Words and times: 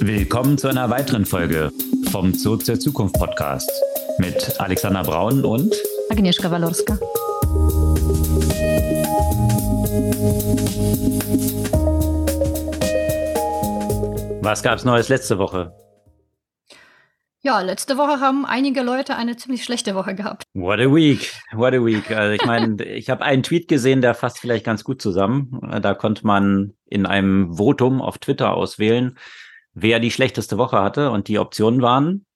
Willkommen 0.00 0.58
zu 0.58 0.68
einer 0.68 0.90
weiteren 0.90 1.24
Folge 1.24 1.72
vom 2.10 2.34
Zoo 2.34 2.56
zur 2.56 2.78
Zukunft 2.78 3.14
Podcast 3.18 3.70
mit 4.18 4.60
Alexander 4.60 5.02
Braun 5.02 5.44
und 5.44 5.74
Agnieszka 6.10 6.50
Walorska. 6.50 6.98
Was 14.42 14.62
gab 14.62 14.78
es 14.78 14.84
Neues 14.84 15.08
letzte 15.08 15.38
Woche? 15.38 15.72
Ja, 17.46 17.60
letzte 17.60 17.96
Woche 17.96 18.18
haben 18.18 18.44
einige 18.44 18.82
Leute 18.82 19.14
eine 19.14 19.36
ziemlich 19.36 19.62
schlechte 19.62 19.94
Woche 19.94 20.16
gehabt. 20.16 20.42
What 20.54 20.80
a 20.80 20.92
week, 20.92 21.32
what 21.52 21.74
a 21.74 21.84
week. 21.84 22.10
Also 22.10 22.32
ich 22.32 22.44
meine, 22.44 22.82
ich 22.84 23.08
habe 23.08 23.22
einen 23.24 23.44
Tweet 23.44 23.68
gesehen, 23.68 24.00
der 24.00 24.14
fasst 24.14 24.40
vielleicht 24.40 24.64
ganz 24.66 24.82
gut 24.82 25.00
zusammen. 25.00 25.60
Da 25.80 25.94
konnte 25.94 26.26
man 26.26 26.72
in 26.86 27.06
einem 27.06 27.56
Votum 27.56 28.02
auf 28.02 28.18
Twitter 28.18 28.52
auswählen, 28.52 29.16
wer 29.76 30.00
die 30.00 30.10
schlechteste 30.10 30.58
Woche 30.58 30.80
hatte. 30.80 31.12
Und 31.12 31.28
die 31.28 31.38
Optionen 31.38 31.82
waren 31.82 32.26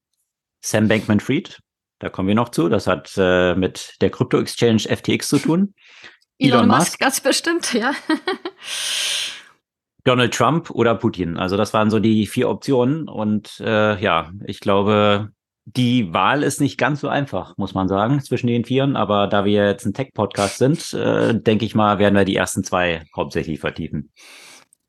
Sam 0.60 0.86
Bankman-Fried, 0.86 1.58
da 1.98 2.08
kommen 2.08 2.28
wir 2.28 2.34
noch 2.34 2.50
zu. 2.50 2.68
Das 2.68 2.86
hat 2.86 3.12
äh, 3.16 3.54
mit 3.54 3.96
der 4.00 4.10
Krypto-Exchange 4.10 4.84
FTX 4.88 5.28
zu 5.28 5.38
tun. 5.38 5.74
Elon, 6.38 6.60
Elon 6.60 6.68
Musk, 6.68 6.80
Musk 6.80 6.98
ganz 7.00 7.20
bestimmt, 7.20 7.74
ja. 7.74 7.92
Donald 10.04 10.32
Trump 10.32 10.70
oder 10.70 10.94
Putin. 10.94 11.36
Also 11.36 11.58
das 11.58 11.74
waren 11.74 11.90
so 11.90 11.98
die 11.98 12.26
vier 12.26 12.48
Optionen. 12.48 13.08
Und 13.08 13.60
äh, 13.60 14.00
ja, 14.00 14.30
ich 14.46 14.60
glaube, 14.60 15.30
die 15.66 16.14
Wahl 16.14 16.42
ist 16.42 16.60
nicht 16.60 16.78
ganz 16.78 17.00
so 17.00 17.08
einfach, 17.08 17.58
muss 17.58 17.74
man 17.74 17.88
sagen, 17.88 18.22
zwischen 18.22 18.46
den 18.46 18.64
Vieren. 18.64 18.96
Aber 18.96 19.26
da 19.26 19.44
wir 19.44 19.66
jetzt 19.66 19.84
ein 19.84 19.92
Tech-Podcast 19.92 20.56
sind, 20.56 20.94
äh, 20.94 21.38
denke 21.38 21.66
ich 21.66 21.74
mal, 21.74 21.98
werden 21.98 22.14
wir 22.14 22.24
die 22.24 22.36
ersten 22.36 22.64
zwei 22.64 23.02
hauptsächlich 23.14 23.60
vertiefen. 23.60 24.10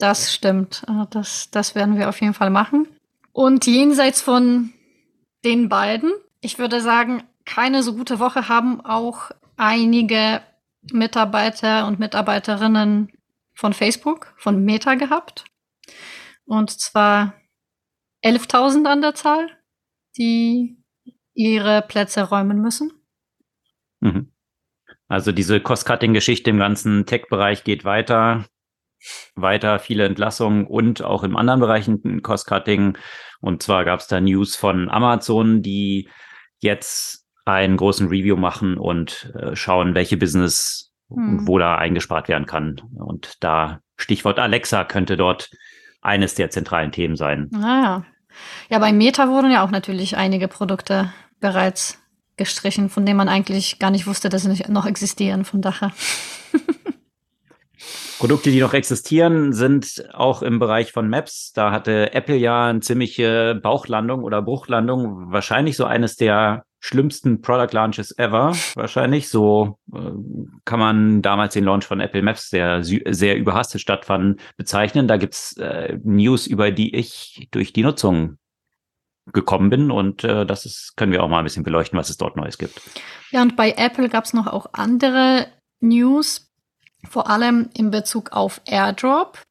Das 0.02 0.34
stimmt. 0.34 0.84
Äh, 0.88 1.06
das, 1.12 1.52
das 1.52 1.76
werden 1.76 1.96
wir 1.98 2.10
auf 2.10 2.20
jeden 2.22 2.34
Fall 2.34 2.50
machen. 2.50 2.88
Und 3.34 3.68
jenseits 3.68 4.22
von 4.22 4.74
den 5.46 5.70
beiden, 5.70 6.12
ich 6.42 6.58
würde 6.58 6.82
sagen, 6.82 7.24
keine 7.46 7.84
so 7.84 7.94
gute 7.96 8.20
Woche 8.20 8.50
haben 8.50 8.82
auch 8.82 9.30
einige 9.58 10.42
Mitarbeiter 10.92 11.86
und 11.86 12.00
Mitarbeiterinnen 12.00 13.12
von 13.54 13.74
Facebook, 13.74 14.34
von 14.38 14.66
Meta 14.66 14.96
gehabt. 14.96 15.46
Und 16.46 16.72
zwar 16.72 17.36
11.000 18.24 18.86
an 18.86 19.02
der 19.02 19.14
Zahl, 19.14 19.50
die 20.18 20.84
ihre 21.36 21.84
Plätze 21.84 22.24
räumen 22.24 22.60
müssen. 22.60 22.92
Mhm. 24.00 24.32
Also 25.08 25.32
diese 25.32 25.62
Cost-Cutting-Geschichte 25.62 26.50
im 26.50 26.58
ganzen 26.58 27.06
Tech-Bereich 27.06 27.64
geht 27.64 27.86
weiter. 27.86 28.46
Weiter 29.36 29.80
viele 29.80 30.06
Entlassungen 30.06 30.66
und 30.66 31.04
auch 31.04 31.24
im 31.24 31.36
anderen 31.36 31.60
Bereichen 31.60 32.22
Cost-Cutting. 32.22 32.98
Und 33.40 33.64
zwar 33.64 33.86
gab 33.86 34.00
es 34.00 34.08
da 34.08 34.22
News 34.22 34.56
von 34.56 34.90
Amazon, 34.90 35.62
die 35.62 36.10
jetzt 36.60 37.26
einen 37.46 37.78
großen 37.78 38.08
Review 38.08 38.36
machen 38.36 38.78
und 38.78 39.34
äh, 39.36 39.56
schauen, 39.56 39.96
welche 39.96 40.18
Business 40.18 40.92
hm. 41.10 41.48
wo 41.48 41.58
da 41.58 41.76
eingespart 41.76 42.28
werden 42.28 42.46
kann. 42.46 42.82
Und 42.96 43.44
da 43.44 43.82
Stichwort 43.98 44.40
Alexa 44.40 44.84
könnte 44.84 45.18
dort 45.18 45.50
eines 46.02 46.36
der 46.36 46.50
zentralen 46.50 46.92
Themen 46.92 47.16
sein. 47.16 47.50
Ah, 47.54 48.04
ja, 48.70 48.80
bei 48.80 48.94
Meta 48.94 49.28
wurden 49.28 49.52
ja 49.52 49.64
auch 49.64 49.72
natürlich 49.72 50.18
einige 50.18 50.48
Produkte 50.48 51.12
bereits 51.40 52.00
gestrichen, 52.38 52.90
von 52.90 53.06
denen 53.06 53.18
man 53.18 53.30
eigentlich 53.30 53.78
gar 53.78 53.92
nicht 53.92 54.08
wusste, 54.08 54.30
dass 54.30 54.44
sie 54.44 54.64
noch 54.72 54.86
existieren. 54.86 55.46
Von 55.46 55.62
daher. 55.62 55.92
Produkte, 58.22 58.52
die 58.52 58.60
noch 58.60 58.76
existieren, 58.76 59.52
sind 59.52 60.06
auch 60.14 60.44
im 60.44 60.60
Bereich 60.60 60.92
von 60.92 61.10
Maps. 61.10 61.54
Da 61.54 61.72
hatte 61.72 62.14
Apple 62.14 62.36
ja 62.36 62.68
eine 62.68 62.82
ziemliche 62.82 63.56
Bauchlandung 63.56 64.24
oder 64.24 64.44
Bruchlandung. 64.44 65.32
Wahrscheinlich 65.32 65.76
so 65.76 65.86
eines 65.86 66.18
der 66.18 66.64
schlimmsten 66.80 67.42
Product 67.42 67.74
Launches 67.74 68.16
ever. 68.20 68.54
Wahrscheinlich. 68.76 69.30
So 69.30 69.80
äh, 69.92 70.12
kann 70.66 70.80
man 70.80 71.24
damals 71.24 71.56
den 71.56 71.64
Launch 71.64 71.86
von 71.86 72.00
Apple 72.00 72.22
Maps, 72.22 72.52
der 72.52 72.84
sehr 72.84 73.38
überhastet 73.38 73.82
stattfand, 73.82 74.40
bezeichnen. 74.56 75.08
Da 75.08 75.18
gibt's 75.18 75.58
äh, 75.58 75.98
News, 76.04 76.46
über 76.46 76.70
die 76.70 76.96
ich 76.96 77.48
durch 77.50 77.74
die 77.74 77.82
Nutzung 77.82 78.38
gekommen 79.34 79.72
bin 79.72 79.90
und 79.90 80.24
äh, 80.24 80.46
das 80.46 80.68
ist, 80.68 80.94
können 80.96 81.12
wir 81.12 81.24
auch 81.24 81.30
mal 81.30 81.40
ein 81.40 81.44
bisschen 81.44 81.64
beleuchten, 81.64 81.98
was 81.98 82.12
es 82.12 82.18
dort 82.18 82.36
Neues 82.36 82.60
gibt. 82.60 82.80
Ja, 83.32 83.42
und 83.42 83.56
bei 83.56 83.72
Apple 83.72 84.10
gab 84.10 84.26
es 84.26 84.34
noch 84.34 84.46
auch 84.46 84.68
andere 84.74 85.48
News 85.80 86.51
vor 87.10 87.30
allem 87.30 87.70
in 87.74 87.92
Bezug 87.92 88.32
auf 88.32 88.62
AirDrop. 88.66 89.42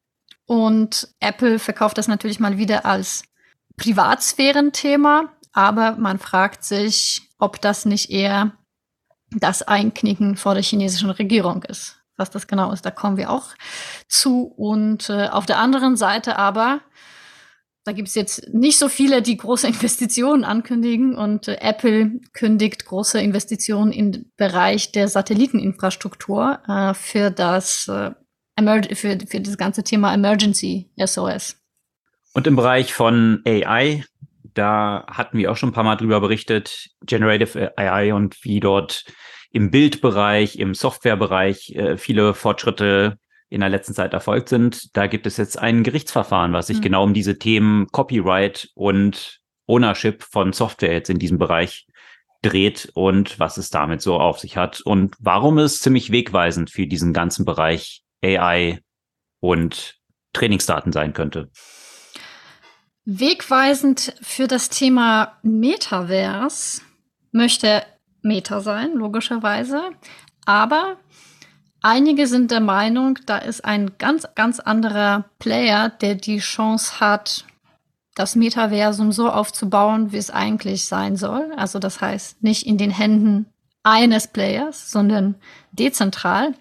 Und 0.45 1.07
Apple 1.19 1.59
verkauft 1.59 1.97
das 1.97 2.07
natürlich 2.07 2.39
mal 2.39 2.57
wieder 2.57 2.85
als 2.85 3.23
Privatsphärenthema, 3.77 5.31
aber 5.53 5.93
man 5.93 6.19
fragt 6.19 6.63
sich, 6.63 7.29
ob 7.39 7.61
das 7.61 7.85
nicht 7.85 8.09
eher 8.09 8.51
das 9.31 9.63
Einknicken 9.63 10.35
vor 10.35 10.53
der 10.53 10.63
chinesischen 10.63 11.09
Regierung 11.09 11.63
ist. 11.63 11.97
Was 12.17 12.29
das 12.29 12.47
genau 12.47 12.71
ist, 12.71 12.85
da 12.85 12.91
kommen 12.91 13.17
wir 13.17 13.31
auch 13.31 13.55
zu. 14.07 14.43
Und 14.43 15.09
äh, 15.09 15.27
auf 15.27 15.45
der 15.45 15.57
anderen 15.57 15.95
Seite 15.95 16.37
aber 16.37 16.81
da 17.83 17.93
gibt 17.93 18.09
es 18.09 18.15
jetzt 18.15 18.53
nicht 18.53 18.77
so 18.77 18.89
viele, 18.89 19.21
die 19.21 19.37
große 19.37 19.67
Investitionen 19.69 20.43
ankündigen 20.43 21.15
und 21.15 21.47
äh, 21.47 21.57
Apple 21.59 22.19
kündigt 22.33 22.85
große 22.85 23.19
Investitionen 23.19 23.91
im 23.91 24.31
Bereich 24.37 24.91
der 24.91 25.07
Satelliteninfrastruktur 25.07 26.59
äh, 26.67 26.93
für 26.93 27.31
das 27.31 27.87
äh, 27.87 28.11
für, 28.93 29.17
für 29.27 29.41
das 29.41 29.57
ganze 29.57 29.83
Thema 29.83 30.13
Emergency 30.13 30.91
SOS. 31.03 31.57
Und 32.33 32.45
im 32.45 32.55
Bereich 32.55 32.93
von 32.93 33.41
AI, 33.45 34.03
da 34.53 35.05
hatten 35.07 35.37
wir 35.37 35.51
auch 35.51 35.57
schon 35.57 35.69
ein 35.69 35.73
paar 35.73 35.83
Mal 35.83 35.95
drüber 35.95 36.21
berichtet, 36.21 36.89
Generative 37.05 37.75
AI 37.77 38.13
und 38.13 38.43
wie 38.43 38.59
dort 38.59 39.05
im 39.51 39.71
Bildbereich, 39.71 40.59
im 40.59 40.73
Softwarebereich 40.75 41.75
äh, 41.75 41.97
viele 41.97 42.33
Fortschritte 42.33 43.17
in 43.51 43.59
der 43.59 43.69
letzten 43.69 43.93
Zeit 43.93 44.13
erfolgt 44.13 44.49
sind. 44.49 44.95
Da 44.95 45.07
gibt 45.07 45.27
es 45.27 45.35
jetzt 45.35 45.59
ein 45.59 45.83
Gerichtsverfahren, 45.83 46.53
was 46.53 46.67
sich 46.67 46.77
mhm. 46.77 46.81
genau 46.81 47.03
um 47.03 47.13
diese 47.13 47.37
Themen 47.37 47.87
Copyright 47.91 48.69
und 48.75 49.39
Ownership 49.67 50.23
von 50.23 50.53
Software 50.53 50.93
jetzt 50.93 51.09
in 51.09 51.19
diesem 51.19 51.37
Bereich 51.37 51.85
dreht 52.41 52.91
und 52.95 53.39
was 53.39 53.57
es 53.57 53.69
damit 53.69 54.01
so 54.01 54.17
auf 54.19 54.39
sich 54.39 54.57
hat 54.57 54.81
und 54.81 55.15
warum 55.19 55.57
es 55.57 55.79
ziemlich 55.79 56.11
wegweisend 56.11 56.71
für 56.71 56.87
diesen 56.87 57.13
ganzen 57.13 57.45
Bereich 57.45 58.03
AI 58.23 58.79
und 59.41 59.97
Trainingsdaten 60.33 60.93
sein 60.93 61.13
könnte. 61.13 61.51
Wegweisend 63.03 64.15
für 64.21 64.47
das 64.47 64.69
Thema 64.69 65.37
Metaverse 65.43 66.81
möchte 67.31 67.83
Meta 68.21 68.61
sein, 68.61 68.93
logischerweise. 68.93 69.91
Aber 70.45 70.97
Einige 71.83 72.27
sind 72.27 72.51
der 72.51 72.59
Meinung, 72.59 73.17
da 73.25 73.39
ist 73.39 73.65
ein 73.65 73.97
ganz, 73.97 74.27
ganz 74.35 74.59
anderer 74.59 75.25
Player, 75.39 75.89
der 75.89 76.13
die 76.13 76.37
Chance 76.37 76.99
hat, 76.99 77.45
das 78.13 78.35
Metaversum 78.35 79.11
so 79.11 79.29
aufzubauen, 79.31 80.11
wie 80.11 80.17
es 80.17 80.29
eigentlich 80.29 80.85
sein 80.85 81.15
soll. 81.15 81.51
Also 81.57 81.79
das 81.79 81.99
heißt, 81.99 82.43
nicht 82.43 82.67
in 82.67 82.77
den 82.77 82.91
Händen 82.91 83.47
eines 83.81 84.27
Players, 84.27 84.91
sondern 84.91 85.35
dezentral. 85.71 86.53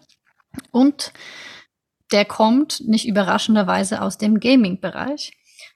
Und 0.70 1.12
der 2.12 2.25
kommt 2.25 2.80
nicht 2.86 3.06
überraschenderweise 3.06 4.00
aus 4.00 4.16
dem 4.16 4.41
Gaming-Bereich. 4.41 5.32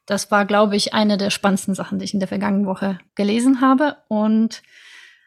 Das 0.07 0.31
war, 0.31 0.47
glaube 0.47 0.77
ich, 0.77 0.95
eine 0.95 1.19
der 1.19 1.29
spannendsten 1.29 1.75
Sachen, 1.75 1.99
die 1.99 2.07
ich 2.07 2.15
in 2.15 2.21
der 2.21 2.29
vergangenen 2.29 2.67
Woche 2.67 2.99
gelesen 3.15 3.61
habe. 3.61 3.99
Und 4.09 4.63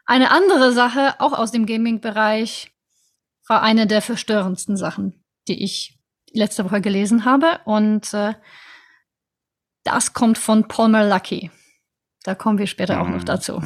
eine 0.06 0.31
andere 0.31 0.72
Sache, 0.72 1.16
auch 1.19 1.33
aus 1.33 1.51
dem 1.51 1.67
Gaming-Bereich, 1.67 2.72
war 3.47 3.61
eine 3.61 3.87
der 3.87 4.01
verstörendsten 4.01 4.77
Sachen, 4.77 5.23
die 5.47 5.63
ich 5.63 5.97
letzte 6.31 6.65
Woche 6.65 6.81
gelesen 6.81 7.25
habe. 7.25 7.59
Und 7.65 8.13
äh, 8.13 8.33
das 9.83 10.13
kommt 10.13 10.38
von 10.38 10.67
Palmer 10.67 11.07
Lucky. 11.07 11.51
Da 12.23 12.35
kommen 12.35 12.57
wir 12.57 12.67
später 12.67 13.01
auch 13.01 13.07
noch 13.07 13.21
mhm. 13.21 13.25
dazu. 13.25 13.61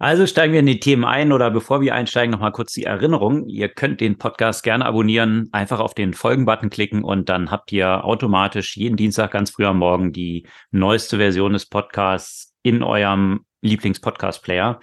Also 0.00 0.28
steigen 0.28 0.52
wir 0.52 0.60
in 0.60 0.66
die 0.66 0.78
Themen 0.78 1.04
ein 1.04 1.32
oder 1.32 1.50
bevor 1.50 1.80
wir 1.80 1.92
einsteigen, 1.92 2.30
nochmal 2.30 2.52
kurz 2.52 2.72
die 2.72 2.84
Erinnerung. 2.84 3.48
Ihr 3.48 3.68
könnt 3.68 4.00
den 4.00 4.16
Podcast 4.16 4.62
gerne 4.62 4.86
abonnieren, 4.86 5.48
einfach 5.50 5.80
auf 5.80 5.92
den 5.92 6.14
Folgen-Button 6.14 6.70
klicken 6.70 7.02
und 7.02 7.28
dann 7.28 7.50
habt 7.50 7.72
ihr 7.72 8.04
automatisch 8.04 8.76
jeden 8.76 8.96
Dienstag 8.96 9.32
ganz 9.32 9.50
früh 9.50 9.66
am 9.66 9.78
Morgen 9.78 10.12
die 10.12 10.46
neueste 10.70 11.16
Version 11.16 11.52
des 11.52 11.66
Podcasts 11.66 12.54
in 12.62 12.84
eurem 12.84 13.44
Lieblings-Podcast-Player. 13.62 14.78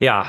Ja, 0.00 0.28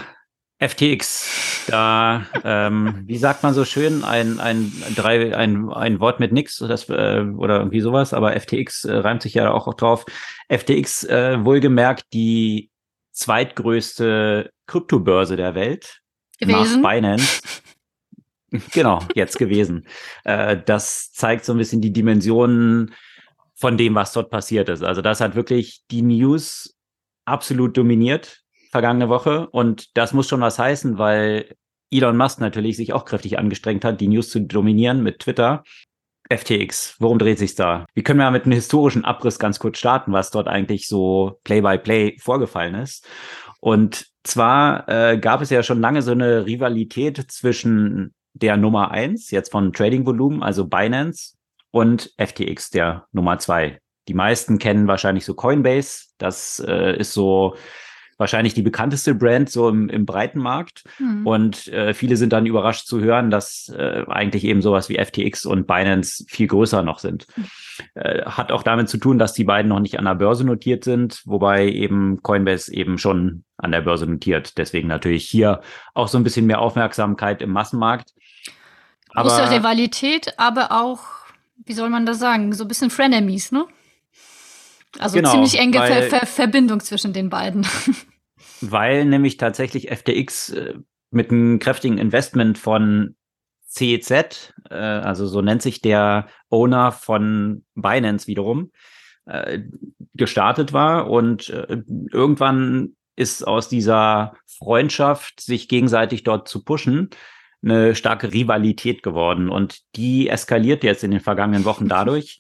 FTX, 0.60 1.66
da, 1.68 2.26
ähm, 2.44 3.04
wie 3.06 3.18
sagt 3.18 3.44
man 3.44 3.54
so 3.54 3.64
schön, 3.64 4.04
ein, 4.04 4.42
ein, 4.42 4.72
drei, 4.94 5.36
ein, 5.36 5.70
ein 5.72 6.00
Wort 6.02 6.20
mit 6.20 6.34
nix 6.34 6.58
das, 6.58 6.90
äh, 6.90 7.24
oder 7.38 7.60
irgendwie 7.60 7.80
sowas, 7.80 8.14
aber 8.14 8.38
FTX 8.38 8.84
äh, 8.84 8.98
reimt 8.98 9.22
sich 9.22 9.36
ja 9.36 9.52
auch 9.52 9.74
drauf. 9.74 10.06
FTX, 10.50 11.06
äh, 11.06 11.46
wohlgemerkt, 11.46 12.12
die 12.12 12.70
zweitgrößte 13.14 14.52
Kryptobörse 14.68 15.38
der 15.38 15.56
Welt 15.56 16.02
Gewesen. 16.40 16.82
nach 16.82 16.92
Binance. 16.92 17.42
Genau, 18.72 19.00
jetzt 19.14 19.38
gewesen. 19.38 19.86
Äh, 20.24 20.58
das 20.66 21.12
zeigt 21.12 21.46
so 21.46 21.54
ein 21.54 21.60
bisschen 21.60 21.82
die 21.82 21.94
Dimensionen 21.94 22.96
von 23.54 23.78
dem, 23.78 23.94
was 23.94 24.12
dort 24.12 24.32
passiert 24.32 24.70
ist. 24.70 24.82
Also 24.82 25.04
das 25.04 25.22
hat 25.22 25.36
wirklich 25.36 25.84
die 25.92 26.02
News 26.02 26.76
absolut 27.26 27.78
dominiert 27.78 28.42
vergangene 28.70 29.10
Woche 29.10 29.48
und 29.50 29.98
das 29.98 30.14
muss 30.14 30.28
schon 30.28 30.42
was 30.42 30.60
heißen, 30.60 30.98
weil 30.98 31.56
Elon 31.92 32.18
Musk 32.18 32.40
natürlich 32.40 32.78
sich 32.78 32.94
auch 32.94 33.06
kräftig 33.06 33.40
angestrengt 33.40 33.84
hat, 33.84 34.00
die 34.00 34.08
News 34.08 34.30
zu 34.30 34.42
dominieren 34.42 35.04
mit 35.04 35.20
Twitter. 35.20 35.64
FTX, 36.32 36.98
worum 37.00 37.18
dreht 37.18 37.40
sich 37.40 37.56
da? 37.56 37.88
Wir 37.96 38.04
können 38.04 38.20
ja 38.20 38.30
mit 38.30 38.44
einem 38.44 38.54
historischen 38.54 39.04
Abriss 39.04 39.40
ganz 39.40 39.58
kurz 39.58 39.80
starten, 39.80 40.12
was 40.12 40.30
dort 40.30 40.48
eigentlich 40.48 40.88
so 40.88 41.40
Play-by-Play 41.44 42.10
-play 42.10 42.22
vorgefallen 42.22 42.76
ist. 42.76 43.08
Und 43.62 44.06
zwar 44.24 44.88
äh, 44.88 45.18
gab 45.18 45.42
es 45.42 45.50
ja 45.50 45.64
schon 45.64 45.82
lange 45.82 46.04
so 46.04 46.12
eine 46.12 46.46
Rivalität 46.46 47.18
zwischen 47.32 48.14
der 48.34 48.58
Nummer 48.58 48.92
eins 48.92 49.32
jetzt 49.32 49.52
von 49.52 49.74
Trading-Volumen, 49.74 50.44
also 50.44 50.68
Binance, 50.68 51.34
und 51.72 52.14
FTX, 52.18 52.70
der 52.72 53.06
Nummer 53.12 53.40
zwei. 53.40 53.80
Die 54.08 54.14
meisten 54.14 54.58
kennen 54.58 54.88
wahrscheinlich 54.88 55.26
so 55.26 55.36
Coinbase. 55.36 56.08
Das 56.18 56.60
äh, 56.66 56.98
ist 56.98 57.14
so 57.14 57.56
wahrscheinlich 58.20 58.54
die 58.54 58.62
bekannteste 58.62 59.16
Brand 59.16 59.50
so 59.50 59.70
im, 59.70 59.90
im 59.90 60.06
breiten 60.06 60.40
Markt. 60.40 60.84
Mhm. 61.00 61.26
Und 61.26 61.68
äh, 61.70 61.94
viele 61.94 62.18
sind 62.18 62.34
dann 62.34 62.46
überrascht 62.46 62.86
zu 62.86 63.00
hören, 63.00 63.32
dass 63.32 63.70
äh, 63.76 64.04
eigentlich 64.08 64.44
eben 64.44 64.62
sowas 64.62 64.90
wie 64.90 65.04
FTX 65.04 65.46
und 65.46 65.66
Binance 65.66 66.26
viel 66.28 66.48
größer 66.48 66.84
noch 66.84 67.00
sind. 67.00 67.26
Mhm. 67.36 67.46
Äh, 67.96 68.26
hat 68.26 68.52
auch 68.52 68.62
damit 68.62 68.90
zu 68.90 68.98
tun, 68.98 69.18
dass 69.18 69.34
die 69.34 69.46
beiden 69.46 69.70
noch 69.70 69.80
nicht 69.80 69.98
an 69.98 70.06
der 70.06 70.16
Börse 70.16 70.44
notiert 70.44 70.84
sind, 70.84 71.22
wobei 71.26 71.70
eben 71.70 72.22
Coinbase 72.22 72.72
eben 72.74 72.98
schon 72.98 73.46
an 73.58 73.72
der 73.72 73.82
Börse 73.82 74.06
notiert. 74.06 74.58
Deswegen 74.58 74.90
natürlich 74.90 75.26
hier 75.26 75.62
auch 75.94 76.10
so 76.10 76.18
ein 76.18 76.24
bisschen 76.24 76.46
mehr 76.46 76.60
Aufmerksamkeit 76.60 77.42
im 77.42 77.52
Massenmarkt. 77.52 78.14
Große 79.16 79.42
aber, 79.42 79.52
Rivalität, 79.52 80.34
aber 80.38 80.72
auch, 80.72 81.00
wie 81.66 81.74
soll 81.74 81.90
man 81.90 82.06
das 82.06 82.20
sagen, 82.20 82.52
so 82.54 82.66
ein 82.66 82.68
bisschen 82.68 82.90
Frenemies, 82.90 83.52
ne? 83.52 83.66
Also 84.98 85.18
genau, 85.18 85.32
ziemlich 85.32 85.60
enge 85.60 85.78
weil, 85.78 86.04
Ver 86.04 86.20
Ver 86.20 86.26
Verbindung 86.26 86.80
zwischen 86.80 87.14
den 87.14 87.30
beiden. 87.30 87.68
Weil 88.62 89.06
nämlich 89.06 89.38
tatsächlich 89.38 89.90
FTX 89.90 90.50
äh, 90.50 90.74
mit 91.12 91.32
einem 91.32 91.60
kräftigen 91.60 91.98
Investment 91.98 92.58
von 92.58 93.16
CZ, 93.68 94.54
äh, 94.70 94.76
also 94.76 95.28
so 95.28 95.42
nennt 95.42 95.62
sich 95.62 95.82
der 95.82 96.28
Owner 96.50 96.92
von 96.92 97.66
Binance 97.76 98.28
wiederum, 98.28 98.72
äh, 99.26 99.60
gestartet 100.16 100.74
war 100.74 101.10
und 101.10 101.50
irgendwann 102.12 102.96
ist 103.16 103.48
aus 103.48 103.70
dieser 103.70 104.34
Freundschaft, 104.46 105.40
sich 105.40 105.70
gegenseitig 105.70 106.24
dort 106.24 106.48
zu 106.48 106.64
pushen, 106.64 107.10
eine 107.62 107.96
starke 107.96 108.34
Rivalität 108.34 109.04
geworden 109.04 109.50
und 109.50 109.80
die 109.96 110.30
eskaliert 110.30 110.84
jetzt 110.84 111.04
in 111.04 111.12
den 111.12 111.20
vergangenen 111.20 111.66
Wochen 111.66 111.88
dadurch, 111.90 112.40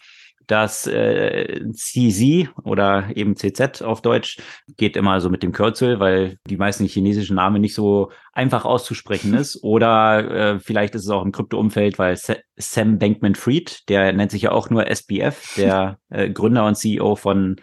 dass 0.49 0.87
äh, 0.87 1.63
CZ 1.73 2.49
oder 2.63 3.15
eben 3.15 3.35
CZ 3.35 3.83
auf 3.83 4.01
Deutsch 4.01 4.39
geht 4.77 4.97
immer 4.97 5.21
so 5.21 5.29
mit 5.29 5.43
dem 5.43 5.51
Kürzel, 5.51 5.99
weil 5.99 6.39
die 6.47 6.57
meisten 6.57 6.87
chinesischen 6.87 7.35
Namen 7.35 7.61
nicht 7.61 7.75
so 7.75 8.11
einfach 8.33 8.65
auszusprechen 8.65 9.35
ist. 9.35 9.63
Oder 9.63 10.31
äh, 10.55 10.59
vielleicht 10.59 10.95
ist 10.95 11.03
es 11.03 11.09
auch 11.11 11.23
im 11.23 11.31
Krypto-Umfeld, 11.31 11.99
weil 11.99 12.17
Sam 12.57 12.97
Bankman-Fried, 12.97 13.87
der 13.89 14.11
nennt 14.11 14.31
sich 14.31 14.41
ja 14.41 14.51
auch 14.51 14.71
nur 14.71 14.87
SBF, 14.87 15.53
der 15.55 15.99
äh, 16.09 16.31
Gründer 16.31 16.65
und 16.65 16.75
CEO 16.75 17.15
von 17.15 17.57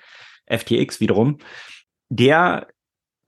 FTX 0.46 1.00
wiederum, 1.00 1.38
der 2.08 2.68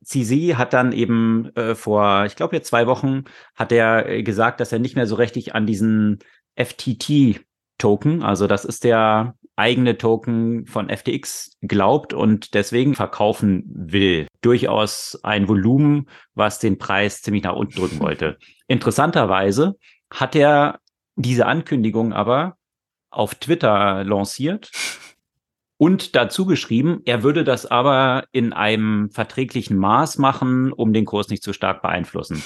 CZ 0.05 0.56
hat 0.56 0.72
dann 0.72 0.93
eben 0.93 1.50
äh, 1.56 1.75
vor, 1.75 2.26
ich 2.26 2.37
glaube 2.37 2.55
jetzt 2.55 2.69
zwei 2.69 2.87
Wochen, 2.87 3.25
hat 3.56 3.72
er 3.72 4.22
gesagt, 4.22 4.60
dass 4.60 4.70
er 4.70 4.78
nicht 4.78 4.94
mehr 4.94 5.08
so 5.08 5.16
richtig 5.16 5.56
an 5.56 5.66
diesen 5.66 6.20
FTT 6.55 7.40
Token, 7.78 8.25
also 8.25 8.49
das 8.49 8.64
ist 8.64 8.82
der 8.82 9.37
eigene 9.58 9.99
Token 9.99 10.66
von 10.66 10.88
FTX 10.88 11.56
glaubt 11.62 12.14
und 12.14 12.55
deswegen 12.55 12.94
verkaufen 12.94 13.64
will. 13.69 14.28
Durchaus 14.40 15.19
ein 15.22 15.49
Volumen, 15.49 16.08
was 16.34 16.60
den 16.60 16.78
Preis 16.78 17.22
ziemlich 17.22 17.43
nach 17.43 17.56
unten 17.56 17.78
drücken 17.78 18.00
wollte. 18.00 18.38
Interessanterweise 18.69 19.76
hat 20.10 20.37
er 20.37 20.78
diese 21.16 21.46
Ankündigung 21.46 22.12
aber 22.12 22.56
auf 23.10 23.34
Twitter 23.34 24.05
lanciert 24.05 24.70
und 25.76 26.14
dazu 26.14 26.46
geschrieben, 26.46 27.02
er 27.05 27.22
würde 27.22 27.44
das 27.44 27.66
aber 27.66 28.25
in 28.32 28.52
einem 28.52 29.10
verträglichen 29.10 29.76
Maß 29.76 30.19
machen, 30.19 30.72
um 30.72 30.93
den 30.93 31.05
Kurs 31.05 31.28
nicht 31.28 31.43
zu 31.43 31.52
stark 31.52 31.82
beeinflussen. 31.82 32.43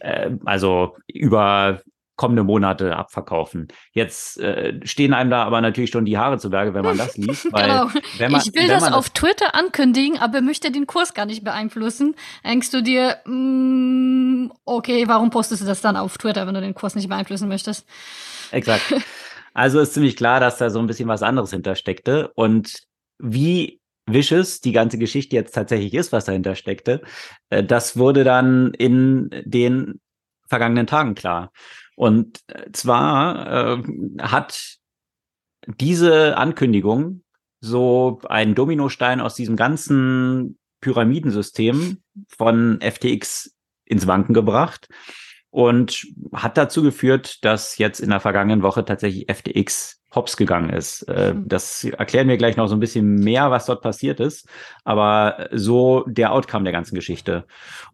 Äh, 0.00 0.32
also 0.44 0.96
über 1.06 1.80
kommende 2.16 2.44
Monate 2.44 2.96
abverkaufen. 2.96 3.68
Jetzt 3.92 4.38
äh, 4.38 4.80
stehen 4.84 5.14
einem 5.14 5.30
da 5.30 5.42
aber 5.44 5.60
natürlich 5.60 5.90
schon 5.90 6.04
die 6.04 6.16
Haare 6.16 6.38
zu 6.38 6.50
Berge, 6.50 6.74
wenn 6.74 6.84
man 6.84 6.96
das 6.96 7.16
liest. 7.16 7.52
Weil, 7.52 7.68
genau. 7.68 7.88
wenn 8.18 8.32
man, 8.32 8.40
ich 8.40 8.54
will 8.54 8.68
das 8.68 8.92
auf 8.92 9.10
Twitter 9.10 9.54
ankündigen, 9.54 10.18
aber 10.18 10.40
möchte 10.40 10.70
den 10.70 10.86
Kurs 10.86 11.14
gar 11.14 11.26
nicht 11.26 11.44
beeinflussen. 11.44 12.14
Denkst 12.44 12.70
du 12.70 12.82
dir, 12.82 13.18
mm, 13.24 14.50
okay, 14.64 15.08
warum 15.08 15.30
postest 15.30 15.62
du 15.62 15.66
das 15.66 15.80
dann 15.80 15.96
auf 15.96 16.18
Twitter, 16.18 16.46
wenn 16.46 16.54
du 16.54 16.60
den 16.60 16.74
Kurs 16.74 16.94
nicht 16.94 17.08
beeinflussen 17.08 17.48
möchtest? 17.48 17.86
Exakt. 18.50 18.94
Also 19.56 19.78
ist 19.78 19.94
ziemlich 19.94 20.16
klar, 20.16 20.40
dass 20.40 20.58
da 20.58 20.68
so 20.68 20.80
ein 20.80 20.88
bisschen 20.88 21.08
was 21.08 21.22
anderes 21.22 21.50
hintersteckte. 21.50 22.32
Und 22.34 22.82
wie 23.20 23.80
vicious 24.06 24.60
die 24.60 24.72
ganze 24.72 24.98
Geschichte 24.98 25.36
jetzt 25.36 25.54
tatsächlich 25.54 25.94
ist, 25.94 26.10
was 26.10 26.24
dahinter 26.24 26.56
steckte, 26.56 27.02
äh, 27.50 27.62
das 27.62 27.96
wurde 27.96 28.24
dann 28.24 28.74
in 28.74 29.30
den 29.44 30.00
vergangenen 30.48 30.86
Tagen 30.86 31.14
klar. 31.14 31.52
Und 31.96 32.40
äh, 32.48 32.70
zwar 32.72 33.76
äh, 33.78 33.82
hat 34.20 34.78
diese 35.66 36.36
Ankündigung 36.36 37.22
so 37.60 38.20
einen 38.28 38.54
Dominostein 38.54 39.20
aus 39.20 39.34
diesem 39.34 39.56
ganzen 39.56 40.58
Pyramidensystem 40.80 42.02
von 42.28 42.80
FTX 42.80 43.54
ins 43.86 44.06
Wanken 44.06 44.34
gebracht 44.34 44.88
und 45.50 46.06
hat 46.32 46.58
dazu 46.58 46.82
geführt, 46.82 47.44
dass 47.44 47.78
jetzt 47.78 48.00
in 48.00 48.10
der 48.10 48.20
vergangenen 48.20 48.62
Woche 48.62 48.84
tatsächlich 48.84 49.26
FTX 49.32 50.02
hops 50.14 50.36
gegangen 50.36 50.70
ist. 50.70 51.08
Äh, 51.08 51.30
hm. 51.30 51.48
Das 51.48 51.84
erklären 51.84 52.28
wir 52.28 52.36
gleich 52.36 52.56
noch 52.56 52.66
so 52.66 52.76
ein 52.76 52.80
bisschen 52.80 53.16
mehr, 53.16 53.50
was 53.50 53.66
dort 53.66 53.82
passiert 53.82 54.20
ist, 54.20 54.48
aber 54.84 55.48
so 55.52 56.04
der 56.06 56.32
Outcome 56.32 56.64
der 56.64 56.72
ganzen 56.72 56.94
Geschichte. 56.94 57.46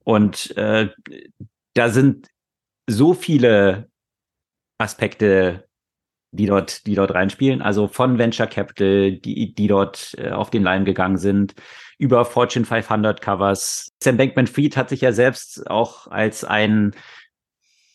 Und 0.04 0.56
äh, 0.56 0.88
da 1.74 1.90
sind 1.90 2.28
so 2.88 3.14
viele 3.14 3.89
Aspekte, 4.80 5.68
die 6.32 6.46
dort, 6.46 6.86
die 6.86 6.94
dort 6.94 7.12
reinspielen. 7.12 7.62
Also 7.62 7.88
von 7.88 8.18
Venture 8.18 8.46
Capital, 8.46 9.12
die, 9.12 9.54
die 9.54 9.66
dort 9.66 10.14
äh, 10.18 10.30
auf 10.30 10.50
den 10.50 10.62
Leim 10.62 10.84
gegangen 10.84 11.18
sind, 11.18 11.54
über 11.98 12.24
Fortune 12.24 12.64
500 12.64 13.20
Covers. 13.20 13.92
Sam 14.02 14.16
Bankman-Fried 14.16 14.76
hat 14.76 14.88
sich 14.88 15.00
ja 15.00 15.12
selbst 15.12 15.68
auch 15.70 16.06
als 16.06 16.44
ein, 16.44 16.92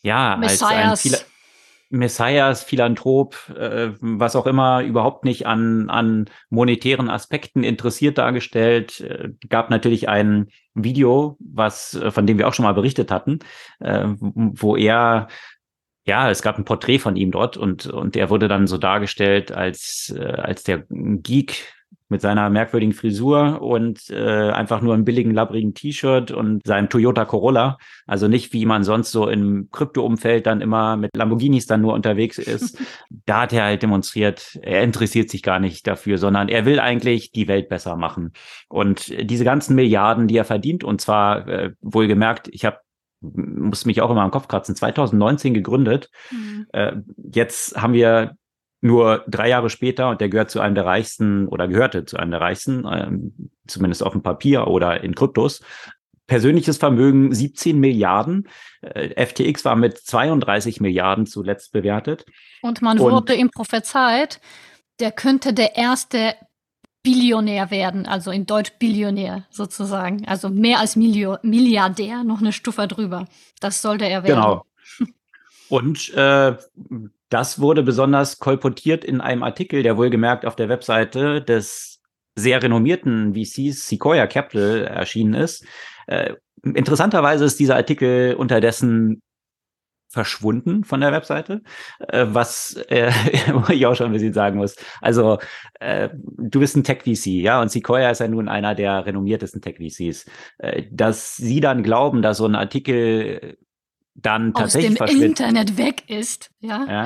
ja, 0.02 0.36
Messias. 0.36 0.62
als 0.62 1.06
ein 1.06 1.20
Messias, 1.88 2.64
Philanthrop, 2.64 3.36
äh, 3.56 3.90
was 4.00 4.34
auch 4.34 4.46
immer, 4.46 4.82
überhaupt 4.82 5.24
nicht 5.24 5.46
an, 5.46 5.88
an 5.88 6.26
monetären 6.50 7.08
Aspekten 7.08 7.62
interessiert 7.62 8.18
dargestellt. 8.18 9.00
Äh, 9.00 9.30
gab 9.48 9.70
natürlich 9.70 10.08
ein 10.08 10.48
Video, 10.74 11.36
was, 11.38 11.94
äh, 11.94 12.10
von 12.10 12.26
dem 12.26 12.38
wir 12.38 12.48
auch 12.48 12.54
schon 12.54 12.64
mal 12.64 12.74
berichtet 12.74 13.10
hatten, 13.12 13.38
äh, 13.78 14.08
wo 14.18 14.76
er 14.76 15.28
ja, 16.06 16.30
es 16.30 16.40
gab 16.40 16.56
ein 16.56 16.64
Porträt 16.64 17.00
von 17.00 17.16
ihm 17.16 17.32
dort 17.32 17.56
und, 17.56 17.86
und 17.86 18.16
er 18.16 18.30
wurde 18.30 18.48
dann 18.48 18.66
so 18.66 18.78
dargestellt 18.78 19.50
als, 19.52 20.14
äh, 20.16 20.24
als 20.24 20.62
der 20.62 20.84
Geek 20.88 21.64
mit 22.08 22.20
seiner 22.20 22.48
merkwürdigen 22.50 22.94
Frisur 22.94 23.60
und 23.60 24.10
äh, 24.10 24.50
einfach 24.50 24.80
nur 24.80 24.94
einem 24.94 25.04
billigen, 25.04 25.32
labbrigen 25.32 25.74
T-Shirt 25.74 26.30
und 26.30 26.64
seinem 26.64 26.88
Toyota 26.88 27.24
Corolla. 27.24 27.78
Also 28.06 28.28
nicht, 28.28 28.52
wie 28.52 28.64
man 28.64 28.84
sonst 28.84 29.10
so 29.10 29.28
im 29.28 29.68
Krypto-Umfeld 29.72 30.46
dann 30.46 30.60
immer 30.60 30.96
mit 30.96 31.16
Lamborghinis 31.16 31.66
dann 31.66 31.80
nur 31.80 31.94
unterwegs 31.94 32.38
ist. 32.38 32.78
da 33.26 33.42
hat 33.42 33.52
er 33.52 33.64
halt 33.64 33.82
demonstriert, 33.82 34.56
er 34.62 34.82
interessiert 34.84 35.30
sich 35.30 35.42
gar 35.42 35.58
nicht 35.58 35.86
dafür, 35.88 36.18
sondern 36.18 36.48
er 36.48 36.64
will 36.64 36.78
eigentlich 36.78 37.32
die 37.32 37.48
Welt 37.48 37.68
besser 37.68 37.96
machen. 37.96 38.32
Und 38.68 39.12
diese 39.28 39.44
ganzen 39.44 39.74
Milliarden, 39.74 40.28
die 40.28 40.36
er 40.36 40.44
verdient, 40.44 40.84
und 40.84 41.00
zwar 41.00 41.48
äh, 41.48 41.72
wohlgemerkt, 41.80 42.48
ich 42.52 42.64
habe 42.64 42.78
muss 43.20 43.84
mich 43.84 44.00
auch 44.00 44.10
immer 44.10 44.22
am 44.22 44.30
Kopf 44.30 44.48
kratzen, 44.48 44.76
2019 44.76 45.54
gegründet. 45.54 46.10
Mhm. 46.30 46.66
Äh, 46.72 46.96
jetzt 47.32 47.80
haben 47.80 47.92
wir 47.92 48.36
nur 48.80 49.24
drei 49.28 49.48
Jahre 49.48 49.70
später 49.70 50.10
und 50.10 50.20
der 50.20 50.28
gehört 50.28 50.50
zu 50.50 50.60
einem 50.60 50.74
der 50.74 50.86
reichsten 50.86 51.48
oder 51.48 51.68
gehörte 51.68 52.04
zu 52.04 52.16
einem 52.16 52.30
der 52.30 52.40
reichsten, 52.40 52.86
ähm, 52.90 53.50
zumindest 53.66 54.02
auf 54.02 54.12
dem 54.12 54.22
Papier 54.22 54.66
oder 54.68 55.02
in 55.02 55.14
Kryptos. 55.14 55.62
Persönliches 56.26 56.78
Vermögen 56.78 57.32
17 57.32 57.78
Milliarden. 57.78 58.48
Äh, 58.82 59.24
FTX 59.26 59.64
war 59.64 59.76
mit 59.76 59.96
32 59.98 60.80
Milliarden 60.80 61.26
zuletzt 61.26 61.72
bewertet. 61.72 62.26
Und 62.62 62.82
man 62.82 62.98
und 62.98 63.12
wurde 63.12 63.34
ihm 63.34 63.50
prophezeit, 63.50 64.40
der 65.00 65.12
könnte 65.12 65.52
der 65.52 65.76
erste 65.76 66.34
Billionär 67.06 67.70
werden, 67.70 68.04
also 68.04 68.32
in 68.32 68.46
Deutsch 68.46 68.72
Billionär 68.80 69.44
sozusagen. 69.48 70.26
Also 70.26 70.48
mehr 70.48 70.80
als 70.80 70.96
Milio 70.96 71.36
Milliardär, 71.42 72.24
noch 72.24 72.40
eine 72.40 72.52
Stufe 72.52 72.88
drüber. 72.88 73.26
Das 73.60 73.80
sollte 73.80 74.06
er 74.06 74.24
werden. 74.24 74.34
Genau. 74.34 74.66
Und 75.68 76.12
äh, 76.14 76.56
das 77.28 77.60
wurde 77.60 77.84
besonders 77.84 78.40
kolportiert 78.40 79.04
in 79.04 79.20
einem 79.20 79.44
Artikel, 79.44 79.84
der 79.84 79.96
wohlgemerkt 79.96 80.44
auf 80.44 80.56
der 80.56 80.68
Webseite 80.68 81.40
des 81.40 82.00
sehr 82.34 82.60
renommierten 82.60 83.34
VCs 83.34 83.86
Sequoia 83.86 84.26
Capital 84.26 84.82
erschienen 84.82 85.34
ist. 85.34 85.64
Äh, 86.08 86.34
interessanterweise 86.64 87.44
ist 87.44 87.60
dieser 87.60 87.76
Artikel 87.76 88.34
unterdessen 88.34 89.22
verschwunden 90.08 90.84
von 90.84 91.00
der 91.00 91.12
Webseite, 91.12 91.62
äh, 91.98 92.26
was 92.28 92.74
äh, 92.88 93.10
ich 93.70 93.86
auch 93.86 93.94
schon 93.94 94.06
ein 94.06 94.12
bisschen 94.12 94.32
sagen 94.32 94.58
muss. 94.58 94.76
Also 95.00 95.38
äh, 95.80 96.08
du 96.14 96.60
bist 96.60 96.76
ein 96.76 96.84
Tech-VC, 96.84 97.26
ja, 97.42 97.60
und 97.60 97.70
Sequoia 97.70 98.10
ist 98.10 98.20
ja 98.20 98.28
nun 98.28 98.48
einer 98.48 98.74
der 98.74 99.04
renommiertesten 99.06 99.60
Tech-VCs. 99.60 100.26
Äh, 100.58 100.84
dass 100.90 101.36
sie 101.36 101.60
dann 101.60 101.82
glauben, 101.82 102.22
dass 102.22 102.38
so 102.38 102.46
ein 102.46 102.54
Artikel 102.54 103.56
dann 104.14 104.54
tatsächlich 104.54 105.00
aus 105.00 105.10
dem 105.10 105.22
Internet 105.22 105.76
weg 105.76 106.08
ist. 106.08 106.50
Ja. 106.60 106.86
ja. 106.88 107.04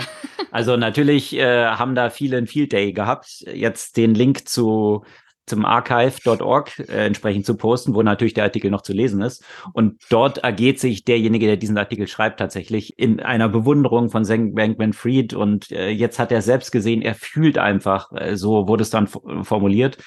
Also 0.52 0.76
natürlich 0.76 1.34
äh, 1.34 1.66
haben 1.66 1.94
da 1.94 2.10
viele 2.10 2.36
ein 2.36 2.46
Field 2.46 2.72
Day 2.72 2.92
gehabt. 2.92 3.44
Jetzt 3.52 3.96
den 3.96 4.14
Link 4.14 4.48
zu 4.48 5.04
zum 5.46 5.64
archive.org 5.64 6.78
äh, 6.78 7.06
entsprechend 7.06 7.46
zu 7.46 7.56
posten, 7.56 7.94
wo 7.94 8.02
natürlich 8.02 8.34
der 8.34 8.44
Artikel 8.44 8.70
noch 8.70 8.82
zu 8.82 8.92
lesen 8.92 9.20
ist. 9.22 9.44
Und 9.72 10.00
dort 10.08 10.38
ergeht 10.38 10.80
sich 10.80 11.04
derjenige, 11.04 11.46
der 11.46 11.56
diesen 11.56 11.78
Artikel 11.78 12.06
schreibt, 12.06 12.38
tatsächlich 12.38 12.98
in 12.98 13.20
einer 13.20 13.48
Bewunderung 13.48 14.10
von 14.10 14.24
Sam 14.24 14.54
Bankman-Fried. 14.54 15.34
Und 15.34 15.70
äh, 15.72 15.90
jetzt 15.90 16.18
hat 16.18 16.32
er 16.32 16.42
selbst 16.42 16.70
gesehen, 16.70 17.02
er 17.02 17.14
fühlt 17.14 17.58
einfach, 17.58 18.12
äh, 18.12 18.36
so 18.36 18.68
wurde 18.68 18.82
es 18.82 18.90
dann 18.90 19.06
formuliert, 19.06 19.98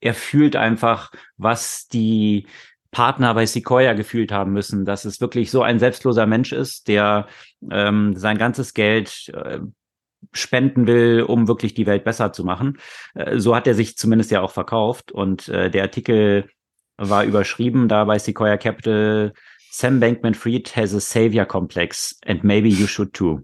er 0.00 0.14
fühlt 0.14 0.56
einfach, 0.56 1.10
was 1.36 1.88
die 1.88 2.46
Partner 2.90 3.34
bei 3.34 3.44
Sequoia 3.46 3.92
gefühlt 3.92 4.32
haben 4.32 4.52
müssen, 4.52 4.84
dass 4.84 5.04
es 5.04 5.20
wirklich 5.20 5.50
so 5.50 5.62
ein 5.62 5.78
selbstloser 5.78 6.26
Mensch 6.26 6.52
ist, 6.52 6.88
der 6.88 7.26
ähm, 7.70 8.16
sein 8.16 8.38
ganzes 8.38 8.72
Geld 8.74 9.30
äh, 9.34 9.58
spenden 10.32 10.86
will, 10.86 11.22
um 11.22 11.48
wirklich 11.48 11.74
die 11.74 11.86
Welt 11.86 12.04
besser 12.04 12.32
zu 12.32 12.44
machen. 12.44 12.78
Äh, 13.14 13.38
so 13.38 13.54
hat 13.54 13.66
er 13.66 13.74
sich 13.74 13.96
zumindest 13.96 14.30
ja 14.30 14.40
auch 14.40 14.52
verkauft 14.52 15.12
und 15.12 15.48
äh, 15.48 15.70
der 15.70 15.82
Artikel 15.82 16.48
war 16.96 17.24
überschrieben 17.24 17.88
da 17.88 18.04
bei 18.04 18.18
Sequoia 18.18 18.56
Capital 18.56 19.32
Sam 19.70 20.00
Bankman-Fried 20.00 20.74
has 20.74 20.94
a 20.94 21.00
savior 21.00 21.46
complex 21.46 22.18
and 22.26 22.42
maybe 22.42 22.68
you 22.68 22.86
should 22.86 23.12
too. 23.12 23.42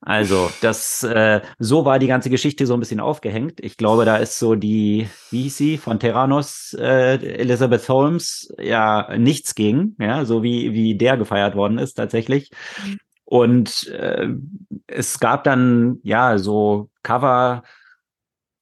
Also, 0.00 0.50
das, 0.62 1.02
äh, 1.02 1.40
so 1.58 1.84
war 1.84 1.98
die 1.98 2.06
ganze 2.06 2.30
Geschichte 2.30 2.66
so 2.66 2.74
ein 2.74 2.80
bisschen 2.80 3.00
aufgehängt. 3.00 3.60
Ich 3.60 3.76
glaube, 3.76 4.04
da 4.04 4.16
ist 4.16 4.38
so 4.38 4.54
die, 4.54 5.08
wie 5.30 5.42
hieß 5.42 5.56
sie, 5.56 5.76
von 5.76 6.00
Terranos, 6.00 6.74
äh, 6.78 7.16
Elizabeth 7.16 7.88
Holmes, 7.88 8.52
ja, 8.58 9.14
nichts 9.18 9.54
gegen, 9.54 9.94
ja, 10.00 10.24
so 10.24 10.42
wie, 10.42 10.72
wie 10.72 10.96
der 10.96 11.16
gefeiert 11.16 11.54
worden 11.54 11.78
ist 11.78 11.94
tatsächlich. 11.94 12.50
Mhm. 12.84 12.98
Und 13.30 13.88
äh, 13.88 14.26
es 14.86 15.20
gab 15.20 15.44
dann, 15.44 15.98
ja, 16.02 16.38
so 16.38 16.88
Cover 17.02 17.62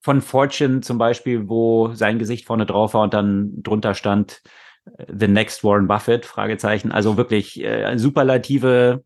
von 0.01 0.21
Fortune 0.21 0.81
zum 0.81 0.99
Beispiel, 0.99 1.49
wo 1.49 1.93
sein 1.95 2.19
Gesicht 2.19 2.47
vorne 2.47 2.67
drauf 2.67 2.95
war 2.95 3.03
und 3.03 3.15
dann 3.15 3.63
drunter 3.63 3.95
stand, 3.95 4.43
äh, 4.99 5.07
The 5.17 5.29
Next 5.29 5.63
Warren 5.63 5.87
Buffett, 5.87 6.27
Fragezeichen. 6.27 6.91
Also 6.91 7.17
wirklich 7.17 7.63
äh, 7.63 7.97
Superlative 7.97 9.05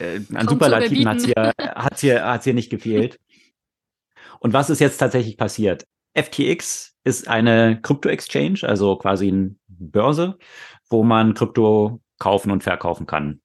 äh, 0.00 0.20
an 0.34 0.48
Superlativen 0.48 1.08
hat 1.08 1.20
hier, 1.20 1.52
hat's 1.60 2.00
hier, 2.00 2.24
hat's 2.24 2.44
hier 2.44 2.54
nicht 2.54 2.70
gefehlt. 2.70 3.20
Und 4.40 4.52
was 4.52 4.68
ist 4.68 4.80
jetzt 4.80 4.98
tatsächlich 4.98 5.36
passiert? 5.36 5.86
FTX 6.14 6.96
ist 7.04 7.28
eine 7.28 7.80
Krypto-Exchange, 7.80 8.60
also 8.62 8.96
quasi 8.96 9.28
eine 9.28 9.54
Börse, 9.68 10.38
wo 10.90 11.04
man 11.04 11.34
Krypto 11.34 12.00
kaufen 12.18 12.50
und 12.50 12.64
verkaufen 12.64 13.06
kann. 13.06 13.41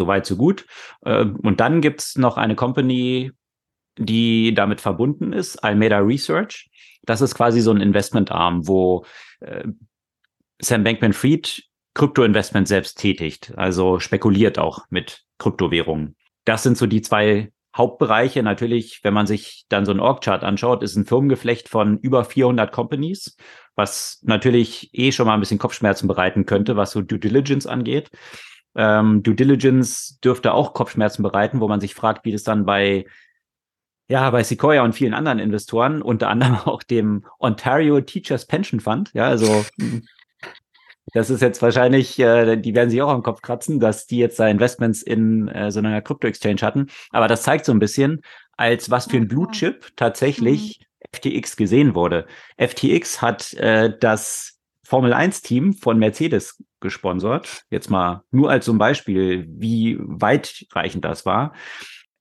Soweit, 0.00 0.24
so 0.24 0.36
gut. 0.36 0.64
Äh, 1.04 1.26
und 1.26 1.60
dann 1.60 1.82
gibt's 1.82 2.16
noch 2.16 2.38
eine 2.38 2.54
Company, 2.54 3.32
die 3.98 4.54
damit 4.54 4.80
verbunden 4.80 5.34
ist, 5.34 5.62
Almeda 5.62 5.98
Research. 5.98 6.70
Das 7.02 7.20
ist 7.20 7.34
quasi 7.34 7.60
so 7.60 7.70
ein 7.70 7.82
Investmentarm, 7.82 8.66
wo 8.66 9.04
äh, 9.40 9.68
Sam 10.58 10.84
Bankman-Fried 10.84 11.64
Krypto-Investment 11.92 12.66
selbst 12.66 12.98
tätigt, 12.98 13.52
also 13.56 14.00
spekuliert 14.00 14.58
auch 14.58 14.86
mit 14.88 15.24
Kryptowährungen. 15.36 16.16
Das 16.46 16.62
sind 16.62 16.78
so 16.78 16.86
die 16.86 17.02
zwei 17.02 17.52
Hauptbereiche. 17.76 18.42
Natürlich, 18.42 19.00
wenn 19.02 19.12
man 19.12 19.26
sich 19.26 19.66
dann 19.68 19.84
so 19.84 19.90
einen 19.90 20.00
Org-Chart 20.00 20.42
anschaut, 20.44 20.82
ist 20.82 20.96
ein 20.96 21.04
Firmengeflecht 21.04 21.68
von 21.68 21.98
über 21.98 22.24
400 22.24 22.72
Companies, 22.72 23.36
was 23.74 24.20
natürlich 24.22 24.88
eh 24.94 25.12
schon 25.12 25.26
mal 25.26 25.34
ein 25.34 25.40
bisschen 25.40 25.58
Kopfschmerzen 25.58 26.08
bereiten 26.08 26.46
könnte, 26.46 26.76
was 26.76 26.92
so 26.92 27.02
Due 27.02 27.18
Diligence 27.18 27.66
angeht. 27.66 28.10
Ähm, 28.76 29.22
Due 29.22 29.34
Diligence 29.34 30.18
dürfte 30.22 30.52
auch 30.52 30.74
Kopfschmerzen 30.74 31.22
bereiten, 31.22 31.60
wo 31.60 31.68
man 31.68 31.80
sich 31.80 31.94
fragt, 31.94 32.24
wie 32.24 32.32
das 32.32 32.42
dann 32.42 32.64
bei 32.64 33.06
ja, 34.10 34.28
bei 34.30 34.42
Sequoia 34.42 34.82
und 34.82 34.92
vielen 34.92 35.14
anderen 35.14 35.38
Investoren, 35.38 36.02
unter 36.02 36.28
anderem 36.28 36.56
auch 36.64 36.82
dem 36.82 37.24
Ontario 37.38 38.00
Teachers 38.00 38.44
Pension 38.46 38.80
Fund, 38.80 39.10
ja, 39.14 39.26
also 39.26 39.64
das 41.12 41.30
ist 41.30 41.42
jetzt 41.42 41.62
wahrscheinlich, 41.62 42.18
äh, 42.18 42.56
die 42.56 42.74
werden 42.74 42.90
sich 42.90 43.00
auch 43.02 43.10
am 43.10 43.22
Kopf 43.22 43.40
kratzen, 43.40 43.78
dass 43.80 44.06
die 44.06 44.18
jetzt 44.18 44.38
da 44.38 44.48
Investments 44.48 45.02
in 45.02 45.48
äh, 45.48 45.70
so 45.70 45.78
einer 45.78 46.02
Krypto-Exchange 46.02 46.60
hatten. 46.62 46.88
Aber 47.10 47.28
das 47.28 47.42
zeigt 47.42 47.64
so 47.64 47.72
ein 47.72 47.78
bisschen, 47.78 48.20
als 48.56 48.90
was 48.90 49.06
für 49.06 49.16
ein 49.16 49.28
Blue 49.28 49.48
Chip 49.52 49.92
tatsächlich 49.96 50.80
mhm. 50.80 50.84
FTX 51.16 51.56
gesehen 51.56 51.94
wurde. 51.94 52.26
FTX 52.58 53.22
hat 53.22 53.54
äh, 53.54 53.96
das 53.98 54.58
Formel 54.84 55.14
1-Team 55.14 55.74
von 55.74 55.98
Mercedes 55.98 56.62
gesponsert. 56.80 57.64
Jetzt 57.70 57.90
mal 57.90 58.24
nur 58.30 58.50
als 58.50 58.66
so 58.66 58.72
ein 58.72 58.78
Beispiel, 58.78 59.46
wie 59.48 59.98
weitreichend 60.00 61.04
das 61.04 61.26
war. 61.26 61.52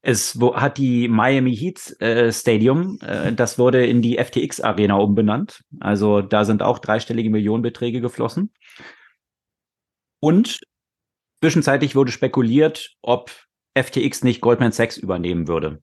Es 0.02 0.40
hat 0.54 0.78
die 0.78 1.10
Miami 1.10 1.56
Heat 1.56 2.00
äh, 2.00 2.32
Stadium, 2.32 3.00
äh, 3.02 3.34
das 3.34 3.60
wurde 3.60 3.86
in 3.86 4.02
die 4.02 4.18
FTX 4.18 4.62
Arena 4.62 4.96
umbenannt. 4.96 5.62
Also 5.80 6.22
da 6.22 6.46
sind 6.46 6.64
auch 6.64 6.80
dreistellige 6.80 7.30
Millionenbeträge 7.30 8.00
geflossen. 8.00 8.54
Und 10.22 10.62
zwischenzeitlich 11.42 11.96
wurde 11.96 12.12
spekuliert, 12.12 12.96
ob 13.02 13.32
FTX 13.82 14.24
nicht 14.24 14.42
Goldman 14.42 14.72
Sachs 14.72 14.98
übernehmen 14.98 15.48
würde. 15.48 15.82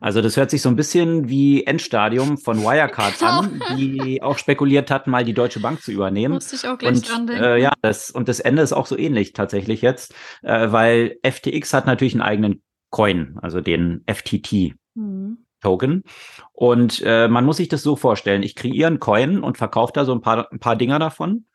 Also 0.00 0.20
das 0.20 0.36
hört 0.36 0.50
sich 0.50 0.62
so 0.62 0.68
ein 0.68 0.76
bisschen 0.76 1.28
wie 1.28 1.64
Endstadium 1.64 2.38
von 2.38 2.62
Wirecard 2.62 3.14
genau. 3.18 3.40
an, 3.40 3.62
die 3.76 4.22
auch 4.22 4.38
spekuliert 4.38 4.90
hatten, 4.90 5.10
mal 5.10 5.24
die 5.24 5.34
Deutsche 5.34 5.60
Bank 5.60 5.82
zu 5.82 5.92
übernehmen. 5.92 6.34
Musste 6.34 6.56
ich 6.56 6.66
auch 6.68 6.78
gleich 6.78 6.96
und, 6.96 7.08
dran 7.08 7.26
denken. 7.26 7.44
Äh, 7.44 7.58
ja, 7.58 7.72
das, 7.82 8.10
und 8.10 8.28
das 8.28 8.40
Ende 8.40 8.62
ist 8.62 8.72
auch 8.72 8.86
so 8.86 8.96
ähnlich 8.96 9.32
tatsächlich 9.32 9.82
jetzt, 9.82 10.14
äh, 10.42 10.70
weil 10.70 11.18
FTX 11.22 11.72
hat 11.72 11.86
natürlich 11.86 12.14
einen 12.14 12.22
eigenen 12.22 12.62
Coin, 12.90 13.38
also 13.40 13.60
den 13.60 14.04
FTT. 14.06 14.74
Mhm. 14.94 15.38
Token. 15.62 16.04
Und 16.52 17.02
äh, 17.04 17.28
man 17.28 17.44
muss 17.44 17.56
sich 17.56 17.68
das 17.68 17.82
so 17.82 17.96
vorstellen. 17.96 18.42
Ich 18.42 18.54
kreiere 18.54 18.88
einen 18.88 19.00
Coin 19.00 19.42
und 19.42 19.56
verkaufe 19.56 19.92
da 19.94 20.04
so 20.04 20.12
ein 20.12 20.20
paar, 20.20 20.52
ein 20.52 20.60
paar 20.60 20.76
Dinger 20.76 20.98
davon. 20.98 21.46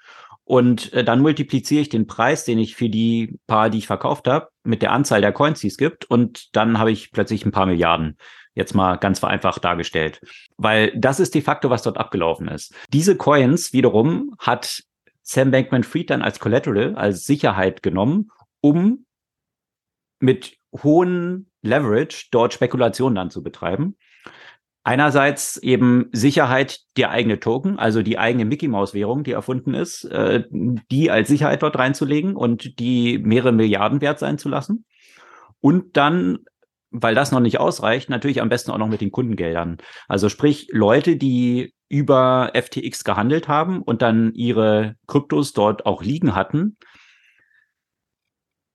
Und 0.52 0.92
äh, 0.92 1.06
dann 1.06 1.22
multipliziere 1.22 1.80
ich 1.82 1.88
den 1.88 2.08
Preis, 2.08 2.44
den 2.44 2.60
ich 2.60 2.76
für 2.76 2.90
die 2.90 3.40
paar, 3.48 3.70
die 3.70 3.78
ich 3.78 3.88
verkauft 3.88 4.28
habe, 4.28 4.50
mit 4.66 4.82
der 4.82 4.92
Anzahl 4.92 5.22
der 5.22 5.32
Coins, 5.32 5.62
die 5.62 5.68
es 5.68 5.78
gibt. 5.78 6.04
Und 6.04 6.54
dann 6.58 6.78
habe 6.78 6.92
ich 6.92 7.14
plötzlich 7.14 7.46
ein 7.46 7.54
paar 7.54 7.68
Milliarden. 7.68 8.18
Jetzt 8.54 8.76
mal 8.76 8.98
ganz 8.98 9.20
vereinfacht 9.20 9.64
dargestellt. 9.64 10.20
Weil 10.58 10.92
das 10.94 11.22
ist 11.22 11.36
de 11.36 11.42
facto, 11.42 11.70
was 11.70 11.84
dort 11.84 11.98
abgelaufen 11.98 12.50
ist. 12.50 12.76
Diese 12.92 13.16
Coins 13.16 13.72
wiederum 13.72 14.36
hat 14.40 14.84
Sam 15.22 15.52
Bankman 15.52 15.86
Fried 15.86 16.10
dann 16.10 16.22
als 16.22 16.42
Collateral, 16.42 16.96
als 16.96 17.24
Sicherheit 17.24 17.82
genommen, 17.82 18.30
um 18.60 19.06
mit 20.20 20.58
hohen 20.84 21.50
Leverage 21.62 22.28
dort 22.30 22.54
Spekulationen 22.54 23.16
dann 23.16 23.32
zu 23.32 23.42
betreiben. 23.42 23.96
Einerseits 24.84 25.58
eben 25.58 26.10
Sicherheit 26.12 26.80
der 26.98 27.12
eigene 27.12 27.40
Token, 27.40 27.78
also 27.78 28.02
die 28.02 28.18
eigene 28.18 28.46
Mickey 28.46 28.68
Maus 28.68 28.96
Währung, 28.96 29.24
die 29.24 29.32
erfunden 29.32 29.76
ist, 29.76 30.06
äh, 30.06 30.44
die 30.50 31.12
als 31.12 31.28
Sicherheit 31.28 31.62
dort 31.62 31.78
reinzulegen 31.78 32.36
und 32.36 32.80
die 32.80 33.20
mehrere 33.20 33.52
Milliarden 33.52 34.02
wert 34.02 34.18
sein 34.18 34.40
zu 34.40 34.50
lassen. 34.50 34.86
Und 35.60 35.98
dann, 35.98 36.40
weil 36.90 37.14
das 37.14 37.32
noch 37.32 37.42
nicht 37.42 37.60
ausreicht, 37.60 38.10
natürlich 38.10 38.42
am 38.42 38.50
besten 38.50 38.72
auch 38.72 38.80
noch 38.80 38.88
mit 38.88 39.02
den 39.02 39.12
Kundengeldern. 39.12 39.78
Also 40.08 40.30
sprich 40.30 40.68
Leute, 40.72 41.16
die 41.16 41.76
über 41.88 42.52
FTX 42.56 43.04
gehandelt 43.04 43.48
haben 43.48 43.84
und 43.84 44.02
dann 44.02 44.34
ihre 44.34 44.96
Kryptos 45.06 45.54
dort 45.54 45.86
auch 45.86 46.02
liegen 46.02 46.34
hatten, 46.34 46.78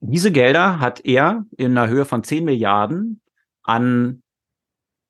diese 0.00 0.30
Gelder 0.30 0.78
hat 0.78 1.04
er 1.04 1.46
in 1.56 1.76
einer 1.76 1.88
Höhe 1.88 2.04
von 2.04 2.22
10 2.22 2.44
Milliarden 2.44 3.22
an 3.62 4.22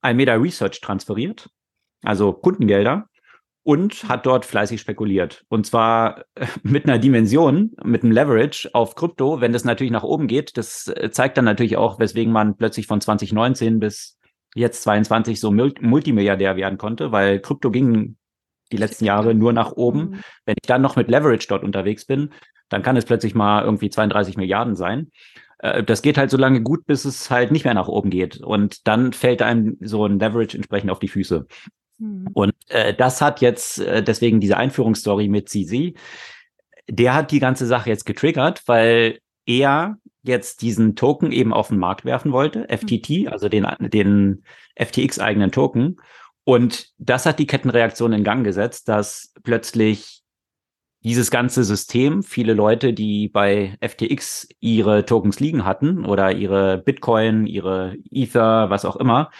Almeda 0.06 0.34
Research 0.34 0.80
transferiert, 0.80 1.50
also 2.02 2.32
Kundengelder, 2.32 3.08
und 3.62 4.08
hat 4.08 4.26
dort 4.26 4.44
fleißig 4.44 4.80
spekuliert. 4.80 5.44
Und 5.48 5.66
zwar 5.66 6.20
äh, 6.36 6.46
mit 6.62 6.84
einer 6.84 6.98
Dimension, 6.98 7.72
mit 7.82 8.04
einem 8.04 8.12
Leverage 8.12 8.70
auf 8.72 8.94
Krypto, 8.94 9.40
wenn 9.40 9.52
das 9.52 9.64
natürlich 9.64 9.90
nach 9.90 10.04
oben 10.04 10.28
geht, 10.28 10.56
das 10.56 10.86
äh, 10.86 11.10
zeigt 11.10 11.36
dann 11.36 11.44
natürlich 11.44 11.76
auch, 11.76 11.98
weswegen 11.98 12.32
man 12.32 12.56
plötzlich 12.56 12.86
von 12.86 13.00
2019 13.00 13.80
bis 13.80 14.18
jetzt 14.54 14.82
22 14.82 15.40
so 15.40 15.50
Multimilliardär 15.50 16.56
werden 16.56 16.78
konnte, 16.78 17.10
weil 17.10 17.40
Krypto 17.40 17.72
ging 17.72 18.16
die 18.70 18.76
letzten 18.76 19.04
Jahre 19.04 19.34
nur 19.34 19.52
nach 19.52 19.72
oben. 19.72 19.98
Mhm. 19.98 20.20
Wenn 20.44 20.56
ich 20.62 20.68
dann 20.68 20.82
noch 20.82 20.94
mit 20.94 21.08
Leverage 21.08 21.48
dort 21.48 21.64
unterwegs 21.64 22.04
bin, 22.04 22.30
dann 22.68 22.82
kann 22.82 22.96
es 22.96 23.04
plötzlich 23.04 23.34
mal 23.34 23.64
irgendwie 23.64 23.90
32 23.90 24.36
Milliarden 24.36 24.76
sein. 24.76 25.10
Äh, 25.58 25.82
das 25.82 26.02
geht 26.02 26.18
halt 26.18 26.30
so 26.30 26.36
lange 26.36 26.62
gut, 26.62 26.86
bis 26.86 27.04
es 27.04 27.30
halt 27.30 27.52
nicht 27.52 27.64
mehr 27.64 27.75
nach 27.75 27.88
oben 27.88 28.10
geht. 28.10 28.38
Und 28.38 28.86
dann 28.86 29.12
fällt 29.12 29.42
einem 29.42 29.76
so 29.80 30.04
ein 30.06 30.18
Leverage 30.18 30.56
entsprechend 30.56 30.90
auf 30.90 30.98
die 30.98 31.08
Füße. 31.08 31.46
Mhm. 31.98 32.28
Und 32.32 32.54
äh, 32.68 32.94
das 32.94 33.20
hat 33.20 33.40
jetzt 33.40 33.78
äh, 33.80 34.02
deswegen 34.02 34.40
diese 34.40 34.56
Einführungsstory 34.56 35.28
mit 35.28 35.48
CZ, 35.48 35.94
der 36.88 37.14
hat 37.14 37.30
die 37.30 37.40
ganze 37.40 37.66
Sache 37.66 37.90
jetzt 37.90 38.06
getriggert, 38.06 38.62
weil 38.66 39.18
er 39.44 39.98
jetzt 40.22 40.62
diesen 40.62 40.96
Token 40.96 41.32
eben 41.32 41.52
auf 41.52 41.68
den 41.68 41.78
Markt 41.78 42.04
werfen 42.04 42.32
wollte, 42.32 42.66
FTT, 42.68 43.10
mhm. 43.10 43.28
also 43.28 43.48
den, 43.48 43.66
den 43.80 44.44
FTX-eigenen 44.76 45.52
Token. 45.52 45.96
Und 46.44 46.90
das 46.98 47.26
hat 47.26 47.38
die 47.38 47.46
Kettenreaktion 47.46 48.12
in 48.12 48.25
Gang 48.25 48.44
gesetzt, 48.44 48.88
dass 48.88 49.32
plötzlich 49.42 50.15
dieses 51.06 51.30
ganze 51.30 51.62
System, 51.62 52.25
viele 52.25 52.52
Leute, 52.52 52.92
die 52.92 53.28
bei 53.28 53.78
FTX 53.80 54.48
ihre 54.58 55.06
Tokens 55.06 55.38
liegen 55.38 55.64
hatten 55.64 56.04
oder 56.04 56.32
ihre 56.32 56.78
Bitcoin, 56.78 57.46
ihre 57.46 57.94
Ether, 58.10 58.70
was 58.70 58.84
auch 58.84 58.96
immer, 58.96 59.30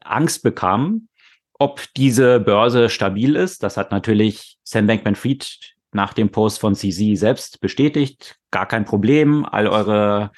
Angst 0.00 0.44
bekamen, 0.44 1.08
ob 1.54 1.82
diese 1.96 2.38
Börse 2.38 2.90
stabil 2.90 3.34
ist. 3.34 3.64
Das 3.64 3.76
hat 3.76 3.90
natürlich 3.90 4.58
Sam 4.62 4.86
Bankman-Fried 4.86 5.74
nach 5.90 6.12
dem 6.12 6.30
Post 6.30 6.60
von 6.60 6.76
CZ 6.76 7.18
selbst 7.18 7.60
bestätigt. 7.60 8.36
Gar 8.52 8.66
kein 8.66 8.84
Problem. 8.84 9.44
All 9.44 9.66
eure 9.66 10.30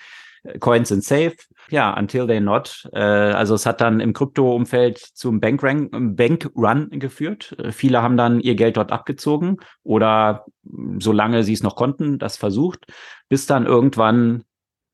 Coins 0.58 0.88
sind 0.88 1.04
safe. 1.04 1.36
Ja, 1.70 1.96
until 1.96 2.26
they 2.26 2.40
not. 2.40 2.88
Äh, 2.92 3.00
also 3.00 3.54
es 3.54 3.64
hat 3.64 3.80
dann 3.80 4.00
im 4.00 4.12
Krypto-Umfeld 4.12 4.98
zum 4.98 5.40
Bankrun, 5.40 6.16
Bankrun 6.16 6.90
geführt. 6.90 7.56
Äh, 7.58 7.72
viele 7.72 8.02
haben 8.02 8.16
dann 8.16 8.40
ihr 8.40 8.56
Geld 8.56 8.76
dort 8.76 8.92
abgezogen 8.92 9.58
oder 9.82 10.44
solange 10.98 11.44
sie 11.44 11.52
es 11.52 11.62
noch 11.62 11.76
konnten, 11.76 12.18
das 12.18 12.36
versucht, 12.36 12.86
bis 13.28 13.46
dann 13.46 13.66
irgendwann 13.66 14.44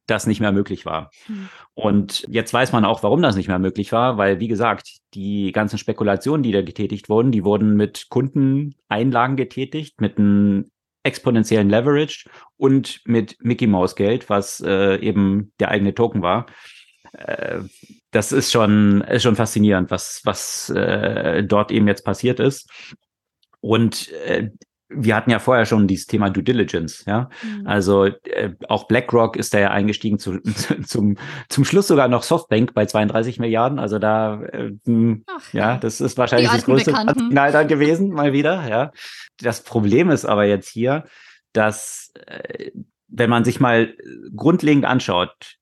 das 0.06 0.26
nicht 0.26 0.40
mehr 0.40 0.52
möglich 0.52 0.86
war. 0.86 1.10
Hm. 1.26 1.48
Und 1.74 2.24
jetzt 2.28 2.54
weiß 2.54 2.72
man 2.72 2.84
auch, 2.84 3.02
warum 3.02 3.22
das 3.22 3.36
nicht 3.36 3.48
mehr 3.48 3.58
möglich 3.58 3.90
war, 3.92 4.16
weil, 4.18 4.38
wie 4.38 4.48
gesagt, 4.48 4.98
die 5.14 5.50
ganzen 5.52 5.78
Spekulationen, 5.78 6.42
die 6.42 6.52
da 6.52 6.62
getätigt 6.62 7.08
wurden, 7.08 7.32
die 7.32 7.44
wurden 7.44 7.74
mit 7.74 8.06
Kundeneinlagen 8.08 9.36
getätigt, 9.36 10.00
mit 10.00 10.16
einem 10.18 10.70
exponentiellen 11.06 11.70
Leverage 11.70 12.28
und 12.56 13.00
mit 13.04 13.36
Mickey 13.40 13.66
Mouse 13.66 13.96
Geld, 13.96 14.28
was 14.28 14.60
äh, 14.60 14.96
eben 14.96 15.52
der 15.60 15.70
eigene 15.70 15.94
Token 15.94 16.22
war. 16.22 16.46
Äh, 17.12 17.60
das 18.10 18.32
ist 18.32 18.52
schon, 18.52 19.02
ist 19.02 19.22
schon 19.22 19.36
faszinierend, 19.36 19.90
was, 19.90 20.20
was 20.24 20.70
äh, 20.70 21.44
dort 21.44 21.70
eben 21.70 21.86
jetzt 21.86 22.04
passiert 22.04 22.40
ist. 22.40 22.70
Und 23.60 24.10
äh, 24.12 24.50
wir 24.88 25.16
hatten 25.16 25.30
ja 25.30 25.38
vorher 25.38 25.66
schon 25.66 25.88
dieses 25.88 26.06
Thema 26.06 26.30
Due 26.30 26.42
Diligence, 26.42 27.04
ja. 27.06 27.28
Mhm. 27.42 27.66
Also 27.66 28.04
äh, 28.04 28.52
auch 28.68 28.86
BlackRock 28.86 29.36
ist 29.36 29.52
da 29.52 29.58
ja 29.58 29.70
eingestiegen 29.70 30.18
zu, 30.18 30.40
zu, 30.40 30.82
zum, 30.82 31.16
zum 31.48 31.64
Schluss 31.64 31.88
sogar 31.88 32.08
noch 32.08 32.22
Softbank 32.22 32.72
bei 32.74 32.86
32 32.86 33.40
Milliarden. 33.40 33.78
Also 33.78 33.98
da, 33.98 34.42
äh, 34.42 34.72
Ach, 35.26 35.52
ja, 35.52 35.76
das 35.78 36.00
ist 36.00 36.16
wahrscheinlich 36.18 36.50
das 36.50 36.64
größte 36.64 36.94
Signal 37.16 37.52
dann 37.52 37.68
gewesen, 37.68 38.10
mal 38.10 38.32
wieder, 38.32 38.68
ja. 38.68 38.92
Das 39.40 39.62
Problem 39.62 40.10
ist 40.10 40.24
aber 40.24 40.44
jetzt 40.44 40.68
hier, 40.68 41.04
dass 41.52 42.12
äh, 42.26 42.70
wenn 43.08 43.30
man 43.30 43.44
sich 43.44 43.60
mal 43.60 43.94
grundlegend 44.34 44.84
anschaut, 44.84 45.56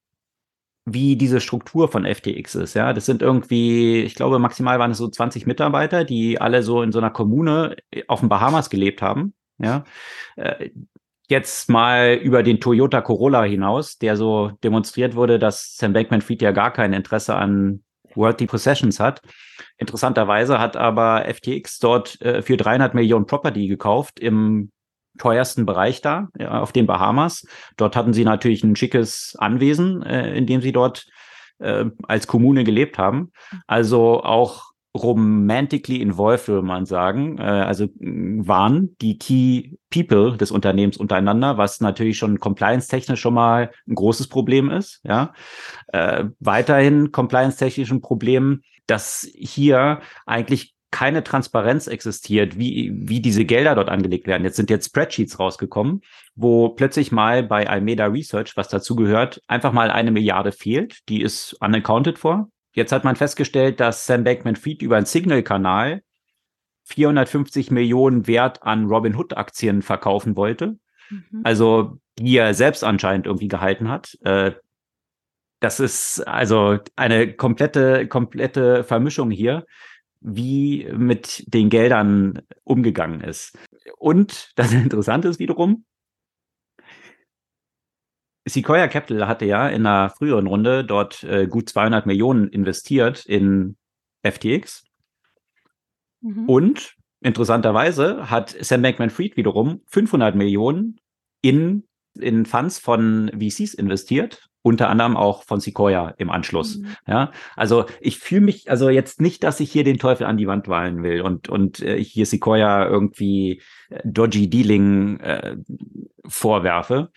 wie 0.86 1.16
diese 1.16 1.40
Struktur 1.40 1.88
von 1.88 2.04
FTX 2.04 2.54
ist. 2.56 2.74
Ja, 2.74 2.92
das 2.92 3.06
sind 3.06 3.22
irgendwie, 3.22 4.02
ich 4.02 4.14
glaube, 4.14 4.38
maximal 4.38 4.78
waren 4.78 4.90
es 4.90 4.98
so 4.98 5.08
20 5.08 5.46
Mitarbeiter, 5.46 6.04
die 6.04 6.40
alle 6.40 6.62
so 6.62 6.82
in 6.82 6.92
so 6.92 6.98
einer 6.98 7.10
Kommune 7.10 7.76
auf 8.06 8.20
den 8.20 8.28
Bahamas 8.28 8.68
gelebt 8.70 9.00
haben. 9.00 9.34
Ja, 9.58 9.84
äh, 10.36 10.70
jetzt 11.28 11.70
mal 11.70 12.14
über 12.14 12.42
den 12.42 12.60
Toyota 12.60 13.00
Corolla 13.00 13.44
hinaus, 13.44 13.98
der 13.98 14.16
so 14.16 14.50
demonstriert 14.62 15.14
wurde, 15.14 15.38
dass 15.38 15.76
Sam 15.76 15.92
Bankman-Fried 15.92 16.42
ja 16.42 16.52
gar 16.52 16.72
kein 16.72 16.92
Interesse 16.92 17.34
an 17.34 17.82
Worldly 18.14 18.46
Possessions 18.46 19.00
hat. 19.00 19.22
Interessanterweise 19.78 20.58
hat 20.58 20.76
aber 20.76 21.24
FTX 21.32 21.78
dort 21.78 22.20
äh, 22.20 22.42
für 22.42 22.56
300 22.56 22.94
Millionen 22.94 23.26
Property 23.26 23.68
gekauft 23.68 24.20
im 24.20 24.70
teuersten 25.18 25.66
Bereich 25.66 26.00
da, 26.00 26.28
ja, 26.38 26.60
auf 26.60 26.72
den 26.72 26.86
Bahamas. 26.86 27.46
Dort 27.76 27.96
hatten 27.96 28.12
sie 28.12 28.24
natürlich 28.24 28.64
ein 28.64 28.76
schickes 28.76 29.36
Anwesen, 29.38 30.02
äh, 30.02 30.34
in 30.34 30.46
dem 30.46 30.60
sie 30.60 30.72
dort 30.72 31.06
äh, 31.58 31.86
als 32.04 32.26
Kommune 32.26 32.64
gelebt 32.64 32.98
haben. 32.98 33.32
Also 33.66 34.22
auch 34.22 34.74
romantically 34.96 36.00
involved, 36.00 36.46
würde 36.48 36.66
man 36.66 36.86
sagen. 36.86 37.38
Äh, 37.38 37.42
also 37.42 37.88
waren 37.98 38.96
die 39.00 39.18
Key 39.18 39.76
People 39.90 40.36
des 40.36 40.50
Unternehmens 40.50 40.96
untereinander, 40.96 41.58
was 41.58 41.80
natürlich 41.80 42.18
schon 42.18 42.38
compliance-technisch 42.38 43.20
schon 43.20 43.34
mal 43.34 43.72
ein 43.88 43.94
großes 43.94 44.28
Problem 44.28 44.70
ist. 44.70 45.00
Ja, 45.04 45.32
äh, 45.88 46.24
weiterhin 46.38 47.10
compliance-technisch 47.10 47.90
ein 47.90 48.00
Problem, 48.00 48.62
dass 48.86 49.28
hier 49.34 50.00
eigentlich 50.26 50.73
keine 50.94 51.24
Transparenz 51.24 51.88
existiert, 51.88 52.56
wie, 52.56 52.92
wie 52.94 53.18
diese 53.20 53.44
Gelder 53.44 53.74
dort 53.74 53.88
angelegt 53.88 54.28
werden. 54.28 54.44
Jetzt 54.44 54.54
sind 54.54 54.70
jetzt 54.70 54.86
Spreadsheets 54.86 55.40
rausgekommen, 55.40 56.02
wo 56.36 56.68
plötzlich 56.68 57.10
mal 57.10 57.42
bei 57.42 57.68
Almeda 57.68 58.06
Research, 58.06 58.56
was 58.56 58.68
dazu 58.68 58.94
gehört, 58.94 59.42
einfach 59.48 59.72
mal 59.72 59.90
eine 59.90 60.12
Milliarde 60.12 60.52
fehlt. 60.52 61.00
Die 61.08 61.20
ist 61.20 61.54
unaccounted 61.54 62.16
for. 62.16 62.48
Jetzt 62.74 62.92
hat 62.92 63.02
man 63.02 63.16
festgestellt, 63.16 63.80
dass 63.80 64.06
Sam 64.06 64.22
Bankman-Fried 64.22 64.82
über 64.82 64.96
einen 64.96 65.04
Signal-Kanal 65.04 66.02
450 66.84 67.72
Millionen 67.72 68.28
Wert 68.28 68.62
an 68.62 68.86
Robinhood-Aktien 68.86 69.82
verkaufen 69.82 70.36
wollte. 70.36 70.78
Mhm. 71.10 71.40
Also, 71.42 71.98
die 72.20 72.36
er 72.36 72.54
selbst 72.54 72.84
anscheinend 72.84 73.26
irgendwie 73.26 73.48
gehalten 73.48 73.88
hat. 73.88 74.16
Äh, 74.22 74.52
das 75.58 75.80
ist 75.80 76.20
also 76.20 76.78
eine 76.94 77.32
komplette, 77.32 78.06
komplette 78.06 78.84
Vermischung 78.84 79.32
hier 79.32 79.66
wie 80.24 80.88
mit 80.90 81.44
den 81.52 81.68
Geldern 81.68 82.42
umgegangen 82.64 83.20
ist. 83.20 83.56
Und 83.98 84.52
das 84.56 84.72
Interessante 84.72 85.28
ist 85.28 85.38
wiederum, 85.38 85.84
Sequoia 88.46 88.88
Capital 88.88 89.26
hatte 89.26 89.46
ja 89.46 89.68
in 89.68 89.86
einer 89.86 90.10
früheren 90.10 90.46
Runde 90.46 90.84
dort 90.84 91.24
äh, 91.24 91.46
gut 91.46 91.68
200 91.68 92.04
Millionen 92.04 92.48
investiert 92.48 93.24
in 93.24 93.76
FTX. 94.22 94.84
Mhm. 96.20 96.48
Und 96.48 96.96
interessanterweise 97.20 98.30
hat 98.30 98.54
Sam 98.60 98.82
Bankman-Fried 98.82 99.36
wiederum 99.38 99.80
500 99.86 100.34
Millionen 100.34 101.00
in, 101.40 101.84
in 102.18 102.44
Funds 102.44 102.78
von 102.78 103.30
VCs 103.32 103.72
investiert 103.72 104.50
unter 104.64 104.88
anderem 104.88 105.14
auch 105.14 105.42
von 105.42 105.60
Sequoia 105.60 106.14
im 106.16 106.30
Anschluss. 106.30 106.78
Mhm. 106.78 106.96
Ja, 107.06 107.32
also 107.54 107.84
ich 108.00 108.18
fühle 108.18 108.40
mich 108.40 108.70
also 108.70 108.88
jetzt 108.88 109.20
nicht, 109.20 109.44
dass 109.44 109.60
ich 109.60 109.70
hier 109.70 109.84
den 109.84 109.98
Teufel 109.98 110.26
an 110.26 110.38
die 110.38 110.46
Wand 110.46 110.68
wallen 110.68 111.02
will 111.02 111.20
und 111.20 111.50
und 111.50 111.80
äh, 111.80 112.02
hier 112.02 112.24
Sequoia 112.24 112.86
irgendwie 112.86 113.60
äh, 113.90 114.00
dodgy 114.04 114.48
Dealing 114.48 115.20
äh, 115.20 115.56
vorwerfe. 116.26 117.10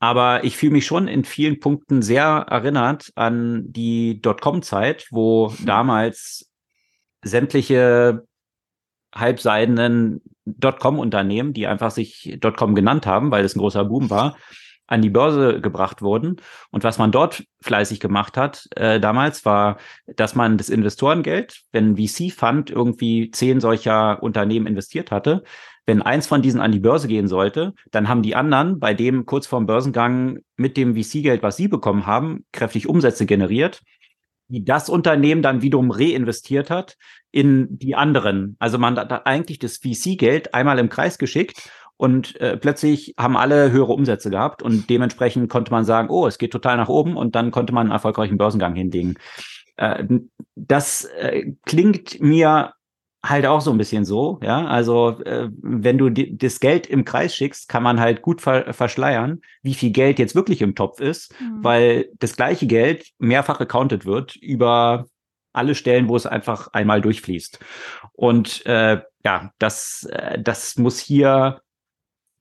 Aber 0.00 0.44
ich 0.44 0.58
fühle 0.58 0.72
mich 0.72 0.84
schon 0.84 1.08
in 1.08 1.24
vielen 1.24 1.60
Punkten 1.60 2.02
sehr 2.02 2.26
erinnert 2.50 3.10
an 3.14 3.72
die 3.72 4.20
Dotcom-Zeit, 4.20 5.06
wo 5.10 5.54
damals 5.64 6.50
sämtliche 7.24 8.26
halbseidenen 9.14 10.20
Dotcom-Unternehmen, 10.44 11.54
die 11.54 11.66
einfach 11.66 11.90
sich 11.90 12.36
Dotcom 12.38 12.74
genannt 12.74 13.06
haben, 13.06 13.30
weil 13.30 13.46
es 13.46 13.56
ein 13.56 13.60
großer 13.60 13.86
Boom 13.86 14.10
war, 14.10 14.36
an 14.86 15.02
die 15.02 15.10
Börse 15.10 15.60
gebracht 15.60 16.02
wurden. 16.02 16.36
Und 16.70 16.84
was 16.84 16.98
man 16.98 17.12
dort 17.12 17.44
fleißig 17.62 18.00
gemacht 18.00 18.36
hat 18.36 18.68
äh, 18.76 19.00
damals, 19.00 19.44
war, 19.44 19.78
dass 20.06 20.34
man 20.34 20.58
das 20.58 20.68
Investorengeld, 20.68 21.62
wenn 21.72 21.96
VC-Fund 21.96 22.70
irgendwie 22.70 23.30
zehn 23.30 23.60
solcher 23.60 24.22
Unternehmen 24.22 24.66
investiert 24.66 25.10
hatte, 25.10 25.42
wenn 25.86 26.02
eins 26.02 26.26
von 26.26 26.42
diesen 26.42 26.60
an 26.60 26.72
die 26.72 26.78
Börse 26.78 27.08
gehen 27.08 27.26
sollte, 27.26 27.74
dann 27.90 28.08
haben 28.08 28.22
die 28.22 28.36
anderen 28.36 28.78
bei 28.78 28.94
dem 28.94 29.26
kurz 29.26 29.46
vorm 29.46 29.66
Börsengang 29.66 30.38
mit 30.56 30.76
dem 30.76 30.94
VC-Geld, 30.94 31.42
was 31.42 31.56
sie 31.56 31.68
bekommen 31.68 32.06
haben, 32.06 32.44
kräftig 32.52 32.88
Umsätze 32.88 33.26
generiert, 33.26 33.82
die 34.48 34.64
das 34.64 34.88
Unternehmen 34.88 35.42
dann 35.42 35.62
wiederum 35.62 35.90
reinvestiert 35.90 36.70
hat 36.70 36.96
in 37.32 37.78
die 37.78 37.94
anderen. 37.94 38.56
Also 38.58 38.78
man 38.78 38.96
hat 38.96 39.26
eigentlich 39.26 39.58
das 39.58 39.78
VC-Geld 39.78 40.54
einmal 40.54 40.78
im 40.78 40.90
Kreis 40.90 41.18
geschickt 41.18 41.70
und 41.96 42.40
äh, 42.40 42.56
plötzlich 42.56 43.14
haben 43.18 43.36
alle 43.36 43.70
höhere 43.70 43.92
Umsätze 43.92 44.30
gehabt 44.30 44.62
und 44.62 44.90
dementsprechend 44.90 45.48
konnte 45.48 45.70
man 45.70 45.84
sagen, 45.84 46.08
oh, 46.10 46.26
es 46.26 46.38
geht 46.38 46.52
total 46.52 46.76
nach 46.76 46.88
oben 46.88 47.16
und 47.16 47.34
dann 47.34 47.50
konnte 47.50 47.72
man 47.72 47.86
einen 47.86 47.92
erfolgreichen 47.92 48.38
Börsengang 48.38 48.74
hinlegen. 48.74 49.16
Äh, 49.76 50.04
das 50.54 51.04
äh, 51.04 51.52
klingt 51.64 52.20
mir 52.20 52.72
halt 53.24 53.46
auch 53.46 53.60
so 53.60 53.70
ein 53.70 53.78
bisschen 53.78 54.04
so, 54.04 54.40
ja. 54.42 54.66
Also 54.66 55.20
äh, 55.24 55.48
wenn 55.60 55.96
du 55.96 56.10
das 56.10 56.58
Geld 56.58 56.86
im 56.88 57.04
Kreis 57.04 57.36
schickst, 57.36 57.68
kann 57.68 57.82
man 57.82 58.00
halt 58.00 58.20
gut 58.20 58.40
ver 58.40 58.72
verschleiern, 58.74 59.40
wie 59.62 59.74
viel 59.74 59.90
Geld 59.90 60.18
jetzt 60.18 60.34
wirklich 60.34 60.60
im 60.60 60.74
Topf 60.74 61.00
ist, 61.00 61.32
mhm. 61.40 61.62
weil 61.62 62.08
das 62.18 62.36
gleiche 62.36 62.66
Geld 62.66 63.10
mehrfach 63.18 63.60
accounted 63.60 64.06
wird 64.06 64.34
über 64.36 65.06
alle 65.52 65.74
Stellen, 65.74 66.08
wo 66.08 66.16
es 66.16 66.26
einfach 66.26 66.68
einmal 66.72 67.00
durchfließt. 67.00 67.60
Und 68.12 68.66
äh, 68.66 69.02
ja, 69.24 69.52
das, 69.58 70.08
äh, 70.10 70.40
das 70.40 70.76
muss 70.76 70.98
hier 70.98 71.60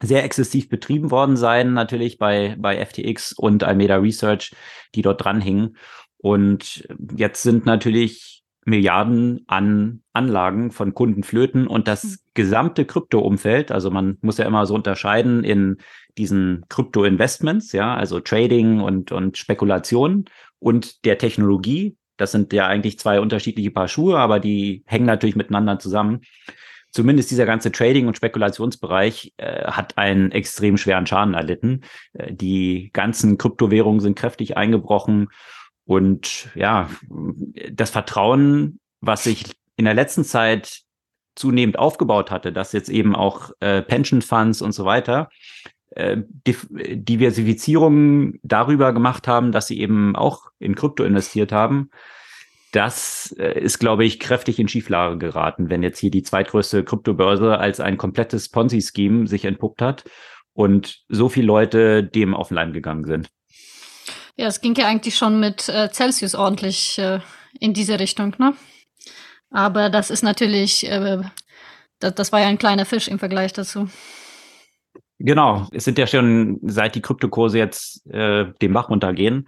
sehr 0.02 0.24
exzessiv 0.24 0.70
betrieben 0.70 1.12
worden 1.12 1.38
sein, 1.38 1.74
natürlich 1.74 2.18
bei, 2.18 2.56
bei 2.58 2.84
FTX 2.84 3.34
und 3.34 3.64
Almeda 3.64 3.98
Research, 3.98 4.54
die 4.96 5.02
dort 5.02 5.24
dranhingen. 5.24 5.78
Und 6.18 6.88
jetzt 7.16 7.44
sind 7.44 7.66
natürlich 7.66 8.44
Milliarden 8.64 9.44
an 9.48 10.04
Anlagen 10.14 10.72
von 10.72 10.94
Kunden 10.94 11.24
flöten 11.24 11.66
und 11.66 11.88
das 11.88 12.04
mhm. 12.04 12.16
gesamte 12.36 12.86
Krypto-Umfeld, 12.86 13.72
also 13.72 13.90
man 13.90 14.18
muss 14.22 14.38
ja 14.38 14.46
immer 14.46 14.68
so 14.68 14.76
unterscheiden 14.76 15.44
in 15.44 15.78
diesen 16.18 16.66
Krypto-Investments, 16.70 17.72
ja, 17.72 17.96
also 17.96 18.20
Trading 18.20 18.82
und, 18.82 19.12
und 19.12 19.38
Spekulation 19.38 20.26
und 20.60 21.06
der 21.06 21.18
Technologie. 21.18 21.98
Das 22.18 22.32
sind 22.32 22.54
ja 22.54 22.68
eigentlich 22.68 23.00
zwei 23.00 23.20
unterschiedliche 23.20 23.72
Paar 23.72 23.88
Schuhe, 23.88 24.20
aber 24.20 24.40
die 24.40 24.84
hängen 24.86 25.08
natürlich 25.08 25.36
miteinander 25.36 25.80
zusammen. 25.80 26.22
Zumindest 26.92 27.32
dieser 27.32 27.46
ganze 27.46 27.72
Trading- 27.72 28.08
und 28.08 28.18
Spekulationsbereich 28.18 29.34
äh, 29.38 29.66
hat 29.66 29.98
einen 29.98 30.32
extrem 30.32 30.78
schweren 30.78 31.08
Schaden 31.08 31.34
erlitten. 31.34 31.82
Äh, 32.14 32.34
die 32.34 32.90
ganzen 32.94 33.38
Kryptowährungen 33.38 34.02
sind 34.02 34.18
kräftig 34.18 34.58
eingebrochen 34.58 35.30
und 35.86 36.50
ja, 36.56 36.90
das 37.72 37.90
Vertrauen, 37.90 38.80
was 39.00 39.24
sich 39.24 39.46
in 39.78 39.86
der 39.86 39.94
letzten 39.94 40.24
Zeit 40.24 40.82
zunehmend 41.36 41.80
aufgebaut 41.80 42.30
hatte, 42.30 42.52
dass 42.52 42.74
jetzt 42.74 42.90
eben 42.90 43.16
auch 43.16 43.52
äh, 43.62 43.82
Pension 43.82 44.22
Funds 44.22 44.62
und 44.62 44.74
so 44.74 44.86
weiter 44.86 45.30
äh, 45.92 46.18
Diversifizierung 46.46 48.40
darüber 48.44 48.94
gemacht 48.94 49.28
haben, 49.28 49.52
dass 49.52 49.68
sie 49.68 49.80
eben 49.80 50.16
auch 50.16 50.52
in 50.60 50.76
Krypto 50.76 51.04
investiert 51.04 51.52
haben. 51.52 51.90
Das 52.72 53.36
äh, 53.38 53.60
ist, 53.60 53.80
glaube 53.80 54.06
ich, 54.06 54.20
kräftig 54.20 54.58
in 54.58 54.68
Schieflage 54.68 55.18
geraten, 55.18 55.70
wenn 55.70 55.84
jetzt 55.84 56.00
hier 56.00 56.12
die 56.12 56.24
zweitgrößte 56.24 56.84
Kryptobörse 56.84 57.58
als 57.58 57.80
ein 57.80 57.98
komplettes 57.98 58.50
Ponzi-Scheme 58.50 59.28
sich 59.28 59.46
entpuppt 59.46 59.82
hat 59.82 60.06
und 60.54 61.02
so 61.10 61.30
viele 61.30 61.48
Leute 61.48 62.04
dem 62.04 62.34
auf 62.34 62.48
den 62.48 62.56
Leim 62.56 62.74
gegangen 62.74 63.06
sind. 63.06 63.30
Ja, 64.38 64.48
es 64.48 64.62
ging 64.62 64.74
ja 64.76 64.88
eigentlich 64.88 65.18
schon 65.18 65.40
mit 65.40 65.68
äh, 65.68 65.90
Celsius 65.92 66.34
ordentlich 66.34 66.98
äh, 66.98 67.20
in 67.60 67.74
diese 67.74 68.00
Richtung, 68.00 68.36
ne? 68.40 68.56
Aber 69.50 69.90
das 69.90 70.10
ist 70.10 70.24
natürlich, 70.24 70.90
äh, 70.90 71.22
das, 72.00 72.16
das 72.16 72.32
war 72.32 72.40
ja 72.40 72.48
ein 72.48 72.58
kleiner 72.58 72.86
Fisch 72.86 73.10
im 73.10 73.20
Vergleich 73.20 73.52
dazu. 73.52 73.90
Genau, 75.20 75.68
es 75.72 75.84
sind 75.84 75.98
ja 75.98 76.08
schon, 76.08 76.60
seit 76.64 76.96
die 76.96 77.02
Kryptokurse 77.02 77.58
jetzt 77.58 78.06
äh, 78.12 78.46
den 78.62 78.74
Bach 78.74 78.90
runtergehen, 78.90 79.48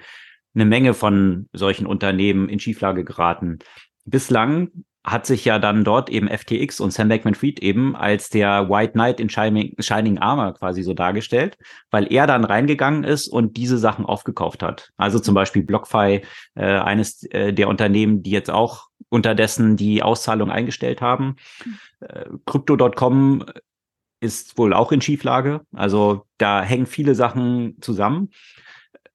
eine 0.56 0.66
Menge 0.66 0.94
von 0.94 1.50
solchen 1.54 1.86
Unternehmen 1.86 2.50
in 2.50 2.60
Schieflage 2.60 3.04
geraten. 3.04 3.60
Bislang 4.06 4.70
hat 5.06 5.26
sich 5.26 5.44
ja 5.44 5.60
dann 5.60 5.84
dort 5.84 6.10
eben 6.10 6.30
FTX 6.30 6.80
und 6.80 6.92
Sam 6.92 7.10
Bankman-Fried 7.10 7.60
eben 7.60 7.94
als 7.96 8.30
der 8.30 8.70
White 8.70 8.94
Knight 8.94 9.20
in 9.20 9.30
Shining, 9.30 9.76
Shining 9.80 10.18
Armor 10.18 10.54
quasi 10.54 10.82
so 10.82 10.94
dargestellt, 10.94 11.58
weil 11.92 12.12
er 12.12 12.26
dann 12.26 12.46
reingegangen 12.46 13.04
ist 13.04 13.28
und 13.28 13.58
diese 13.58 13.78
Sachen 13.78 14.06
aufgekauft 14.06 14.64
hat. 14.64 14.92
Also 14.96 15.20
zum 15.20 15.36
Beispiel 15.36 15.64
BlockFi, 15.64 16.22
äh, 16.56 16.64
eines 16.64 17.24
äh, 17.32 17.52
der 17.52 17.68
Unternehmen, 17.68 18.24
die 18.24 18.32
jetzt 18.32 18.50
auch 18.50 18.88
unterdessen 19.10 19.76
die 19.76 20.02
Auszahlung 20.02 20.50
eingestellt 20.50 21.02
haben. 21.02 21.36
Äh, 22.00 22.26
Crypto.com 22.46 23.46
ist 24.22 24.58
wohl 24.58 24.74
auch 24.74 24.94
in 24.94 25.02
Schieflage. 25.02 25.62
Also 25.74 26.26
da 26.38 26.62
hängen 26.64 26.86
viele 26.86 27.14
Sachen 27.14 27.76
zusammen. 27.82 28.30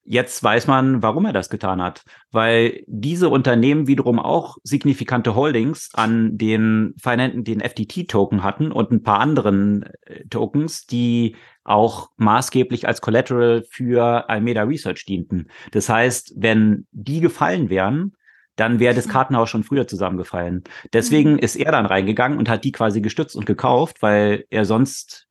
Jetzt 0.03 0.41
weiß 0.41 0.65
man, 0.67 1.03
warum 1.03 1.25
er 1.25 1.33
das 1.33 1.49
getan 1.49 1.81
hat, 1.81 2.03
weil 2.31 2.83
diese 2.87 3.29
Unternehmen 3.29 3.87
wiederum 3.87 4.17
auch 4.17 4.57
signifikante 4.63 5.35
Holdings 5.35 5.91
an 5.93 6.37
den, 6.37 6.95
den 7.05 7.61
FTT-Token 7.61 8.41
hatten 8.41 8.71
und 8.71 8.91
ein 8.91 9.03
paar 9.03 9.19
anderen 9.19 9.83
äh, 10.05 10.25
Tokens, 10.29 10.87
die 10.87 11.35
auch 11.63 12.09
maßgeblich 12.17 12.87
als 12.87 13.01
Collateral 13.01 13.63
für 13.69 14.29
Almeda 14.29 14.63
Research 14.63 15.05
dienten. 15.05 15.47
Das 15.71 15.89
heißt, 15.89 16.33
wenn 16.37 16.87
die 16.91 17.19
gefallen 17.19 17.69
wären, 17.69 18.13
dann 18.55 18.79
wäre 18.79 18.93
das. 18.95 19.07
Kartenhaus 19.07 19.49
schon 19.49 19.63
früher 19.63 19.87
zusammengefallen. 19.87 20.63
Deswegen 20.91 21.33
mhm. 21.33 21.39
ist 21.39 21.55
er 21.55 21.71
dann 21.71 21.85
reingegangen 21.85 22.37
und 22.37 22.49
hat 22.49 22.63
die 22.63 22.71
quasi 22.71 23.01
gestützt 23.01 23.35
und 23.35 23.45
gekauft, 23.45 24.01
weil 24.01 24.45
er 24.49 24.65
sonst 24.65 25.27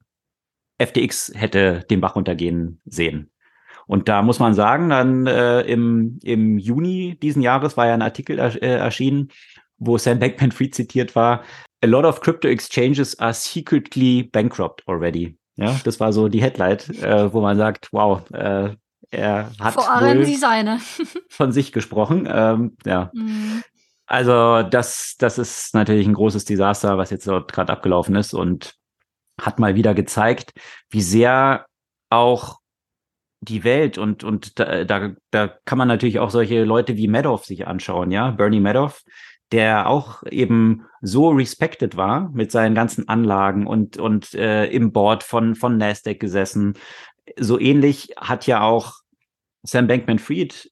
FTX 0.78 1.33
hätte 1.35 1.85
den 1.90 2.00
Bach 2.00 2.16
runtergehen 2.16 2.81
sehen. 2.85 3.31
Und 3.88 4.09
da 4.09 4.22
muss 4.22 4.38
man 4.38 4.55
sagen, 4.55 4.90
dann 4.90 5.27
äh, 5.27 5.62
im, 5.62 6.20
im 6.22 6.59
Juni 6.59 7.18
diesen 7.20 7.42
Jahres 7.42 7.77
war 7.77 7.87
ja 7.87 7.94
ein 7.94 8.03
Artikel 8.03 8.38
er, 8.38 8.55
äh, 8.62 8.77
erschienen, 8.77 9.31
wo 9.79 9.98
Sam 9.98 10.20
Bankman-Fried 10.20 10.74
zitiert 10.74 11.16
war, 11.16 11.42
A 11.83 11.87
lot 11.87 12.05
of 12.05 12.20
crypto 12.20 12.48
exchanges 12.48 13.18
are 13.18 13.33
secretly 13.33 14.24
bankrupt 14.24 14.83
already. 14.87 15.37
Ja, 15.57 15.81
das 15.85 16.01
war 16.01 16.12
so 16.12 16.29
die 16.29 16.42
Headline, 16.42 16.79
äh, 17.01 17.33
wo 17.33 17.40
man 17.40 17.57
sagt, 17.57 17.88
wow, 17.92 18.22
äh, 18.31 18.74
er 19.11 19.51
hat 19.59 19.74
Vor 19.74 19.90
allem 19.90 20.24
die 20.24 20.37
seine. 20.37 20.81
von 21.31 21.53
sich 21.53 21.72
gesprochen. 21.72 22.29
Ähm, 22.31 22.77
ja. 22.85 23.11
Mhm. 23.14 23.62
Also 24.07 24.62
das, 24.62 25.16
das 25.18 25.38
ist 25.38 25.74
natürlich 25.74 26.07
ein 26.07 26.14
großes 26.14 26.44
Desaster, 26.44 26.98
was 26.98 27.11
jetzt 27.11 27.27
dort 27.27 27.53
gerade 27.53 27.72
abgelaufen 27.72 28.16
ist 28.16 28.35
und 28.35 28.74
hat 29.40 29.59
mal 29.59 29.74
wieder 29.74 29.94
gezeigt, 29.94 30.53
wie 30.90 31.03
sehr 31.03 31.66
auch 32.11 32.59
die 33.40 33.64
Welt 33.64 33.98
und, 33.98 34.24
und 34.24 34.59
da, 34.59 34.85
da, 34.85 35.12
da 35.31 35.48
kann 35.64 35.79
man 35.79 35.88
natürlich 35.88 36.18
auch 36.18 36.31
solche 36.31 36.64
Leute 36.64 36.96
wie 36.96 37.09
Madoff 37.09 37.44
sich 37.44 37.66
anschauen, 37.66 38.11
ja, 38.11 38.31
Bernie 38.31 38.61
Madoff, 38.61 39.05
der 39.53 39.88
auch 39.88 40.22
eben 40.31 40.85
so 41.01 41.31
respected 41.31 41.96
war 41.96 42.31
mit 42.31 42.51
seinen 42.51 42.74
ganzen 42.74 43.09
Anlagen 43.09 43.66
und, 43.66 43.96
und 43.96 44.35
äh, 44.35 44.66
im 44.66 44.92
Board 44.92 45.22
von, 45.22 45.55
von 45.55 45.79
Nasdaq 45.79 46.20
gesessen. 46.20 46.74
So 47.38 47.59
ähnlich 47.59 48.14
hat 48.16 48.46
ja 48.46 48.62
auch 48.62 48.94
Sam 49.62 49.87
Bankman-Fried 49.87 50.70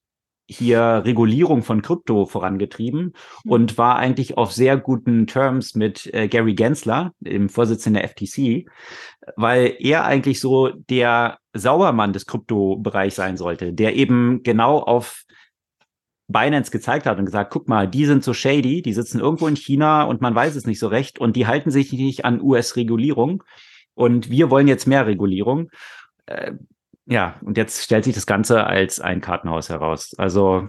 hier 0.49 1.03
Regulierung 1.05 1.63
von 1.63 1.83
Krypto 1.83 2.27
vorangetrieben 2.27 3.15
mhm. 3.45 3.51
und 3.51 3.79
war 3.79 3.97
eigentlich 3.97 4.39
auf 4.39 4.53
sehr 4.53 4.77
guten 4.77 5.27
Terms 5.27 5.75
mit 5.75 6.13
äh, 6.15 6.29
Gary 6.29 6.55
Gensler, 6.55 7.13
dem 7.21 7.49
Vorsitzenden 7.49 8.01
der 8.01 8.09
FTC, 8.09 8.69
weil 9.37 9.77
er 9.79 10.05
eigentlich 10.05 10.41
so 10.41 10.69
der 10.69 11.39
Saubermann 11.53 12.13
des 12.13 12.27
Kryptobereichs 12.27 13.17
sein 13.17 13.37
sollte, 13.37 13.73
der 13.73 13.97
eben 13.97 14.43
genau 14.43 14.79
auf 14.79 15.25
Binance 16.29 16.71
gezeigt 16.71 17.07
hat 17.07 17.19
und 17.19 17.25
gesagt, 17.25 17.53
guck 17.53 17.69
mal, 17.69 17.87
die 17.89 18.05
sind 18.05 18.25
so 18.25 18.35
shady, 18.35 18.83
die 18.83 18.93
sitzen 18.93 19.21
irgendwo 19.21 19.47
in 19.47 19.57
China 19.57 20.05
und 20.05 20.21
man 20.21 20.35
weiß 20.35 20.57
es 20.57 20.67
nicht 20.67 20.81
so 20.81 20.89
recht 20.89 21.19
und 21.19 21.37
die 21.37 21.47
halten 21.47 21.71
sich 21.71 21.93
nicht 21.93 22.25
an 22.25 22.41
US-Regulierung 22.41 23.45
und 23.95 24.31
wir 24.31 24.51
wollen 24.51 24.69
jetzt 24.69 24.87
mehr 24.87 25.07
Regulierung. 25.07 25.71
Äh, 27.09 27.15
ja, 27.15 27.37
und 27.43 27.57
jetzt 27.57 27.83
stellt 27.83 28.05
sich 28.05 28.15
das 28.15 28.27
Ganze 28.27 28.65
als 28.65 29.01
ein 29.01 29.21
Kartenhaus 29.21 29.69
heraus. 29.69 30.15
Also 30.19 30.69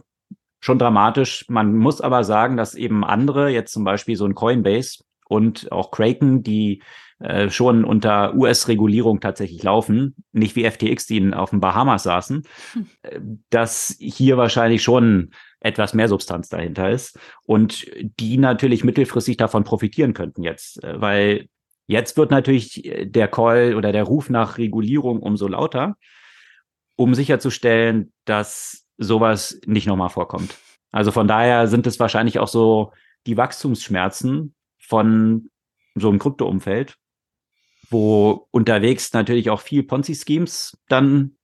schon 0.59 0.79
dramatisch. 0.79 1.45
Man 1.49 1.75
muss 1.75 2.01
aber 2.01 2.23
sagen, 2.23 2.57
dass 2.57 2.75
eben 2.75 3.03
andere, 3.03 3.49
jetzt 3.49 3.73
zum 3.73 3.83
Beispiel 3.83 4.15
so 4.15 4.25
ein 4.25 4.35
Coinbase 4.35 5.03
und 5.27 5.71
auch 5.71 5.91
Kraken, 5.91 6.43
die 6.43 6.81
äh, 7.19 7.49
schon 7.49 7.83
unter 7.83 8.35
US-Regulierung 8.35 9.19
tatsächlich 9.19 9.63
laufen, 9.63 10.15
nicht 10.33 10.55
wie 10.55 10.69
FTX, 10.69 11.07
die 11.07 11.33
auf 11.33 11.49
den 11.49 11.59
Bahamas 11.59 12.03
saßen, 12.03 12.43
hm. 12.73 12.87
Äh, 13.01 13.19
dass 13.49 13.95
hier 13.99 14.37
wahrscheinlich 14.37 14.83
schon 14.83 15.31
etwas 15.59 15.95
mehr 15.95 16.07
Substanz 16.07 16.49
dahinter 16.49 16.91
ist 16.91 17.19
und 17.43 17.87
die 18.19 18.37
natürlich 18.37 18.83
mittelfristig 18.83 19.37
davon 19.37 19.63
profitieren 19.63 20.13
könnten 20.13 20.43
jetzt, 20.43 20.83
äh, 20.83 21.01
weil 21.01 21.47
jetzt 21.87 22.17
wird 22.17 22.29
natürlich 22.29 22.87
der 23.05 23.27
Call 23.27 23.73
oder 23.73 23.91
der 23.91 24.03
Ruf 24.03 24.29
nach 24.29 24.59
Regulierung 24.59 25.19
umso 25.19 25.47
lauter 25.47 25.95
um 26.97 27.15
sicherzustellen, 27.15 28.11
dass 28.25 28.85
sowas 28.97 29.61
nicht 29.65 29.87
nochmal 29.87 30.09
vorkommt. 30.09 30.57
Also 30.91 31.11
von 31.11 31.27
daher 31.27 31.67
sind 31.67 31.87
es 31.87 31.99
wahrscheinlich 31.99 32.39
auch 32.39 32.47
so 32.47 32.91
die 33.25 33.37
Wachstumsschmerzen 33.37 34.55
von 34.79 35.49
so 35.95 36.09
einem 36.09 36.19
Krypto-Umfeld, 36.19 36.97
wo 37.89 38.47
unterwegs 38.51 39.13
natürlich 39.13 39.49
auch 39.49 39.61
viel 39.61 39.83
Ponzi-Schemes 39.83 40.77
dann 40.89 41.37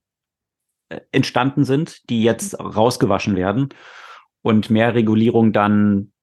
äh, 0.89 1.02
entstanden 1.12 1.66
sind, 1.66 2.10
die 2.10 2.24
jetzt 2.24 2.60
rausgewaschen 2.60 3.36
werden 3.36 3.70
und 4.42 4.70
mehr 4.70 4.96
Regulierung 4.96 5.54
dann, 5.54 6.13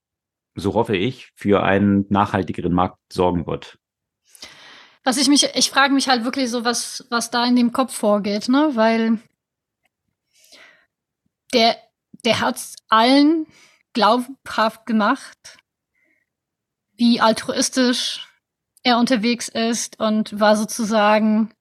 so 0.55 0.75
hoffe 0.75 0.97
ich, 0.97 1.31
für 1.37 1.62
einen 1.62 2.07
nachhaltigeren 2.09 2.73
Markt 2.73 2.99
sorgen 3.12 3.47
wird. 3.47 3.79
Was 5.03 5.17
ich 5.17 5.29
mich, 5.29 5.45
ich 5.55 5.71
frage 5.71 5.95
mich 5.95 6.09
halt 6.09 6.25
wirklich 6.25 6.51
so, 6.51 6.65
was, 6.65 7.07
was 7.09 7.31
da 7.31 7.45
in 7.45 7.57
dem 7.57 7.73
Kopf 7.73 7.95
vorgeht, 7.95 8.49
ne? 8.49 8.71
Weil 8.75 9.19
der, 11.53 11.77
der 12.25 12.41
hat 12.41 12.61
allen 12.89 13.47
glaubhaft 13.93 14.87
gemacht, 14.87 15.59
wie 16.97 17.21
altruistisch 17.21 18.27
er 18.83 18.99
unterwegs 18.99 19.49
ist 19.49 20.01
und 20.01 20.39
war 20.39 20.55
sozusagen 20.57 21.53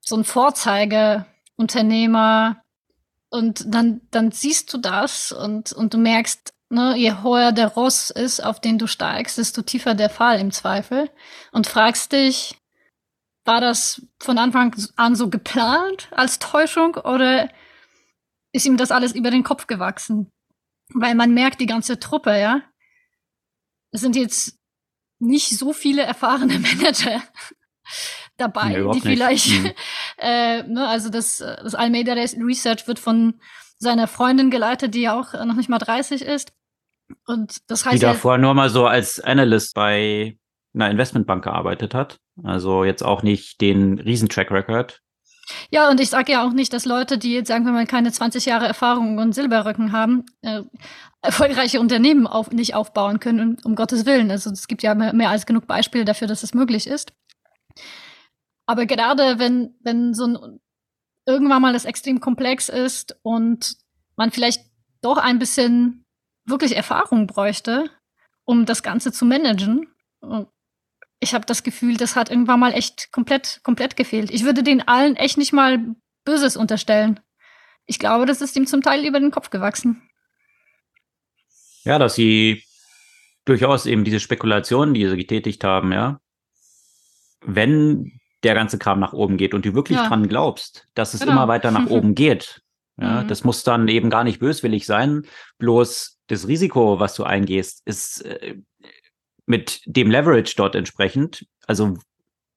so 0.00 0.16
ein 0.16 0.24
Vorzeigeunternehmer. 0.24 2.62
Und 3.30 3.62
dann, 3.66 4.00
dann 4.10 4.32
siehst 4.32 4.72
du 4.72 4.78
das 4.78 5.32
und, 5.32 5.72
und 5.72 5.92
du 5.92 5.98
merkst, 5.98 6.54
Ne, 6.70 6.96
je 6.96 7.22
höher 7.22 7.52
der 7.52 7.68
Ross 7.68 8.10
ist, 8.10 8.40
auf 8.44 8.60
den 8.60 8.76
du 8.76 8.86
steigst, 8.86 9.38
desto 9.38 9.62
tiefer 9.62 9.94
der 9.94 10.10
Fall 10.10 10.38
im 10.38 10.50
Zweifel. 10.50 11.10
Und 11.50 11.66
fragst 11.66 12.12
dich, 12.12 12.58
war 13.46 13.62
das 13.62 14.02
von 14.20 14.36
Anfang 14.36 14.76
an 14.96 15.16
so 15.16 15.30
geplant 15.30 16.08
als 16.10 16.38
Täuschung 16.38 16.96
oder 16.96 17.48
ist 18.52 18.66
ihm 18.66 18.76
das 18.76 18.90
alles 18.90 19.14
über 19.14 19.30
den 19.30 19.44
Kopf 19.44 19.66
gewachsen? 19.66 20.30
Weil 20.92 21.14
man 21.14 21.32
merkt 21.32 21.60
die 21.60 21.66
ganze 21.66 21.98
Truppe, 21.98 22.38
ja. 22.38 22.62
Es 23.90 24.02
sind 24.02 24.16
jetzt 24.16 24.58
nicht 25.18 25.58
so 25.58 25.72
viele 25.72 26.02
erfahrene 26.02 26.58
Manager 26.58 27.22
dabei, 28.36 28.78
nee, 28.78 28.92
die 28.92 29.00
vielleicht, 29.00 29.48
mhm. 29.48 29.72
äh, 30.18 30.62
ne, 30.64 30.86
also 30.86 31.08
das, 31.08 31.38
das 31.38 31.74
Almeida 31.74 32.12
Research 32.12 32.86
wird 32.86 32.98
von 32.98 33.40
seiner 33.78 34.08
Freundin 34.08 34.50
geleitet, 34.50 34.94
die 34.94 35.02
ja 35.02 35.18
auch 35.18 35.32
noch 35.32 35.54
nicht 35.54 35.70
mal 35.70 35.78
30 35.78 36.22
ist. 36.22 36.52
Und 37.26 37.58
das 37.70 37.84
heißt. 37.84 37.96
Die 37.96 38.00
davor 38.00 38.38
nur 38.38 38.54
mal 38.54 38.70
so 38.70 38.86
als 38.86 39.20
Analyst 39.20 39.74
bei 39.74 40.36
einer 40.74 40.90
Investmentbank 40.90 41.44
gearbeitet 41.44 41.94
hat. 41.94 42.18
Also 42.42 42.84
jetzt 42.84 43.02
auch 43.02 43.22
nicht 43.22 43.60
den 43.60 43.98
Riesen-Track 43.98 44.50
Record. 44.50 45.00
Ja, 45.70 45.88
und 45.90 45.98
ich 45.98 46.10
sage 46.10 46.32
ja 46.32 46.46
auch 46.46 46.52
nicht, 46.52 46.72
dass 46.72 46.84
Leute, 46.84 47.16
die 47.16 47.32
jetzt, 47.32 47.48
sagen 47.48 47.64
wir 47.64 47.72
mal, 47.72 47.86
keine 47.86 48.12
20 48.12 48.44
Jahre 48.44 48.66
Erfahrung 48.66 49.18
und 49.18 49.34
Silberrücken 49.34 49.92
haben, 49.92 50.26
äh, 50.42 50.62
erfolgreiche 51.22 51.80
Unternehmen 51.80 52.26
auf, 52.26 52.50
nicht 52.50 52.74
aufbauen 52.74 53.18
können, 53.18 53.40
um, 53.40 53.56
um 53.64 53.74
Gottes 53.74 54.04
Willen. 54.04 54.30
Also 54.30 54.50
es 54.50 54.68
gibt 54.68 54.82
ja 54.82 54.94
mehr, 54.94 55.14
mehr 55.14 55.30
als 55.30 55.46
genug 55.46 55.66
Beispiele 55.66 56.04
dafür, 56.04 56.28
dass 56.28 56.42
es 56.42 56.54
möglich 56.54 56.86
ist. 56.86 57.12
Aber 58.66 58.84
gerade 58.84 59.38
wenn, 59.38 59.74
wenn 59.80 60.12
so 60.12 60.26
ein 60.26 60.60
irgendwann 61.28 61.62
mal 61.62 61.72
das 61.72 61.84
extrem 61.84 62.20
komplex 62.20 62.68
ist 62.68 63.18
und 63.22 63.76
man 64.16 64.30
vielleicht 64.30 64.64
doch 65.02 65.18
ein 65.18 65.38
bisschen 65.38 66.06
wirklich 66.48 66.76
Erfahrung 66.76 67.26
bräuchte, 67.26 67.90
um 68.44 68.66
das 68.66 68.82
Ganze 68.82 69.12
zu 69.12 69.24
managen. 69.24 69.88
Ich 71.20 71.34
habe 71.34 71.46
das 71.46 71.62
Gefühl, 71.62 71.96
das 71.96 72.16
hat 72.16 72.30
irgendwann 72.30 72.60
mal 72.60 72.72
echt 72.72 73.12
komplett, 73.12 73.60
komplett 73.62 73.96
gefehlt. 73.96 74.30
Ich 74.30 74.44
würde 74.44 74.62
den 74.62 74.86
allen 74.86 75.16
echt 75.16 75.38
nicht 75.38 75.52
mal 75.52 75.94
Böses 76.24 76.56
unterstellen. 76.56 77.20
Ich 77.86 77.98
glaube, 77.98 78.26
das 78.26 78.40
ist 78.40 78.56
ihm 78.56 78.66
zum 78.66 78.82
Teil 78.82 79.04
über 79.06 79.18
den 79.18 79.30
Kopf 79.30 79.50
gewachsen. 79.50 80.02
Ja, 81.84 81.98
dass 81.98 82.14
sie 82.14 82.62
durchaus 83.44 83.86
eben 83.86 84.04
diese 84.04 84.20
Spekulationen, 84.20 84.92
die 84.94 85.08
sie 85.08 85.16
getätigt 85.16 85.64
haben, 85.64 85.92
ja. 85.92 86.20
Wenn 87.40 88.20
der 88.42 88.54
ganze 88.54 88.78
Kram 88.78 89.00
nach 89.00 89.12
oben 89.12 89.36
geht 89.36 89.54
und 89.54 89.64
du 89.64 89.74
wirklich 89.74 89.98
ja. 89.98 90.06
dran 90.06 90.28
glaubst, 90.28 90.86
dass 90.94 91.14
es 91.14 91.20
genau. 91.20 91.32
immer 91.32 91.48
weiter 91.48 91.70
nach 91.70 91.86
oben 91.90 92.14
geht, 92.14 92.62
ja, 93.00 93.22
mhm. 93.22 93.28
das 93.28 93.44
muss 93.44 93.64
dann 93.64 93.88
eben 93.88 94.10
gar 94.10 94.24
nicht 94.24 94.40
böswillig 94.40 94.86
sein. 94.86 95.22
Bloß 95.58 96.17
das 96.28 96.46
Risiko, 96.46 97.00
was 97.00 97.14
du 97.14 97.24
eingehst, 97.24 97.82
ist 97.84 98.24
äh, 98.24 98.56
mit 99.46 99.82
dem 99.86 100.10
Leverage 100.10 100.54
dort 100.56 100.74
entsprechend, 100.74 101.46
also 101.66 101.96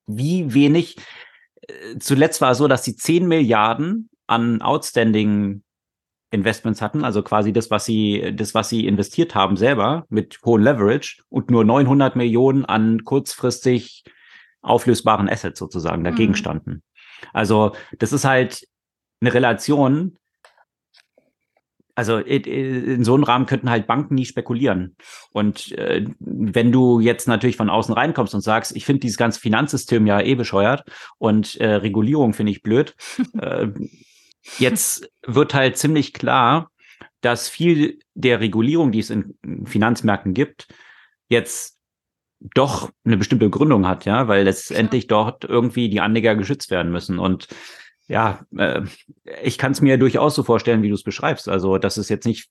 wie 0.05 0.53
wenig, 0.53 0.97
äh, 1.61 1.97
zuletzt 1.99 2.41
war 2.41 2.51
es 2.51 2.57
so, 2.57 2.67
dass 2.67 2.83
sie 2.83 2.95
10 2.95 3.27
Milliarden 3.27 4.09
an 4.27 4.61
Outstanding 4.61 5.63
Investments 6.31 6.81
hatten, 6.81 7.03
also 7.03 7.23
quasi 7.23 7.51
das, 7.51 7.69
was 7.71 7.83
sie, 7.83 8.33
das, 8.33 8.53
was 8.53 8.69
sie 8.69 8.87
investiert 8.87 9.35
haben 9.35 9.57
selber 9.57 10.05
mit 10.07 10.39
hohem 10.45 10.63
Leverage 10.63 11.21
und 11.29 11.51
nur 11.51 11.65
900 11.65 12.15
Millionen 12.15 12.63
an 12.63 13.03
kurzfristig 13.03 14.05
auflösbaren 14.61 15.27
Assets 15.27 15.59
sozusagen 15.59 16.03
dagegen 16.05 16.31
mhm. 16.31 16.37
standen. 16.37 16.83
Also 17.33 17.75
das 17.97 18.13
ist 18.13 18.23
halt 18.23 18.65
eine 19.19 19.33
Relation, 19.33 20.17
also 22.01 22.17
in 22.17 23.03
so 23.03 23.13
einem 23.13 23.23
Rahmen 23.23 23.45
könnten 23.45 23.69
halt 23.69 23.85
Banken 23.85 24.15
nie 24.15 24.25
spekulieren. 24.25 24.95
Und 25.33 25.71
äh, 25.73 26.07
wenn 26.19 26.71
du 26.71 26.99
jetzt 26.99 27.27
natürlich 27.27 27.57
von 27.57 27.69
außen 27.69 27.93
reinkommst 27.93 28.33
und 28.33 28.41
sagst, 28.41 28.75
ich 28.75 28.87
finde 28.87 29.01
dieses 29.01 29.17
ganze 29.17 29.39
Finanzsystem 29.39 30.07
ja 30.07 30.19
eh 30.19 30.33
bescheuert 30.33 30.83
und 31.19 31.57
äh, 31.57 31.75
Regulierung 31.75 32.33
finde 32.33 32.53
ich 32.53 32.63
blöd, 32.63 32.95
äh, 33.39 33.67
jetzt 34.57 35.11
wird 35.27 35.53
halt 35.53 35.77
ziemlich 35.77 36.13
klar, 36.13 36.71
dass 37.21 37.49
viel 37.49 37.99
der 38.15 38.39
Regulierung, 38.39 38.91
die 38.91 38.99
es 38.99 39.11
in 39.11 39.35
Finanzmärkten 39.65 40.33
gibt, 40.33 40.69
jetzt 41.29 41.77
doch 42.55 42.89
eine 43.05 43.17
bestimmte 43.17 43.45
Begründung 43.45 43.87
hat, 43.87 44.05
ja, 44.05 44.27
weil 44.27 44.45
letztendlich 44.45 45.05
dort 45.05 45.43
irgendwie 45.43 45.87
die 45.87 46.01
Anleger 46.01 46.35
geschützt 46.35 46.71
werden 46.71 46.91
müssen. 46.91 47.19
Und 47.19 47.47
ja, 48.11 48.41
äh, 48.57 48.81
ich 49.41 49.57
kann 49.57 49.71
es 49.71 49.81
mir 49.81 49.97
durchaus 49.97 50.35
so 50.35 50.43
vorstellen, 50.43 50.83
wie 50.83 50.89
du 50.89 50.95
es 50.95 51.03
beschreibst. 51.03 51.47
Also, 51.47 51.77
dass 51.77 51.95
es 51.95 52.09
jetzt 52.09 52.25
nicht 52.25 52.49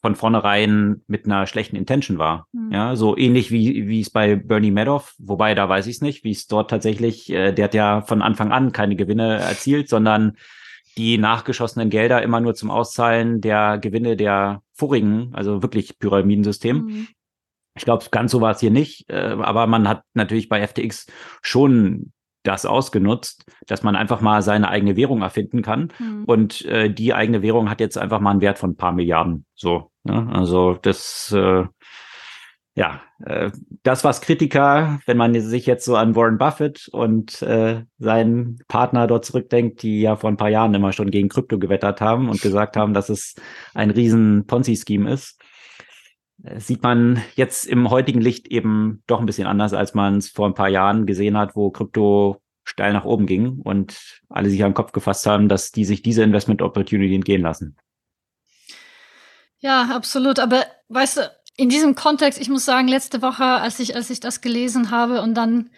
von 0.00 0.14
vornherein 0.14 1.02
mit 1.06 1.24
einer 1.24 1.46
schlechten 1.46 1.74
Intention 1.74 2.18
war. 2.18 2.46
Mhm. 2.52 2.70
Ja, 2.70 2.94
so 2.94 3.16
ähnlich 3.16 3.50
wie, 3.50 3.88
wie 3.88 4.00
es 4.00 4.10
bei 4.10 4.36
Bernie 4.36 4.70
Madoff, 4.70 5.14
wobei 5.18 5.54
da 5.54 5.68
weiß 5.68 5.86
ich 5.86 5.96
es 5.96 6.02
nicht, 6.02 6.22
wie 6.22 6.30
es 6.30 6.46
dort 6.46 6.70
tatsächlich, 6.70 7.30
äh, 7.30 7.52
der 7.52 7.64
hat 7.64 7.74
ja 7.74 8.02
von 8.02 8.22
Anfang 8.22 8.52
an 8.52 8.72
keine 8.72 8.94
Gewinne 8.94 9.38
erzielt, 9.38 9.88
sondern 9.88 10.36
die 10.98 11.16
nachgeschossenen 11.16 11.90
Gelder 11.90 12.22
immer 12.22 12.40
nur 12.40 12.54
zum 12.54 12.70
Auszahlen 12.70 13.40
der 13.40 13.78
Gewinne 13.78 14.16
der 14.16 14.62
vorigen, 14.74 15.30
also 15.32 15.62
wirklich 15.62 15.98
Pyramidensystem. 15.98 16.76
Mhm. 16.76 17.08
Ich 17.74 17.84
glaube, 17.84 18.04
ganz 18.10 18.32
so 18.32 18.40
war 18.40 18.52
es 18.52 18.60
hier 18.60 18.70
nicht, 18.70 19.08
äh, 19.08 19.36
aber 19.38 19.66
man 19.66 19.88
hat 19.88 20.02
natürlich 20.12 20.48
bei 20.48 20.64
FTX 20.64 21.06
schon 21.42 22.12
das 22.42 22.66
ausgenutzt, 22.66 23.44
dass 23.66 23.82
man 23.82 23.96
einfach 23.96 24.20
mal 24.20 24.42
seine 24.42 24.68
eigene 24.68 24.96
Währung 24.96 25.22
erfinden 25.22 25.62
kann. 25.62 25.92
Mhm. 25.98 26.24
Und 26.24 26.64
äh, 26.64 26.90
die 26.92 27.14
eigene 27.14 27.42
Währung 27.42 27.68
hat 27.70 27.80
jetzt 27.80 27.98
einfach 27.98 28.20
mal 28.20 28.30
einen 28.30 28.40
Wert 28.40 28.58
von 28.58 28.70
ein 28.70 28.76
paar 28.76 28.92
Milliarden. 28.92 29.44
So, 29.54 29.90
ne? 30.04 30.28
also 30.32 30.74
das, 30.74 31.32
äh, 31.36 31.64
ja, 32.74 33.00
äh, 33.24 33.50
das, 33.82 34.04
was 34.04 34.20
Kritiker, 34.20 35.00
wenn 35.06 35.16
man 35.16 35.38
sich 35.40 35.66
jetzt 35.66 35.84
so 35.84 35.96
an 35.96 36.14
Warren 36.14 36.38
Buffett 36.38 36.88
und 36.92 37.42
äh, 37.42 37.82
seinen 37.98 38.60
Partner 38.68 39.08
dort 39.08 39.24
zurückdenkt, 39.24 39.82
die 39.82 40.00
ja 40.00 40.14
vor 40.14 40.30
ein 40.30 40.36
paar 40.36 40.48
Jahren 40.48 40.74
immer 40.74 40.92
schon 40.92 41.10
gegen 41.10 41.28
Krypto 41.28 41.58
gewettert 41.58 42.00
haben 42.00 42.28
und 42.28 42.40
gesagt 42.40 42.76
haben, 42.76 42.94
dass 42.94 43.08
es 43.08 43.34
ein 43.74 43.90
riesen 43.90 44.46
Ponzi-Scheme 44.46 45.10
ist, 45.10 45.40
sieht 46.58 46.82
man 46.82 47.22
jetzt 47.34 47.66
im 47.66 47.90
heutigen 47.90 48.20
Licht 48.20 48.48
eben 48.48 49.02
doch 49.06 49.20
ein 49.20 49.26
bisschen 49.26 49.46
anders, 49.46 49.72
als 49.72 49.94
man 49.94 50.18
es 50.18 50.28
vor 50.28 50.46
ein 50.46 50.54
paar 50.54 50.68
Jahren 50.68 51.06
gesehen 51.06 51.36
hat, 51.36 51.56
wo 51.56 51.70
Krypto 51.70 52.40
steil 52.64 52.92
nach 52.92 53.04
oben 53.04 53.26
ging 53.26 53.60
und 53.62 54.22
alle 54.28 54.50
sich 54.50 54.62
am 54.62 54.74
Kopf 54.74 54.92
gefasst 54.92 55.26
haben, 55.26 55.48
dass 55.48 55.72
die 55.72 55.84
sich 55.84 56.02
diese 56.02 56.22
Investment 56.22 56.62
Opportunity 56.62 57.14
entgehen 57.14 57.42
lassen. 57.42 57.76
Ja, 59.58 59.88
absolut. 59.94 60.38
Aber 60.38 60.64
weißt 60.88 61.16
du, 61.16 61.30
in 61.56 61.68
diesem 61.68 61.94
Kontext, 61.94 62.40
ich 62.40 62.48
muss 62.48 62.64
sagen, 62.64 62.86
letzte 62.86 63.22
Woche, 63.22 63.44
als 63.44 63.80
ich, 63.80 63.96
als 63.96 64.10
ich 64.10 64.20
das 64.20 64.40
gelesen 64.40 64.90
habe 64.90 65.22
und 65.22 65.34
dann 65.34 65.70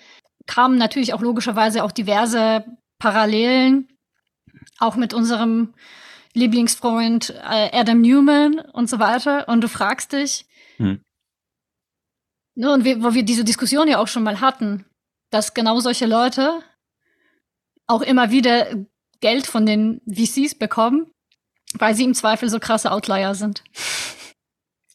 kamen 0.47 0.77
natürlich 0.77 1.15
auch 1.15 1.23
logischerweise 1.23 1.85
auch 1.85 1.93
diverse 1.93 2.65
Parallelen, 2.99 3.89
auch 4.79 4.97
mit 4.97 5.15
unserem 5.15 5.73
Lieblingsfreund 6.35 7.31
äh, 7.31 7.71
Adam 7.73 8.03
Newman 8.03 8.59
und 8.59 8.91
so 8.91 8.99
weiter. 8.99 9.49
Und 9.49 9.63
du 9.63 9.69
fragst 9.69 10.13
dich, 10.13 10.47
hm. 10.81 11.05
Ne, 12.57 12.73
und 12.73 12.85
wir, 12.85 13.03
wo 13.03 13.15
wir 13.15 13.23
diese 13.23 13.45
Diskussion 13.45 13.87
ja 13.87 13.99
auch 13.99 14.09
schon 14.09 14.23
mal 14.23 14.41
hatten, 14.41 14.87
dass 15.31 15.55
genau 15.55 15.79
solche 15.81 16.07
Leute 16.07 16.63
auch 17.87 18.03
immer 18.03 18.31
wieder 18.31 18.67
Geld 19.21 19.47
von 19.47 19.67
den 19.67 20.01
VCs 20.07 20.57
bekommen, 20.57 21.13
weil 21.75 21.95
sie 21.95 22.05
im 22.05 22.15
Zweifel 22.15 22.49
so 22.49 22.59
krasse 22.59 22.91
Outlier 22.91 23.35
sind. 23.35 23.63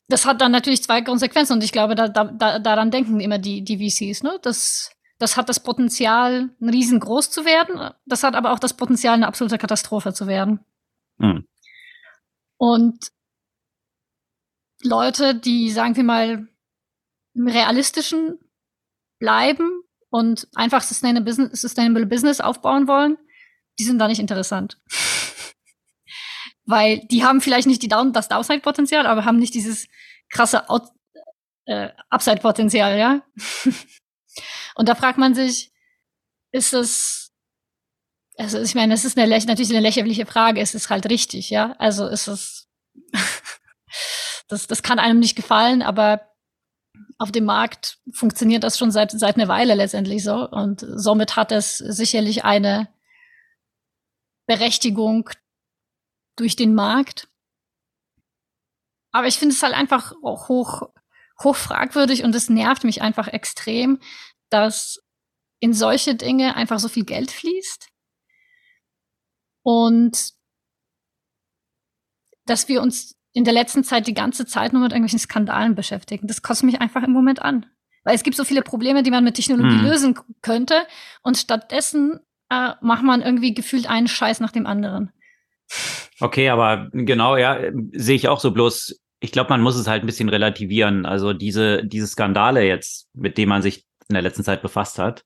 Das 0.08 0.28
hat 0.28 0.40
dann 0.40 0.52
natürlich 0.52 0.84
zwei 0.84 1.02
Konsequenzen 1.02 1.54
und 1.54 1.64
ich 1.64 1.72
glaube, 1.72 1.96
da, 1.96 2.08
da, 2.08 2.60
daran 2.60 2.92
denken 2.92 3.20
immer 3.20 3.40
die, 3.40 3.64
die 3.64 3.80
VCs. 3.80 4.22
Ne? 4.22 4.38
Das, 4.44 4.92
das 5.18 5.36
hat 5.36 5.50
das 5.50 5.60
Potenzial, 5.60 6.52
riesengroß 6.62 7.32
zu 7.32 7.44
werden. 7.44 7.92
Das 8.06 8.22
hat 8.22 8.36
aber 8.36 8.52
auch 8.52 8.60
das 8.60 8.76
Potenzial, 8.76 9.16
eine 9.16 9.26
absolute 9.26 9.58
Katastrophe 9.58 10.14
zu 10.14 10.28
werden. 10.28 10.60
Mhm. 11.18 11.48
Und 12.58 13.15
Leute, 14.82 15.36
die, 15.36 15.72
sagen 15.72 15.96
wir 15.96 16.04
mal, 16.04 16.48
im 17.34 17.48
realistischen 17.48 18.40
bleiben 19.20 19.82
und 20.10 20.48
einfach 20.56 20.82
sustainable 20.82 21.26
business, 21.26 21.62
sustainable 21.62 22.06
business 22.06 22.40
aufbauen 22.40 22.88
wollen, 22.88 23.18
die 23.80 23.84
sind 23.84 24.00
da 24.00 24.08
nicht 24.08 24.20
interessant. 24.20 24.80
Weil 26.66 27.00
die 27.08 27.24
haben 27.24 27.42
vielleicht 27.42 27.68
nicht 27.68 27.84
die 27.84 27.88
Down 27.88 28.14
das 28.14 28.28
Downside-Potenzial, 28.28 29.06
aber 29.06 29.26
haben 29.26 29.38
nicht 29.38 29.54
dieses 29.54 29.88
krasse 30.30 30.70
Out 30.70 30.90
äh, 31.66 31.90
Upside-Potenzial, 32.10 32.98
ja. 32.98 33.22
und 34.76 34.90
da 34.90 34.96
fragt 34.96 35.18
man 35.18 35.36
sich, 35.36 35.72
ist 36.52 36.74
es, 36.74 37.34
also 38.38 38.62
ich 38.62 38.76
meine, 38.76 38.94
es 38.94 39.06
ist 39.06 39.18
eine, 39.18 39.30
natürlich 39.30 39.72
eine 39.72 39.82
lächerliche 39.82 40.26
Frage, 40.26 40.62
ist 40.62 40.76
es 40.76 40.90
halt 40.90 41.10
richtig, 41.10 41.50
ja? 41.50 41.76
Also 41.78 42.08
ist 42.08 42.28
es 42.28 42.68
das, 44.48 44.68
das 44.68 44.84
kann 44.84 45.00
einem 45.00 45.20
nicht 45.20 45.36
gefallen, 45.36 45.82
aber 45.82 46.30
auf 47.18 47.32
dem 47.32 47.46
Markt 47.46 48.00
funktioniert 48.14 48.64
das 48.64 48.78
schon 48.78 48.92
seit, 48.92 49.12
seit 49.12 49.36
einer 49.36 49.48
Weile 49.48 49.76
letztendlich 49.76 50.24
so. 50.24 50.50
Und 50.50 50.86
somit 50.88 51.36
hat 51.36 51.52
es 51.52 51.78
sicherlich 51.78 52.44
eine 52.44 52.94
Berechtigung 54.48 55.30
durch 56.36 56.56
den 56.56 56.76
Markt. 56.76 57.30
Aber 59.12 59.28
ich 59.28 59.38
finde 59.38 59.56
es 59.56 59.64
halt 59.64 59.74
einfach 59.74 60.14
hoch, 60.22 60.90
hoch 61.42 61.56
fragwürdig 61.56 62.24
und 62.24 62.36
es 62.36 62.50
nervt 62.50 62.84
mich 62.84 63.02
einfach 63.02 63.28
extrem, 63.28 64.00
dass 64.50 65.02
in 65.60 65.74
solche 65.74 66.16
Dinge 66.16 66.56
einfach 66.56 66.80
so 66.80 66.90
viel 66.90 67.06
Geld 67.06 67.32
fließt. 67.32 67.90
Und 69.64 70.34
dass 72.46 72.68
wir 72.68 72.82
uns 72.82 73.15
in 73.36 73.44
der 73.44 73.54
letzten 73.54 73.84
Zeit 73.84 74.08
die 74.08 74.14
ganze 74.14 74.46
Zeit 74.46 74.72
nur 74.72 74.82
mit 74.82 74.94
irgendwelchen 74.94 75.20
Skandalen 75.20 75.76
beschäftigen. 75.76 76.26
Das 76.26 76.42
kostet 76.42 76.66
mich 76.66 76.80
einfach 76.80 77.04
im 77.04 77.12
Moment 77.12 77.42
an. 77.42 77.66
Weil 78.06 78.16
es 78.16 78.24
gibt 78.24 78.38
so 78.38 78.46
viele 78.46 78.62
Probleme, 78.62 79.04
die 79.04 79.12
man 79.12 79.26
mit 79.26 79.36
Technologie 79.36 79.78
hm. 79.78 79.84
lösen 79.84 80.20
könnte. 80.42 80.88
Und 81.22 81.38
stattdessen 81.38 82.22
äh, 82.50 82.72
macht 82.80 83.04
man 83.04 83.22
irgendwie 83.22 83.54
gefühlt 83.54 83.90
einen 83.90 84.08
Scheiß 84.08 84.40
nach 84.40 84.52
dem 84.52 84.66
anderen. 84.66 85.12
Okay, 86.22 86.48
aber 86.48 86.88
genau, 86.94 87.36
ja, 87.36 87.60
sehe 87.92 88.16
ich 88.16 88.30
auch 88.30 88.40
so. 88.40 88.52
Bloß, 88.52 89.02
ich 89.20 89.34
glaube, 89.34 89.50
man 89.50 89.62
muss 89.62 89.76
es 89.76 89.88
halt 89.88 90.04
ein 90.04 90.08
bisschen 90.08 90.30
relativieren. 90.30 91.06
Also 91.06 91.34
diese, 91.34 91.84
diese 91.84 92.08
Skandale 92.08 92.66
jetzt, 92.66 93.10
mit 93.14 93.38
denen 93.38 93.50
man 93.50 93.62
sich 93.62 93.86
in 94.08 94.14
der 94.14 94.22
letzten 94.22 94.46
Zeit 94.46 94.62
befasst 94.62 94.98
hat, 94.98 95.26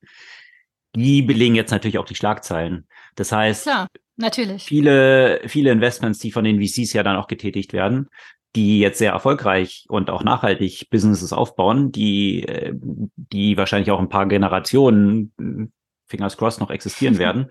die 0.96 1.22
belegen 1.22 1.54
jetzt 1.54 1.70
natürlich 1.70 1.98
auch 1.98 2.06
die 2.06 2.16
Schlagzeilen. 2.16 2.88
Das 3.20 3.32
heißt, 3.32 3.64
Klar, 3.64 3.86
natürlich. 4.16 4.62
Viele, 4.62 5.42
viele 5.46 5.70
Investments, 5.70 6.20
die 6.20 6.32
von 6.32 6.42
den 6.42 6.58
VCs 6.58 6.94
ja 6.94 7.02
dann 7.02 7.16
auch 7.16 7.26
getätigt 7.26 7.74
werden, 7.74 8.08
die 8.56 8.80
jetzt 8.80 8.96
sehr 8.96 9.12
erfolgreich 9.12 9.84
und 9.90 10.08
auch 10.08 10.24
nachhaltig 10.24 10.88
Businesses 10.88 11.34
aufbauen, 11.34 11.92
die, 11.92 12.48
äh, 12.48 12.72
die 12.72 13.58
wahrscheinlich 13.58 13.90
auch 13.90 13.98
ein 13.98 14.08
paar 14.08 14.26
Generationen, 14.26 15.34
fingers 16.06 16.38
crossed, 16.38 16.60
noch 16.60 16.70
existieren 16.70 17.18
werden, 17.18 17.50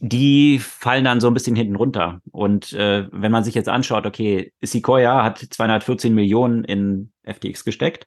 die 0.00 0.58
fallen 0.58 1.04
dann 1.04 1.20
so 1.20 1.28
ein 1.28 1.34
bisschen 1.34 1.54
hinten 1.54 1.76
runter. 1.76 2.20
Und 2.32 2.72
äh, 2.72 3.06
wenn 3.12 3.30
man 3.30 3.44
sich 3.44 3.54
jetzt 3.54 3.68
anschaut, 3.68 4.06
okay, 4.06 4.52
Sequoia 4.60 5.22
hat 5.22 5.38
214 5.38 6.12
Millionen 6.12 6.64
in 6.64 7.12
FTX 7.22 7.64
gesteckt. 7.64 8.06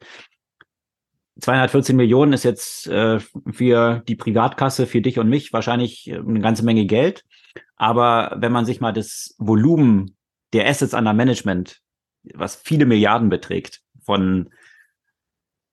214 1.39 1.95
Millionen 1.95 2.33
ist 2.33 2.43
jetzt 2.43 2.87
äh, 2.87 3.19
für 3.51 4.03
die 4.07 4.15
Privatkasse, 4.15 4.87
für 4.87 5.01
dich 5.01 5.19
und 5.19 5.29
mich 5.29 5.51
wahrscheinlich 5.51 6.11
eine 6.11 6.39
ganze 6.39 6.63
Menge 6.63 6.85
Geld. 6.85 7.25
Aber 7.75 8.35
wenn 8.37 8.51
man 8.51 8.65
sich 8.65 8.79
mal 8.79 8.93
das 8.93 9.35
Volumen 9.37 10.15
der 10.53 10.67
Assets 10.67 10.93
under 10.93 11.13
Management, 11.13 11.81
was 12.33 12.55
viele 12.55 12.85
Milliarden 12.85 13.29
beträgt, 13.29 13.81
von 14.01 14.49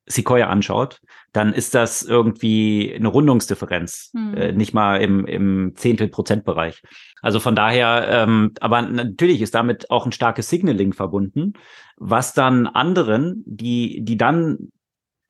Sequoia 0.07 0.49
anschaut, 0.49 1.01
dann 1.33 1.53
ist 1.53 1.75
das 1.75 2.03
irgendwie 2.03 2.93
eine 2.95 3.09
Rundungsdifferenz, 3.09 4.11
hm. 4.15 4.35
äh, 4.35 4.53
nicht 4.53 4.75
mal 4.75 5.01
im, 5.01 5.27
im 5.27 5.75
Zehntel-Prozent-Bereich. 5.77 6.83
Also 7.23 7.39
von 7.39 7.55
daher, 7.55 8.07
ähm, 8.09 8.53
aber 8.61 8.83
natürlich 8.83 9.41
ist 9.41 9.55
damit 9.55 9.91
auch 9.91 10.05
ein 10.05 10.13
starkes 10.13 10.49
Signaling 10.49 10.93
verbunden, 10.93 11.53
was 11.97 12.35
dann 12.35 12.67
anderen, 12.67 13.43
die, 13.47 14.01
die 14.03 14.17
dann 14.17 14.73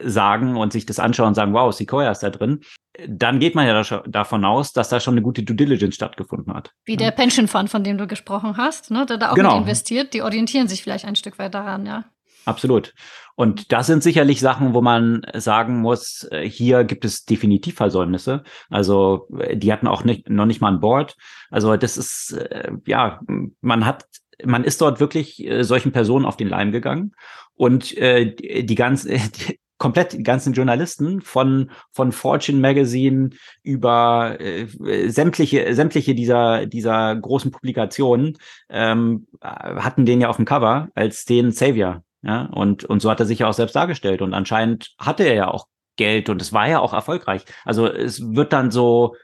sagen 0.04 0.56
und 0.56 0.72
sich 0.72 0.86
das 0.86 0.98
anschauen 0.98 1.28
und 1.28 1.34
sagen, 1.34 1.52
wow, 1.52 1.72
Sequoia 1.72 2.10
ist 2.10 2.22
da 2.22 2.30
drin, 2.30 2.60
dann 3.08 3.40
geht 3.40 3.54
man 3.54 3.66
ja 3.66 3.82
da 3.82 4.02
davon 4.06 4.44
aus, 4.44 4.72
dass 4.72 4.88
da 4.88 5.00
schon 5.00 5.14
eine 5.14 5.22
gute 5.22 5.42
Due 5.42 5.56
Diligence 5.56 5.94
stattgefunden 5.94 6.52
hat. 6.52 6.72
Wie 6.84 6.96
der 6.96 7.10
Pension 7.10 7.48
Fund, 7.48 7.70
von 7.70 7.84
dem 7.84 7.98
du 7.98 8.06
gesprochen 8.06 8.56
hast, 8.56 8.90
ne, 8.90 9.06
der 9.06 9.18
da 9.18 9.30
auch 9.30 9.34
genau. 9.34 9.52
mit 9.52 9.62
investiert, 9.62 10.14
die 10.14 10.22
orientieren 10.22 10.68
sich 10.68 10.82
vielleicht 10.82 11.04
ein 11.04 11.16
Stück 11.16 11.38
weit 11.38 11.54
daran, 11.54 11.86
ja. 11.86 12.04
Absolut. 12.44 12.92
Und 13.34 13.72
das 13.72 13.86
sind 13.86 14.02
sicherlich 14.02 14.40
Sachen, 14.40 14.74
wo 14.74 14.82
man 14.82 15.22
sagen 15.34 15.80
muss, 15.80 16.26
äh, 16.30 16.48
hier 16.48 16.84
gibt 16.84 17.04
es 17.04 17.24
definitiv 17.24 17.76
Versäumnisse. 17.76 18.42
Also 18.68 19.28
äh, 19.38 19.56
die 19.56 19.72
hatten 19.72 19.86
auch 19.86 20.04
nicht, 20.04 20.28
noch 20.28 20.46
nicht 20.46 20.60
mal 20.60 20.72
ein 20.72 20.80
Board. 20.80 21.16
Also 21.50 21.76
das 21.76 21.96
ist, 21.96 22.32
äh, 22.32 22.72
ja, 22.86 23.20
man 23.60 23.86
hat, 23.86 24.06
man 24.44 24.64
ist 24.64 24.80
dort 24.80 24.98
wirklich 24.98 25.48
solchen 25.60 25.92
Personen 25.92 26.24
auf 26.24 26.36
den 26.36 26.48
Leim 26.48 26.72
gegangen. 26.72 27.12
Und 27.54 27.96
äh, 27.96 28.34
die 28.64 28.74
ganze, 28.74 29.10
komplett 29.82 30.12
die 30.12 30.22
ganzen 30.22 30.52
Journalisten 30.52 31.22
von 31.22 31.72
von 31.90 32.12
Fortune 32.12 32.60
Magazine 32.60 33.30
über 33.64 34.36
äh, 34.38 34.68
sämtliche 35.08 35.74
sämtliche 35.74 36.14
dieser 36.14 36.66
dieser 36.66 37.16
großen 37.16 37.50
Publikationen 37.50 38.38
ähm, 38.70 39.26
hatten 39.42 40.06
den 40.06 40.20
ja 40.20 40.28
auf 40.28 40.36
dem 40.36 40.44
Cover 40.44 40.86
als 40.94 41.24
den 41.24 41.50
Savior 41.50 42.04
ja 42.22 42.44
und 42.52 42.84
und 42.84 43.02
so 43.02 43.10
hat 43.10 43.18
er 43.18 43.26
sich 43.26 43.40
ja 43.40 43.48
auch 43.48 43.54
selbst 43.54 43.74
dargestellt 43.74 44.22
und 44.22 44.34
anscheinend 44.34 44.94
hatte 45.00 45.24
er 45.24 45.34
ja 45.34 45.48
auch 45.48 45.66
Geld 45.96 46.28
und 46.28 46.40
es 46.40 46.52
war 46.52 46.68
ja 46.68 46.78
auch 46.78 46.92
erfolgreich. 46.92 47.44
Also 47.64 47.88
es 47.88 48.22
wird 48.34 48.52
dann 48.52 48.70
so 48.70 49.16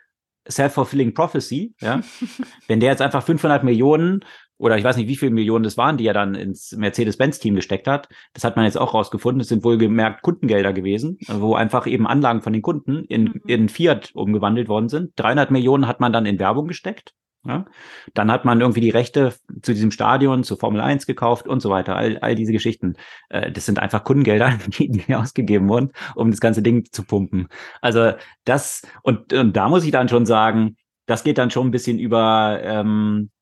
self-fulfilling 0.51 1.15
prophecy 1.15 1.73
ja. 1.81 2.01
Wenn 2.67 2.81
der 2.81 2.91
jetzt 2.91 3.03
einfach 3.03 3.23
500 3.23 3.63
Millionen 3.63 4.25
oder 4.59 4.77
ich 4.77 4.85
weiß 4.85 4.97
nicht, 4.97 5.09
wie 5.09 5.17
viele 5.17 5.31
Millionen 5.31 5.65
das 5.65 5.77
waren, 5.77 5.97
die 5.97 6.07
er 6.07 6.15
dann 6.15 6.35
ins 6.35 6.73
Mercedes-Benz-Team 6.73 7.55
gesteckt 7.55 7.87
hat. 7.87 8.09
Das 8.35 8.45
hat 8.45 8.57
man 8.57 8.65
jetzt 8.65 8.79
auch 8.79 8.93
rausgefunden. 8.93 9.41
Es 9.41 9.49
sind 9.49 9.65
wohlgemerkt 9.65 10.23
Kundengelder 10.23 10.73
gewesen, 10.73 11.19
wo 11.29 11.55
einfach 11.55 11.87
eben 11.87 12.07
Anlagen 12.07 12.43
von 12.43 12.53
den 12.53 12.63
Kunden 12.63 13.05
in, 13.05 13.25
mhm. 13.25 13.43
in 13.47 13.69
Fiat 13.69 14.11
umgewandelt 14.15 14.69
worden 14.69 14.89
sind. 14.89 15.13
300 15.17 15.51
Millionen 15.51 15.87
hat 15.87 16.01
man 16.01 16.13
dann 16.13 16.27
in 16.27 16.39
Werbung 16.39 16.67
gesteckt. 16.67 17.15
Ja? 17.47 17.67
Dann 18.15 18.31
hat 18.33 18.45
man 18.45 18.61
irgendwie 18.61 18.81
die 18.81 18.91
Rechte 18.91 19.35
zu 19.63 19.73
diesem 19.73 19.91
Stadion, 19.91 20.43
zu 20.43 20.57
Formel 20.57 20.81
1 20.81 21.07
gekauft 21.07 21.47
und 21.47 21.61
so 21.61 21.71
weiter. 21.71 21.97
All, 21.97 22.19
all 22.19 22.35
diese 22.35 22.53
Geschichten. 22.53 22.97
Äh, 23.29 23.53
das 23.53 23.67
sind 23.67 23.79
einfach 23.79 24.05
Kundengelder, 24.05 24.59
die, 24.67 24.89
die 24.89 25.15
ausgegeben 25.15 25.69
wurden, 25.69 25.93
um 26.15 26.31
das 26.31 26.41
ganze 26.41 26.63
Ding 26.63 26.89
zu 26.91 27.05
pumpen. 27.05 27.49
Also 27.81 28.13
das, 28.45 28.83
und, 29.03 29.33
und 29.33 29.57
da 29.57 29.69
muss 29.69 29.85
ich 29.85 29.93
dann 29.93 30.09
schon 30.09 30.27
sagen, 30.27 30.77
das 31.07 31.25
geht 31.25 31.39
dann 31.39 31.51
schon 31.51 31.69
ein 31.69 31.71
bisschen 31.71 31.99
über 31.99 32.61
ähm, 32.63 33.31
äh, 33.31 33.38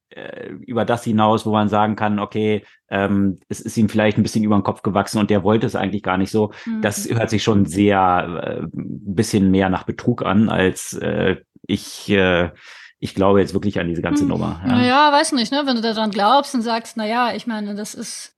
über 0.61 0.85
das 0.85 1.05
hinaus, 1.05 1.45
wo 1.47 1.51
man 1.51 1.69
sagen 1.69 1.97
kann, 1.97 2.19
okay, 2.19 2.65
ähm, 2.89 3.41
es 3.49 3.61
ist 3.61 3.77
ihm 3.77 3.89
vielleicht 3.89 4.17
ein 4.17 4.23
bisschen 4.23 4.45
über 4.45 4.57
den 4.57 4.63
Kopf 4.63 4.83
gewachsen 4.83 5.19
und 5.19 5.31
der 5.31 5.43
wollte 5.43 5.67
es 5.67 5.75
eigentlich 5.75 6.03
gar 6.03 6.17
nicht 6.17 6.31
so. 6.31 6.53
Mhm. 6.65 6.83
Das 6.83 7.09
hört 7.09 7.29
sich 7.29 7.43
schon 7.43 7.67
sehr 7.67 8.61
äh, 8.63 8.67
bisschen 8.73 9.51
mehr 9.51 9.69
nach 9.69 9.85
Betrug 9.85 10.25
an, 10.25 10.49
als 10.49 10.93
äh, 10.95 11.37
ich 11.67 12.09
äh, 12.11 12.51
ich 12.99 13.15
glaube 13.15 13.41
jetzt 13.41 13.55
wirklich 13.55 13.79
an 13.79 13.89
diese 13.89 14.03
ganze 14.03 14.23
hm. 14.23 14.29
Nummer. 14.29 14.61
Ja. 14.65 14.73
Naja, 14.73 15.13
weiß 15.13 15.33
nicht, 15.33 15.53
ne? 15.53 15.63
Wenn 15.65 15.77
du 15.77 15.83
daran 15.83 16.11
glaubst 16.11 16.55
und 16.55 16.63
sagst, 16.63 16.97
naja, 16.97 17.35
ich 17.35 17.47
meine, 17.47 17.75
das 17.75 17.95
ist, 17.95 18.35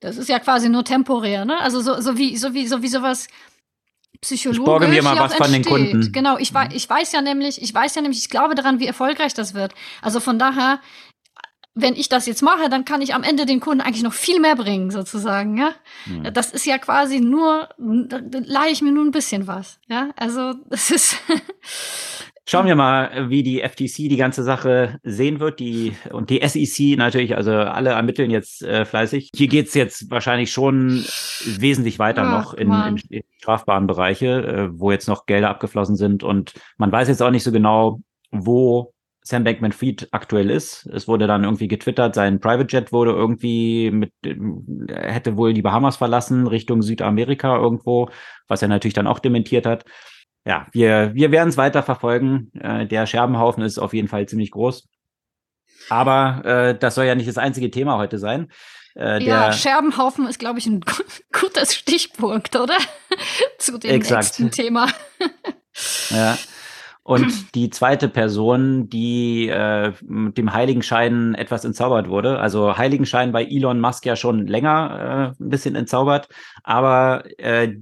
das 0.00 0.16
ist 0.16 0.28
ja 0.28 0.38
quasi 0.38 0.68
nur 0.68 0.84
temporär, 0.84 1.44
ne? 1.44 1.58
Also 1.60 1.80
so, 1.80 2.00
so 2.00 2.16
wie, 2.16 2.36
so 2.36 2.54
wie, 2.54 2.66
so 2.68 2.82
wie 2.82 2.88
sowas, 2.88 3.26
psychologisch 4.24 4.58
ich 4.58 4.64
borge 4.64 4.88
mir 4.88 5.02
mal 5.02 5.18
was 5.18 5.34
von 5.34 5.52
den 5.52 5.64
Kunden. 5.64 6.12
Genau, 6.12 6.38
ich, 6.38 6.52
weiß, 6.52 6.72
ich 6.72 6.88
weiß 6.88 7.12
ja 7.12 7.20
nämlich, 7.20 7.62
ich 7.62 7.72
weiß 7.72 7.94
ja 7.94 8.02
nämlich, 8.02 8.20
ich 8.20 8.30
glaube 8.30 8.54
daran, 8.54 8.80
wie 8.80 8.86
erfolgreich 8.86 9.34
das 9.34 9.54
wird. 9.54 9.74
Also 10.02 10.20
von 10.20 10.38
daher, 10.38 10.80
wenn 11.74 11.94
ich 11.94 12.08
das 12.08 12.26
jetzt 12.26 12.42
mache, 12.42 12.68
dann 12.68 12.84
kann 12.84 13.02
ich 13.02 13.14
am 13.14 13.22
Ende 13.22 13.46
den 13.46 13.60
Kunden 13.60 13.80
eigentlich 13.80 14.02
noch 14.02 14.12
viel 14.12 14.40
mehr 14.40 14.56
bringen, 14.56 14.90
sozusagen, 14.90 15.56
ja. 15.58 15.72
Mhm. 16.06 16.32
Das 16.32 16.50
ist 16.50 16.66
ja 16.66 16.78
quasi 16.78 17.20
nur, 17.20 17.68
da 17.78 18.20
leihe 18.30 18.70
ich 18.70 18.80
mir 18.80 18.92
nur 18.92 19.04
ein 19.04 19.10
bisschen 19.10 19.46
was, 19.46 19.78
ja. 19.88 20.10
Also, 20.16 20.54
das 20.68 20.90
ist, 20.90 21.16
Schauen 22.46 22.66
wir 22.66 22.76
mal, 22.76 23.30
wie 23.30 23.42
die 23.42 23.62
FTC 23.62 24.10
die 24.10 24.18
ganze 24.18 24.42
Sache 24.42 25.00
sehen 25.02 25.40
wird. 25.40 25.60
Die 25.60 25.94
und 26.12 26.28
die 26.28 26.46
SEC 26.46 26.98
natürlich, 26.98 27.36
also 27.36 27.52
alle 27.52 27.90
ermitteln 27.90 28.30
jetzt 28.30 28.62
äh, 28.62 28.84
fleißig. 28.84 29.30
Hier 29.34 29.48
geht's 29.48 29.72
jetzt 29.72 30.10
wahrscheinlich 30.10 30.52
schon 30.52 31.02
wesentlich 31.46 31.98
weiter 31.98 32.22
ja, 32.22 32.38
noch 32.38 32.52
in, 32.52 32.70
in, 32.70 33.00
in, 33.08 33.22
strafbaren 33.38 33.86
Bereiche, 33.86 34.44
äh, 34.44 34.68
wo 34.78 34.90
jetzt 34.92 35.08
noch 35.08 35.24
Gelder 35.24 35.48
abgeflossen 35.48 35.96
sind. 35.96 36.22
Und 36.22 36.52
man 36.76 36.92
weiß 36.92 37.08
jetzt 37.08 37.22
auch 37.22 37.30
nicht 37.30 37.44
so 37.44 37.52
genau, 37.52 38.00
wo 38.30 38.92
Sam 39.22 39.44
Bankman-Fried 39.44 40.08
aktuell 40.10 40.50
ist. 40.50 40.84
Es 40.92 41.08
wurde 41.08 41.26
dann 41.26 41.44
irgendwie 41.44 41.68
getwittert, 41.68 42.14
sein 42.14 42.40
Private 42.40 42.76
Jet 42.76 42.92
wurde 42.92 43.12
irgendwie 43.12 43.90
mit, 43.90 44.12
hätte 44.90 45.38
wohl 45.38 45.54
die 45.54 45.62
Bahamas 45.62 45.96
verlassen, 45.96 46.46
Richtung 46.46 46.82
Südamerika 46.82 47.56
irgendwo, 47.56 48.10
was 48.48 48.60
er 48.60 48.68
natürlich 48.68 48.92
dann 48.92 49.06
auch 49.06 49.18
dementiert 49.18 49.64
hat 49.64 49.86
ja, 50.44 50.66
wir, 50.72 51.14
wir 51.14 51.30
werden 51.30 51.48
es 51.48 51.56
weiter 51.56 51.82
verfolgen. 51.82 52.50
Äh, 52.58 52.86
der 52.86 53.06
Scherbenhaufen 53.06 53.62
ist 53.62 53.78
auf 53.78 53.94
jeden 53.94 54.08
Fall 54.08 54.26
ziemlich 54.26 54.50
groß. 54.50 54.88
Aber 55.88 56.44
äh, 56.44 56.78
das 56.78 56.94
soll 56.94 57.06
ja 57.06 57.14
nicht 57.14 57.28
das 57.28 57.38
einzige 57.38 57.70
Thema 57.70 57.96
heute 57.96 58.18
sein. 58.18 58.50
Äh, 58.96 59.22
ja, 59.24 59.52
Scherbenhaufen 59.52 60.26
ist, 60.26 60.38
glaube 60.38 60.58
ich, 60.58 60.66
ein 60.66 60.84
gutes 61.32 61.74
Stichpunkt, 61.74 62.56
oder? 62.56 62.76
Zu 63.58 63.78
dem 63.78 63.90
exakt. 63.90 64.22
nächsten 64.22 64.50
Thema. 64.50 64.88
ja. 66.10 66.36
Und 67.06 67.54
die 67.54 67.68
zweite 67.68 68.08
Person, 68.08 68.88
die 68.88 69.48
äh, 69.48 69.92
mit 70.00 70.38
dem 70.38 70.54
Heiligenschein 70.54 71.34
etwas 71.34 71.66
entzaubert 71.66 72.08
wurde, 72.08 72.38
also 72.38 72.78
Heiligenschein 72.78 73.30
bei 73.30 73.44
Elon 73.44 73.78
Musk 73.78 74.06
ja 74.06 74.16
schon 74.16 74.46
länger 74.46 75.34
äh, 75.38 75.44
ein 75.44 75.50
bisschen 75.50 75.74
entzaubert, 75.74 76.30
aber 76.62 77.24
äh, 77.38 77.74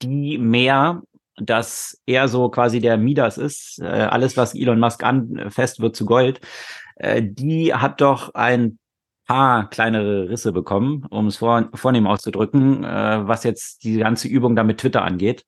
die 0.00 0.38
mehr 0.38 1.02
dass 1.40 2.00
er 2.06 2.28
so 2.28 2.48
quasi 2.48 2.80
der 2.80 2.96
Midas 2.96 3.38
ist. 3.38 3.80
Äh, 3.80 3.86
alles, 3.86 4.36
was 4.36 4.54
Elon 4.54 4.80
Musk 4.80 5.02
anfasst, 5.02 5.80
wird 5.80 5.96
zu 5.96 6.06
Gold. 6.06 6.40
Äh, 6.96 7.22
die 7.22 7.74
hat 7.74 8.00
doch 8.00 8.34
ein 8.34 8.78
paar 9.26 9.70
kleinere 9.70 10.28
Risse 10.28 10.52
bekommen, 10.52 11.06
um 11.10 11.28
es 11.28 11.36
vor, 11.36 11.70
vornehm 11.74 12.06
auszudrücken, 12.06 12.84
äh, 12.84 13.28
was 13.28 13.44
jetzt 13.44 13.84
die 13.84 13.98
ganze 13.98 14.28
Übung 14.28 14.56
da 14.56 14.64
mit 14.64 14.78
Twitter 14.78 15.02
angeht. 15.02 15.44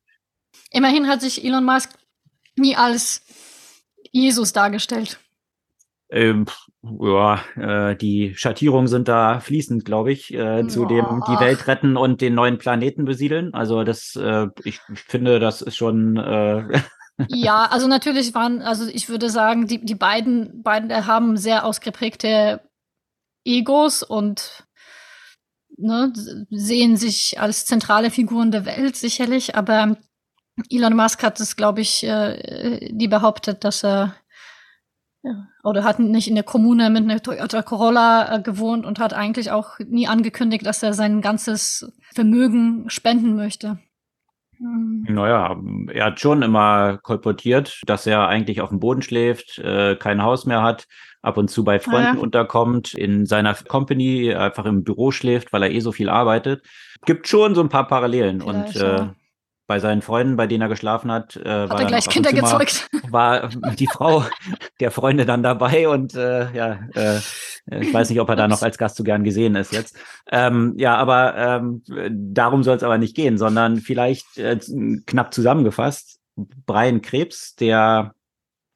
Immerhin 0.70 1.08
hat 1.08 1.20
sich 1.20 1.44
Elon 1.44 1.64
Musk 1.64 1.90
nie 2.56 2.76
als 2.76 3.22
Jesus 4.12 4.52
dargestellt. 4.52 5.18
Ähm, 6.12 6.44
ja, 6.82 7.42
äh, 7.56 7.96
die 7.96 8.34
Schattierungen 8.34 8.86
sind 8.86 9.08
da 9.08 9.40
fließend, 9.40 9.84
glaube 9.84 10.12
ich, 10.12 10.34
äh, 10.34 10.66
zu 10.66 10.84
dem 10.84 11.22
die 11.26 11.40
Welt 11.40 11.66
retten 11.66 11.96
und 11.96 12.20
den 12.20 12.34
neuen 12.34 12.58
Planeten 12.58 13.04
besiedeln. 13.04 13.54
Also 13.54 13.82
das, 13.82 14.14
äh, 14.16 14.48
ich, 14.64 14.80
ich 14.92 15.00
finde, 15.00 15.40
das 15.40 15.62
ist 15.62 15.76
schon. 15.76 16.16
Äh 16.16 16.82
ja, 17.28 17.64
also 17.70 17.88
natürlich 17.88 18.34
waren, 18.34 18.60
also 18.60 18.86
ich 18.86 19.08
würde 19.08 19.30
sagen, 19.30 19.66
die, 19.66 19.82
die 19.82 19.94
beiden, 19.94 20.62
beiden 20.62 21.06
haben 21.06 21.36
sehr 21.36 21.64
ausgeprägte 21.64 22.60
Egos 23.44 24.02
und 24.02 24.66
ne, 25.78 26.12
sehen 26.50 26.96
sich 26.96 27.40
als 27.40 27.64
zentrale 27.64 28.10
Figuren 28.10 28.50
der 28.50 28.66
Welt 28.66 28.96
sicherlich, 28.96 29.56
aber 29.56 29.96
Elon 30.68 30.96
Musk 30.96 31.22
hat 31.22 31.40
es, 31.40 31.56
glaube 31.56 31.80
ich, 31.80 32.04
äh, 32.04 32.90
die 32.92 33.08
behauptet, 33.08 33.64
dass 33.64 33.82
er 33.82 34.14
ja, 35.22 35.46
oder 35.62 35.84
hat 35.84 36.00
nicht 36.00 36.28
in 36.28 36.34
der 36.34 36.44
Kommune 36.44 36.90
mit 36.90 37.04
einer 37.04 37.22
Toyota 37.22 37.62
Corolla 37.62 38.36
äh, 38.36 38.42
gewohnt 38.42 38.84
und 38.84 38.98
hat 38.98 39.14
eigentlich 39.14 39.50
auch 39.50 39.78
nie 39.78 40.08
angekündigt, 40.08 40.66
dass 40.66 40.82
er 40.82 40.94
sein 40.94 41.20
ganzes 41.20 41.92
Vermögen 42.12 42.90
spenden 42.90 43.36
möchte. 43.36 43.78
Mhm. 44.58 45.06
Naja, 45.08 45.56
er 45.92 46.06
hat 46.06 46.20
schon 46.20 46.42
immer 46.42 46.98
kolportiert, 46.98 47.82
dass 47.86 48.06
er 48.06 48.26
eigentlich 48.28 48.60
auf 48.60 48.70
dem 48.70 48.80
Boden 48.80 49.02
schläft, 49.02 49.58
äh, 49.58 49.96
kein 49.96 50.22
Haus 50.22 50.44
mehr 50.44 50.62
hat, 50.62 50.86
ab 51.20 51.36
und 51.36 51.48
zu 51.48 51.62
bei 51.62 51.78
Freunden 51.78 52.16
ja. 52.16 52.20
unterkommt, 52.20 52.94
in 52.94 53.24
seiner 53.24 53.54
Company 53.54 54.34
einfach 54.34 54.64
im 54.64 54.82
Büro 54.82 55.12
schläft, 55.12 55.52
weil 55.52 55.62
er 55.62 55.70
eh 55.70 55.80
so 55.80 55.92
viel 55.92 56.08
arbeitet. 56.08 56.64
Gibt 57.04 57.28
schon 57.28 57.54
so 57.54 57.60
ein 57.60 57.68
paar 57.68 57.86
Parallelen 57.86 58.40
Vielleicht, 58.40 58.76
und 58.76 58.82
äh, 58.82 59.06
bei 59.66 59.78
seinen 59.78 60.02
Freunden, 60.02 60.36
bei 60.36 60.46
denen 60.46 60.62
er 60.62 60.68
geschlafen 60.68 61.10
hat, 61.10 61.36
äh, 61.36 61.48
hat 61.48 61.70
war 61.70 61.80
er 61.80 61.86
gleich 61.86 62.08
Kinder 62.08 62.32
gezeugt. 62.32 62.88
War 63.08 63.48
die 63.78 63.86
Frau 63.86 64.24
der 64.80 64.90
Freunde 64.90 65.24
dann 65.24 65.42
dabei 65.42 65.88
und 65.88 66.14
äh, 66.14 66.52
ja, 66.52 66.80
äh, 66.94 67.18
ich 67.80 67.94
weiß 67.94 68.10
nicht, 68.10 68.20
ob 68.20 68.28
er 68.28 68.36
da 68.36 68.48
noch 68.48 68.62
als 68.62 68.76
Gast 68.76 68.96
so 68.96 69.04
gern 69.04 69.22
gesehen 69.22 69.54
ist 69.54 69.72
jetzt. 69.72 69.96
Ähm, 70.30 70.74
ja, 70.76 70.96
aber 70.96 71.36
ähm, 71.36 71.82
darum 72.10 72.64
soll 72.64 72.76
es 72.76 72.82
aber 72.82 72.98
nicht 72.98 73.14
gehen, 73.14 73.38
sondern 73.38 73.78
vielleicht 73.78 74.36
äh, 74.36 74.58
knapp 75.06 75.32
zusammengefasst, 75.32 76.18
Brian 76.66 77.02
Krebs, 77.02 77.54
der 77.54 78.14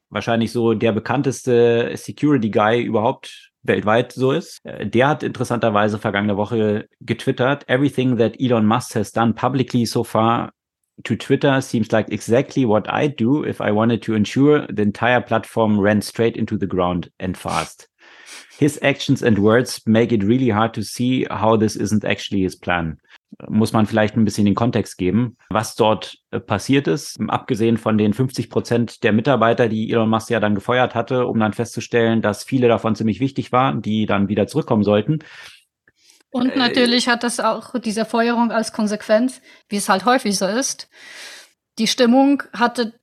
wahrscheinlich 0.09 0.53
so 0.53 0.75
der 0.75 0.93
bekannteste 0.93 1.93
Security 1.97 2.51
Guy 2.51 2.83
überhaupt 2.83 3.51
weltweit 3.63 4.13
so 4.13 4.33
ist. 4.33 4.65
Äh, 4.65 4.87
der 4.87 5.09
hat 5.09 5.23
interessanterweise 5.23 5.99
vergangene 5.99 6.37
Woche 6.37 6.89
getwittert, 7.01 7.69
everything 7.69 8.17
that 8.19 8.39
Elon 8.39 8.67
Musk 8.67 8.95
has 8.95 9.13
done 9.13 9.35
publicly 9.35 9.85
so 9.85 10.05
far 10.05 10.53
to 11.05 11.17
Twitter 11.17 11.61
seems 11.61 11.93
like 11.93 12.11
exactly 12.11 12.65
what 12.65 12.93
I 12.93 13.07
do 13.09 13.45
if 13.45 13.61
I 13.61 13.71
wanted 13.71 14.03
to 14.03 14.15
ensure 14.15 14.67
the 14.67 14.83
entire 14.83 15.21
platform 15.21 15.79
ran 15.79 16.03
straight 16.03 16.37
into 16.37 16.57
the 16.57 16.67
ground 16.67 17.11
and 17.21 17.37
fast. 17.37 17.89
His 18.59 18.79
actions 18.83 19.23
and 19.23 19.39
words 19.39 19.83
make 19.87 20.13
it 20.13 20.25
really 20.25 20.49
hard 20.49 20.73
to 20.75 20.83
see 20.83 21.27
how 21.31 21.57
this 21.57 21.77
isn't 21.77 22.05
actually 22.05 22.43
his 22.43 22.57
plan. 22.57 22.99
Muss 23.49 23.75
man 23.75 23.85
vielleicht 23.85 24.17
ein 24.17 24.25
bisschen 24.25 24.47
den 24.47 24.55
Kontext 24.55 24.97
geben, 24.97 25.37
was 25.51 25.75
dort 25.75 26.17
äh, 26.31 26.41
passiert 26.41 26.89
ist. 26.89 27.19
Abgesehen 27.29 27.77
von 27.77 27.99
den 27.99 28.15
50 28.15 28.49
Prozent 28.49 29.03
der 29.03 29.13
Mitarbeiter, 29.13 29.69
die 29.69 29.91
Elon 29.91 30.09
Musk 30.09 30.31
ja 30.31 30.41
dann 30.41 30.55
gefeuert 30.55 30.95
hatte, 30.95 31.27
um 31.27 31.39
dann 31.39 31.53
festzustellen, 31.53 32.23
dass 32.23 32.45
viele 32.45 32.69
davon 32.69 32.95
ziemlich 32.95 33.21
wichtig 33.21 33.53
waren, 33.53 33.83
die 33.83 34.07
dann 34.07 34.29
wieder 34.29 34.47
zurückkommen 34.47 34.85
sollten, 34.85 35.19
und 36.37 36.51
äh, 36.51 36.59
natürlich 36.59 37.09
hat 37.09 37.23
das 37.23 37.41
auch 37.41 37.79
diese 37.79 38.05
Feuerung 38.05 38.51
als 38.51 38.73
Konsequenz, 38.73 39.41
wie 39.69 39.77
es 39.77 39.89
halt 39.89 40.05
häufig 40.05 40.37
so 40.37 40.47
ist. 40.47 40.89
Die 41.79 41.87
Stimmung 41.87 42.43
hatte 42.53 42.95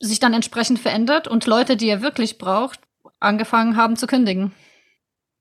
sich 0.00 0.18
dann 0.18 0.34
entsprechend 0.34 0.78
verändert 0.78 1.28
und 1.28 1.46
Leute, 1.46 1.76
die 1.76 1.88
er 1.88 2.02
wirklich 2.02 2.38
braucht, 2.38 2.80
angefangen 3.20 3.76
haben 3.76 3.96
zu 3.96 4.06
kündigen. 4.06 4.52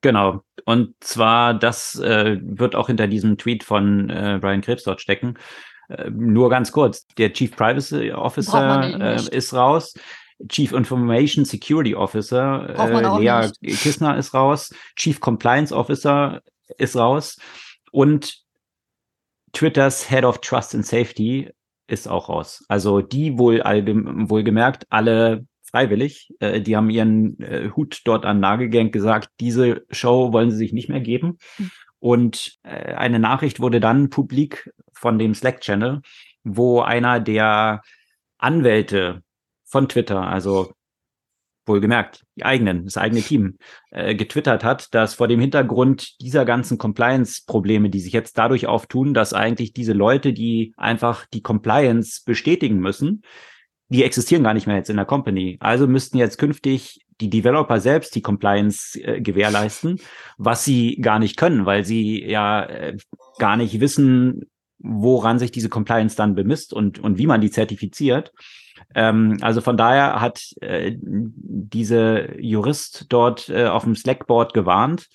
Genau. 0.02 0.42
Und 0.66 0.96
zwar, 1.00 1.54
das 1.54 2.00
äh, 2.00 2.38
wird 2.42 2.76
auch 2.76 2.88
hinter 2.88 3.08
diesem 3.08 3.38
Tweet 3.38 3.64
von 3.64 4.10
äh, 4.10 4.40
Brian 4.40 4.62
Krebs 4.62 4.84
dort 4.84 5.02
stecken. 5.02 5.38
Äh, 5.90 6.10
nur 6.12 6.50
ganz 6.50 6.72
kurz. 6.72 7.08
Der 7.18 7.34
Chief 7.34 7.56
Privacy 7.56 8.12
Officer 8.12 9.00
äh, 9.00 9.36
ist 9.36 9.54
raus. 9.54 9.94
Chief 10.48 10.72
Information 10.72 11.46
Security 11.46 11.96
Officer, 11.96 12.70
äh, 12.76 13.20
Lea 13.20 13.50
nicht. 13.62 13.82
Kissner 13.82 14.18
ist 14.18 14.34
raus. 14.34 14.74
Chief 14.96 15.20
Compliance 15.20 15.76
Officer 15.76 16.42
ist 16.78 16.96
raus. 16.96 17.38
Und 17.92 18.42
Twitters 19.54 20.10
Head 20.10 20.24
of 20.24 20.40
Trust 20.40 20.76
and 20.76 20.86
Safety 20.86 21.52
ist 21.88 22.08
auch 22.08 22.30
raus. 22.30 22.64
Also 22.68 23.02
die 23.02 23.38
wohl 23.38 23.60
wohlgemerkt 23.60 24.86
alle 24.90 25.46
freiwillig. 25.64 26.34
Äh, 26.40 26.62
die 26.62 26.76
haben 26.76 26.90
ihren 26.90 27.40
äh, 27.40 27.70
Hut 27.76 28.02
dort 28.06 28.26
an 28.26 28.40
Nagel 28.40 28.70
gehängt, 28.70 28.92
gesagt, 28.92 29.30
diese 29.40 29.84
Show 29.90 30.34
wollen 30.34 30.52
sie 30.52 30.58
sich 30.58 30.74
nicht 30.74 30.90
mehr 30.90 31.02
geben. 31.02 31.38
Mhm. 31.58 31.72
Und 32.00 32.58
äh, 32.64 32.94
eine 32.94 33.20
Nachricht 33.20 33.60
wurde 33.60 33.80
dann 33.80 34.10
publik 34.10 34.72
von 34.94 35.20
dem 35.20 35.34
Slack-Channel, 35.34 36.02
wo 36.44 36.82
einer 36.82 37.20
der 37.20 37.82
Anwälte 38.38 39.22
von 39.64 39.88
Twitter, 39.88 40.28
also 40.28 40.74
wohlgemerkt, 41.66 42.24
die 42.36 42.44
eigenen, 42.44 42.86
das 42.86 42.98
eigene 42.98 43.22
Team, 43.22 43.58
äh, 43.92 44.16
getwittert 44.16 44.64
hat, 44.64 44.94
dass 44.94 45.14
vor 45.14 45.28
dem 45.28 45.40
Hintergrund 45.40 46.20
dieser 46.22 46.46
ganzen 46.46 46.78
Compliance-Probleme, 46.78 47.90
die 47.90 48.00
sich 48.00 48.14
jetzt 48.14 48.38
dadurch 48.38 48.68
auftun, 48.68 49.14
dass 49.14 49.34
eigentlich 49.34 49.74
diese 49.74 49.94
Leute, 49.94 50.34
die 50.34 50.74
einfach 50.78 51.26
die 51.28 51.42
Compliance 51.42 52.22
bestätigen 52.26 52.80
müssen, 52.80 53.24
die 53.90 54.04
existieren 54.04 54.44
gar 54.44 54.54
nicht 54.54 54.68
mehr 54.68 54.78
jetzt 54.78 54.90
in 54.90 54.96
der 54.96 55.06
Company. 55.06 55.58
Also 55.60 55.86
müssten 55.86 56.18
jetzt 56.18 56.38
künftig 56.38 57.06
die 57.20 57.30
Developer 57.30 57.80
selbst 57.80 58.16
die 58.16 58.22
Compliance 58.22 59.00
äh, 59.00 59.22
gewährleisten, 59.22 60.00
was 60.38 60.64
sie 60.64 60.96
gar 61.02 61.20
nicht 61.20 61.38
können, 61.38 61.66
weil 61.66 61.86
sie 61.86 62.24
ja 62.24 62.64
äh, 62.64 62.98
gar 63.38 63.58
nicht 63.58 63.80
wissen, 63.80 64.50
woran 64.80 65.40
sich 65.40 65.52
diese 65.52 65.70
Compliance 65.70 66.16
dann 66.16 66.36
bemisst 66.36 66.74
und, 66.74 67.00
und 67.00 67.18
wie 67.18 67.28
man 67.28 67.42
die 67.42 67.52
zertifiziert. 67.52 68.34
Ähm, 68.96 69.38
also 69.42 69.62
von 69.62 69.78
daher 69.78 70.22
hat 70.22 70.44
äh, 70.62 70.94
diese 70.98 72.36
Jurist 72.40 73.06
dort 73.10 73.50
äh, 73.50 73.68
auf 73.68 73.84
dem 73.84 73.96
Slackboard 73.96 74.54
gewarnt, 74.54 75.08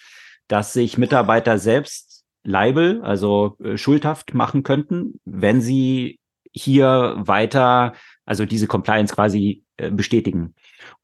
dass 0.48 0.72
sich 0.72 0.98
Mitarbeiter 0.98 1.58
selbst 1.58 2.24
Leibel, 2.44 3.02
also 3.02 3.56
äh, 3.62 3.76
schuldhaft 3.76 4.34
machen 4.34 4.62
könnten, 4.62 5.20
wenn 5.24 5.60
sie 5.60 6.20
hier 6.52 7.16
weiter, 7.18 7.92
also 8.24 8.46
diese 8.46 8.66
Compliance 8.66 9.14
quasi 9.14 9.64
äh, 9.76 9.90
bestätigen. 9.90 10.54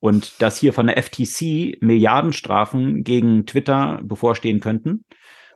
Und 0.00 0.40
dass 0.40 0.56
hier 0.56 0.72
von 0.72 0.86
der 0.86 0.96
FTC 1.02 1.78
Milliardenstrafen 1.80 3.04
gegen 3.04 3.44
Twitter 3.44 4.00
bevorstehen 4.02 4.60
könnten, 4.60 5.04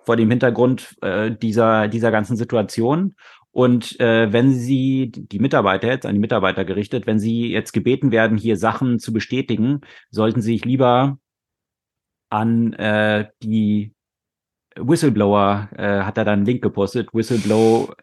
vor 0.04 0.16
dem 0.16 0.30
Hintergrund 0.30 0.96
äh, 1.02 1.32
dieser, 1.32 1.88
dieser 1.88 2.10
ganzen 2.10 2.36
Situation. 2.36 3.16
Und 3.56 3.98
äh, 4.00 4.30
wenn 4.34 4.52
Sie, 4.52 5.10
die 5.10 5.38
Mitarbeiter 5.38 5.88
jetzt 5.88 6.04
an 6.04 6.12
die 6.14 6.20
Mitarbeiter 6.20 6.66
gerichtet, 6.66 7.06
wenn 7.06 7.18
Sie 7.18 7.50
jetzt 7.50 7.72
gebeten 7.72 8.10
werden, 8.10 8.36
hier 8.36 8.58
Sachen 8.58 8.98
zu 8.98 9.14
bestätigen, 9.14 9.80
sollten 10.10 10.42
Sie 10.42 10.52
sich 10.52 10.66
lieber 10.66 11.18
an 12.28 12.74
äh, 12.74 13.30
die 13.42 13.94
Whistleblower, 14.76 15.70
äh, 15.74 16.02
hat 16.02 16.18
er 16.18 16.26
dann 16.26 16.40
einen 16.40 16.44
Link 16.44 16.60
gepostet, 16.60 17.14
whistleblow.org, 17.14 17.96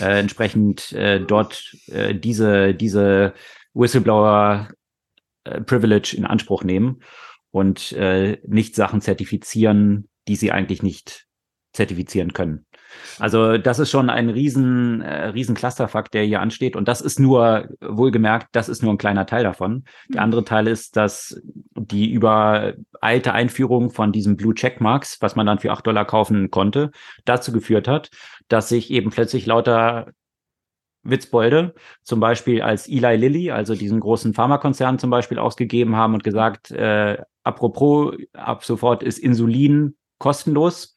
äh, 0.00 0.20
entsprechend 0.20 0.92
äh, 0.92 1.20
dort 1.20 1.76
äh, 1.88 2.14
diese, 2.14 2.72
diese 2.72 3.34
Whistleblower 3.74 4.70
äh, 5.44 5.60
Privilege 5.60 6.14
in 6.16 6.24
Anspruch 6.24 6.64
nehmen 6.64 7.02
und 7.50 7.92
äh, 7.92 8.38
nicht 8.46 8.74
Sachen 8.74 9.02
zertifizieren, 9.02 10.08
die 10.28 10.36
sie 10.36 10.50
eigentlich 10.50 10.82
nicht 10.82 11.26
zertifizieren 11.74 12.32
können. 12.32 12.64
Also 13.18 13.58
das 13.58 13.78
ist 13.78 13.90
schon 13.90 14.10
ein 14.10 14.30
riesen, 14.30 15.00
äh, 15.00 15.28
riesen 15.28 15.54
Clusterfakt, 15.54 16.14
der 16.14 16.24
hier 16.24 16.40
ansteht. 16.40 16.76
Und 16.76 16.88
das 16.88 17.00
ist 17.00 17.18
nur, 17.18 17.68
wohlgemerkt, 17.80 18.48
das 18.52 18.68
ist 18.68 18.82
nur 18.82 18.92
ein 18.92 18.98
kleiner 18.98 19.26
Teil 19.26 19.44
davon. 19.44 19.84
Der 20.08 20.22
andere 20.22 20.44
Teil 20.44 20.66
ist, 20.66 20.96
dass 20.96 21.40
die 21.74 22.10
übereilte 22.10 23.32
Einführung 23.32 23.90
von 23.90 24.12
diesem 24.12 24.36
Blue 24.36 24.54
Checkmarks, 24.54 25.18
was 25.20 25.36
man 25.36 25.46
dann 25.46 25.58
für 25.58 25.72
acht 25.72 25.86
Dollar 25.86 26.04
kaufen 26.04 26.50
konnte, 26.50 26.90
dazu 27.24 27.52
geführt 27.52 27.88
hat, 27.88 28.10
dass 28.48 28.68
sich 28.68 28.90
eben 28.90 29.10
plötzlich 29.10 29.46
lauter 29.46 30.08
Witzbolde, 31.10 31.74
zum 32.02 32.20
Beispiel 32.20 32.62
als 32.62 32.88
Eli 32.88 33.16
Lilly, 33.16 33.50
also 33.50 33.74
diesen 33.74 34.00
großen 34.00 34.34
Pharmakonzern 34.34 34.98
zum 34.98 35.10
Beispiel 35.10 35.38
ausgegeben 35.38 35.96
haben 35.96 36.14
und 36.14 36.24
gesagt, 36.24 36.70
äh, 36.70 37.18
apropos, 37.44 38.16
ab 38.32 38.64
sofort 38.64 39.02
ist 39.02 39.18
Insulin 39.18 39.96
kostenlos 40.18 40.94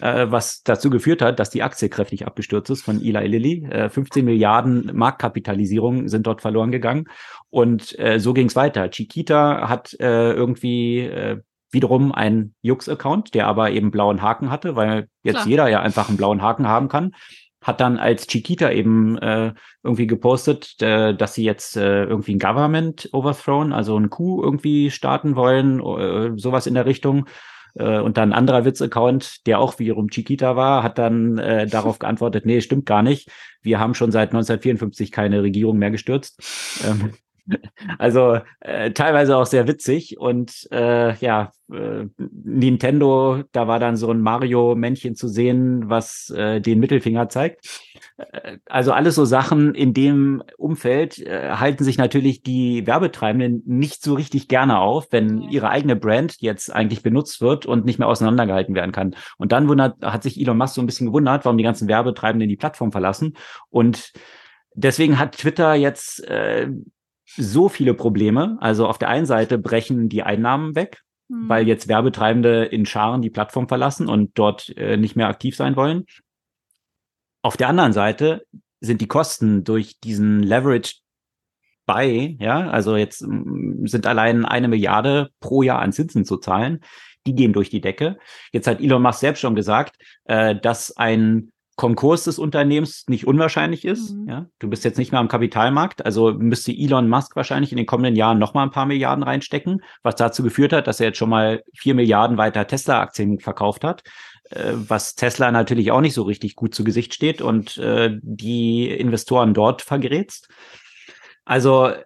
äh, 0.00 0.26
was 0.30 0.62
dazu 0.62 0.90
geführt 0.90 1.22
hat, 1.22 1.38
dass 1.38 1.50
die 1.50 1.62
Aktie 1.62 1.88
kräftig 1.88 2.26
abgestürzt 2.26 2.70
ist 2.70 2.82
von 2.82 3.00
Eli 3.00 3.26
Lilly. 3.26 3.66
Äh, 3.70 3.88
15 3.90 4.24
Milliarden 4.24 4.90
Marktkapitalisierung 4.94 6.08
sind 6.08 6.26
dort 6.26 6.40
verloren 6.40 6.72
gegangen. 6.72 7.08
Und 7.50 7.98
äh, 7.98 8.18
so 8.18 8.32
ging 8.32 8.46
es 8.46 8.56
weiter. 8.56 8.90
Chiquita 8.90 9.68
hat 9.68 9.94
äh, 10.00 10.32
irgendwie 10.32 11.00
äh, 11.00 11.40
wiederum 11.70 12.12
einen 12.12 12.54
Jux-Account, 12.62 13.34
der 13.34 13.46
aber 13.46 13.70
eben 13.70 13.90
blauen 13.90 14.22
Haken 14.22 14.50
hatte, 14.50 14.76
weil 14.76 15.08
jetzt 15.22 15.36
Klar. 15.36 15.48
jeder 15.48 15.68
ja 15.68 15.80
einfach 15.80 16.08
einen 16.08 16.18
blauen 16.18 16.42
Haken 16.42 16.68
haben 16.68 16.88
kann. 16.88 17.14
hat 17.62 17.80
dann 17.80 17.98
als 17.98 18.26
Chiquita 18.26 18.70
eben 18.70 19.18
äh, 19.18 19.52
irgendwie 19.84 20.06
gepostet, 20.06 20.82
äh, 20.82 21.14
dass 21.14 21.34
sie 21.34 21.44
jetzt 21.44 21.76
äh, 21.76 22.04
irgendwie 22.04 22.34
ein 22.34 22.40
Government 22.40 23.08
overthrown, 23.12 23.72
also 23.72 23.96
ein 23.96 24.10
Coup 24.10 24.42
irgendwie 24.42 24.90
starten 24.90 25.36
wollen, 25.36 25.80
äh, 25.80 26.32
sowas 26.36 26.66
in 26.66 26.74
der 26.74 26.86
Richtung. 26.86 27.26
Äh, 27.74 28.00
und 28.00 28.16
dann 28.16 28.30
ein 28.30 28.38
anderer 28.38 28.64
Witz-Account, 28.64 29.46
der 29.46 29.58
auch 29.58 29.78
wiederum 29.78 30.08
Chiquita 30.08 30.56
war, 30.56 30.82
hat 30.82 30.98
dann 30.98 31.38
äh, 31.38 31.66
darauf 31.70 31.98
geantwortet, 31.98 32.46
nee, 32.46 32.60
stimmt 32.60 32.86
gar 32.86 33.02
nicht. 33.02 33.30
Wir 33.62 33.78
haben 33.78 33.94
schon 33.94 34.10
seit 34.10 34.30
1954 34.30 35.12
keine 35.12 35.42
Regierung 35.42 35.78
mehr 35.78 35.90
gestürzt. 35.90 36.40
Ähm, 36.84 37.12
also 37.98 38.38
äh, 38.60 38.92
teilweise 38.92 39.36
auch 39.36 39.46
sehr 39.46 39.66
witzig 39.66 40.18
und 40.18 40.68
äh, 40.70 41.14
ja, 41.16 41.52
äh, 41.72 42.06
Nintendo, 42.18 43.42
da 43.52 43.66
war 43.66 43.78
dann 43.78 43.96
so 43.96 44.10
ein 44.10 44.20
Mario-Männchen 44.20 45.14
zu 45.14 45.28
sehen, 45.28 45.88
was 45.88 46.30
äh, 46.30 46.60
den 46.60 46.78
Mittelfinger 46.78 47.28
zeigt. 47.28 47.80
Äh, 48.16 48.58
also 48.66 48.92
alles 48.92 49.14
so 49.14 49.24
Sachen 49.24 49.74
in 49.74 49.92
dem 49.94 50.42
Umfeld 50.56 51.18
äh, 51.18 51.52
halten 51.52 51.84
sich 51.84 51.98
natürlich 51.98 52.42
die 52.42 52.86
Werbetreibenden 52.86 53.62
nicht 53.66 54.02
so 54.02 54.14
richtig 54.14 54.48
gerne 54.48 54.78
auf, 54.78 55.08
wenn 55.10 55.42
ihre 55.42 55.70
eigene 55.70 55.96
Brand 55.96 56.36
jetzt 56.40 56.72
eigentlich 56.72 57.02
benutzt 57.02 57.40
wird 57.40 57.66
und 57.66 57.84
nicht 57.84 57.98
mehr 57.98 58.08
auseinandergehalten 58.08 58.74
werden 58.74 58.92
kann. 58.92 59.16
Und 59.38 59.52
dann 59.52 59.68
wundert, 59.68 60.00
hat 60.02 60.22
sich 60.22 60.40
Elon 60.40 60.58
Musk 60.58 60.74
so 60.74 60.82
ein 60.82 60.86
bisschen 60.86 61.08
gewundert, 61.08 61.44
warum 61.44 61.58
die 61.58 61.64
ganzen 61.64 61.88
Werbetreibenden 61.88 62.48
die 62.48 62.56
Plattform 62.56 62.92
verlassen 62.92 63.36
und 63.70 64.12
Deswegen 64.74 65.18
hat 65.18 65.36
Twitter 65.36 65.74
jetzt 65.74 66.24
äh, 66.24 66.68
so 67.36 67.68
viele 67.68 67.94
Probleme. 67.94 68.56
Also 68.60 68.86
auf 68.86 68.98
der 68.98 69.08
einen 69.08 69.26
Seite 69.26 69.58
brechen 69.58 70.08
die 70.08 70.22
Einnahmen 70.22 70.74
weg, 70.74 71.02
mhm. 71.28 71.48
weil 71.48 71.68
jetzt 71.68 71.88
Werbetreibende 71.88 72.64
in 72.64 72.86
Scharen 72.86 73.22
die 73.22 73.30
Plattform 73.30 73.68
verlassen 73.68 74.08
und 74.08 74.32
dort 74.38 74.76
äh, 74.76 74.96
nicht 74.96 75.16
mehr 75.16 75.28
aktiv 75.28 75.56
sein 75.56 75.76
wollen. 75.76 76.04
Auf 77.42 77.56
der 77.56 77.68
anderen 77.68 77.92
Seite 77.92 78.46
sind 78.80 79.00
die 79.00 79.08
Kosten 79.08 79.64
durch 79.64 79.98
diesen 80.00 80.42
Leverage 80.42 80.96
bei, 81.86 82.36
ja, 82.38 82.70
also 82.70 82.96
jetzt 82.96 83.22
mm, 83.22 83.86
sind 83.86 84.06
allein 84.06 84.44
eine 84.44 84.68
Milliarde 84.68 85.30
pro 85.40 85.62
Jahr 85.62 85.80
an 85.80 85.92
Zinsen 85.92 86.24
zu 86.24 86.36
zahlen. 86.36 86.80
Die 87.26 87.34
gehen 87.34 87.52
durch 87.52 87.70
die 87.70 87.80
Decke. 87.80 88.18
Jetzt 88.52 88.66
hat 88.66 88.80
Elon 88.80 89.02
Musk 89.02 89.20
selbst 89.20 89.40
schon 89.40 89.54
gesagt, 89.54 89.96
äh, 90.24 90.56
dass 90.56 90.96
ein 90.96 91.51
Konkurs 91.76 92.24
des 92.24 92.38
Unternehmens 92.38 93.04
nicht 93.08 93.26
unwahrscheinlich 93.26 93.84
ist. 93.84 94.12
Mhm. 94.12 94.28
Ja, 94.28 94.46
du 94.58 94.68
bist 94.68 94.84
jetzt 94.84 94.98
nicht 94.98 95.10
mehr 95.10 95.20
am 95.20 95.28
Kapitalmarkt, 95.28 96.04
also 96.04 96.32
müsste 96.32 96.72
Elon 96.72 97.08
Musk 97.08 97.34
wahrscheinlich 97.34 97.72
in 97.72 97.78
den 97.78 97.86
kommenden 97.86 98.14
Jahren 98.14 98.38
noch 98.38 98.54
mal 98.54 98.62
ein 98.62 98.70
paar 98.70 98.86
Milliarden 98.86 99.24
reinstecken, 99.24 99.82
was 100.02 100.16
dazu 100.16 100.42
geführt 100.42 100.72
hat, 100.72 100.86
dass 100.86 101.00
er 101.00 101.08
jetzt 101.08 101.18
schon 101.18 101.30
mal 101.30 101.62
vier 101.74 101.94
Milliarden 101.94 102.36
weiter 102.36 102.66
Tesla-Aktien 102.66 103.40
verkauft 103.40 103.84
hat, 103.84 104.02
äh, 104.50 104.72
was 104.74 105.14
Tesla 105.14 105.50
natürlich 105.50 105.90
auch 105.92 106.02
nicht 106.02 106.14
so 106.14 106.24
richtig 106.24 106.56
gut 106.56 106.74
zu 106.74 106.84
Gesicht 106.84 107.14
steht 107.14 107.40
und 107.40 107.78
äh, 107.78 108.18
die 108.20 108.88
Investoren 108.88 109.54
dort 109.54 109.80
vergrätzt. 109.80 110.48
Also 111.44 111.88
äh, 111.88 112.02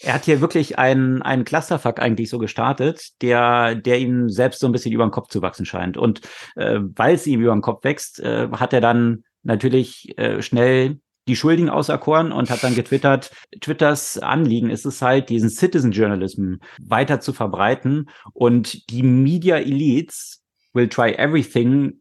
er 0.00 0.14
hat 0.14 0.24
hier 0.24 0.40
wirklich 0.40 0.78
einen, 0.78 1.22
einen 1.22 1.44
Clusterfuck 1.44 2.00
eigentlich 2.00 2.30
so 2.30 2.38
gestartet, 2.38 3.22
der, 3.22 3.74
der 3.74 3.98
ihm 3.98 4.28
selbst 4.28 4.60
so 4.60 4.66
ein 4.66 4.72
bisschen 4.72 4.92
über 4.92 5.06
den 5.06 5.12
Kopf 5.12 5.28
zu 5.28 5.42
wachsen 5.42 5.66
scheint. 5.66 5.96
Und 5.96 6.20
äh, 6.56 6.80
weil 6.80 7.14
es 7.14 7.26
ihm 7.26 7.40
über 7.40 7.52
den 7.52 7.62
Kopf 7.62 7.84
wächst, 7.84 8.20
äh, 8.20 8.48
hat 8.52 8.72
er 8.72 8.80
dann 8.80 9.24
natürlich 9.42 10.18
äh, 10.18 10.42
schnell 10.42 10.98
die 11.28 11.36
Schuldigen 11.36 11.70
auserkoren 11.70 12.32
und 12.32 12.50
hat 12.50 12.62
dann 12.62 12.74
getwittert, 12.74 13.30
Twitters 13.60 14.18
Anliegen 14.18 14.70
ist 14.70 14.86
es 14.86 15.02
halt, 15.02 15.28
diesen 15.28 15.50
Citizen 15.50 15.90
Journalism 15.90 16.56
weiter 16.80 17.20
zu 17.20 17.32
verbreiten 17.32 18.08
und 18.32 18.90
die 18.90 19.02
Media 19.02 19.56
Elites 19.56 20.44
will 20.72 20.88
try 20.88 21.12
everything 21.12 22.00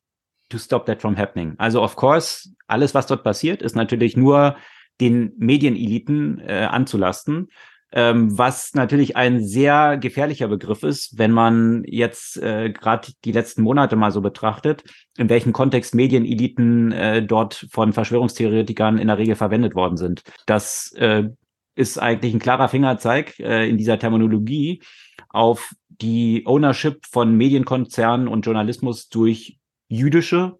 to 0.49 0.59
stop 0.59 0.85
that 0.85 1.01
from 1.01 1.17
happening. 1.17 1.55
Also 1.57 1.81
of 1.81 1.95
course, 1.95 2.49
alles, 2.67 2.93
was 2.93 3.07
dort 3.07 3.23
passiert, 3.23 3.63
ist 3.63 3.75
natürlich 3.75 4.15
nur 4.15 4.57
den 5.01 5.33
Medieneliten 5.37 6.39
äh, 6.39 6.67
anzulasten, 6.69 7.49
ähm, 7.91 8.37
was 8.37 8.73
natürlich 8.73 9.15
ein 9.15 9.43
sehr 9.43 9.97
gefährlicher 9.97 10.47
Begriff 10.47 10.83
ist, 10.83 11.17
wenn 11.17 11.31
man 11.31 11.83
jetzt 11.85 12.37
äh, 12.37 12.69
gerade 12.71 13.09
die 13.23 13.31
letzten 13.31 13.61
Monate 13.61 13.95
mal 13.95 14.11
so 14.11 14.21
betrachtet, 14.21 14.83
in 15.17 15.29
welchem 15.29 15.53
Kontext 15.53 15.95
Medieneliten 15.95 16.91
äh, 16.91 17.23
dort 17.23 17.67
von 17.71 17.93
Verschwörungstheoretikern 17.93 18.97
in 18.97 19.07
der 19.07 19.17
Regel 19.17 19.35
verwendet 19.35 19.75
worden 19.75 19.97
sind. 19.97 20.23
Das 20.45 20.91
äh, 20.97 21.29
ist 21.75 21.97
eigentlich 21.97 22.33
ein 22.33 22.39
klarer 22.39 22.67
Fingerzeig 22.67 23.39
äh, 23.39 23.69
in 23.69 23.77
dieser 23.77 23.97
Terminologie 23.99 24.81
auf 25.29 25.73
die 25.87 26.43
Ownership 26.45 27.05
von 27.09 27.35
Medienkonzernen 27.35 28.27
und 28.27 28.45
Journalismus 28.45 29.07
durch 29.07 29.57
jüdische 29.87 30.57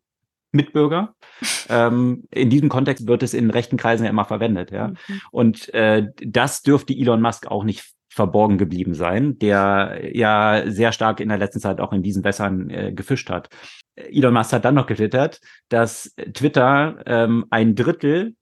Mitbürger. 0.55 1.15
ähm, 1.69 2.23
in 2.31 2.49
diesem 2.49 2.69
Kontext 2.69 3.07
wird 3.07 3.23
es 3.23 3.33
in 3.33 3.49
rechten 3.49 3.77
Kreisen 3.77 4.03
ja 4.03 4.09
immer 4.09 4.25
verwendet. 4.25 4.71
Ja? 4.71 4.89
Mhm. 4.89 5.21
Und 5.31 5.73
äh, 5.73 6.07
das 6.23 6.61
dürfte 6.61 6.93
Elon 6.93 7.21
Musk 7.21 7.47
auch 7.47 7.63
nicht 7.63 7.95
verborgen 8.09 8.57
geblieben 8.57 8.93
sein, 8.93 9.37
der 9.39 9.99
ja 10.13 10.63
sehr 10.67 10.93
stark 10.93 11.19
in 11.19 11.27
der 11.27 11.37
letzten 11.37 11.59
Zeit 11.59 11.81
auch 11.81 11.91
in 11.91 12.01
diesen 12.01 12.23
Wässern 12.23 12.69
äh, 12.69 12.93
gefischt 12.93 13.29
hat. 13.29 13.49
Elon 13.95 14.33
Musk 14.33 14.53
hat 14.53 14.63
dann 14.63 14.75
noch 14.75 14.87
getwittert, 14.87 15.41
dass 15.67 16.15
Twitter 16.33 17.03
ähm, 17.05 17.45
ein 17.49 17.75
Drittel 17.75 18.35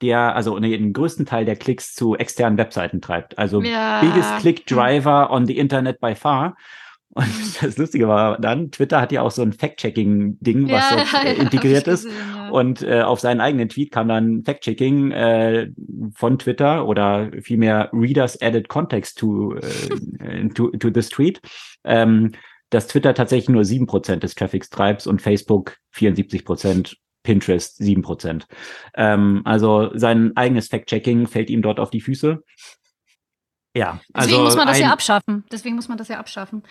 der, 0.00 0.36
also 0.36 0.58
den 0.58 0.92
größten 0.92 1.26
Teil 1.26 1.44
der 1.44 1.56
Klicks 1.56 1.94
zu 1.94 2.14
externen 2.14 2.58
Webseiten 2.58 3.00
treibt. 3.00 3.38
Also 3.38 3.62
ja. 3.62 4.00
biggest 4.00 4.38
click 4.38 4.66
driver 4.66 5.30
on 5.30 5.46
the 5.46 5.56
Internet 5.56 5.98
by 6.00 6.14
far. 6.14 6.56
Und 7.14 7.26
das 7.62 7.78
Lustige 7.78 8.08
war 8.08 8.38
dann, 8.38 8.70
Twitter 8.70 9.00
hat 9.00 9.12
ja 9.12 9.22
auch 9.22 9.30
so 9.30 9.42
ein 9.42 9.52
Fact-Checking-Ding, 9.52 10.68
was 10.70 10.90
ja, 10.90 10.96
dort, 10.96 11.24
äh, 11.24 11.34
integriert 11.34 11.86
ist. 11.88 12.04
Gesehen, 12.04 12.18
ja. 12.34 12.50
Und 12.50 12.82
äh, 12.82 13.02
auf 13.02 13.20
seinen 13.20 13.40
eigenen 13.40 13.68
Tweet 13.68 13.90
kam 13.90 14.08
dann 14.08 14.42
Fact-Checking 14.44 15.10
äh, 15.12 15.70
von 16.14 16.38
Twitter 16.38 16.86
oder 16.86 17.30
vielmehr 17.40 17.90
Readers 17.92 18.40
added 18.42 18.68
context 18.68 19.18
to, 19.18 19.54
äh, 19.56 20.48
to, 20.54 20.68
to 20.70 20.90
this 20.90 21.08
tweet. 21.08 21.40
Ähm, 21.84 22.32
dass 22.70 22.88
Twitter 22.88 23.14
tatsächlich 23.14 23.50
nur 23.50 23.64
sieben 23.64 23.86
Prozent 23.86 24.24
des 24.24 24.34
Traffics 24.34 24.68
treibt 24.68 25.06
und 25.06 25.22
Facebook 25.22 25.76
74 25.92 26.44
Prozent, 26.44 26.96
Pinterest 27.22 27.76
sieben 27.76 28.02
Prozent. 28.02 28.46
Ähm, 28.94 29.42
also 29.44 29.90
sein 29.94 30.36
eigenes 30.36 30.68
Fact-Checking 30.68 31.28
fällt 31.28 31.50
ihm 31.50 31.62
dort 31.62 31.78
auf 31.78 31.90
die 31.90 32.00
Füße. 32.00 32.42
Ja, 33.76 34.00
also 34.12 34.28
deswegen 34.28 34.44
muss 34.44 34.56
man 34.56 34.68
das 34.68 34.78
ja 34.78 34.92
abschaffen. 34.92 35.44
Deswegen 35.50 35.74
muss 35.74 35.88
man 35.88 35.98
das 35.98 36.08
ja 36.08 36.18
abschaffen. 36.18 36.62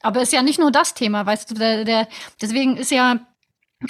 Aber 0.00 0.20
es 0.20 0.28
ist 0.28 0.32
ja 0.32 0.42
nicht 0.42 0.58
nur 0.58 0.72
das 0.72 0.94
Thema, 0.94 1.24
weißt 1.24 1.50
du, 1.50 1.54
der, 1.54 1.84
der 1.84 2.08
deswegen 2.40 2.76
ist 2.76 2.90
ja 2.90 3.20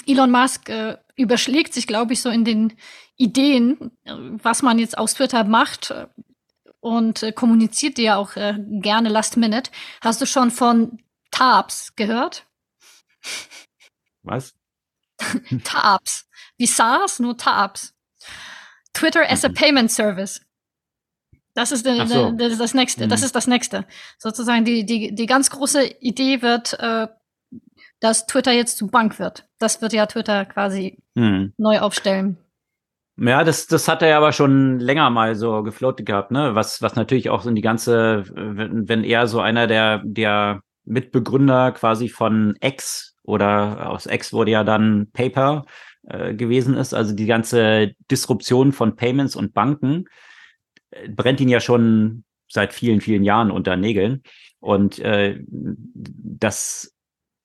Elon 0.07 0.31
Musk 0.31 0.69
äh, 0.69 0.99
überschlägt 1.16 1.73
sich, 1.73 1.87
glaube 1.87 2.12
ich, 2.12 2.21
so 2.21 2.29
in 2.29 2.45
den 2.45 2.75
Ideen, 3.16 3.91
was 4.05 4.62
man 4.62 4.79
jetzt 4.79 4.99
aus 4.99 5.14
Twitter 5.14 5.45
macht 5.45 5.91
äh, 5.91 6.07
und 6.81 7.23
äh, 7.23 7.33
kommuniziert 7.33 7.97
dir 7.97 8.19
auch 8.19 8.37
äh, 8.37 8.55
gerne 8.59 9.09
last 9.09 9.37
minute. 9.37 9.71
Hast 10.03 10.21
du 10.21 10.27
schon 10.27 10.51
von 10.51 11.03
Tabs 11.31 11.97
gehört? 11.97 12.47
Was? 14.23 14.55
Tabs. 15.64 16.29
Wie 16.59 16.66
SaaS, 16.66 17.19
nur 17.19 17.37
Tabs. 17.37 17.95
Twitter 18.93 19.31
as 19.31 19.45
a 19.45 19.49
mhm. 19.49 19.55
Payment 19.55 19.91
Service. 19.91 20.41
Das 21.59 21.73
ist, 21.73 21.85
de, 21.85 22.07
so. 22.07 22.31
de, 22.31 22.57
das 22.57 22.73
nächste. 22.73 23.07
Mhm. 23.07 23.09
Das 23.09 23.25
ist 23.25 23.35
das 23.35 23.49
nächste. 23.49 23.85
Sozusagen 24.17 24.65
die, 24.65 24.87
die, 24.87 25.13
die 25.13 25.27
ganz 25.27 25.51
große 25.51 25.87
Idee 25.99 26.41
wird, 26.41 26.79
äh, 26.79 27.09
dass 27.99 28.27
Twitter 28.27 28.53
jetzt 28.53 28.79
zu 28.79 28.87
Bank 28.87 29.19
wird. 29.19 29.49
Das 29.59 29.83
wird 29.83 29.93
ja 29.93 30.07
Twitter 30.07 30.45
quasi 30.45 30.99
mhm. 31.17 31.55
neu 31.57 31.81
aufstellen. 31.81 32.39
Ja, 33.17 33.43
das, 33.43 33.67
das 33.67 33.89
hat 33.89 34.03
er 34.03 34.17
aber 34.17 34.31
schon 34.31 34.79
länger 34.79 35.11
mal 35.11 35.35
so 35.35 35.65
gefloatet 35.65 36.07
gehabt, 36.07 36.31
ne? 36.31 36.55
Was, 36.55 36.81
was 36.81 36.95
natürlich 36.95 37.29
auch 37.29 37.43
so 37.43 37.49
in 37.49 37.57
die 37.57 37.63
ganze, 37.63 38.23
wenn, 38.37 38.89
wenn 38.89 39.03
er 39.03 39.27
so 39.27 39.41
einer 39.41 39.67
der, 39.67 40.01
der 40.05 40.63
Mitbegründer 40.85 41.73
quasi 41.73 42.09
von 42.09 42.55
X 42.61 43.17
oder 43.25 43.91
aus 43.91 44.07
X 44.07 44.33
wurde 44.33 44.53
ja 44.53 44.63
dann 44.63 45.09
Paper 45.13 45.65
äh, 46.07 46.35
gewesen 46.35 46.75
ist, 46.75 46.95
also 46.95 47.17
die 47.17 47.27
ganze 47.27 47.95
Disruption 48.09 48.71
von 48.71 48.95
Payments 48.95 49.35
und 49.35 49.55
Banken, 49.55 50.05
brennt 51.11 51.41
ihn 51.41 51.49
ja 51.49 51.61
schon 51.61 52.24
seit 52.49 52.72
vielen, 52.72 53.01
vielen 53.01 53.24
Jahren 53.24 53.51
unter 53.51 53.76
Nägeln. 53.76 54.22
Und 54.61 54.99
äh, 54.99 55.41
das 55.47 56.95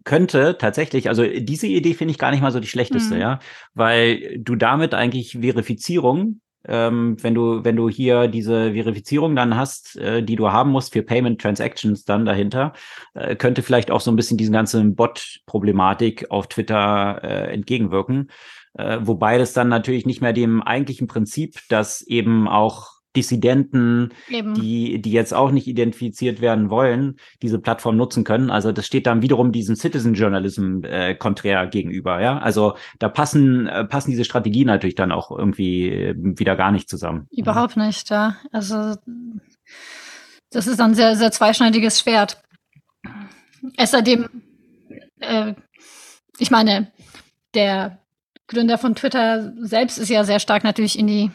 könnte 0.03 0.57
tatsächlich, 0.57 1.09
also 1.09 1.25
diese 1.25 1.67
Idee 1.67 1.93
finde 1.93 2.11
ich 2.11 2.17
gar 2.17 2.31
nicht 2.31 2.41
mal 2.41 2.51
so 2.51 2.59
die 2.59 2.67
schlechteste, 2.67 3.15
mhm. 3.15 3.21
ja, 3.21 3.39
weil 3.73 4.39
du 4.39 4.55
damit 4.55 4.93
eigentlich 4.93 5.37
Verifizierung, 5.39 6.41
ähm, 6.65 7.17
wenn 7.21 7.35
du, 7.35 7.63
wenn 7.63 7.75
du 7.75 7.89
hier 7.89 8.27
diese 8.27 8.73
Verifizierung 8.73 9.35
dann 9.35 9.55
hast, 9.55 9.97
äh, 9.97 10.23
die 10.23 10.35
du 10.35 10.51
haben 10.51 10.71
musst 10.71 10.93
für 10.93 11.03
Payment 11.03 11.41
Transactions 11.41 12.05
dann 12.05 12.25
dahinter, 12.25 12.73
äh, 13.13 13.35
könnte 13.35 13.61
vielleicht 13.61 13.91
auch 13.91 14.01
so 14.01 14.11
ein 14.11 14.15
bisschen 14.15 14.37
diesen 14.37 14.53
ganzen 14.53 14.95
Bot-Problematik 14.95 16.31
auf 16.31 16.47
Twitter 16.47 17.19
äh, 17.21 17.53
entgegenwirken. 17.53 18.29
Äh, 18.75 18.99
wobei 19.01 19.37
das 19.37 19.53
dann 19.53 19.69
natürlich 19.69 20.05
nicht 20.05 20.21
mehr 20.21 20.33
dem 20.33 20.61
eigentlichen 20.61 21.07
Prinzip, 21.07 21.59
dass 21.69 22.01
eben 22.01 22.47
auch 22.47 22.92
Dissidenten, 23.16 24.09
die, 24.30 25.01
die 25.01 25.11
jetzt 25.11 25.34
auch 25.34 25.51
nicht 25.51 25.68
identifiziert 25.68 26.41
werden 26.41 26.70
wollen, 26.70 27.18
diese 27.41 27.59
Plattform 27.59 27.95
nutzen 27.95 28.24
können. 28.24 28.49
Also 28.49 28.72
das 28.72 28.86
steht 28.86 29.05
dann 29.05 29.22
wiederum 29.22 29.51
diesem 29.51 29.76
Citizen 29.76 30.14
Journalism 30.14 30.84
äh, 30.84 31.16
konträr 31.16 31.68
gegenüber. 31.68 32.22
Ja, 32.22 32.39
also 32.39 32.76
da 32.99 33.09
passen 33.09 33.68
äh, 33.68 33.86
passen 33.86 34.11
diese 34.11 34.26
Strategien 34.26 34.68
natürlich 34.68 34.95
dann 34.95 35.11
auch 35.11 35.32
irgendwie 35.32 35.89
äh, 35.89 36.16
wieder 36.18 36.55
gar 36.55 36.72
nicht 36.72 36.89
zusammen. 36.89 37.28
Überhaupt 37.32 37.78
nicht, 37.78 38.09
ja. 38.09 38.38
Also 38.51 38.95
das 40.51 40.68
ist 40.68 40.82
ein 40.82 40.95
sehr 40.95 41.16
sehr 41.16 41.32
zweischneidiges 41.32 41.99
Schwert. 41.99 42.41
Außerdem, 43.78 44.30
äh, 45.20 45.53
ich 46.39 46.51
meine, 46.51 46.91
der 47.53 47.99
Gründer 48.47 48.78
von 48.78 48.95
Twitter 48.95 49.53
selbst 49.59 49.97
ist 49.97 50.09
ja 50.09 50.24
sehr 50.24 50.39
stark 50.39 50.64
natürlich 50.64 50.97
in 50.99 51.07
die 51.07 51.32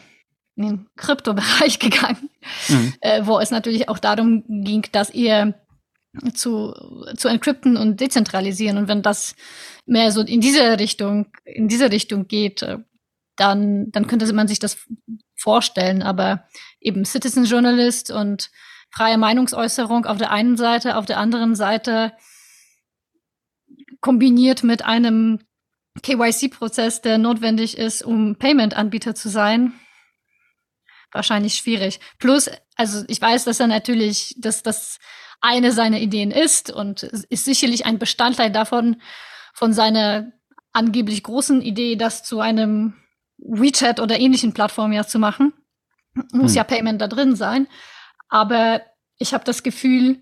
in 0.59 0.65
den 0.65 0.89
Kryptobereich 0.97 1.79
gegangen, 1.79 2.29
mhm. 2.67 2.93
äh, 3.01 3.25
wo 3.25 3.39
es 3.39 3.51
natürlich 3.51 3.89
auch 3.89 3.99
darum 3.99 4.43
ging, 4.47 4.85
dass 4.91 5.09
ihr 5.09 5.55
zu, 6.33 6.73
zu 7.15 7.27
encrypten 7.27 7.77
und 7.77 7.99
dezentralisieren. 7.99 8.77
Und 8.77 8.87
wenn 8.87 9.01
das 9.01 9.35
mehr 9.85 10.11
so 10.11 10.21
in 10.21 10.41
diese 10.41 10.79
Richtung, 10.79 11.27
in 11.45 11.67
diese 11.67 11.91
Richtung 11.91 12.27
geht, 12.27 12.61
äh, 12.61 12.77
dann, 13.35 13.91
dann 13.91 14.07
könnte 14.07 14.31
man 14.33 14.47
sich 14.47 14.59
das 14.59 14.77
vorstellen. 15.35 16.01
Aber 16.03 16.45
eben 16.81 17.05
Citizen 17.05 17.45
Journalist 17.45 18.11
und 18.11 18.51
freie 18.91 19.17
Meinungsäußerung 19.17 20.05
auf 20.05 20.17
der 20.17 20.31
einen 20.31 20.57
Seite, 20.57 20.97
auf 20.97 21.05
der 21.05 21.19
anderen 21.19 21.55
Seite 21.55 22.11
kombiniert 24.01 24.63
mit 24.63 24.83
einem 24.83 25.39
KYC-Prozess, 26.01 27.01
der 27.01 27.17
notwendig 27.17 27.77
ist, 27.77 28.03
um 28.03 28.35
Payment-Anbieter 28.35 29.15
zu 29.15 29.29
sein, 29.29 29.73
wahrscheinlich 31.11 31.55
schwierig. 31.55 31.99
Plus, 32.17 32.49
also 32.75 33.03
ich 33.07 33.21
weiß, 33.21 33.45
dass 33.45 33.59
er 33.59 33.67
natürlich, 33.67 34.35
dass 34.37 34.63
das 34.63 34.99
eine 35.41 35.71
seiner 35.71 35.99
Ideen 35.99 36.31
ist 36.31 36.71
und 36.71 37.03
ist 37.03 37.45
sicherlich 37.45 37.85
ein 37.85 37.99
Bestandteil 37.99 38.51
davon, 38.51 39.01
von 39.53 39.73
seiner 39.73 40.31
angeblich 40.73 41.23
großen 41.23 41.61
Idee, 41.61 41.95
das 41.95 42.23
zu 42.23 42.39
einem 42.39 42.93
WeChat 43.37 43.99
oder 43.99 44.19
ähnlichen 44.19 44.53
Plattform 44.53 44.91
ja 44.91 45.05
zu 45.05 45.19
machen. 45.19 45.53
Muss 46.31 46.51
hm. 46.51 46.57
ja 46.57 46.63
Payment 46.63 47.01
da 47.01 47.07
drin 47.07 47.35
sein. 47.35 47.67
Aber 48.27 48.81
ich 49.17 49.33
habe 49.33 49.43
das 49.43 49.63
Gefühl, 49.63 50.21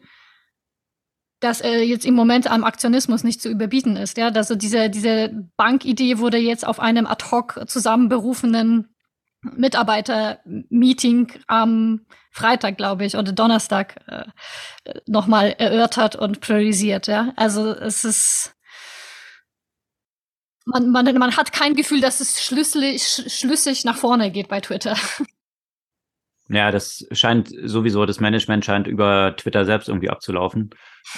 dass 1.40 1.62
er 1.62 1.84
jetzt 1.84 2.06
im 2.06 2.16
Moment 2.16 2.50
am 2.50 2.64
Aktionismus 2.64 3.24
nicht 3.24 3.42
zu 3.42 3.50
überbieten 3.50 3.96
ist. 3.96 4.18
Ja, 4.18 4.30
also 4.30 4.56
diese, 4.56 4.90
diese 4.90 5.30
Bankidee 5.56 6.18
wurde 6.18 6.38
jetzt 6.38 6.66
auf 6.66 6.80
einem 6.80 7.06
ad 7.06 7.26
hoc 7.32 7.62
zusammenberufenen 7.68 8.96
Mitarbeiter-Meeting 9.42 11.32
am 11.48 12.06
Freitag, 12.32 12.78
glaube 12.78 13.06
ich, 13.06 13.16
oder 13.16 13.32
Donnerstag 13.32 13.96
äh, 14.08 14.26
nochmal 15.06 15.56
erörtert 15.58 16.16
und 16.16 16.42
priorisiert. 16.42 17.08
Ja, 17.08 17.34
also 17.36 17.72
es 17.72 18.04
ist 18.04 18.58
man, 20.68 20.92
man, 20.92 21.18
man 21.18 21.38
hat 21.38 21.54
kein 21.54 21.76
Gefühl, 21.76 22.02
dass 22.02 22.20
es 22.20 22.44
schlüssig, 22.44 23.02
schlüssig 23.28 23.86
nach 23.86 23.98
vorne 23.98 24.32
geht 24.32 24.50
bei 24.50 24.62
Twitter. 24.62 24.96
Ja, 26.50 26.72
das 26.72 27.06
scheint 27.12 27.50
sowieso, 27.66 28.06
das 28.06 28.22
Management 28.22 28.64
scheint 28.64 28.88
über 28.88 29.36
Twitter 29.36 29.66
selbst 29.66 29.90
irgendwie 29.90 30.10
abzulaufen. 30.10 30.70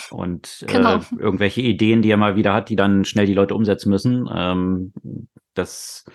Und 0.09 0.65
genau. 0.65 0.95
äh, 0.95 1.01
irgendwelche 1.19 1.61
Ideen, 1.61 2.01
die 2.01 2.09
er 2.09 2.17
mal 2.17 2.35
wieder 2.35 2.51
hat, 2.51 2.69
die 2.69 2.75
dann 2.75 3.05
schnell 3.05 3.27
die 3.27 3.35
Leute 3.35 3.53
umsetzen 3.53 3.91
müssen. 3.91 4.27
Ähm, 4.33 4.91
das 5.53 6.05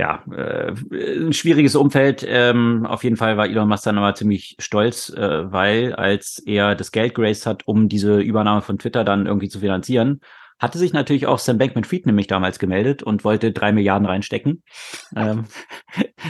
ja, 0.00 0.24
äh, 0.34 0.72
ein 0.90 1.34
schwieriges 1.34 1.76
Umfeld. 1.76 2.24
Ähm, 2.26 2.86
auf 2.86 3.04
jeden 3.04 3.18
Fall 3.18 3.36
war 3.36 3.44
Elon 3.44 3.68
Musk 3.68 3.84
dann 3.84 3.98
aber 3.98 4.14
ziemlich 4.14 4.56
stolz, 4.58 5.10
äh, 5.10 5.52
weil 5.52 5.94
als 5.94 6.38
er 6.38 6.74
das 6.74 6.90
Geld 6.90 7.14
geraced 7.14 7.44
hat, 7.44 7.68
um 7.68 7.90
diese 7.90 8.18
Übernahme 8.18 8.62
von 8.62 8.78
Twitter 8.78 9.04
dann 9.04 9.26
irgendwie 9.26 9.50
zu 9.50 9.60
finanzieren, 9.60 10.22
hatte 10.58 10.78
sich 10.78 10.94
natürlich 10.94 11.26
auch 11.26 11.38
Sam 11.38 11.58
Bankman-Fried 11.58 12.06
nämlich 12.06 12.28
damals 12.28 12.58
gemeldet 12.58 13.02
und 13.02 13.24
wollte 13.24 13.52
drei 13.52 13.72
Milliarden 13.72 14.06
reinstecken. 14.06 14.62
Ähm, 15.14 15.44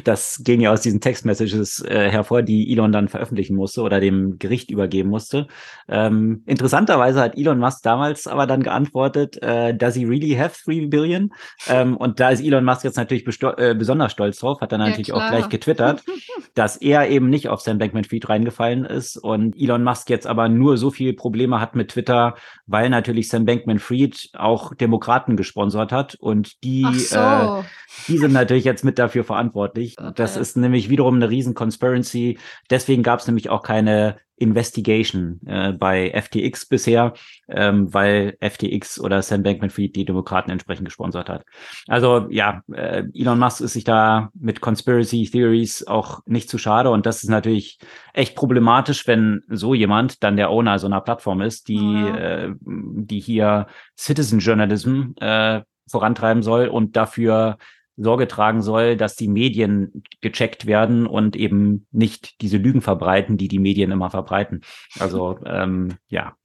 das 0.05 0.41
ging 0.45 0.61
ja 0.61 0.73
aus 0.73 0.81
diesen 0.81 1.01
Textmessages 1.01 1.85
äh, 1.85 2.11
hervor, 2.11 2.43
die 2.43 2.71
Elon 2.73 2.93
dann 2.93 3.09
veröffentlichen 3.09 3.57
musste 3.57 3.83
oder 3.83 4.01
dem 4.01 4.39
Gericht 4.39 4.71
übergeben 4.71 5.11
musste. 5.11 5.49
Ähm, 5.89 6.43
interessanterweise 6.47 7.21
hat 7.21 7.37
Elon 7.37 7.59
Musk 7.59 7.83
damals 7.83 8.27
aber 8.27 8.47
dann 8.47 8.63
geantwortet, 8.63 9.43
äh, 9.43 9.75
does 9.75 9.95
he 9.95 10.05
really 10.05 10.35
have 10.35 10.57
three 10.63 10.87
billion? 10.87 11.33
Ähm, 11.69 11.97
und 11.97 12.21
da 12.21 12.31
ist 12.31 12.43
Elon 12.43 12.65
Musk 12.65 12.85
jetzt 12.85 12.97
natürlich 12.97 13.27
äh, 13.57 13.75
besonders 13.75 14.13
stolz 14.13 14.39
drauf, 14.39 14.61
hat 14.61 14.73
dann 14.73 14.81
natürlich 14.81 15.09
ja, 15.09 15.15
auch 15.15 15.29
gleich 15.29 15.49
getwittert, 15.49 16.03
dass 16.55 16.77
er 16.77 17.09
eben 17.09 17.29
nicht 17.29 17.49
auf 17.49 17.61
Sam 17.61 17.79
Bankman-Fried 17.79 18.29
reingefallen 18.29 18.85
ist 18.85 19.17
und 19.17 19.57
Elon 19.61 19.83
Musk 19.83 20.11
jetzt 20.11 20.27
aber 20.27 20.49
nur 20.49 20.77
so 20.77 20.91
viel 20.91 21.15
Probleme 21.15 21.61
hat 21.61 21.75
mit 21.75 21.91
Twitter, 21.91 22.37
weil 22.67 22.91
natürlich 22.91 23.29
Sam 23.29 23.45
Bankman-Fried 23.45 24.31
auch 24.35 24.75
Demokraten 24.75 25.37
gesponsert 25.37 25.93
hat 25.93 26.15
und 26.15 26.63
die, 26.65 26.87
so. 26.95 27.17
äh, 27.17 27.63
die 28.09 28.19
sind 28.19 28.33
natürlich 28.33 28.65
jetzt 28.65 28.85
mit 28.85 28.99
dafür 28.99 29.25
verantwortlich. 29.25 29.80
Okay. 29.99 30.13
Das 30.15 30.37
ist 30.37 30.57
nämlich 30.57 30.89
wiederum 30.89 31.17
eine 31.17 31.31
riesen 31.31 31.55
Conspiracy. 31.55 32.39
Deswegen 32.71 33.03
gab 33.03 33.21
es 33.21 33.27
nämlich 33.27 33.51
auch 33.51 33.63
keine 33.63 34.17
Investigation 34.41 35.39
äh, 35.47 35.73
bei 35.73 36.11
FTX 36.19 36.67
bisher, 36.67 37.13
ähm, 37.49 37.93
weil 37.93 38.39
FTX 38.41 38.99
oder 38.99 39.21
Sam 39.21 39.43
Bankman-Fried 39.43 39.95
die 39.95 40.07
Demokraten 40.07 40.51
entsprechend 40.51 40.87
gesponsert 40.87 41.29
hat. 41.29 41.45
Also 41.87 42.27
ja, 42.31 42.63
äh, 42.73 43.05
Elon 43.15 43.39
Musk 43.39 43.61
ist 43.61 43.75
sich 43.75 43.85
da 43.85 44.31
mit 44.35 44.63
Conspiracy 44.63 45.29
Theories 45.31 45.87
auch 45.87 46.21
nicht 46.25 46.49
zu 46.49 46.57
schade 46.57 46.89
und 46.91 47.05
das 47.05 47.23
ist 47.23 47.29
natürlich 47.29 47.79
echt 48.15 48.35
problematisch, 48.35 49.07
wenn 49.07 49.43
so 49.49 49.75
jemand 49.75 50.23
dann 50.23 50.37
der 50.37 50.51
Owner 50.51 50.79
so 50.79 50.87
einer 50.87 51.03
Plattform 51.03 51.43
ist, 51.43 51.69
die 51.69 51.77
ja. 51.77 52.17
äh, 52.17 52.55
die 52.63 53.21
hier 53.21 53.67
Citizen 53.95 54.39
Journalism 54.39 55.13
äh, 55.21 55.61
vorantreiben 55.87 56.43
soll 56.43 56.69
und 56.69 56.97
dafür 56.97 57.59
Sorge 58.03 58.29
tragen 58.29 58.63
soll, 58.63 58.97
dass 58.97 59.17
die 59.17 59.29
Medien 59.29 60.03
gecheckt 60.21 60.67
werden 60.67 61.07
und 61.07 61.37
eben 61.37 61.87
nicht 61.91 62.41
diese 62.41 62.57
Lügen 62.57 62.81
verbreiten, 62.81 63.37
die 63.37 63.49
die 63.49 63.59
Medien 63.59 63.91
immer 63.91 64.11
verbreiten. 64.11 64.63
Also 64.99 65.39
ähm, 65.47 65.97
ja, 66.09 66.37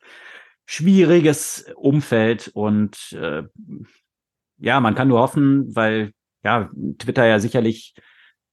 schwieriges 0.65 1.65
Umfeld 1.75 2.49
und 2.53 3.13
äh, 3.13 3.43
ja, 4.57 4.79
man 4.79 4.95
kann 4.95 5.07
nur 5.07 5.19
hoffen, 5.19 5.75
weil 5.75 6.11
ja 6.43 6.69
Twitter 6.99 7.25
ja 7.25 7.39
sicherlich 7.39 7.95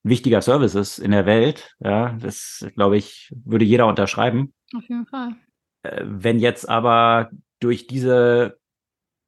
wichtiger 0.02 0.42
Service 0.42 0.74
ist 0.74 0.98
in 0.98 1.10
der 1.10 1.26
Welt. 1.26 1.74
Ja, 1.80 2.12
das 2.20 2.66
glaube 2.74 2.96
ich 2.96 3.32
würde 3.44 3.64
jeder 3.64 3.86
unterschreiben. 3.86 4.52
Auf 4.74 4.88
jeden 4.88 5.06
Fall. 5.06 5.34
Äh, 5.82 6.02
wenn 6.04 6.38
jetzt 6.38 6.68
aber 6.68 7.30
durch 7.60 7.86
diese 7.86 8.58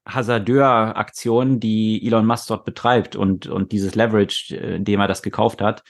Hasardeur-Aktion, 0.06 1.60
die 1.60 2.04
Elon 2.06 2.26
Musk 2.26 2.48
dort 2.48 2.64
betreibt 2.64 3.16
und, 3.16 3.46
und 3.46 3.72
dieses 3.72 3.94
Leverage, 3.94 4.56
äh, 4.56 4.76
indem 4.76 5.00
er 5.00 5.08
das 5.08 5.22
gekauft 5.22 5.60
hat, 5.60 5.82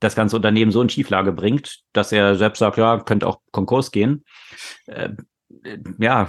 das 0.00 0.14
ganze 0.14 0.36
Unternehmen 0.36 0.70
so 0.70 0.82
in 0.82 0.88
Schieflage 0.88 1.32
bringt, 1.32 1.80
dass 1.92 2.12
er 2.12 2.36
selbst 2.36 2.60
sagt, 2.60 2.78
ja, 2.78 2.98
könnte 3.00 3.26
auch 3.26 3.40
Konkurs 3.50 3.90
gehen. 3.90 4.24
Äh, 4.86 5.10
ja, 5.98 6.28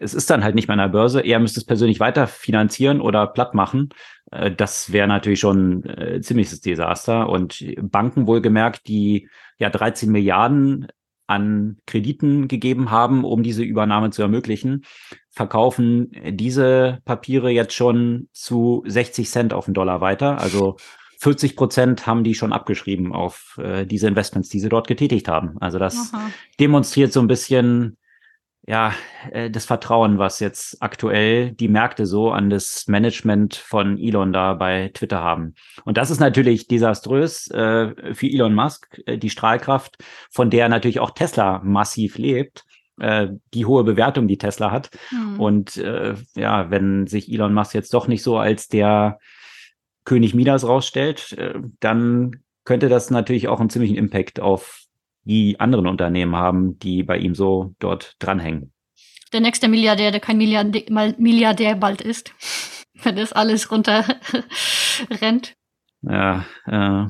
es 0.00 0.14
ist 0.14 0.30
dann 0.30 0.42
halt 0.42 0.54
nicht 0.54 0.68
mehr 0.68 0.74
an 0.74 0.90
der 0.90 0.98
Börse. 0.98 1.20
Er 1.20 1.38
müsste 1.38 1.60
es 1.60 1.66
persönlich 1.66 2.00
weiter 2.00 2.26
finanzieren 2.26 3.00
oder 3.00 3.26
platt 3.26 3.54
machen. 3.54 3.90
Äh, 4.30 4.50
das 4.52 4.92
wäre 4.92 5.06
natürlich 5.08 5.40
schon 5.40 5.84
äh, 5.84 6.20
ziemliches 6.20 6.60
Desaster. 6.60 7.28
Und 7.28 7.64
Banken 7.80 8.26
wohlgemerkt, 8.26 8.88
die 8.88 9.28
ja 9.58 9.70
13 9.70 10.10
Milliarden 10.10 10.88
an 11.26 11.78
Krediten 11.86 12.48
gegeben 12.48 12.90
haben, 12.90 13.24
um 13.24 13.42
diese 13.42 13.62
Übernahme 13.62 14.10
zu 14.10 14.22
ermöglichen, 14.22 14.84
verkaufen 15.34 16.12
diese 16.30 17.00
Papiere 17.04 17.50
jetzt 17.50 17.74
schon 17.74 18.28
zu 18.32 18.82
60 18.86 19.28
Cent 19.28 19.52
auf 19.52 19.64
den 19.64 19.74
Dollar 19.74 20.00
weiter. 20.00 20.38
Also 20.40 20.76
40 21.18 21.56
Prozent 21.56 22.06
haben 22.06 22.24
die 22.24 22.34
schon 22.34 22.52
abgeschrieben 22.52 23.12
auf 23.12 23.58
äh, 23.62 23.86
diese 23.86 24.06
Investments, 24.08 24.48
die 24.48 24.60
sie 24.60 24.68
dort 24.68 24.86
getätigt 24.86 25.28
haben. 25.28 25.56
Also 25.60 25.78
das 25.78 26.12
Aha. 26.12 26.30
demonstriert 26.60 27.12
so 27.12 27.20
ein 27.20 27.26
bisschen 27.26 27.96
ja, 28.66 28.94
äh, 29.30 29.50
das 29.50 29.66
Vertrauen, 29.66 30.18
was 30.18 30.40
jetzt 30.40 30.80
aktuell 30.80 31.52
die 31.52 31.68
Märkte 31.68 32.06
so 32.06 32.30
an 32.30 32.48
das 32.48 32.86
Management 32.86 33.56
von 33.56 33.98
Elon 33.98 34.32
da 34.32 34.54
bei 34.54 34.90
Twitter 34.94 35.20
haben. 35.20 35.54
Und 35.84 35.98
das 35.98 36.10
ist 36.10 36.20
natürlich 36.20 36.66
desaströs 36.66 37.50
äh, 37.50 38.14
für 38.14 38.26
Elon 38.26 38.54
Musk, 38.54 39.00
äh, 39.06 39.18
die 39.18 39.30
Strahlkraft, 39.30 39.96
von 40.30 40.50
der 40.50 40.68
natürlich 40.68 41.00
auch 41.00 41.10
Tesla 41.10 41.60
massiv 41.62 42.16
lebt, 42.16 42.64
äh, 43.00 43.28
die 43.52 43.66
hohe 43.66 43.84
Bewertung, 43.84 44.28
die 44.28 44.38
Tesla 44.38 44.70
hat. 44.70 44.90
Mhm. 45.10 45.40
Und 45.40 45.76
äh, 45.76 46.14
ja, 46.34 46.70
wenn 46.70 47.06
sich 47.06 47.30
Elon 47.30 47.54
Musk 47.54 47.74
jetzt 47.74 47.94
doch 47.94 48.08
nicht 48.08 48.22
so 48.22 48.38
als 48.38 48.68
der 48.68 49.18
König 50.04 50.34
Midas 50.34 50.66
rausstellt, 50.66 51.32
äh, 51.32 51.54
dann 51.80 52.42
könnte 52.64 52.88
das 52.88 53.10
natürlich 53.10 53.48
auch 53.48 53.60
einen 53.60 53.70
ziemlichen 53.70 53.96
Impact 53.96 54.40
auf 54.40 54.84
die 55.24 55.58
anderen 55.58 55.86
Unternehmen 55.86 56.36
haben, 56.36 56.78
die 56.78 57.02
bei 57.02 57.18
ihm 57.18 57.34
so 57.34 57.74
dort 57.78 58.16
dranhängen. 58.18 58.72
Der 59.32 59.40
nächste 59.40 59.68
Milliardär, 59.68 60.10
der 60.10 60.20
kein 60.20 60.36
Milliardär, 60.38 61.14
Milliardär 61.18 61.74
bald 61.74 62.00
ist, 62.00 62.32
wenn 63.02 63.16
das 63.16 63.32
alles 63.32 63.70
runter 63.70 64.04
rennt. 65.20 65.54
Ja, 66.02 66.44
äh, 66.66 67.06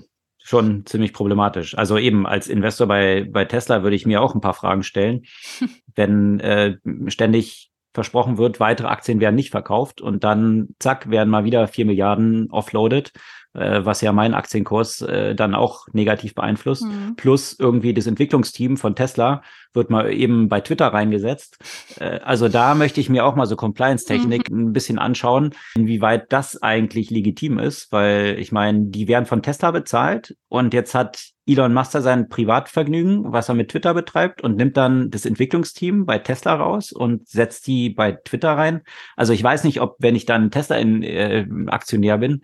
schon 0.47 0.85
ziemlich 0.85 1.15
problematisch. 1.15 1.77
Also 1.77 1.97
eben 1.97 2.27
als 2.27 2.49
Investor 2.49 2.87
bei, 2.87 3.27
bei 3.29 3.47
Tesla 3.47 3.83
würde 3.83 3.97
ich 3.97 4.05
mir 4.05 4.21
auch 4.21 4.35
ein 4.35 4.43
paar 4.43 4.53
Fragen 4.53 4.83
stellen, 4.83 5.23
wenn 5.97 6.39
äh, 6.41 6.77
ständig 7.09 7.71
versprochen 7.95 8.37
wird, 8.37 8.61
weitere 8.61 8.89
Aktien 8.89 9.21
werden 9.21 9.37
nicht 9.37 9.51
verkauft 9.51 10.01
und 10.01 10.25
dann 10.25 10.75
zack, 10.79 11.09
werden 11.09 11.31
mal 11.31 11.45
wieder 11.45 11.67
vier 11.69 11.87
Milliarden 11.87 12.51
offloaded 12.51 13.13
äh, 13.55 13.85
was 13.85 14.01
ja 14.01 14.13
meinen 14.13 14.35
Aktienkurs 14.35 15.01
äh, 15.03 15.35
dann 15.35 15.55
auch 15.55 15.87
negativ 15.93 16.35
beeinflusst. 16.35 16.85
Mhm. 16.85 17.17
Plus 17.17 17.57
irgendwie 17.59 17.95
das 17.95 18.07
Entwicklungsteam 18.07 18.77
von 18.77 18.97
Tesla 18.97 19.43
wird 19.73 19.91
mal 19.91 20.13
eben 20.13 20.49
bei 20.49 20.61
Twitter 20.61 20.89
reingesetzt. 20.89 21.59
Äh, 21.99 22.21
also 22.21 22.49
da 22.49 22.75
möchte 22.75 23.01
ich 23.01 23.09
mir 23.09 23.25
auch 23.25 23.37
mal 23.37 23.47
so 23.47 23.57
Compliance-Technik 23.57 24.51
mhm. 24.51 24.69
ein 24.69 24.73
bisschen 24.73 24.99
anschauen, 24.99 25.55
inwieweit 25.77 26.33
das 26.33 26.63
eigentlich 26.63 27.11
legitim 27.11 27.59
ist, 27.59 27.93
weil 27.93 28.37
ich 28.39 28.53
meine, 28.53 28.87
die 28.87 29.09
werden 29.09 29.27
von 29.27 29.43
Tesla 29.43 29.71
bezahlt 29.71 30.37
und 30.49 30.75
jetzt 30.75 30.95
hat 30.95 31.34
Elon 31.47 31.75
Musk 31.75 31.93
sein 31.93 32.29
Privatvergnügen, 32.29 33.33
was 33.33 33.49
er 33.49 33.55
mit 33.55 33.71
Twitter 33.71 33.93
betreibt 33.93 34.43
und 34.43 34.57
nimmt 34.57 34.77
dann 34.77 35.11
das 35.11 35.27
Entwicklungsteam 35.27 36.07
bei 36.07 36.19
Tesla 36.19 36.55
raus 36.55 36.91
und 36.91 37.29
setzt 37.29 37.67
die 37.67 37.91
bei 37.91 38.13
Twitter 38.13 38.53
rein. 38.53 38.83
Also 39.17 39.33
ich 39.33 39.43
weiß 39.43 39.65
nicht, 39.65 39.81
ob, 39.81 39.97
wenn 39.99 40.17
ich 40.17 40.25
dann 40.25 40.51
Tesla-Aktionär 40.51 42.15
äh, 42.15 42.19
bin, 42.19 42.43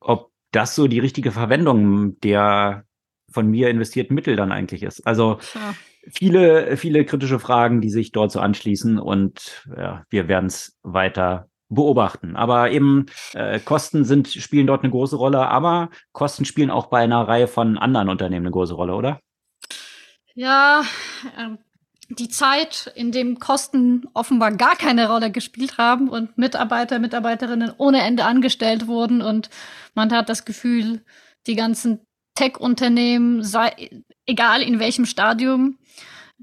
ob 0.00 0.32
das 0.50 0.74
so 0.74 0.88
die 0.88 0.98
richtige 0.98 1.30
Verwendung 1.30 2.18
der 2.20 2.84
von 3.30 3.48
mir 3.48 3.68
investierten 3.68 4.14
Mittel 4.14 4.36
dann 4.36 4.52
eigentlich 4.52 4.82
ist. 4.82 5.06
Also 5.06 5.38
ja. 5.54 5.74
viele, 6.10 6.76
viele 6.76 7.04
kritische 7.04 7.38
Fragen, 7.38 7.80
die 7.80 7.90
sich 7.90 8.10
dort 8.10 8.32
so 8.32 8.40
anschließen 8.40 8.98
und 8.98 9.68
ja, 9.76 10.04
wir 10.08 10.28
werden 10.28 10.46
es 10.46 10.78
weiter 10.82 11.48
beobachten. 11.68 12.36
Aber 12.36 12.70
eben 12.70 13.06
äh, 13.34 13.60
Kosten 13.60 14.04
sind, 14.04 14.28
spielen 14.28 14.66
dort 14.66 14.82
eine 14.82 14.90
große 14.90 15.16
Rolle, 15.16 15.48
aber 15.48 15.90
Kosten 16.12 16.44
spielen 16.44 16.70
auch 16.70 16.86
bei 16.86 17.00
einer 17.00 17.26
Reihe 17.26 17.48
von 17.48 17.78
anderen 17.78 18.08
Unternehmen 18.08 18.46
eine 18.46 18.52
große 18.52 18.74
Rolle, 18.74 18.94
oder? 18.94 19.20
Ja, 20.34 20.82
ähm, 21.36 21.58
die 22.10 22.28
Zeit, 22.28 22.90
in 22.94 23.12
dem 23.12 23.38
Kosten 23.38 24.06
offenbar 24.14 24.52
gar 24.52 24.76
keine 24.76 25.10
Rolle 25.10 25.30
gespielt 25.30 25.76
haben 25.76 26.08
und 26.08 26.38
Mitarbeiter, 26.38 26.98
Mitarbeiterinnen 26.98 27.72
ohne 27.76 28.02
Ende 28.02 28.24
angestellt 28.24 28.86
wurden 28.86 29.20
und 29.20 29.50
man 29.94 30.10
hat 30.12 30.28
das 30.28 30.44
Gefühl, 30.44 31.04
die 31.46 31.54
ganzen 31.54 32.00
Tech-Unternehmen, 32.34 33.44
egal 34.26 34.62
in 34.62 34.78
welchem 34.78 35.06
Stadium, 35.06 35.78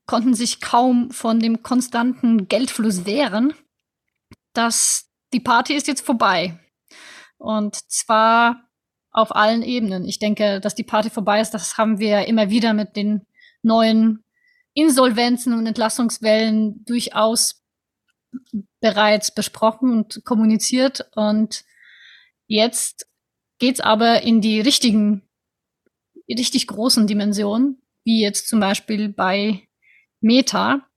konnten 0.06 0.36
sich 0.36 0.62
kaum 0.62 1.10
von 1.12 1.40
dem 1.40 1.64
konstanten 1.64 2.48
Geldfluss 2.48 3.06
wehren. 3.06 3.54
dass 4.54 5.10
die 5.36 5.42
Party 5.42 5.74
ist 5.74 5.88
jetzt 5.88 6.06
vorbei. 6.06 6.58
Und 7.38 7.76
zwar 7.92 8.70
auf 9.12 9.36
allen 9.36 9.64
Ebenen. 9.64 10.06
Ich 10.06 10.18
denke, 10.18 10.62
dass 10.62 10.76
die 10.76 10.86
Party 10.86 11.10
vorbei 11.10 11.42
ist, 11.42 11.52
das 11.52 11.78
haben 11.78 12.00
wir 12.00 12.26
immer 12.26 12.50
wieder 12.50 12.74
mit 12.74 12.96
den 12.96 13.26
neuen 13.62 14.24
Insolvenzen 14.74 15.54
und 15.54 15.68
Entlassungswellen 15.68 16.86
durchaus 16.86 17.66
bereits 18.80 19.34
besprochen 19.34 19.92
und 19.92 20.24
kommuniziert. 20.24 21.10
Und 21.16 21.66
jetzt 22.48 23.06
geht's 23.60 23.82
aber 23.82 24.22
in 24.22 24.40
die 24.40 24.62
richtigen, 24.62 25.28
richtig 26.30 26.68
großen 26.68 27.08
Dimensionen, 27.08 27.82
wie 28.06 28.22
jetzt 28.22 28.48
zum 28.48 28.62
Beispiel 28.62 29.10
bei 29.10 29.68
Meta, 30.22 30.88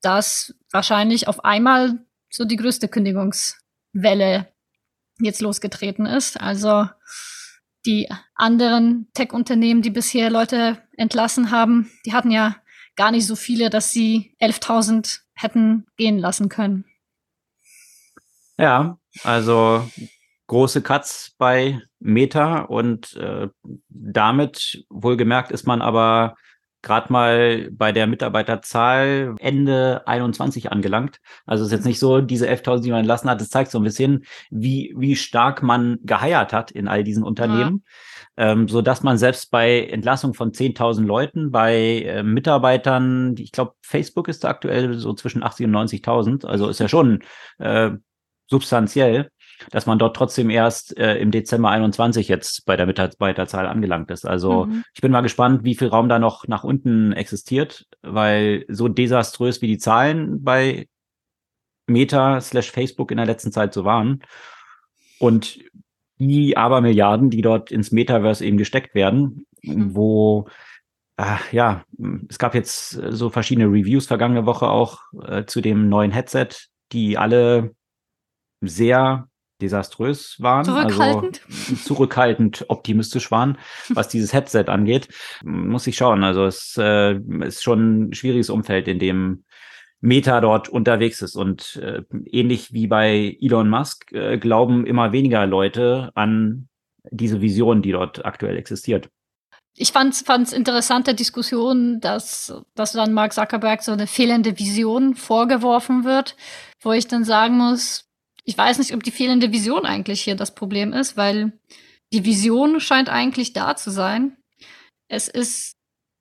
dass 0.00 0.56
wahrscheinlich 0.72 1.28
auf 1.28 1.44
einmal 1.44 2.04
so 2.28 2.44
die 2.44 2.56
größte 2.56 2.88
Kündigungswelle 3.92 4.48
jetzt 5.20 5.40
losgetreten 5.40 6.06
ist. 6.06 6.40
Also 6.40 6.86
die 7.86 8.08
anderen 8.34 9.08
Tech-Unternehmen, 9.14 9.82
die 9.82 9.90
bisher 9.90 10.30
Leute 10.30 10.82
entlassen 10.96 11.50
haben, 11.50 11.90
die 12.04 12.12
hatten 12.12 12.30
ja 12.30 12.56
gar 12.96 13.10
nicht 13.10 13.26
so 13.26 13.36
viele, 13.36 13.70
dass 13.70 13.92
sie 13.92 14.36
11.000 14.40 15.20
hätten 15.34 15.86
gehen 15.96 16.18
lassen 16.18 16.48
können. 16.48 16.84
Ja, 18.58 18.98
also 19.22 19.88
große 20.48 20.82
Cuts 20.82 21.34
bei 21.38 21.80
Meta 22.00 22.62
und 22.62 23.14
äh, 23.14 23.48
damit 23.88 24.84
wohlgemerkt 24.88 25.52
ist 25.52 25.66
man 25.66 25.80
aber 25.80 26.36
gerade 26.88 27.12
mal 27.12 27.68
bei 27.70 27.92
der 27.92 28.08
Mitarbeiterzahl 28.08 29.36
Ende 29.38 30.02
21 30.08 30.72
angelangt. 30.72 31.20
Also 31.46 31.62
es 31.62 31.68
ist 31.68 31.76
jetzt 31.76 31.86
nicht 31.86 32.00
so, 32.00 32.20
diese 32.20 32.48
11.000, 32.48 32.80
die 32.80 32.90
man 32.90 33.00
entlassen 33.00 33.30
hat, 33.30 33.40
das 33.40 33.50
zeigt 33.50 33.70
so 33.70 33.78
ein 33.78 33.84
bisschen, 33.84 34.24
wie, 34.50 34.92
wie 34.98 35.14
stark 35.14 35.62
man 35.62 35.98
geheiert 36.02 36.52
hat 36.52 36.72
in 36.72 36.88
all 36.88 37.04
diesen 37.04 37.22
Unternehmen. 37.22 37.84
Ja 37.84 37.92
ähm, 38.38 38.68
so 38.68 38.82
dass 38.82 39.02
man 39.02 39.18
selbst 39.18 39.50
bei 39.50 39.80
Entlassung 39.86 40.32
von 40.32 40.52
10.000 40.52 41.04
Leuten, 41.04 41.50
bei 41.50 42.02
äh, 42.02 42.22
Mitarbeitern, 42.22 43.34
ich 43.36 43.50
glaube, 43.50 43.74
Facebook 43.82 44.28
ist 44.28 44.44
da 44.44 44.48
aktuell 44.48 44.94
so 44.94 45.12
zwischen 45.12 45.42
80 45.42 45.66
und 45.66 45.72
90.000, 45.72 46.46
also 46.46 46.68
ist 46.68 46.78
ja 46.78 46.88
schon 46.88 47.24
äh, 47.58 47.90
substanziell, 48.46 49.30
dass 49.70 49.86
man 49.86 49.98
dort 49.98 50.16
trotzdem 50.16 50.50
erst 50.50 50.96
äh, 50.98 51.16
im 51.18 51.30
Dezember 51.30 51.70
21 51.70 52.28
jetzt 52.28 52.64
bei 52.66 52.76
der 52.76 52.86
Mitarbeiterzahl 52.86 53.66
angelangt 53.66 54.10
ist. 54.10 54.26
Also 54.26 54.66
mhm. 54.66 54.84
ich 54.94 55.00
bin 55.00 55.12
mal 55.12 55.20
gespannt, 55.20 55.64
wie 55.64 55.74
viel 55.74 55.88
Raum 55.88 56.08
da 56.08 56.18
noch 56.18 56.46
nach 56.48 56.64
unten 56.64 57.12
existiert, 57.12 57.86
weil 58.02 58.64
so 58.68 58.88
desaströs 58.88 59.62
wie 59.62 59.66
die 59.66 59.78
Zahlen 59.78 60.42
bei 60.42 60.88
Meta 61.86 62.40
slash 62.40 62.70
Facebook 62.70 63.10
in 63.10 63.16
der 63.16 63.26
letzten 63.26 63.52
Zeit 63.52 63.72
so 63.72 63.84
waren 63.84 64.22
und 65.18 65.58
die 66.18 66.56
Abermilliarden, 66.56 67.30
die 67.30 67.42
dort 67.42 67.70
ins 67.70 67.92
Metaverse 67.92 68.44
eben 68.44 68.58
gesteckt 68.58 68.94
werden, 68.94 69.46
mhm. 69.62 69.94
wo 69.94 70.48
äh, 71.16 71.36
ja, 71.52 71.84
es 72.28 72.38
gab 72.38 72.54
jetzt 72.54 72.90
so 72.90 73.30
verschiedene 73.30 73.66
Reviews 73.66 74.06
vergangene 74.06 74.46
Woche 74.46 74.68
auch 74.68 75.00
äh, 75.24 75.44
zu 75.44 75.60
dem 75.60 75.88
neuen 75.88 76.12
Headset, 76.12 76.48
die 76.92 77.18
alle 77.18 77.74
sehr 78.60 79.28
desaströs 79.60 80.36
waren, 80.40 80.64
zurückhaltend. 80.64 81.42
also 81.46 81.74
zurückhaltend 81.84 82.64
optimistisch 82.68 83.30
waren, 83.30 83.58
was 83.88 84.08
dieses 84.08 84.32
Headset 84.32 84.64
angeht. 84.68 85.08
Muss 85.42 85.86
ich 85.86 85.96
schauen. 85.96 86.24
Also 86.24 86.44
es 86.44 86.76
äh, 86.78 87.14
ist 87.44 87.62
schon 87.62 88.08
ein 88.08 88.14
schwieriges 88.14 88.50
Umfeld, 88.50 88.88
in 88.88 88.98
dem 88.98 89.44
Meta 90.00 90.40
dort 90.40 90.68
unterwegs 90.68 91.22
ist. 91.22 91.36
Und 91.36 91.76
äh, 91.76 92.02
ähnlich 92.26 92.72
wie 92.72 92.86
bei 92.86 93.36
Elon 93.40 93.68
Musk 93.68 94.12
äh, 94.12 94.38
glauben 94.38 94.86
immer 94.86 95.12
weniger 95.12 95.46
Leute 95.46 96.10
an 96.14 96.68
diese 97.10 97.40
Vision, 97.40 97.82
die 97.82 97.92
dort 97.92 98.24
aktuell 98.24 98.56
existiert. 98.56 99.08
Ich 99.80 99.92
fand 99.92 100.14
es 100.14 100.52
interessante 100.52 101.14
Diskussion, 101.14 102.00
dass, 102.00 102.52
dass 102.74 102.92
dann 102.92 103.12
Mark 103.12 103.32
Zuckerberg 103.32 103.82
so 103.82 103.92
eine 103.92 104.08
fehlende 104.08 104.58
Vision 104.58 105.14
vorgeworfen 105.14 106.04
wird, 106.04 106.36
wo 106.80 106.92
ich 106.92 107.06
dann 107.06 107.24
sagen 107.24 107.56
muss, 107.56 108.07
ich 108.48 108.56
weiß 108.56 108.78
nicht, 108.78 108.94
ob 108.94 109.02
die 109.02 109.10
fehlende 109.10 109.52
Vision 109.52 109.84
eigentlich 109.84 110.22
hier 110.22 110.34
das 110.34 110.54
Problem 110.54 110.94
ist, 110.94 111.18
weil 111.18 111.52
die 112.14 112.24
Vision 112.24 112.80
scheint 112.80 113.10
eigentlich 113.10 113.52
da 113.52 113.76
zu 113.76 113.90
sein. 113.90 114.38
Es 115.06 115.28
ist 115.28 115.76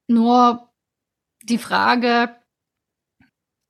nur 0.09 0.69
die 1.43 1.57
Frage, 1.57 2.35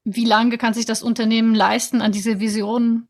wie 0.05 0.25
lange 0.25 0.57
kann 0.57 0.73
sich 0.73 0.87
das 0.87 1.03
Unternehmen 1.03 1.53
leisten, 1.53 2.01
an 2.01 2.11
diese 2.11 2.39
Vision 2.39 3.07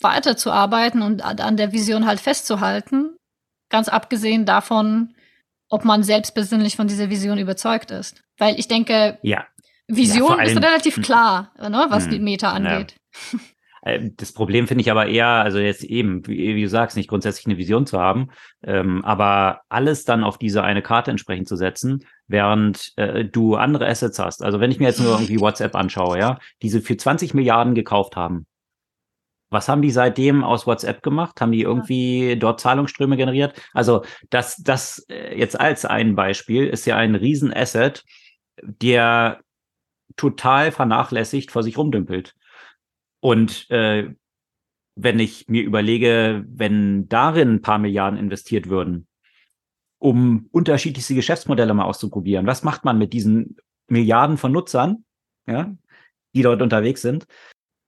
weiterzuarbeiten 0.00 1.02
und 1.02 1.22
an 1.22 1.56
der 1.56 1.72
Vision 1.72 2.06
halt 2.06 2.20
festzuhalten? 2.20 3.16
Ganz 3.68 3.88
abgesehen 3.88 4.46
davon, 4.46 5.16
ob 5.68 5.84
man 5.84 6.04
selbst 6.04 6.36
persönlich 6.36 6.76
von 6.76 6.86
dieser 6.86 7.10
Vision 7.10 7.38
überzeugt 7.38 7.90
ist. 7.90 8.22
Weil 8.38 8.60
ich 8.60 8.68
denke, 8.68 9.18
ja. 9.22 9.44
Vision 9.88 10.38
ja, 10.38 10.44
ist 10.44 10.56
relativ 10.56 10.96
hm. 10.96 11.02
klar, 11.02 11.52
ne, 11.58 11.86
was 11.88 12.04
hm. 12.04 12.10
die 12.12 12.20
Meta 12.20 12.52
angeht. 12.52 12.94
Ja. 13.32 13.40
Äh, 13.82 14.10
das 14.16 14.32
Problem 14.32 14.66
finde 14.66 14.82
ich 14.82 14.90
aber 14.90 15.06
eher, 15.06 15.26
also 15.26 15.58
jetzt 15.58 15.84
eben, 15.84 16.26
wie, 16.26 16.54
wie, 16.56 16.62
du 16.62 16.68
sagst, 16.68 16.96
nicht 16.96 17.08
grundsätzlich 17.08 17.46
eine 17.46 17.58
Vision 17.58 17.86
zu 17.86 18.00
haben, 18.00 18.28
ähm, 18.62 19.04
aber 19.04 19.62
alles 19.68 20.04
dann 20.04 20.24
auf 20.24 20.38
diese 20.38 20.62
eine 20.62 20.82
Karte 20.82 21.10
entsprechend 21.10 21.48
zu 21.48 21.56
setzen, 21.56 22.04
während 22.26 22.92
äh, 22.96 23.24
du 23.24 23.56
andere 23.56 23.88
Assets 23.88 24.18
hast. 24.18 24.42
Also 24.42 24.60
wenn 24.60 24.70
ich 24.70 24.78
mir 24.78 24.88
jetzt 24.88 25.00
nur 25.00 25.12
irgendwie 25.12 25.40
WhatsApp 25.40 25.74
anschaue, 25.74 26.18
ja, 26.18 26.38
diese 26.62 26.80
für 26.80 26.96
20 26.96 27.34
Milliarden 27.34 27.74
gekauft 27.74 28.16
haben. 28.16 28.46
Was 29.52 29.68
haben 29.68 29.82
die 29.82 29.90
seitdem 29.90 30.44
aus 30.44 30.68
WhatsApp 30.68 31.02
gemacht? 31.02 31.40
Haben 31.40 31.50
die 31.50 31.62
irgendwie 31.62 32.36
dort 32.38 32.60
Zahlungsströme 32.60 33.16
generiert? 33.16 33.60
Also 33.72 34.04
das, 34.30 34.56
das 34.56 35.04
äh, 35.08 35.36
jetzt 35.36 35.58
als 35.58 35.84
ein 35.84 36.14
Beispiel 36.14 36.66
ist 36.68 36.86
ja 36.86 36.96
ein 36.96 37.16
Riesenasset, 37.16 38.04
der 38.62 39.40
total 40.16 40.70
vernachlässigt 40.70 41.50
vor 41.50 41.62
sich 41.62 41.78
rumdümpelt. 41.78 42.34
Und 43.20 43.70
äh, 43.70 44.14
wenn 44.96 45.18
ich 45.18 45.48
mir 45.48 45.62
überlege, 45.62 46.44
wenn 46.48 47.08
darin 47.08 47.54
ein 47.54 47.62
paar 47.62 47.78
Milliarden 47.78 48.18
investiert 48.18 48.68
würden, 48.68 49.06
um 49.98 50.48
unterschiedlichste 50.50 51.14
Geschäftsmodelle 51.14 51.74
mal 51.74 51.84
auszuprobieren, 51.84 52.46
was 52.46 52.62
macht 52.62 52.84
man 52.84 52.98
mit 52.98 53.12
diesen 53.12 53.56
Milliarden 53.88 54.36
von 54.36 54.52
Nutzern, 54.52 55.04
ja, 55.46 55.74
die 56.34 56.42
dort 56.42 56.62
unterwegs 56.62 57.02
sind, 57.02 57.26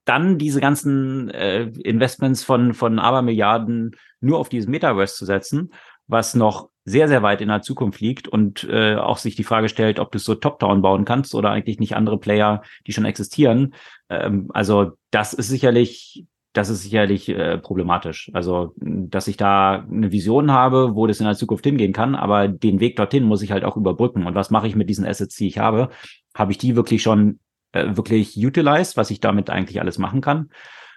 dann 0.04 0.36
diese 0.36 0.60
ganzen 0.60 1.30
äh, 1.30 1.64
Investments 1.84 2.44
von, 2.44 2.74
von 2.74 2.98
Abermilliarden 2.98 3.96
nur 4.20 4.38
auf 4.38 4.48
dieses 4.48 4.68
Metaverse 4.68 5.14
zu 5.14 5.24
setzen, 5.24 5.72
was 6.06 6.34
noch 6.34 6.71
sehr, 6.84 7.08
sehr 7.08 7.22
weit 7.22 7.40
in 7.40 7.48
der 7.48 7.62
Zukunft 7.62 8.00
liegt 8.00 8.26
und 8.26 8.64
äh, 8.64 8.96
auch 8.96 9.18
sich 9.18 9.36
die 9.36 9.44
Frage 9.44 9.68
stellt, 9.68 10.00
ob 10.00 10.10
du 10.10 10.18
es 10.18 10.24
so 10.24 10.34
top-down 10.34 10.82
bauen 10.82 11.04
kannst 11.04 11.34
oder 11.34 11.50
eigentlich 11.50 11.78
nicht 11.78 11.94
andere 11.94 12.18
Player, 12.18 12.62
die 12.86 12.92
schon 12.92 13.04
existieren. 13.04 13.74
Ähm, 14.08 14.50
also 14.52 14.92
das 15.10 15.32
ist 15.32 15.48
sicherlich, 15.48 16.26
das 16.52 16.68
ist 16.70 16.82
sicherlich 16.82 17.28
äh, 17.28 17.58
problematisch. 17.58 18.30
Also, 18.34 18.74
dass 18.76 19.28
ich 19.28 19.36
da 19.36 19.86
eine 19.88 20.10
Vision 20.10 20.50
habe, 20.50 20.96
wo 20.96 21.06
das 21.06 21.20
in 21.20 21.26
der 21.26 21.36
Zukunft 21.36 21.64
hingehen 21.64 21.92
kann, 21.92 22.14
aber 22.16 22.48
den 22.48 22.80
Weg 22.80 22.96
dorthin 22.96 23.24
muss 23.24 23.42
ich 23.42 23.52
halt 23.52 23.64
auch 23.64 23.76
überbrücken. 23.76 24.26
Und 24.26 24.34
was 24.34 24.50
mache 24.50 24.66
ich 24.66 24.74
mit 24.74 24.90
diesen 24.90 25.06
Assets, 25.06 25.36
die 25.36 25.46
ich 25.46 25.58
habe? 25.58 25.88
Habe 26.34 26.50
ich 26.50 26.58
die 26.58 26.74
wirklich 26.74 27.02
schon 27.02 27.38
äh, 27.70 27.96
wirklich 27.96 28.36
utilized, 28.36 28.96
was 28.96 29.10
ich 29.10 29.20
damit 29.20 29.50
eigentlich 29.50 29.80
alles 29.80 29.98
machen 29.98 30.20
kann? 30.20 30.50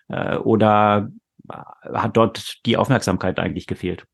Äh, 0.07 0.38
oder 0.38 1.09
hat 1.47 2.17
dort 2.17 2.65
die 2.65 2.75
Aufmerksamkeit 2.75 3.39
eigentlich 3.39 3.67
gefehlt? 3.67 4.07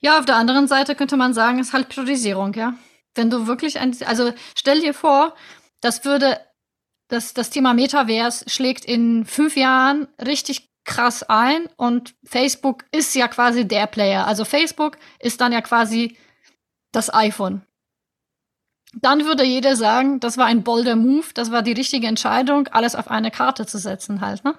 Ja, 0.00 0.18
auf 0.18 0.24
der 0.24 0.36
anderen 0.36 0.66
Seite 0.66 0.94
könnte 0.94 1.16
man 1.16 1.34
sagen, 1.34 1.58
ist 1.58 1.72
halt 1.72 1.88
Priorisierung, 1.88 2.54
ja. 2.54 2.74
Wenn 3.14 3.30
du 3.30 3.46
wirklich 3.46 3.78
ein, 3.78 3.96
also 4.06 4.32
stell 4.56 4.80
dir 4.80 4.94
vor, 4.94 5.34
das 5.80 6.04
würde, 6.04 6.40
das, 7.08 7.34
das 7.34 7.50
Thema 7.50 7.74
Metaverse 7.74 8.48
schlägt 8.48 8.84
in 8.84 9.24
fünf 9.26 9.56
Jahren 9.56 10.08
richtig 10.24 10.70
krass 10.84 11.22
ein 11.22 11.66
und 11.76 12.14
Facebook 12.24 12.84
ist 12.92 13.14
ja 13.14 13.28
quasi 13.28 13.66
der 13.66 13.86
Player. 13.86 14.26
Also 14.26 14.44
Facebook 14.44 14.96
ist 15.18 15.40
dann 15.40 15.52
ja 15.52 15.60
quasi 15.60 16.16
das 16.92 17.12
iPhone. 17.12 17.62
Dann 18.94 19.24
würde 19.24 19.44
jeder 19.44 19.76
sagen, 19.76 20.18
das 20.18 20.36
war 20.36 20.46
ein 20.46 20.64
bolder 20.64 20.96
Move, 20.96 21.26
das 21.34 21.52
war 21.52 21.62
die 21.62 21.72
richtige 21.72 22.08
Entscheidung, 22.08 22.66
alles 22.68 22.96
auf 22.96 23.08
eine 23.08 23.30
Karte 23.30 23.66
zu 23.66 23.78
setzen 23.78 24.20
halt, 24.20 24.42
ne? 24.44 24.58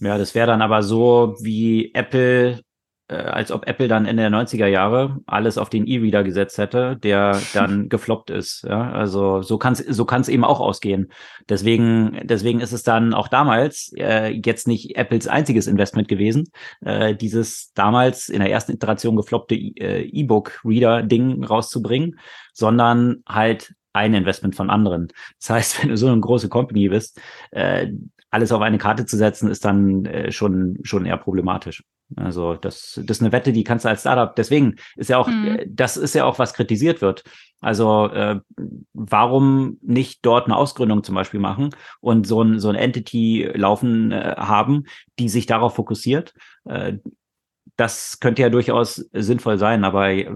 Ja, 0.00 0.16
das 0.16 0.36
wäre 0.36 0.46
dann 0.46 0.62
aber 0.62 0.84
so, 0.84 1.34
wie 1.40 1.92
Apple 1.94 2.62
äh, 3.08 3.16
als 3.16 3.50
ob 3.50 3.66
Apple 3.66 3.88
dann 3.88 4.06
Ende 4.06 4.22
der 4.22 4.30
90er 4.30 4.66
Jahre 4.66 5.18
alles 5.26 5.58
auf 5.58 5.70
den 5.70 5.86
E-Reader 5.86 6.24
gesetzt 6.24 6.58
hätte, 6.58 6.96
der 6.96 7.40
dann 7.54 7.88
gefloppt 7.88 8.30
ist. 8.30 8.64
Ja? 8.68 8.90
Also 8.92 9.42
so 9.42 9.58
kann 9.58 9.72
es 9.72 9.78
so 9.80 10.04
kann's 10.04 10.28
eben 10.28 10.44
auch 10.44 10.60
ausgehen. 10.60 11.10
Deswegen, 11.48 12.20
deswegen 12.22 12.60
ist 12.60 12.72
es 12.72 12.82
dann 12.82 13.14
auch 13.14 13.28
damals 13.28 13.92
äh, 13.96 14.28
jetzt 14.44 14.68
nicht 14.68 14.96
Apples 14.96 15.26
einziges 15.26 15.66
Investment 15.66 16.08
gewesen, 16.08 16.50
äh, 16.82 17.14
dieses 17.14 17.72
damals 17.74 18.28
in 18.28 18.40
der 18.40 18.50
ersten 18.50 18.72
Iteration 18.72 19.16
gefloppte 19.16 19.54
äh, 19.54 20.02
E-Book-Reader-Ding 20.02 21.44
rauszubringen, 21.44 22.18
sondern 22.52 23.22
halt 23.26 23.74
ein 23.92 24.14
Investment 24.14 24.54
von 24.54 24.70
anderen. 24.70 25.08
Das 25.40 25.50
heißt, 25.50 25.82
wenn 25.82 25.88
du 25.88 25.96
so 25.96 26.08
eine 26.08 26.20
große 26.20 26.48
Company 26.48 26.88
bist, 26.88 27.20
äh, 27.50 27.88
alles 28.30 28.52
auf 28.52 28.60
eine 28.60 28.78
Karte 28.78 29.06
zu 29.06 29.16
setzen, 29.16 29.50
ist 29.50 29.64
dann 29.64 30.04
äh, 30.04 30.30
schon, 30.30 30.78
schon 30.82 31.06
eher 31.06 31.16
problematisch. 31.16 31.82
Also 32.16 32.54
das, 32.54 33.00
das 33.04 33.18
ist 33.18 33.22
eine 33.22 33.32
Wette, 33.32 33.52
die 33.52 33.64
kannst 33.64 33.84
du 33.84 33.88
als 33.88 34.00
Startup. 34.00 34.34
Deswegen 34.34 34.76
ist 34.96 35.10
ja 35.10 35.18
auch, 35.18 35.28
mhm. 35.28 35.60
das 35.68 35.96
ist 35.96 36.14
ja 36.14 36.24
auch 36.24 36.38
was 36.38 36.54
kritisiert 36.54 37.02
wird. 37.02 37.24
Also 37.60 38.06
äh, 38.06 38.40
warum 38.92 39.78
nicht 39.82 40.20
dort 40.22 40.46
eine 40.46 40.56
Ausgründung 40.56 41.02
zum 41.02 41.14
Beispiel 41.14 41.40
machen 41.40 41.70
und 42.00 42.26
so 42.26 42.42
ein 42.42 42.60
so 42.60 42.68
ein 42.68 42.76
Entity 42.76 43.50
laufen 43.54 44.12
äh, 44.12 44.36
haben, 44.38 44.84
die 45.18 45.28
sich 45.28 45.46
darauf 45.46 45.74
fokussiert? 45.74 46.34
Äh, 46.64 46.98
das 47.76 48.18
könnte 48.18 48.42
ja 48.42 48.50
durchaus 48.50 48.96
sinnvoll 49.12 49.56
sein, 49.56 49.84
aber 49.84 50.10
äh, 50.10 50.28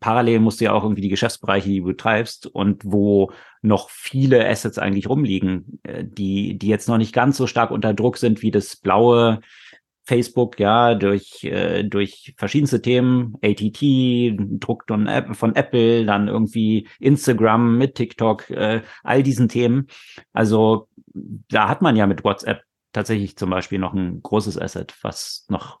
parallel 0.00 0.40
musst 0.40 0.60
du 0.60 0.66
ja 0.66 0.72
auch 0.72 0.82
irgendwie 0.82 1.00
die 1.00 1.08
Geschäftsbereiche, 1.08 1.68
die 1.68 1.80
du 1.80 1.86
betreibst 1.86 2.46
und 2.46 2.82
wo 2.84 3.32
noch 3.62 3.88
viele 3.90 4.46
Assets 4.46 4.78
eigentlich 4.78 5.08
rumliegen, 5.08 5.80
äh, 5.82 6.04
die, 6.04 6.58
die 6.58 6.68
jetzt 6.68 6.88
noch 6.88 6.98
nicht 6.98 7.14
ganz 7.14 7.36
so 7.36 7.46
stark 7.46 7.70
unter 7.70 7.94
Druck 7.94 8.18
sind 8.18 8.42
wie 8.42 8.50
das 8.50 8.76
blaue 8.76 9.40
Facebook 10.04 10.58
ja 10.58 10.94
durch, 10.94 11.44
äh, 11.44 11.84
durch 11.84 12.34
verschiedenste 12.36 12.82
Themen, 12.82 13.34
ATT, 13.42 14.36
Druck 14.60 14.84
von, 14.86 15.08
von 15.32 15.54
Apple, 15.54 16.04
dann 16.04 16.28
irgendwie 16.28 16.88
Instagram 16.98 17.78
mit 17.78 17.94
TikTok, 17.94 18.50
äh, 18.50 18.82
all 19.02 19.22
diesen 19.22 19.48
Themen. 19.48 19.86
Also 20.32 20.88
da 21.14 21.68
hat 21.68 21.82
man 21.82 21.96
ja 21.96 22.06
mit 22.06 22.24
WhatsApp 22.24 22.62
tatsächlich 22.92 23.36
zum 23.36 23.50
Beispiel 23.50 23.78
noch 23.78 23.94
ein 23.94 24.22
großes 24.22 24.58
Asset, 24.58 24.94
was 25.02 25.46
noch 25.48 25.80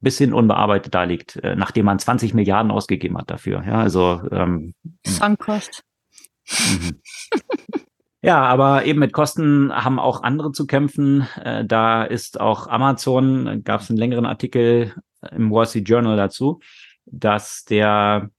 bisschen 0.00 0.32
unbearbeitet 0.32 0.94
da 0.94 1.02
liegt, 1.04 1.36
äh, 1.36 1.56
nachdem 1.56 1.86
man 1.86 1.98
20 1.98 2.34
Milliarden 2.34 2.70
ausgegeben 2.70 3.18
hat 3.18 3.30
dafür. 3.30 3.64
Ja, 3.66 3.80
also 3.80 4.22
ähm, 4.30 4.74
Sunkost. 5.04 5.82
Ja, 8.24 8.42
aber 8.42 8.86
eben 8.86 9.00
mit 9.00 9.12
Kosten 9.12 9.70
haben 9.70 9.98
auch 9.98 10.22
andere 10.22 10.50
zu 10.50 10.66
kämpfen. 10.66 11.28
Äh, 11.42 11.66
da 11.66 12.04
ist 12.04 12.40
auch 12.40 12.68
Amazon, 12.68 13.62
gab 13.64 13.82
es 13.82 13.90
einen 13.90 13.98
längeren 13.98 14.24
Artikel 14.24 14.94
im 15.30 15.50
Wall 15.50 15.66
Street 15.66 15.86
Journal 15.86 16.16
dazu, 16.16 16.60
dass 17.04 17.66
der 17.66 18.30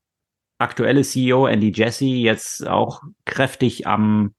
aktuelle 0.57 1.03
CEO 1.03 1.45
Andy 1.45 1.71
Jassy 1.71 2.23
jetzt 2.23 2.65
auch 2.67 3.03
kräftig 3.25 3.85
am 3.85 4.33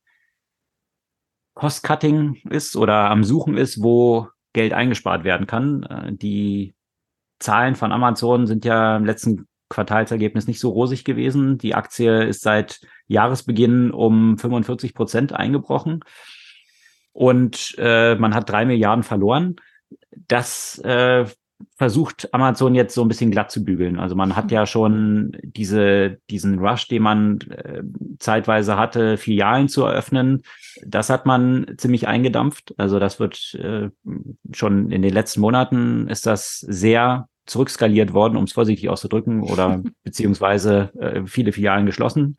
Cost-Cutting 1.54 2.42
ist 2.50 2.74
oder 2.74 3.08
am 3.08 3.22
Suchen 3.22 3.56
ist, 3.56 3.80
wo 3.80 4.26
Geld 4.52 4.72
eingespart 4.72 5.22
werden 5.22 5.46
kann. 5.46 5.84
Äh, 5.84 6.12
die 6.12 6.74
Zahlen 7.38 7.76
von 7.76 7.92
Amazon 7.92 8.48
sind 8.48 8.64
ja 8.64 8.96
im 8.96 9.04
letzten 9.04 9.46
Quartalsergebnis 9.68 10.46
nicht 10.46 10.60
so 10.60 10.70
rosig 10.70 11.04
gewesen. 11.04 11.58
Die 11.58 11.74
Aktie 11.74 12.24
ist 12.24 12.42
seit 12.42 12.80
Jahresbeginn 13.08 13.90
um 13.90 14.38
45 14.38 14.94
Prozent 14.94 15.32
eingebrochen 15.32 16.00
und 17.12 17.74
äh, 17.78 18.14
man 18.16 18.34
hat 18.34 18.50
drei 18.50 18.64
Milliarden 18.64 19.02
verloren. 19.02 19.56
Das 20.28 20.78
äh, 20.80 21.24
versucht 21.76 22.32
Amazon 22.34 22.74
jetzt 22.74 22.94
so 22.94 23.02
ein 23.02 23.08
bisschen 23.08 23.30
glatt 23.30 23.50
zu 23.50 23.64
bügeln. 23.64 23.98
Also 23.98 24.14
man 24.14 24.36
hat 24.36 24.50
ja 24.50 24.66
schon 24.66 25.36
diese, 25.42 26.18
diesen 26.30 26.58
Rush, 26.58 26.88
den 26.88 27.02
man 27.02 27.40
äh, 27.50 27.82
zeitweise 28.18 28.76
hatte, 28.76 29.16
Filialen 29.16 29.68
zu 29.68 29.84
eröffnen. 29.84 30.42
Das 30.84 31.08
hat 31.10 31.26
man 31.26 31.74
ziemlich 31.78 32.06
eingedampft. 32.06 32.74
Also 32.76 32.98
das 32.98 33.18
wird 33.18 33.54
äh, 33.54 33.88
schon 34.52 34.90
in 34.90 35.02
den 35.02 35.12
letzten 35.12 35.40
Monaten 35.40 36.08
ist 36.08 36.26
das 36.26 36.58
sehr 36.60 37.28
zurückskaliert 37.46 38.12
worden, 38.12 38.36
um 38.36 38.44
es 38.44 38.52
vorsichtig 38.52 38.88
auszudrücken, 38.88 39.42
oder 39.42 39.82
beziehungsweise 40.04 40.92
äh, 40.98 41.26
viele 41.26 41.52
Filialen 41.52 41.86
geschlossen. 41.86 42.36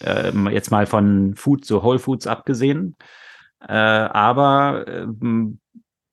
Äh, 0.00 0.32
jetzt 0.50 0.70
mal 0.70 0.86
von 0.86 1.34
Food 1.34 1.64
zu 1.64 1.82
Whole 1.82 1.98
Foods 1.98 2.26
abgesehen. 2.26 2.96
Äh, 3.60 3.72
aber 3.72 4.86
äh, 4.86 5.06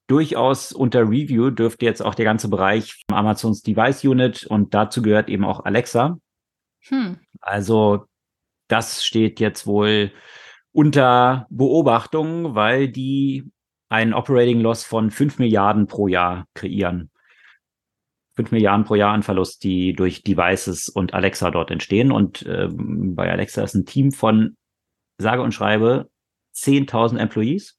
durchaus 0.07 0.71
unter 0.71 1.01
Review 1.01 1.51
dürfte 1.51 1.85
jetzt 1.85 2.01
auch 2.03 2.15
der 2.15 2.25
ganze 2.25 2.49
Bereich 2.49 3.03
Amazons 3.07 3.61
Device 3.61 4.03
Unit 4.03 4.45
und 4.45 4.73
dazu 4.73 5.01
gehört 5.01 5.29
eben 5.29 5.45
auch 5.45 5.65
Alexa. 5.65 6.17
Hm. 6.87 7.17
Also 7.39 8.05
das 8.67 9.03
steht 9.03 9.39
jetzt 9.39 9.67
wohl 9.67 10.11
unter 10.71 11.47
Beobachtung, 11.49 12.55
weil 12.55 12.87
die 12.87 13.51
einen 13.89 14.13
Operating 14.13 14.61
Loss 14.61 14.83
von 14.83 15.11
5 15.11 15.39
Milliarden 15.39 15.87
pro 15.87 16.07
Jahr 16.07 16.45
kreieren. 16.53 17.11
5 18.35 18.51
Milliarden 18.51 18.85
pro 18.85 18.95
Jahr 18.95 19.13
an 19.13 19.23
Verlust, 19.23 19.63
die 19.63 19.93
durch 19.93 20.23
Devices 20.23 20.89
und 20.89 21.13
Alexa 21.13 21.51
dort 21.51 21.71
entstehen. 21.71 22.11
Und 22.11 22.45
ähm, 22.47 23.15
bei 23.15 23.29
Alexa 23.29 23.63
ist 23.63 23.73
ein 23.73 23.85
Team 23.85 24.11
von, 24.11 24.55
sage 25.17 25.41
und 25.41 25.53
schreibe, 25.53 26.09
10.000 26.55 27.17
Employees, 27.17 27.77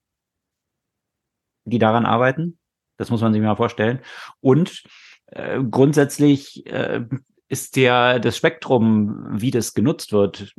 die 1.64 1.78
daran 1.78 2.06
arbeiten. 2.06 2.58
Das 2.98 3.10
muss 3.10 3.20
man 3.20 3.32
sich 3.32 3.42
mal 3.42 3.56
vorstellen. 3.56 4.00
Und 4.40 4.82
äh, 5.26 5.62
grundsätzlich 5.62 6.66
äh, 6.66 7.04
ist 7.48 7.76
der, 7.76 8.18
das 8.18 8.36
Spektrum, 8.36 9.26
wie 9.30 9.50
das 9.50 9.74
genutzt 9.74 10.12
wird, 10.12 10.54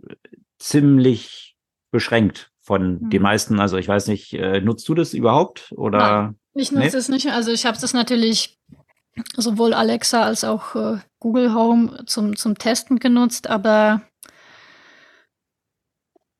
ziemlich 0.59 1.55
beschränkt 1.91 2.51
von 2.59 3.03
mhm. 3.03 3.09
den 3.09 3.21
meisten. 3.21 3.59
Also 3.59 3.77
ich 3.77 3.87
weiß 3.87 4.07
nicht, 4.07 4.33
äh, 4.33 4.61
nutzt 4.61 4.87
du 4.89 4.95
das 4.95 5.13
überhaupt? 5.13 5.71
Oder? 5.75 5.99
Nein, 5.99 6.39
ich 6.55 6.71
nutze 6.71 6.91
nee? 6.91 6.97
es 6.97 7.09
nicht. 7.09 7.27
Also 7.31 7.51
ich 7.51 7.65
habe 7.65 7.77
das 7.79 7.93
natürlich 7.93 8.59
sowohl 9.35 9.73
Alexa 9.73 10.23
als 10.23 10.43
auch 10.43 10.75
äh, 10.75 10.99
Google 11.19 11.53
Home 11.53 12.05
zum, 12.05 12.35
zum 12.35 12.57
Testen 12.57 12.99
genutzt, 12.99 13.47
aber 13.47 14.01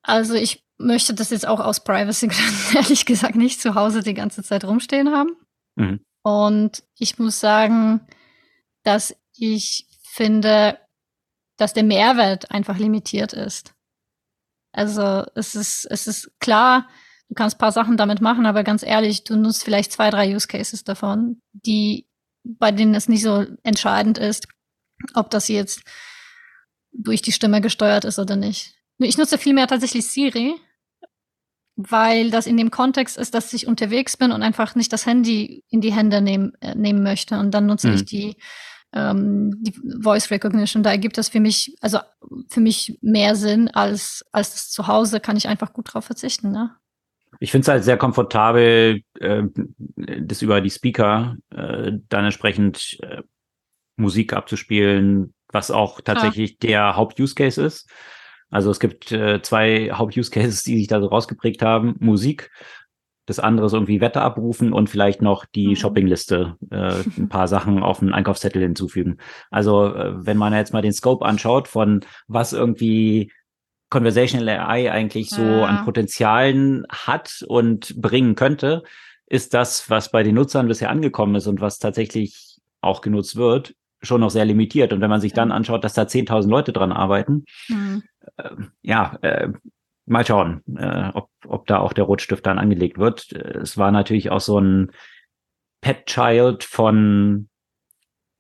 also 0.01 0.33
ich 0.33 0.63
möchte 0.77 1.13
das 1.13 1.29
jetzt 1.29 1.47
auch 1.47 1.59
aus 1.59 1.83
Privacy-Gründen 1.83 2.75
ehrlich 2.75 3.05
gesagt 3.05 3.35
nicht 3.35 3.61
zu 3.61 3.75
Hause 3.75 4.01
die 4.01 4.13
ganze 4.13 4.43
Zeit 4.43 4.65
rumstehen 4.65 5.11
haben. 5.11 5.31
Mhm. 5.75 6.03
Und 6.23 6.83
ich 6.97 7.19
muss 7.19 7.39
sagen, 7.39 8.01
dass 8.83 9.15
ich 9.35 9.87
finde, 10.03 10.79
dass 11.57 11.73
der 11.73 11.83
Mehrwert 11.83 12.51
einfach 12.51 12.77
limitiert 12.77 13.33
ist. 13.33 13.73
Also 14.71 15.23
es 15.35 15.55
ist, 15.55 15.85
es 15.85 16.07
ist 16.07 16.31
klar, 16.39 16.87
du 17.29 17.35
kannst 17.35 17.59
paar 17.59 17.71
Sachen 17.71 17.97
damit 17.97 18.21
machen, 18.21 18.45
aber 18.45 18.63
ganz 18.63 18.83
ehrlich, 18.83 19.23
du 19.23 19.35
nutzt 19.35 19.63
vielleicht 19.63 19.91
zwei, 19.91 20.09
drei 20.09 20.33
Use 20.33 20.47
Cases 20.47 20.83
davon, 20.83 21.41
die 21.51 22.07
bei 22.43 22.71
denen 22.71 22.95
es 22.95 23.07
nicht 23.07 23.23
so 23.23 23.45
entscheidend 23.63 24.17
ist, 24.17 24.47
ob 25.13 25.29
das 25.29 25.47
jetzt 25.47 25.81
durch 26.91 27.21
die 27.21 27.31
Stimme 27.31 27.61
gesteuert 27.61 28.05
ist 28.05 28.19
oder 28.19 28.35
nicht. 28.35 28.75
Ich 28.99 29.17
nutze 29.17 29.37
vielmehr 29.37 29.67
tatsächlich 29.67 30.07
Siri, 30.07 30.55
weil 31.75 32.29
das 32.29 32.45
in 32.45 32.57
dem 32.57 32.69
Kontext 32.69 33.17
ist, 33.17 33.33
dass 33.33 33.51
ich 33.53 33.67
unterwegs 33.67 34.15
bin 34.15 34.31
und 34.31 34.43
einfach 34.43 34.75
nicht 34.75 34.93
das 34.93 35.05
Handy 35.05 35.63
in 35.69 35.81
die 35.81 35.93
Hände 35.93 36.21
nehm, 36.21 36.53
äh, 36.61 36.75
nehmen 36.75 37.01
möchte. 37.01 37.39
Und 37.39 37.51
dann 37.51 37.65
nutze 37.65 37.87
mhm. 37.87 37.95
ich 37.95 38.05
die 38.05 38.35
ähm, 38.93 39.51
die 39.63 39.73
Voice 40.01 40.29
Recognition, 40.29 40.83
da 40.83 40.91
ergibt 40.91 41.17
das 41.17 41.29
für 41.29 41.39
mich, 41.39 41.75
also 41.81 41.99
für 42.49 42.61
mich 42.61 42.97
mehr 43.01 43.35
Sinn 43.35 43.67
als, 43.69 44.23
als 44.31 44.51
das 44.51 44.69
zu 44.69 44.87
Hause, 44.87 45.19
kann 45.19 45.35
ich 45.35 45.47
einfach 45.47 45.73
gut 45.73 45.93
drauf 45.93 46.05
verzichten, 46.05 46.51
ne? 46.51 46.75
Ich 47.43 47.51
finde 47.51 47.63
es 47.63 47.67
halt 47.67 47.83
sehr 47.83 47.97
komfortabel, 47.97 49.01
äh, 49.19 49.43
das 49.97 50.41
über 50.41 50.61
die 50.61 50.69
Speaker 50.69 51.35
äh, 51.49 51.91
dann 52.07 52.23
entsprechend 52.23 52.97
äh, 53.01 53.21
Musik 53.97 54.31
abzuspielen, 54.31 55.33
was 55.49 55.69
auch 55.69 55.99
tatsächlich 55.99 56.51
ja. 56.51 56.57
der 56.61 56.95
Haupt-Use-Case 56.95 57.61
ist. 57.61 57.89
Also 58.49 58.71
es 58.71 58.79
gibt 58.79 59.11
äh, 59.11 59.41
zwei 59.41 59.89
Haupt-Use-Cases, 59.91 60.63
die 60.63 60.77
sich 60.77 60.87
da 60.87 61.01
so 61.01 61.07
rausgeprägt 61.07 61.61
haben. 61.61 61.97
Musik, 61.99 62.49
das 63.25 63.41
andere 63.41 63.65
ist 63.65 63.73
irgendwie 63.73 63.99
Wetter 63.99 64.21
abrufen 64.21 64.71
und 64.71 64.89
vielleicht 64.89 65.21
noch 65.21 65.45
die 65.45 65.67
mhm. 65.67 65.75
Shoppingliste, 65.75 66.55
äh, 66.71 67.03
ein 67.17 67.27
paar 67.27 67.49
Sachen 67.49 67.83
auf 67.83 68.01
einen 68.01 68.13
Einkaufszettel 68.13 68.61
hinzufügen. 68.61 69.17
Also 69.51 69.93
äh, 69.93 70.13
wenn 70.25 70.37
man 70.37 70.53
jetzt 70.53 70.71
mal 70.71 70.81
den 70.81 70.93
Scope 70.93 71.25
anschaut 71.25 71.67
von 71.67 72.05
was 72.27 72.53
irgendwie 72.53 73.33
Conversational 73.93 74.49
AI 74.49 74.91
eigentlich 74.91 75.29
so 75.29 75.43
ja. 75.43 75.65
an 75.65 75.85
Potenzialen 75.85 76.83
hat 76.89 77.45
und 77.47 78.01
bringen 78.01 78.33
könnte, 78.33 78.81
ist 79.27 79.53
das, 79.53 79.87
was 79.87 80.09
bei 80.09 80.23
den 80.23 80.33
Nutzern 80.33 80.67
bisher 80.67 80.89
angekommen 80.89 81.35
ist 81.35 81.45
und 81.45 81.61
was 81.61 81.77
tatsächlich 81.77 82.57
auch 82.81 83.01
genutzt 83.01 83.35
wird, 83.35 83.75
schon 84.01 84.21
noch 84.21 84.31
sehr 84.31 84.45
limitiert. 84.45 84.93
Und 84.93 85.01
wenn 85.01 85.11
man 85.11 85.21
sich 85.21 85.33
dann 85.33 85.51
anschaut, 85.51 85.83
dass 85.83 85.93
da 85.93 86.01
10.000 86.01 86.49
Leute 86.49 86.73
dran 86.73 86.91
arbeiten, 86.91 87.45
mhm. 87.67 88.01
äh, 88.37 88.49
ja, 88.81 89.15
äh, 89.21 89.49
mal 90.07 90.25
schauen, 90.25 90.63
äh, 90.75 91.11
ob, 91.13 91.29
ob 91.45 91.67
da 91.67 91.77
auch 91.77 91.93
der 91.93 92.05
Rotstift 92.05 92.47
dann 92.47 92.57
angelegt 92.57 92.97
wird. 92.97 93.31
Es 93.31 93.77
war 93.77 93.91
natürlich 93.91 94.31
auch 94.31 94.41
so 94.41 94.59
ein 94.59 94.91
Pet 95.81 96.07
Child 96.07 96.63
von 96.63 97.47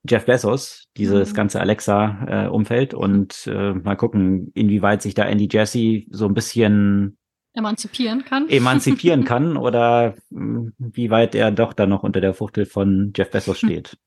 Jeff 0.07 0.25
Bezos, 0.25 0.85
dieses 0.97 1.31
mhm. 1.31 1.35
ganze 1.35 1.59
Alexa-Umfeld. 1.59 2.93
Äh, 2.93 2.95
und 2.95 3.47
äh, 3.47 3.73
mal 3.73 3.95
gucken, 3.95 4.51
inwieweit 4.53 5.01
sich 5.01 5.13
da 5.13 5.23
Andy 5.23 5.47
Jassy 5.49 6.07
so 6.11 6.25
ein 6.25 6.33
bisschen 6.33 7.17
emanzipieren 7.53 8.25
kann. 8.25 8.49
Emanzipieren 8.49 9.23
kann 9.25 9.57
oder 9.57 10.15
mh, 10.29 10.71
wie 10.77 11.09
weit 11.09 11.35
er 11.35 11.51
doch 11.51 11.73
dann 11.73 11.89
noch 11.89 12.03
unter 12.03 12.19
der 12.19 12.33
Fuchtel 12.33 12.65
von 12.65 13.13
Jeff 13.15 13.31
Bezos 13.31 13.57
steht. 13.59 13.97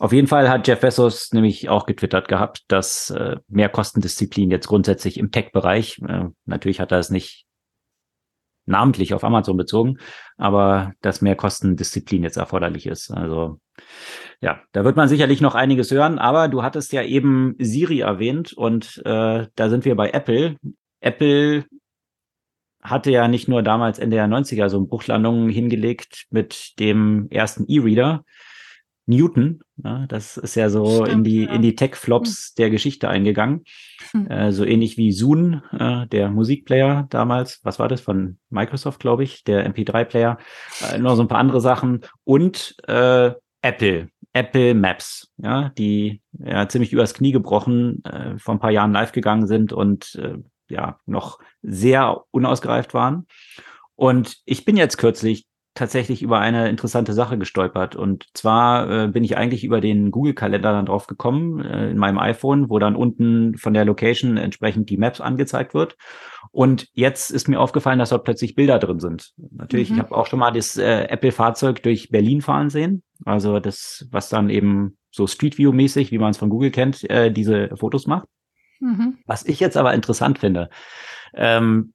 Auf 0.00 0.12
jeden 0.12 0.28
Fall 0.28 0.48
hat 0.48 0.66
Jeff 0.68 0.80
Bezos 0.80 1.32
nämlich 1.32 1.68
auch 1.68 1.84
getwittert 1.84 2.28
gehabt, 2.28 2.64
dass 2.68 3.10
äh, 3.10 3.36
mehr 3.48 3.68
Kostendisziplin 3.68 4.50
jetzt 4.50 4.68
grundsätzlich 4.68 5.18
im 5.18 5.32
Tech-Bereich, 5.32 6.00
äh, 6.06 6.26
natürlich 6.46 6.80
hat 6.80 6.92
er 6.92 6.98
es 6.98 7.10
nicht 7.10 7.47
namentlich 8.68 9.14
auf 9.14 9.24
Amazon 9.24 9.56
bezogen, 9.56 9.98
aber 10.36 10.92
dass 11.00 11.22
mehr 11.22 11.36
Kostendisziplin 11.36 12.22
jetzt 12.22 12.36
erforderlich 12.36 12.86
ist. 12.86 13.10
Also 13.10 13.58
ja, 14.40 14.60
da 14.72 14.84
wird 14.84 14.96
man 14.96 15.08
sicherlich 15.08 15.40
noch 15.40 15.54
einiges 15.54 15.90
hören, 15.90 16.18
aber 16.18 16.48
du 16.48 16.62
hattest 16.62 16.92
ja 16.92 17.02
eben 17.02 17.54
Siri 17.58 18.00
erwähnt 18.00 18.52
und 18.52 19.02
äh, 19.04 19.46
da 19.54 19.68
sind 19.68 19.84
wir 19.84 19.96
bei 19.96 20.10
Apple. 20.10 20.56
Apple 21.00 21.64
hatte 22.82 23.10
ja 23.10 23.28
nicht 23.28 23.48
nur 23.48 23.62
damals 23.62 23.98
Ende 23.98 24.16
der 24.16 24.28
90er 24.28 24.68
so 24.68 24.84
Bruchlandungen 24.84 25.48
hingelegt 25.48 26.26
mit 26.30 26.78
dem 26.78 27.28
ersten 27.30 27.66
E-Reader, 27.68 28.24
Newton. 29.08 29.60
Ja, 29.82 30.06
das 30.06 30.36
ist 30.36 30.54
ja 30.54 30.70
so 30.70 31.04
Stimmt, 31.04 31.08
in 31.08 31.24
die, 31.24 31.44
ja. 31.44 31.52
in 31.52 31.62
die 31.62 31.74
Tech-Flops 31.74 32.48
hm. 32.48 32.54
der 32.58 32.70
Geschichte 32.70 33.08
eingegangen. 33.08 33.64
Hm. 34.12 34.26
Äh, 34.30 34.52
so 34.52 34.64
ähnlich 34.64 34.96
wie 34.96 35.12
Zoom, 35.12 35.62
äh, 35.72 36.06
der 36.06 36.30
Musikplayer 36.30 37.06
damals. 37.10 37.60
Was 37.64 37.78
war 37.78 37.88
das? 37.88 38.00
Von 38.00 38.38
Microsoft, 38.50 39.00
glaube 39.00 39.24
ich, 39.24 39.44
der 39.44 39.68
MP3-Player. 39.68 40.38
Äh, 40.92 40.98
noch 40.98 41.16
so 41.16 41.22
ein 41.22 41.28
paar 41.28 41.38
andere 41.38 41.60
Sachen. 41.60 42.02
Und 42.24 42.76
äh, 42.86 43.32
Apple. 43.62 44.08
Apple 44.34 44.74
Maps, 44.74 45.32
ja, 45.38 45.70
die 45.70 46.20
ja 46.38 46.68
ziemlich 46.68 46.92
übers 46.92 47.14
Knie 47.14 47.32
gebrochen 47.32 48.04
äh, 48.04 48.38
vor 48.38 48.54
ein 48.54 48.60
paar 48.60 48.70
Jahren 48.70 48.92
live 48.92 49.12
gegangen 49.12 49.46
sind 49.46 49.72
und 49.72 50.14
äh, 50.16 50.36
ja 50.68 51.00
noch 51.06 51.38
sehr 51.62 52.24
unausgereift 52.30 52.94
waren. 52.94 53.26
Und 53.96 54.36
ich 54.44 54.64
bin 54.64 54.76
jetzt 54.76 54.96
kürzlich 54.96 55.47
tatsächlich 55.78 56.22
über 56.22 56.40
eine 56.40 56.68
interessante 56.68 57.12
Sache 57.12 57.38
gestolpert. 57.38 57.96
Und 57.96 58.26
zwar 58.34 58.90
äh, 58.90 59.08
bin 59.08 59.24
ich 59.24 59.36
eigentlich 59.36 59.64
über 59.64 59.80
den 59.80 60.10
Google-Kalender 60.10 60.72
dann 60.72 60.86
drauf 60.86 61.06
gekommen, 61.06 61.60
äh, 61.60 61.90
in 61.90 61.96
meinem 61.96 62.18
iPhone, 62.18 62.68
wo 62.68 62.78
dann 62.78 62.96
unten 62.96 63.56
von 63.56 63.74
der 63.74 63.84
Location 63.84 64.36
entsprechend 64.36 64.90
die 64.90 64.96
Maps 64.96 65.20
angezeigt 65.20 65.74
wird. 65.74 65.96
Und 66.50 66.88
jetzt 66.92 67.30
ist 67.30 67.48
mir 67.48 67.60
aufgefallen, 67.60 67.98
dass 67.98 68.10
dort 68.10 68.24
plötzlich 68.24 68.54
Bilder 68.54 68.78
drin 68.78 69.00
sind. 69.00 69.32
Natürlich, 69.36 69.90
mhm. 69.90 69.96
ich 69.96 70.02
habe 70.02 70.14
auch 70.14 70.26
schon 70.26 70.38
mal 70.38 70.50
das 70.50 70.76
äh, 70.76 71.04
Apple-Fahrzeug 71.04 71.82
durch 71.82 72.10
Berlin 72.10 72.42
fahren 72.42 72.70
sehen. 72.70 73.02
Also 73.24 73.60
das, 73.60 74.06
was 74.10 74.28
dann 74.28 74.50
eben 74.50 74.98
so 75.10 75.26
Street 75.26 75.58
View-mäßig, 75.58 76.10
wie 76.10 76.18
man 76.18 76.30
es 76.30 76.38
von 76.38 76.50
Google 76.50 76.70
kennt, 76.70 77.08
äh, 77.08 77.30
diese 77.32 77.76
Fotos 77.76 78.06
macht. 78.06 78.28
Mhm. 78.80 79.18
Was 79.26 79.44
ich 79.46 79.60
jetzt 79.60 79.76
aber 79.76 79.94
interessant 79.94 80.38
finde, 80.38 80.70
ähm, 81.34 81.92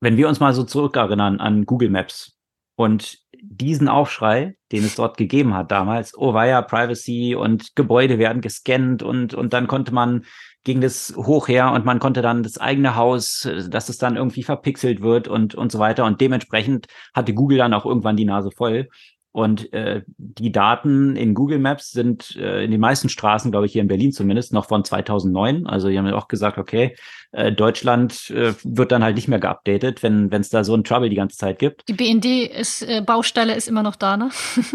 wenn 0.00 0.16
wir 0.16 0.28
uns 0.28 0.40
mal 0.40 0.52
so 0.52 0.64
zurückerinnern 0.64 1.40
an 1.40 1.64
Google 1.64 1.90
Maps, 1.90 2.33
und 2.76 3.18
diesen 3.40 3.88
Aufschrei, 3.88 4.56
den 4.72 4.84
es 4.84 4.96
dort 4.96 5.16
gegeben 5.16 5.54
hat 5.54 5.70
damals, 5.70 6.16
oh 6.16 6.34
ja 6.34 6.62
Privacy 6.62 7.34
und 7.34 7.76
Gebäude 7.76 8.18
werden 8.18 8.40
gescannt 8.40 9.02
und, 9.02 9.34
und 9.34 9.52
dann 9.52 9.66
konnte 9.66 9.92
man, 9.92 10.24
ging 10.64 10.80
das 10.80 11.14
hoch 11.16 11.48
her 11.48 11.72
und 11.72 11.84
man 11.84 11.98
konnte 11.98 12.22
dann 12.22 12.42
das 12.42 12.58
eigene 12.58 12.96
Haus, 12.96 13.48
dass 13.68 13.90
es 13.90 13.98
dann 13.98 14.16
irgendwie 14.16 14.42
verpixelt 14.42 15.02
wird 15.02 15.28
und, 15.28 15.54
und 15.54 15.70
so 15.70 15.78
weiter. 15.78 16.06
Und 16.06 16.20
dementsprechend 16.20 16.86
hatte 17.12 17.34
Google 17.34 17.58
dann 17.58 17.74
auch 17.74 17.84
irgendwann 17.84 18.16
die 18.16 18.24
Nase 18.24 18.50
voll 18.50 18.88
und 19.34 19.72
äh, 19.72 20.02
die 20.16 20.52
Daten 20.52 21.16
in 21.16 21.34
Google 21.34 21.58
Maps 21.58 21.90
sind 21.90 22.36
äh, 22.36 22.62
in 22.62 22.70
den 22.70 22.80
meisten 22.80 23.08
Straßen, 23.08 23.50
glaube 23.50 23.66
ich, 23.66 23.72
hier 23.72 23.82
in 23.82 23.88
Berlin 23.88 24.12
zumindest, 24.12 24.52
noch 24.52 24.66
von 24.66 24.84
2009. 24.84 25.66
Also 25.66 25.88
die 25.88 25.98
haben 25.98 26.06
ja 26.06 26.14
auch 26.14 26.28
gesagt, 26.28 26.56
okay, 26.56 26.94
äh, 27.32 27.50
Deutschland 27.50 28.30
äh, 28.30 28.54
wird 28.62 28.92
dann 28.92 29.02
halt 29.02 29.16
nicht 29.16 29.26
mehr 29.26 29.40
geupdatet, 29.40 30.04
wenn 30.04 30.32
es 30.32 30.50
da 30.50 30.62
so 30.62 30.76
ein 30.76 30.84
Trouble 30.84 31.10
die 31.10 31.16
ganze 31.16 31.36
Zeit 31.36 31.58
gibt. 31.58 31.82
Die 31.88 31.94
BND 31.94 32.48
ist, 32.48 32.82
äh, 32.82 33.02
Baustelle 33.04 33.56
ist 33.56 33.66
immer 33.66 33.82
noch 33.82 33.96
da, 33.96 34.16
ne? 34.16 34.30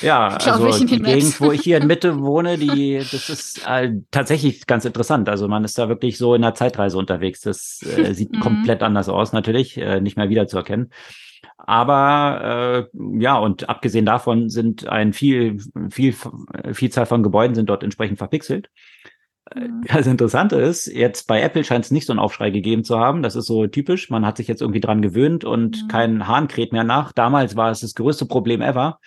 Ja, 0.00 0.28
also 0.28 0.84
die 0.86 1.02
Gegend, 1.02 1.40
wo 1.40 1.50
ich 1.50 1.60
hier 1.60 1.78
in 1.78 1.86
Mitte 1.88 2.20
wohne, 2.20 2.56
die, 2.56 2.98
das 2.98 3.28
ist 3.28 3.66
äh, 3.66 3.94
tatsächlich 4.12 4.64
ganz 4.66 4.84
interessant. 4.84 5.28
Also 5.28 5.48
man 5.48 5.64
ist 5.64 5.76
da 5.76 5.88
wirklich 5.88 6.18
so 6.18 6.36
in 6.36 6.44
einer 6.44 6.54
Zeitreise 6.54 6.96
unterwegs. 6.98 7.40
Das 7.40 7.82
äh, 7.82 8.14
sieht 8.14 8.32
mhm. 8.34 8.40
komplett 8.40 8.84
anders 8.84 9.08
aus, 9.08 9.32
natürlich, 9.32 9.76
äh, 9.76 10.00
nicht 10.00 10.16
mehr 10.16 10.28
wiederzuerkennen. 10.28 10.92
Aber 11.58 12.88
äh, 12.92 12.98
ja, 13.18 13.36
und 13.36 13.68
abgesehen 13.68 14.06
davon 14.06 14.48
sind 14.48 14.86
ein 14.88 15.12
viel, 15.12 15.58
viel, 15.90 16.14
Vielzahl 16.72 17.06
von 17.06 17.22
Gebäuden 17.22 17.54
sind 17.54 17.68
dort 17.68 17.82
entsprechend 17.82 18.18
verpixelt. 18.18 18.70
Äh, 19.54 19.68
mhm. 19.68 19.82
Das 19.88 20.06
Interessante 20.06 20.56
ist, 20.56 20.86
jetzt 20.86 21.26
bei 21.26 21.40
Apple 21.40 21.64
scheint 21.64 21.84
es 21.84 21.90
nicht 21.90 22.06
so 22.06 22.12
einen 22.12 22.20
Aufschrei 22.20 22.50
gegeben 22.50 22.84
zu 22.84 22.98
haben. 22.98 23.22
Das 23.22 23.36
ist 23.36 23.46
so 23.46 23.66
typisch. 23.66 24.10
Man 24.10 24.26
hat 24.26 24.36
sich 24.36 24.48
jetzt 24.48 24.60
irgendwie 24.60 24.80
dran 24.80 25.02
gewöhnt 25.02 25.44
und 25.44 25.82
mhm. 25.82 25.88
kein 25.88 26.28
Hahn 26.28 26.48
kräht 26.48 26.72
mehr 26.72 26.84
nach. 26.84 27.12
Damals 27.12 27.56
war 27.56 27.70
es 27.70 27.80
das 27.80 27.94
größte 27.94 28.26
Problem 28.26 28.60
ever. 28.60 28.98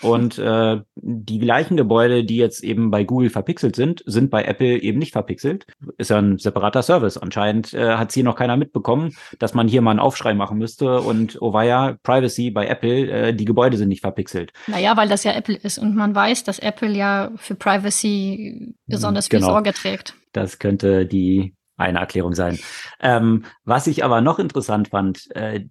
Und 0.00 0.38
äh, 0.38 0.80
die 0.94 1.38
gleichen 1.38 1.76
Gebäude, 1.76 2.24
die 2.24 2.36
jetzt 2.36 2.62
eben 2.62 2.90
bei 2.90 3.04
Google 3.04 3.30
verpixelt 3.30 3.74
sind, 3.74 4.02
sind 4.06 4.30
bei 4.30 4.44
Apple 4.44 4.78
eben 4.80 4.98
nicht 4.98 5.12
verpixelt. 5.12 5.66
Ist 5.96 6.10
ja 6.10 6.18
ein 6.18 6.38
separater 6.38 6.82
Service. 6.82 7.18
Anscheinend 7.18 7.74
äh, 7.74 7.96
hat 7.96 8.12
hier 8.12 8.24
noch 8.24 8.36
keiner 8.36 8.56
mitbekommen, 8.56 9.14
dass 9.38 9.54
man 9.54 9.66
hier 9.66 9.82
mal 9.82 9.92
einen 9.92 10.00
Aufschrei 10.00 10.34
machen 10.34 10.58
müsste 10.58 11.00
und 11.00 11.38
oh 11.40 11.52
weia, 11.52 11.96
Privacy 12.02 12.50
bei 12.50 12.66
Apple, 12.66 13.10
äh, 13.10 13.34
die 13.34 13.44
Gebäude 13.44 13.76
sind 13.76 13.88
nicht 13.88 14.02
verpixelt. 14.02 14.52
Naja, 14.68 14.96
weil 14.96 15.08
das 15.08 15.24
ja 15.24 15.32
Apple 15.32 15.56
ist 15.56 15.78
und 15.78 15.96
man 15.96 16.14
weiß, 16.14 16.44
dass 16.44 16.58
Apple 16.58 16.90
ja 16.90 17.32
für 17.36 17.54
Privacy 17.54 18.74
besonders 18.86 19.28
genau. 19.28 19.46
viel 19.46 19.52
Sorge 19.52 19.72
trägt. 19.72 20.14
Das 20.32 20.58
könnte 20.58 21.06
die 21.06 21.54
eine 21.76 22.00
Erklärung 22.00 22.34
sein. 22.34 22.58
Ähm, 23.00 23.44
was 23.64 23.86
ich 23.86 24.04
aber 24.04 24.20
noch 24.20 24.38
interessant 24.38 24.88
fand, 24.88 25.34
äh, 25.34 25.64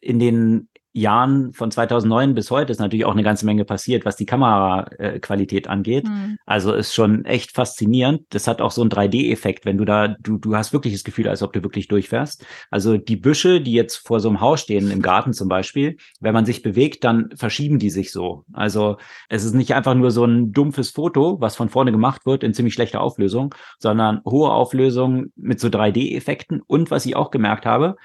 in 0.00 0.18
den 0.18 0.68
Jahren 0.96 1.52
von 1.52 1.72
2009 1.72 2.34
bis 2.34 2.52
heute 2.52 2.70
ist 2.70 2.78
natürlich 2.78 3.04
auch 3.04 3.12
eine 3.12 3.24
ganze 3.24 3.44
Menge 3.44 3.64
passiert, 3.64 4.04
was 4.04 4.14
die 4.14 4.26
Kameraqualität 4.26 5.68
angeht. 5.68 6.06
Mhm. 6.08 6.38
Also 6.46 6.72
ist 6.72 6.94
schon 6.94 7.24
echt 7.24 7.50
faszinierend. 7.50 8.22
Das 8.30 8.46
hat 8.46 8.60
auch 8.60 8.70
so 8.70 8.80
einen 8.80 8.90
3D-Effekt, 8.90 9.66
wenn 9.66 9.76
du 9.76 9.84
da, 9.84 10.08
du, 10.20 10.38
du 10.38 10.54
hast 10.54 10.72
wirklich 10.72 10.94
das 10.94 11.02
Gefühl, 11.02 11.28
als 11.28 11.42
ob 11.42 11.52
du 11.52 11.64
wirklich 11.64 11.88
durchfährst. 11.88 12.46
Also 12.70 12.96
die 12.96 13.16
Büsche, 13.16 13.60
die 13.60 13.72
jetzt 13.72 14.06
vor 14.06 14.20
so 14.20 14.28
einem 14.28 14.40
Haus 14.40 14.60
stehen, 14.60 14.92
im 14.92 15.02
Garten 15.02 15.32
zum 15.32 15.48
Beispiel, 15.48 15.96
wenn 16.20 16.32
man 16.32 16.46
sich 16.46 16.62
bewegt, 16.62 17.02
dann 17.02 17.30
verschieben 17.34 17.80
die 17.80 17.90
sich 17.90 18.12
so. 18.12 18.44
Also 18.52 18.96
es 19.28 19.44
ist 19.44 19.54
nicht 19.54 19.74
einfach 19.74 19.94
nur 19.94 20.12
so 20.12 20.24
ein 20.24 20.52
dumpfes 20.52 20.90
Foto, 20.90 21.40
was 21.40 21.56
von 21.56 21.70
vorne 21.70 21.90
gemacht 21.90 22.24
wird 22.24 22.44
in 22.44 22.54
ziemlich 22.54 22.74
schlechter 22.74 23.00
Auflösung, 23.00 23.52
sondern 23.80 24.20
hohe 24.24 24.52
Auflösung 24.52 25.32
mit 25.34 25.58
so 25.58 25.66
3D-Effekten. 25.66 26.60
Und 26.64 26.92
was 26.92 27.04
ich 27.04 27.16
auch 27.16 27.32
gemerkt 27.32 27.66
habe, 27.66 27.96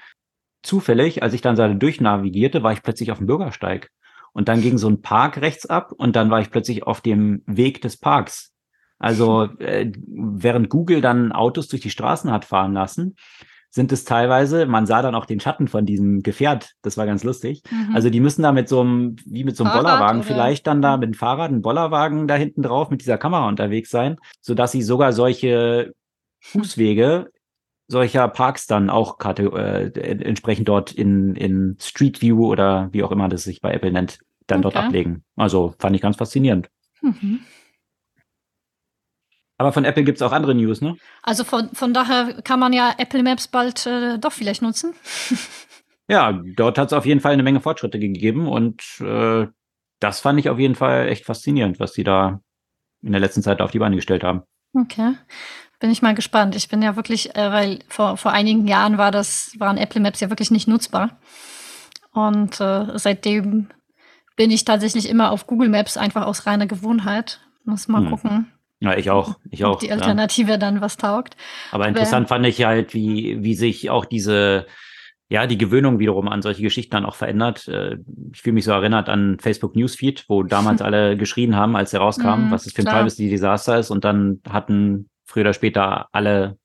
zufällig, 0.62 1.22
als 1.22 1.34
ich 1.34 1.40
dann 1.40 1.56
da 1.56 1.68
durchnavigierte, 1.68 2.62
war 2.62 2.72
ich 2.72 2.82
plötzlich 2.82 3.12
auf 3.12 3.18
dem 3.18 3.26
Bürgersteig. 3.26 3.90
Und 4.32 4.48
dann 4.48 4.60
ging 4.60 4.78
so 4.78 4.88
ein 4.88 5.02
Park 5.02 5.40
rechts 5.40 5.66
ab 5.66 5.92
und 5.92 6.14
dann 6.14 6.30
war 6.30 6.40
ich 6.40 6.50
plötzlich 6.50 6.84
auf 6.84 7.00
dem 7.00 7.42
Weg 7.46 7.80
des 7.82 7.96
Parks. 7.96 8.52
Also 8.98 9.48
äh, 9.58 9.90
während 10.06 10.68
Google 10.68 11.00
dann 11.00 11.32
Autos 11.32 11.68
durch 11.68 11.82
die 11.82 11.90
Straßen 11.90 12.30
hat 12.30 12.44
fahren 12.44 12.74
lassen, 12.74 13.16
sind 13.70 13.92
es 13.92 14.04
teilweise, 14.04 14.66
man 14.66 14.84
sah 14.84 15.00
dann 15.00 15.14
auch 15.14 15.26
den 15.26 15.40
Schatten 15.40 15.68
von 15.68 15.86
diesem 15.86 16.22
Gefährt, 16.22 16.72
das 16.82 16.96
war 16.96 17.06
ganz 17.06 17.22
lustig. 17.22 17.62
Mhm. 17.70 17.94
Also 17.94 18.10
die 18.10 18.20
müssen 18.20 18.42
da 18.42 18.52
mit 18.52 18.68
so 18.68 18.80
einem, 18.80 19.16
wie 19.24 19.44
mit 19.44 19.56
so 19.56 19.64
einem 19.64 19.72
Fahrrad 19.72 19.84
Bollerwagen 19.84 20.20
oder? 20.20 20.26
vielleicht 20.26 20.66
dann 20.66 20.82
da 20.82 20.96
mhm. 20.96 21.00
mit 21.00 21.08
dem 21.10 21.14
Fahrrad, 21.14 21.50
ein 21.50 21.62
Bollerwagen 21.62 22.26
da 22.26 22.34
hinten 22.34 22.62
drauf 22.62 22.90
mit 22.90 23.00
dieser 23.00 23.16
Kamera 23.16 23.48
unterwegs 23.48 23.90
sein, 23.90 24.16
sodass 24.40 24.72
sie 24.72 24.82
sogar 24.82 25.12
solche 25.12 25.94
Fußwege 26.40 27.30
solcher 27.90 28.28
Parks 28.28 28.66
dann 28.66 28.88
auch 28.88 29.18
äh, 29.20 29.90
entsprechend 30.22 30.68
dort 30.68 30.92
in, 30.92 31.34
in 31.34 31.76
Street 31.80 32.22
View 32.22 32.46
oder 32.46 32.88
wie 32.92 33.02
auch 33.02 33.10
immer 33.10 33.28
das 33.28 33.42
sich 33.42 33.60
bei 33.60 33.72
Apple 33.72 33.90
nennt, 33.90 34.20
dann 34.46 34.64
okay. 34.64 34.74
dort 34.74 34.76
ablegen. 34.86 35.24
Also 35.36 35.74
fand 35.78 35.96
ich 35.96 36.02
ganz 36.02 36.16
faszinierend. 36.16 36.68
Mhm. 37.02 37.40
Aber 39.58 39.72
von 39.72 39.84
Apple 39.84 40.04
gibt 40.04 40.16
es 40.18 40.22
auch 40.22 40.32
andere 40.32 40.54
News, 40.54 40.80
ne? 40.80 40.96
Also 41.22 41.44
von, 41.44 41.68
von 41.74 41.92
daher 41.92 42.40
kann 42.42 42.60
man 42.60 42.72
ja 42.72 42.94
Apple 42.96 43.22
Maps 43.22 43.48
bald 43.48 43.84
äh, 43.86 44.18
doch 44.18 44.32
vielleicht 44.32 44.62
nutzen. 44.62 44.94
ja, 46.08 46.40
dort 46.56 46.78
hat 46.78 46.86
es 46.86 46.92
auf 46.92 47.04
jeden 47.04 47.20
Fall 47.20 47.32
eine 47.32 47.42
Menge 47.42 47.60
Fortschritte 47.60 47.98
gegeben 47.98 48.48
und 48.48 48.82
äh, 49.00 49.48
das 49.98 50.20
fand 50.20 50.38
ich 50.38 50.48
auf 50.48 50.58
jeden 50.58 50.76
Fall 50.76 51.08
echt 51.08 51.26
faszinierend, 51.26 51.80
was 51.80 51.92
sie 51.92 52.04
da 52.04 52.40
in 53.02 53.12
der 53.12 53.20
letzten 53.20 53.42
Zeit 53.42 53.60
auf 53.60 53.72
die 53.72 53.80
Beine 53.80 53.96
gestellt 53.96 54.22
haben. 54.22 54.42
Okay. 54.72 55.14
Bin 55.80 55.90
ich 55.90 56.02
mal 56.02 56.14
gespannt. 56.14 56.54
Ich 56.54 56.68
bin 56.68 56.82
ja 56.82 56.94
wirklich, 56.96 57.34
äh, 57.34 57.50
weil 57.50 57.78
vor, 57.88 58.16
vor 58.16 58.32
einigen 58.32 58.68
Jahren 58.68 58.98
war 58.98 59.10
das, 59.10 59.54
waren 59.58 59.78
Apple 59.78 60.00
Maps 60.00 60.20
ja 60.20 60.30
wirklich 60.30 60.50
nicht 60.50 60.68
nutzbar. 60.68 61.18
Und 62.12 62.60
äh, 62.60 62.98
seitdem 62.98 63.68
bin 64.36 64.50
ich 64.50 64.64
tatsächlich 64.64 65.08
immer 65.08 65.32
auf 65.32 65.46
Google 65.46 65.68
Maps 65.68 65.96
einfach 65.96 66.26
aus 66.26 66.46
reiner 66.46 66.66
Gewohnheit. 66.66 67.40
Muss 67.64 67.88
mal 67.88 68.02
hm. 68.02 68.10
gucken, 68.10 68.52
ja, 68.80 68.96
ich 68.96 69.10
auch. 69.10 69.34
Ich 69.50 69.64
auch. 69.64 69.78
die 69.78 69.92
Alternative 69.92 70.52
ja. 70.52 70.56
dann 70.56 70.80
was 70.80 70.96
taugt. 70.96 71.36
Aber 71.70 71.86
interessant 71.86 72.26
Aber, 72.26 72.36
fand 72.36 72.46
ich 72.46 72.64
halt, 72.64 72.94
wie, 72.94 73.42
wie 73.42 73.54
sich 73.54 73.90
auch 73.90 74.06
diese, 74.06 74.66
ja, 75.28 75.46
die 75.46 75.58
Gewöhnung 75.58 75.98
wiederum 75.98 76.28
an 76.28 76.40
solche 76.40 76.62
Geschichten 76.62 76.92
dann 76.92 77.04
auch 77.04 77.14
verändert. 77.14 77.68
Äh, 77.68 77.98
ich 78.32 78.40
fühle 78.40 78.54
mich 78.54 78.64
so 78.64 78.72
erinnert 78.72 79.10
an 79.10 79.36
Facebook 79.38 79.76
Newsfeed, 79.76 80.24
wo 80.28 80.42
damals 80.42 80.80
alle 80.82 81.18
geschrien 81.18 81.56
haben, 81.56 81.76
als 81.76 81.92
er 81.92 82.00
rauskam, 82.00 82.48
mm, 82.48 82.50
was 82.50 82.64
es 82.64 82.72
für 82.72 82.80
ein 82.80 82.86
Privacy-Desaster 82.86 83.78
ist. 83.78 83.90
Und 83.90 84.04
dann 84.04 84.40
hatten 84.48 85.09
früher 85.30 85.42
oder 85.42 85.54
später 85.54 86.08
alle 86.12 86.58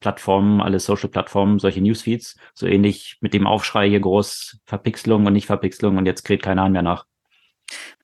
Plattformen, 0.00 0.60
alle 0.60 0.80
Social-Plattformen 0.80 1.58
solche 1.58 1.80
Newsfeeds. 1.80 2.36
So 2.54 2.66
ähnlich 2.66 3.18
mit 3.20 3.34
dem 3.34 3.46
Aufschrei 3.46 3.88
hier 3.88 4.00
groß 4.00 4.58
Verpixelung 4.64 5.26
und 5.26 5.32
nicht 5.32 5.46
Verpixelung 5.46 5.96
und 5.96 6.06
jetzt 6.06 6.24
kräht 6.24 6.42
keiner 6.42 6.68
mehr 6.68 6.82
nach. 6.82 7.06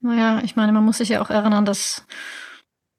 Naja, 0.01 0.41
ich 0.45 0.57
meine, 0.57 0.73
man 0.73 0.85
muss 0.85 0.99
sich 0.99 1.11
ja 1.11 1.21
auch 1.21 1.31
erinnern, 1.31 1.65
dass 1.65 2.07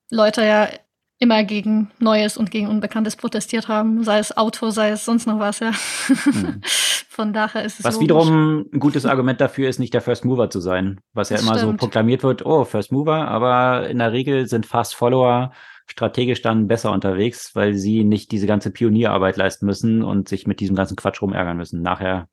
Leute 0.09 0.45
ja 0.45 0.70
immer 1.17 1.43
gegen 1.43 1.91
Neues 1.99 2.38
und 2.38 2.51
gegen 2.51 2.67
Unbekanntes 2.67 3.15
protestiert 3.15 3.67
haben, 3.67 4.03
sei 4.03 4.20
es 4.20 4.36
Auto, 4.38 4.70
sei 4.70 4.91
es 4.91 5.03
sonst 5.03 5.28
noch 5.28 5.39
was, 5.39 5.59
ja. 5.59 5.72
Mhm. 6.26 6.61
Von 7.09 7.34
daher 7.34 7.65
ist 7.65 7.80
es. 7.80 7.86
Was 7.86 7.95
logisch. 7.95 8.05
wiederum 8.05 8.65
ein 8.74 8.80
gutes 8.80 9.05
Argument 9.05 9.41
dafür 9.41 9.67
ist, 9.67 9.78
nicht 9.78 9.93
der 9.93 9.99
First 9.99 10.24
Mover 10.24 10.49
zu 10.49 10.61
sein, 10.61 11.01
was 11.11 11.28
das 11.28 11.41
ja 11.41 11.45
immer 11.45 11.57
stimmt. 11.57 11.82
so 11.82 11.86
proklamiert 11.86 12.24
wird, 12.24 12.45
oh, 12.45 12.63
First 12.63 12.93
Mover, 12.93 13.28
aber 13.28 13.89
in 13.89 13.97
der 13.97 14.13
Regel 14.13 14.47
sind 14.47 14.65
Fast 14.65 14.95
Follower 14.95 15.51
strategisch 15.92 16.42
dann 16.42 16.68
besser 16.68 16.92
unterwegs, 16.92 17.56
weil 17.56 17.74
sie 17.74 18.04
nicht 18.04 18.32
diese 18.32 18.48
ganze 18.48 18.72
Pionierarbeit 18.72 19.38
leisten 19.38 19.66
müssen 19.66 20.04
und 20.04 20.30
sich 20.30 20.48
mit 20.48 20.60
diesem 20.60 20.76
ganzen 20.76 20.96
Quatsch 20.96 21.22
rumärgern 21.22 21.58
müssen. 21.58 21.82
Nachher 21.82 22.28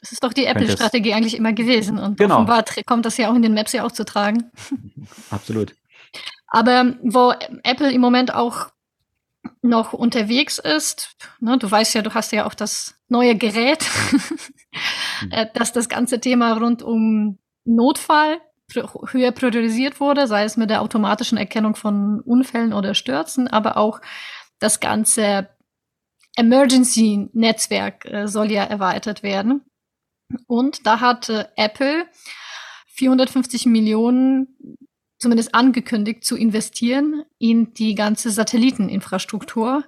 das 0.00 0.12
ist 0.12 0.22
doch 0.22 0.32
die 0.32 0.44
Apple-Strategie 0.44 1.12
eigentlich 1.12 1.36
immer 1.36 1.52
gewesen. 1.52 1.98
Und 1.98 2.18
genau. 2.18 2.36
offenbar 2.36 2.64
kommt 2.86 3.04
das 3.04 3.16
ja 3.16 3.30
auch 3.30 3.34
in 3.34 3.42
den 3.42 3.54
Maps 3.54 3.72
ja 3.72 3.84
auch 3.84 3.90
zu 3.90 4.04
tragen. 4.04 4.50
Absolut. 5.30 5.74
Aber 6.46 6.94
wo 7.02 7.32
Apple 7.64 7.92
im 7.92 8.00
Moment 8.00 8.32
auch 8.32 8.68
noch 9.60 9.92
unterwegs 9.92 10.58
ist, 10.58 11.16
ne, 11.40 11.58
du 11.58 11.68
weißt 11.68 11.94
ja, 11.94 12.02
du 12.02 12.14
hast 12.14 12.32
ja 12.32 12.46
auch 12.46 12.54
das 12.54 12.94
neue 13.08 13.36
Gerät, 13.36 13.84
mhm. 15.22 15.32
äh, 15.32 15.46
dass 15.52 15.72
das 15.72 15.88
ganze 15.88 16.20
Thema 16.20 16.52
rund 16.52 16.82
um 16.82 17.38
Notfall 17.64 18.40
höher 18.74 19.32
priorisiert 19.32 20.00
wurde, 20.00 20.26
sei 20.26 20.44
es 20.44 20.56
mit 20.56 20.70
der 20.70 20.82
automatischen 20.82 21.38
Erkennung 21.38 21.74
von 21.74 22.20
Unfällen 22.20 22.72
oder 22.72 22.94
Stürzen, 22.94 23.48
aber 23.48 23.76
auch 23.76 24.00
das 24.58 24.80
ganze 24.80 25.48
Emergency-Netzwerk 26.36 28.04
äh, 28.04 28.28
soll 28.28 28.50
ja 28.52 28.64
erweitert 28.64 29.22
werden. 29.22 29.62
Und 30.46 30.86
da 30.86 31.00
hat 31.00 31.28
äh, 31.28 31.46
Apple 31.56 32.06
450 32.88 33.66
Millionen 33.66 34.56
zumindest 35.18 35.54
angekündigt 35.54 36.24
zu 36.24 36.36
investieren 36.36 37.24
in 37.38 37.74
die 37.74 37.94
ganze 37.94 38.30
Satelliteninfrastruktur, 38.30 39.84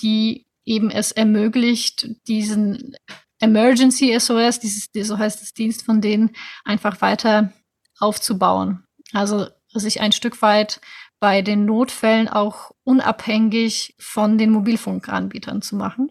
die 0.00 0.46
eben 0.64 0.90
es 0.90 1.12
ermöglicht, 1.12 2.08
diesen 2.28 2.96
Emergency 3.40 4.18
SOS, 4.18 4.60
dieses, 4.60 4.88
so 5.06 5.18
heißt 5.18 5.40
das 5.40 5.52
Dienst 5.52 5.84
von 5.84 6.00
denen, 6.00 6.30
einfach 6.64 7.00
weiter 7.00 7.52
aufzubauen. 8.00 8.84
Also 9.12 9.46
sich 9.72 10.00
ein 10.00 10.12
Stück 10.12 10.42
weit 10.42 10.80
bei 11.20 11.42
den 11.42 11.66
Notfällen 11.66 12.28
auch 12.28 12.72
unabhängig 12.82 13.94
von 13.98 14.38
den 14.38 14.50
Mobilfunkanbietern 14.50 15.62
zu 15.62 15.76
machen. 15.76 16.10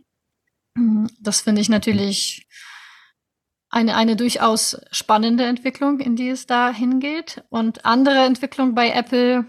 Das 1.20 1.42
finde 1.42 1.62
ich 1.62 1.70
natürlich 1.70 2.48
eine, 3.70 3.96
eine 3.96 4.16
durchaus 4.16 4.80
spannende 4.92 5.46
Entwicklung, 5.46 6.00
in 6.00 6.16
die 6.16 6.30
es 6.30 6.46
da 6.48 6.72
hingeht. 6.72 7.44
Und 7.50 7.86
andere 7.86 8.20
Entwicklung 8.26 8.76
bei 8.76 8.92
Apple 8.92 9.46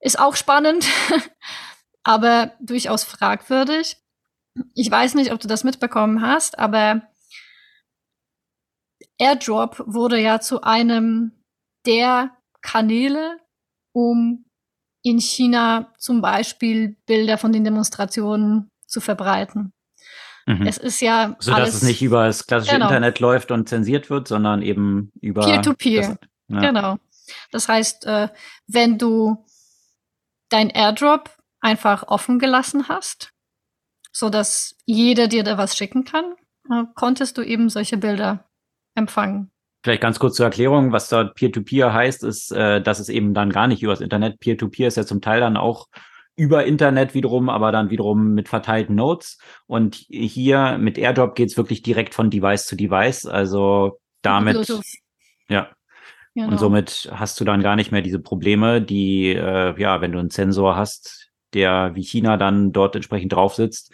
ist 0.00 0.18
auch 0.18 0.36
spannend, 0.36 0.86
aber 2.02 2.52
durchaus 2.60 3.04
fragwürdig. 3.04 3.96
Ich 4.74 4.90
weiß 4.90 5.14
nicht, 5.14 5.32
ob 5.32 5.40
du 5.40 5.48
das 5.48 5.64
mitbekommen 5.64 6.22
hast, 6.22 6.58
aber 6.58 7.02
AirDrop 9.18 9.82
wurde 9.86 10.20
ja 10.20 10.40
zu 10.40 10.62
einem 10.62 11.32
der 11.86 12.36
Kanäle, 12.62 13.38
um 13.92 14.44
in 15.02 15.20
China 15.20 15.92
zum 15.98 16.20
Beispiel 16.20 16.96
Bilder 17.06 17.38
von 17.38 17.52
den 17.52 17.64
Demonstrationen 17.64 18.70
zu 18.86 19.00
verbreiten. 19.00 19.72
Mhm. 20.46 20.66
Es 20.66 20.78
ist 20.78 21.00
ja. 21.00 21.36
So 21.38 21.52
dass 21.52 21.74
es 21.74 21.82
nicht 21.82 22.02
über 22.02 22.26
das 22.26 22.46
klassische 22.46 22.74
genau. 22.74 22.86
Internet 22.86 23.20
läuft 23.20 23.50
und 23.50 23.68
zensiert 23.68 24.10
wird, 24.10 24.28
sondern 24.28 24.62
eben 24.62 25.10
über. 25.20 25.42
Peer-to-Peer. 25.42 26.02
-peer. 26.02 26.18
Ja. 26.48 26.60
Genau. 26.60 26.96
Das 27.50 27.68
heißt, 27.68 28.06
äh, 28.06 28.28
wenn 28.66 28.98
du 28.98 29.44
dein 30.50 30.70
Airdrop 30.70 31.30
einfach 31.60 32.08
offen 32.08 32.38
gelassen 32.38 32.88
hast, 32.88 33.30
so 34.12 34.28
dass 34.28 34.76
jeder 34.84 35.28
dir 35.28 35.42
da 35.42 35.56
was 35.56 35.76
schicken 35.76 36.04
kann, 36.04 36.34
äh, 36.70 36.84
konntest 36.94 37.38
du 37.38 37.42
eben 37.42 37.70
solche 37.70 37.96
Bilder 37.96 38.44
empfangen. 38.94 39.50
Vielleicht 39.82 40.00
ganz 40.00 40.18
kurz 40.18 40.36
zur 40.36 40.46
Erklärung, 40.46 40.92
was 40.92 41.08
dort 41.10 41.34
Peer-to-Peer 41.34 41.88
-Peer 41.88 41.92
heißt, 41.92 42.24
ist, 42.24 42.50
äh, 42.52 42.80
dass 42.80 43.00
es 43.00 43.10
eben 43.10 43.34
dann 43.34 43.50
gar 43.50 43.66
nicht 43.66 43.82
übers 43.82 44.00
Internet. 44.00 44.40
Peer-to-Peer 44.40 44.86
-Peer 44.86 44.88
ist 44.88 44.96
ja 44.96 45.04
zum 45.04 45.20
Teil 45.20 45.40
dann 45.40 45.56
auch 45.56 45.88
über 46.36 46.64
Internet 46.64 47.14
wiederum, 47.14 47.48
aber 47.48 47.70
dann 47.70 47.90
wiederum 47.90 48.32
mit 48.32 48.48
verteilten 48.48 48.94
Nodes. 48.94 49.38
Und 49.66 49.96
hier 50.08 50.78
mit 50.78 50.98
AirDrop 50.98 51.34
geht's 51.34 51.56
wirklich 51.56 51.82
direkt 51.82 52.14
von 52.14 52.30
Device 52.30 52.66
zu 52.66 52.76
Device. 52.76 53.26
Also 53.26 54.00
damit, 54.22 54.54
Bluetooth. 54.54 54.84
ja. 55.48 55.68
Genau. 56.34 56.48
Und 56.48 56.58
somit 56.58 57.10
hast 57.14 57.38
du 57.38 57.44
dann 57.44 57.62
gar 57.62 57.76
nicht 57.76 57.92
mehr 57.92 58.02
diese 58.02 58.18
Probleme, 58.18 58.82
die, 58.82 59.28
äh, 59.28 59.80
ja, 59.80 60.00
wenn 60.00 60.10
du 60.10 60.18
einen 60.18 60.30
Sensor 60.30 60.74
hast, 60.74 61.30
der 61.52 61.94
wie 61.94 62.02
China 62.02 62.36
dann 62.36 62.72
dort 62.72 62.96
entsprechend 62.96 63.32
drauf 63.32 63.54
sitzt, 63.54 63.92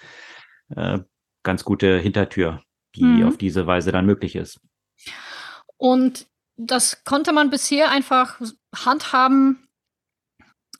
äh, 0.74 1.00
ganz 1.42 1.64
gute 1.64 1.98
Hintertür, 1.98 2.62
die 2.94 3.04
mhm. 3.04 3.28
auf 3.28 3.36
diese 3.36 3.66
Weise 3.66 3.92
dann 3.92 4.06
möglich 4.06 4.36
ist. 4.36 4.58
Und 5.76 6.26
das 6.56 7.04
konnte 7.04 7.32
man 7.32 7.50
bisher 7.50 7.90
einfach 7.90 8.40
handhaben 8.74 9.66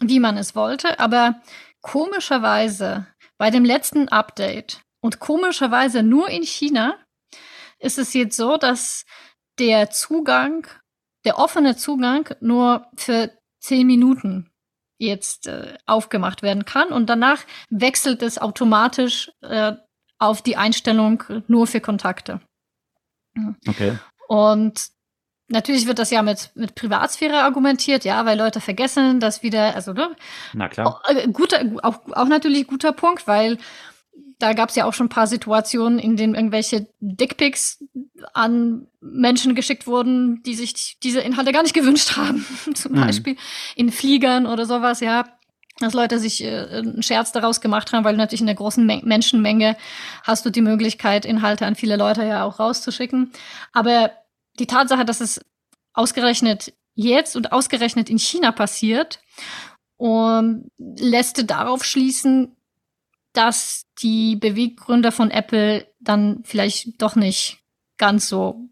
wie 0.01 0.19
man 0.19 0.37
es 0.37 0.55
wollte, 0.55 0.99
aber 0.99 1.41
komischerweise 1.83 3.07
bei 3.39 3.51
dem 3.51 3.65
letzten 3.65 4.09
Update 4.09 4.83
und 5.01 5.21
komischerweise 5.21 6.03
nur 6.03 6.29
in 6.29 6.43
China 6.43 6.97
ist 7.79 7.99
es 7.99 8.13
jetzt 8.15 8.37
so, 8.37 8.57
dass 8.57 9.05
der 9.59 9.91
Zugang, 9.91 10.67
der 11.25 11.39
offene 11.39 11.77
Zugang 11.77 12.29
nur 12.41 12.87
für 12.97 13.31
zehn 13.61 13.87
Minuten 13.87 14.51
jetzt 14.99 15.47
äh, 15.47 15.79
aufgemacht 15.87 16.43
werden 16.43 16.65
kann 16.65 16.89
und 16.89 17.09
danach 17.09 17.43
wechselt 17.71 18.23
es 18.23 18.39
automatisch 18.39 19.31
äh, 19.41 19.73
auf 20.19 20.43
die 20.43 20.57
Einstellung 20.57 21.25
nur 21.47 21.67
für 21.67 21.81
Kontakte. 21.81 22.41
Okay. 23.67 23.99
Und 24.29 24.91
Natürlich 25.53 25.89
wird 25.89 25.99
das 25.99 26.13
ja 26.13 26.23
mit, 26.23 26.53
mit 26.55 26.77
Privatsphäre 26.77 27.43
argumentiert, 27.43 28.05
ja, 28.05 28.25
weil 28.25 28.39
Leute 28.39 28.61
vergessen, 28.61 29.19
dass 29.19 29.43
wieder, 29.43 29.75
also, 29.75 29.93
ne? 29.93 30.15
Na 30.53 30.69
klar. 30.69 30.87
Auch, 30.87 31.03
äh, 31.11 31.27
guter, 31.27 31.61
auch, 31.83 31.99
auch 32.13 32.29
natürlich 32.29 32.69
guter 32.69 32.93
Punkt, 32.93 33.27
weil 33.27 33.59
da 34.39 34.53
gab 34.53 34.69
es 34.69 34.77
ja 34.77 34.85
auch 34.85 34.95
schon 34.95 35.07
ein 35.07 35.11
paar 35.11 35.27
Situationen, 35.27 35.99
in 35.99 36.17
denen 36.17 36.37
irgendwelche 36.37 36.87
Dickpics 37.01 37.85
an 38.33 38.87
Menschen 39.01 39.57
geschickt 39.57 39.89
wurden, 39.89 40.41
die 40.45 40.55
sich 40.55 40.99
diese 41.03 41.21
Inhalte 41.21 41.51
gar 41.51 41.65
nicht 41.65 41.75
gewünscht 41.75 42.17
haben. 42.17 42.47
Zum 42.75 42.93
mhm. 42.93 43.01
Beispiel 43.01 43.37
in 43.75 43.91
Fliegern 43.91 44.47
oder 44.47 44.67
sowas, 44.67 45.01
ja. 45.01 45.25
Dass 45.81 45.95
Leute 45.95 46.19
sich 46.19 46.45
äh, 46.45 46.67
einen 46.69 47.03
Scherz 47.03 47.33
daraus 47.33 47.61
gemacht 47.61 47.93
haben, 47.93 48.05
weil 48.05 48.17
natürlich 48.17 48.43
in 48.43 48.47
der 48.47 48.55
großen 48.55 48.87
Men 48.87 49.01
Menschenmenge 49.05 49.77
hast 50.23 50.47
du 50.47 50.51
die 50.51 50.61
Möglichkeit, 50.61 51.25
Inhalte 51.25 51.67
an 51.67 51.75
viele 51.75 51.97
Leute 51.97 52.25
ja 52.25 52.45
auch 52.45 52.61
rauszuschicken. 52.61 53.33
Aber 53.73 54.13
die 54.59 54.67
Tatsache, 54.67 55.05
dass 55.05 55.21
es 55.21 55.45
ausgerechnet 55.93 56.73
jetzt 56.95 57.35
und 57.35 57.53
ausgerechnet 57.53 58.09
in 58.11 58.19
China 58.19 58.53
passiert, 58.53 59.21
um, 59.97 60.71
lässt 60.79 61.51
darauf 61.51 61.85
schließen, 61.85 62.57
dass 63.33 63.87
die 64.03 64.37
Beweggründe 64.37 65.13
von 65.13 65.31
Apple 65.31 65.87
dann 66.01 66.43
vielleicht 66.45 67.01
doch 67.01 67.17
nicht 67.17 67.59
ganz 67.99 68.29
so 68.29 68.69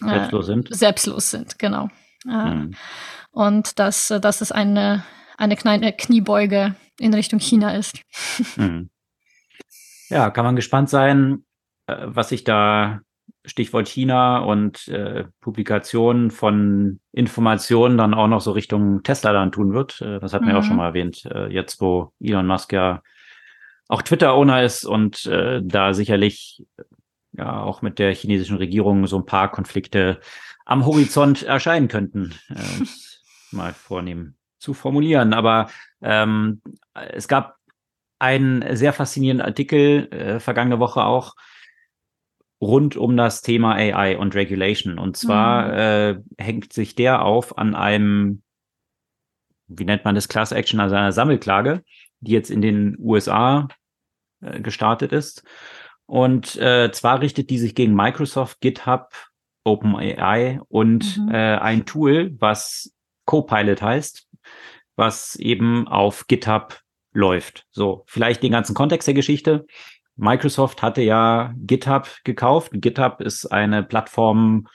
äh, 0.00 0.08
selbstlos 0.08 0.46
sind. 0.46 0.74
Selbstlos 0.74 1.30
sind, 1.30 1.58
genau. 1.58 1.90
Mhm. 2.24 2.74
Und 3.30 3.78
dass, 3.78 4.08
dass 4.08 4.40
es 4.40 4.52
eine, 4.52 5.04
eine 5.36 5.56
kleine 5.56 5.92
Kniebeuge 5.92 6.74
in 6.98 7.14
Richtung 7.14 7.40
China 7.40 7.74
ist. 7.74 8.00
Mhm. 8.56 8.90
Ja, 10.10 10.30
kann 10.30 10.44
man 10.44 10.54
gespannt 10.54 10.90
sein, 10.90 11.44
äh, 11.86 11.96
was 12.04 12.28
sich 12.28 12.44
da 12.44 13.00
Stichwort 13.44 13.88
China 13.88 14.38
und 14.38 14.86
äh, 14.88 15.24
Publikationen 15.40 16.30
von 16.30 17.00
Informationen 17.12 17.98
dann 17.98 18.14
auch 18.14 18.28
noch 18.28 18.40
so 18.40 18.52
Richtung 18.52 19.02
Tesla 19.02 19.32
dann 19.32 19.52
tun 19.52 19.72
wird. 19.72 20.00
Äh, 20.00 20.20
das 20.20 20.32
hatten 20.32 20.44
mhm. 20.44 20.48
wir 20.48 20.58
auch 20.58 20.62
schon 20.62 20.74
mhm. 20.74 20.78
mal 20.78 20.88
erwähnt, 20.88 21.24
äh, 21.26 21.52
jetzt 21.52 21.80
wo 21.80 22.12
Elon 22.20 22.46
Musk 22.46 22.72
ja 22.72 23.02
auch 23.88 24.02
Twitter-Owner 24.02 24.62
ist 24.62 24.84
und 24.84 25.26
äh, 25.26 25.60
da 25.62 25.94
sicherlich 25.94 26.62
ja 27.32 27.62
auch 27.62 27.82
mit 27.82 27.98
der 27.98 28.14
chinesischen 28.14 28.56
Regierung 28.56 29.06
so 29.06 29.18
ein 29.18 29.26
paar 29.26 29.50
Konflikte 29.50 30.20
am 30.64 30.86
Horizont 30.86 31.42
erscheinen 31.42 31.88
könnten, 31.88 32.34
äh, 32.48 32.84
mal 33.50 33.72
vornehmen 33.72 34.36
zu 34.64 34.74
formulieren. 34.74 35.34
Aber 35.34 35.68
ähm, 36.02 36.62
es 36.94 37.28
gab 37.28 37.56
einen 38.18 38.76
sehr 38.76 38.92
faszinierenden 38.92 39.46
Artikel 39.46 40.08
äh, 40.10 40.40
vergangene 40.40 40.78
Woche 40.80 41.04
auch 41.04 41.34
rund 42.60 42.96
um 42.96 43.16
das 43.16 43.42
Thema 43.42 43.74
AI 43.74 44.16
und 44.16 44.34
Regulation. 44.34 44.98
Und 44.98 45.16
zwar 45.16 45.68
mhm. 45.68 46.24
äh, 46.38 46.42
hängt 46.42 46.72
sich 46.72 46.94
der 46.94 47.22
auf 47.22 47.58
an 47.58 47.74
einem, 47.74 48.42
wie 49.68 49.84
nennt 49.84 50.04
man 50.04 50.14
das, 50.14 50.28
Class 50.28 50.52
Action, 50.52 50.80
also 50.80 50.94
einer 50.94 51.12
Sammelklage, 51.12 51.82
die 52.20 52.32
jetzt 52.32 52.50
in 52.50 52.62
den 52.62 52.96
USA 52.98 53.68
äh, 54.40 54.60
gestartet 54.60 55.12
ist. 55.12 55.44
Und 56.06 56.56
äh, 56.56 56.90
zwar 56.92 57.20
richtet 57.20 57.50
die 57.50 57.58
sich 57.58 57.74
gegen 57.74 57.94
Microsoft, 57.94 58.60
GitHub, 58.60 59.10
OpenAI 59.64 60.60
und 60.68 61.18
mhm. 61.18 61.30
äh, 61.30 61.56
ein 61.58 61.84
Tool, 61.86 62.34
was 62.38 62.94
Copilot 63.26 63.80
heißt, 63.80 64.28
was 64.96 65.36
eben 65.36 65.88
auf 65.88 66.26
GitHub 66.26 66.80
läuft. 67.12 67.66
So, 67.70 68.04
vielleicht 68.06 68.42
den 68.42 68.52
ganzen 68.52 68.74
Kontext 68.74 69.06
der 69.06 69.14
Geschichte. 69.14 69.66
Microsoft 70.16 70.82
hatte 70.82 71.02
ja 71.02 71.54
GitHub 71.56 72.08
gekauft. 72.24 72.72
GitHub 72.74 73.20
ist 73.20 73.46
eine 73.46 73.82
Plattform, 73.82 74.68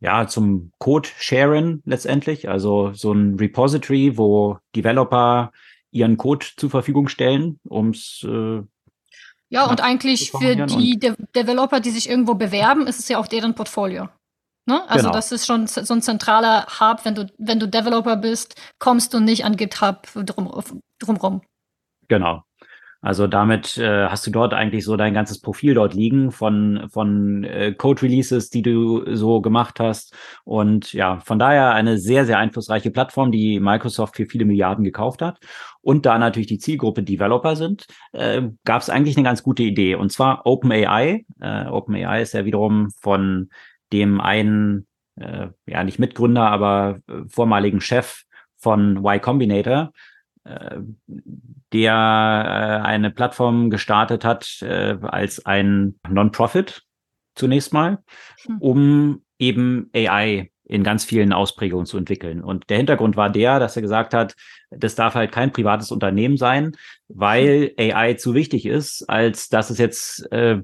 ja, 0.00 0.26
zum 0.26 0.72
Code-Sharen 0.78 1.82
letztendlich, 1.84 2.48
also 2.48 2.92
so 2.94 3.12
ein 3.12 3.36
Repository, 3.36 4.16
wo 4.16 4.58
Developer 4.74 5.52
ihren 5.90 6.16
Code 6.16 6.46
zur 6.56 6.70
Verfügung 6.70 7.08
stellen, 7.08 7.60
ums 7.68 8.24
äh, 8.26 8.62
ja, 9.52 9.66
und 9.66 9.80
eigentlich 9.80 10.30
für 10.30 10.54
die 10.54 10.96
De 10.98 11.14
Developer, 11.34 11.80
die 11.80 11.90
sich 11.90 12.08
irgendwo 12.08 12.34
bewerben, 12.34 12.86
ist 12.86 13.00
es 13.00 13.08
ja 13.08 13.18
auch 13.18 13.26
deren 13.26 13.56
Portfolio. 13.56 14.08
Ne? 14.70 14.88
Also 14.88 15.06
genau. 15.06 15.12
das 15.12 15.32
ist 15.32 15.46
schon 15.46 15.66
so 15.66 15.92
ein 15.92 16.00
zentraler 16.00 16.66
Hub, 16.78 17.04
wenn 17.04 17.16
du, 17.16 17.26
wenn 17.38 17.58
du 17.58 17.66
Developer 17.66 18.16
bist, 18.16 18.54
kommst 18.78 19.12
du 19.12 19.20
nicht 19.20 19.44
an 19.44 19.56
GitHub 19.56 20.06
drum, 20.14 20.80
drumrum. 21.00 21.42
Genau. 22.08 22.44
Also 23.02 23.26
damit 23.26 23.78
äh, 23.78 24.08
hast 24.08 24.26
du 24.26 24.30
dort 24.30 24.52
eigentlich 24.52 24.84
so 24.84 24.94
dein 24.96 25.14
ganzes 25.14 25.40
Profil 25.40 25.72
dort 25.72 25.94
liegen 25.94 26.30
von, 26.32 26.86
von 26.92 27.44
äh, 27.44 27.72
Code-Releases, 27.72 28.50
die 28.50 28.60
du 28.60 29.16
so 29.16 29.40
gemacht 29.40 29.80
hast. 29.80 30.14
Und 30.44 30.92
ja, 30.92 31.18
von 31.20 31.38
daher 31.38 31.72
eine 31.72 31.96
sehr, 31.96 32.26
sehr 32.26 32.38
einflussreiche 32.38 32.90
Plattform, 32.90 33.32
die 33.32 33.58
Microsoft 33.58 34.16
für 34.16 34.26
viele 34.26 34.44
Milliarden 34.44 34.84
gekauft 34.84 35.22
hat. 35.22 35.38
Und 35.80 36.04
da 36.04 36.18
natürlich 36.18 36.48
die 36.48 36.58
Zielgruppe 36.58 37.02
Developer 37.02 37.56
sind, 37.56 37.86
äh, 38.12 38.42
gab 38.64 38.82
es 38.82 38.90
eigentlich 38.90 39.16
eine 39.16 39.24
ganz 39.24 39.42
gute 39.42 39.62
Idee. 39.62 39.94
Und 39.94 40.12
zwar 40.12 40.44
OpenAI. 40.44 41.24
Äh, 41.40 41.66
OpenAI 41.68 42.20
ist 42.20 42.34
ja 42.34 42.44
wiederum 42.44 42.90
von 43.00 43.48
dem 43.92 44.20
einen, 44.20 44.86
äh, 45.16 45.48
ja 45.66 45.84
nicht 45.84 45.98
Mitgründer, 45.98 46.50
aber 46.50 47.00
äh, 47.08 47.22
vormaligen 47.28 47.80
Chef 47.80 48.24
von 48.56 48.98
Y 48.98 49.20
Combinator, 49.20 49.92
äh, 50.44 50.78
der 51.72 51.92
äh, 51.92 52.86
eine 52.86 53.10
Plattform 53.10 53.70
gestartet 53.70 54.24
hat 54.24 54.62
äh, 54.62 54.96
als 55.02 55.44
ein 55.46 55.98
Non-Profit 56.08 56.82
zunächst 57.34 57.72
mal, 57.72 57.98
hm. 58.44 58.58
um 58.58 59.22
eben 59.38 59.90
AI 59.94 60.50
in 60.64 60.84
ganz 60.84 61.04
vielen 61.04 61.32
Ausprägungen 61.32 61.86
zu 61.86 61.98
entwickeln. 61.98 62.44
Und 62.44 62.70
der 62.70 62.76
Hintergrund 62.76 63.16
war 63.16 63.28
der, 63.28 63.58
dass 63.58 63.74
er 63.74 63.82
gesagt 63.82 64.14
hat, 64.14 64.36
das 64.70 64.94
darf 64.94 65.14
halt 65.14 65.32
kein 65.32 65.52
privates 65.52 65.90
Unternehmen 65.90 66.36
sein, 66.36 66.76
weil 67.08 67.72
AI 67.76 68.14
zu 68.14 68.34
wichtig 68.34 68.66
ist, 68.66 69.02
als 69.08 69.48
dass 69.48 69.70
es 69.70 69.78
jetzt 69.78 70.30
äh, 70.30 70.62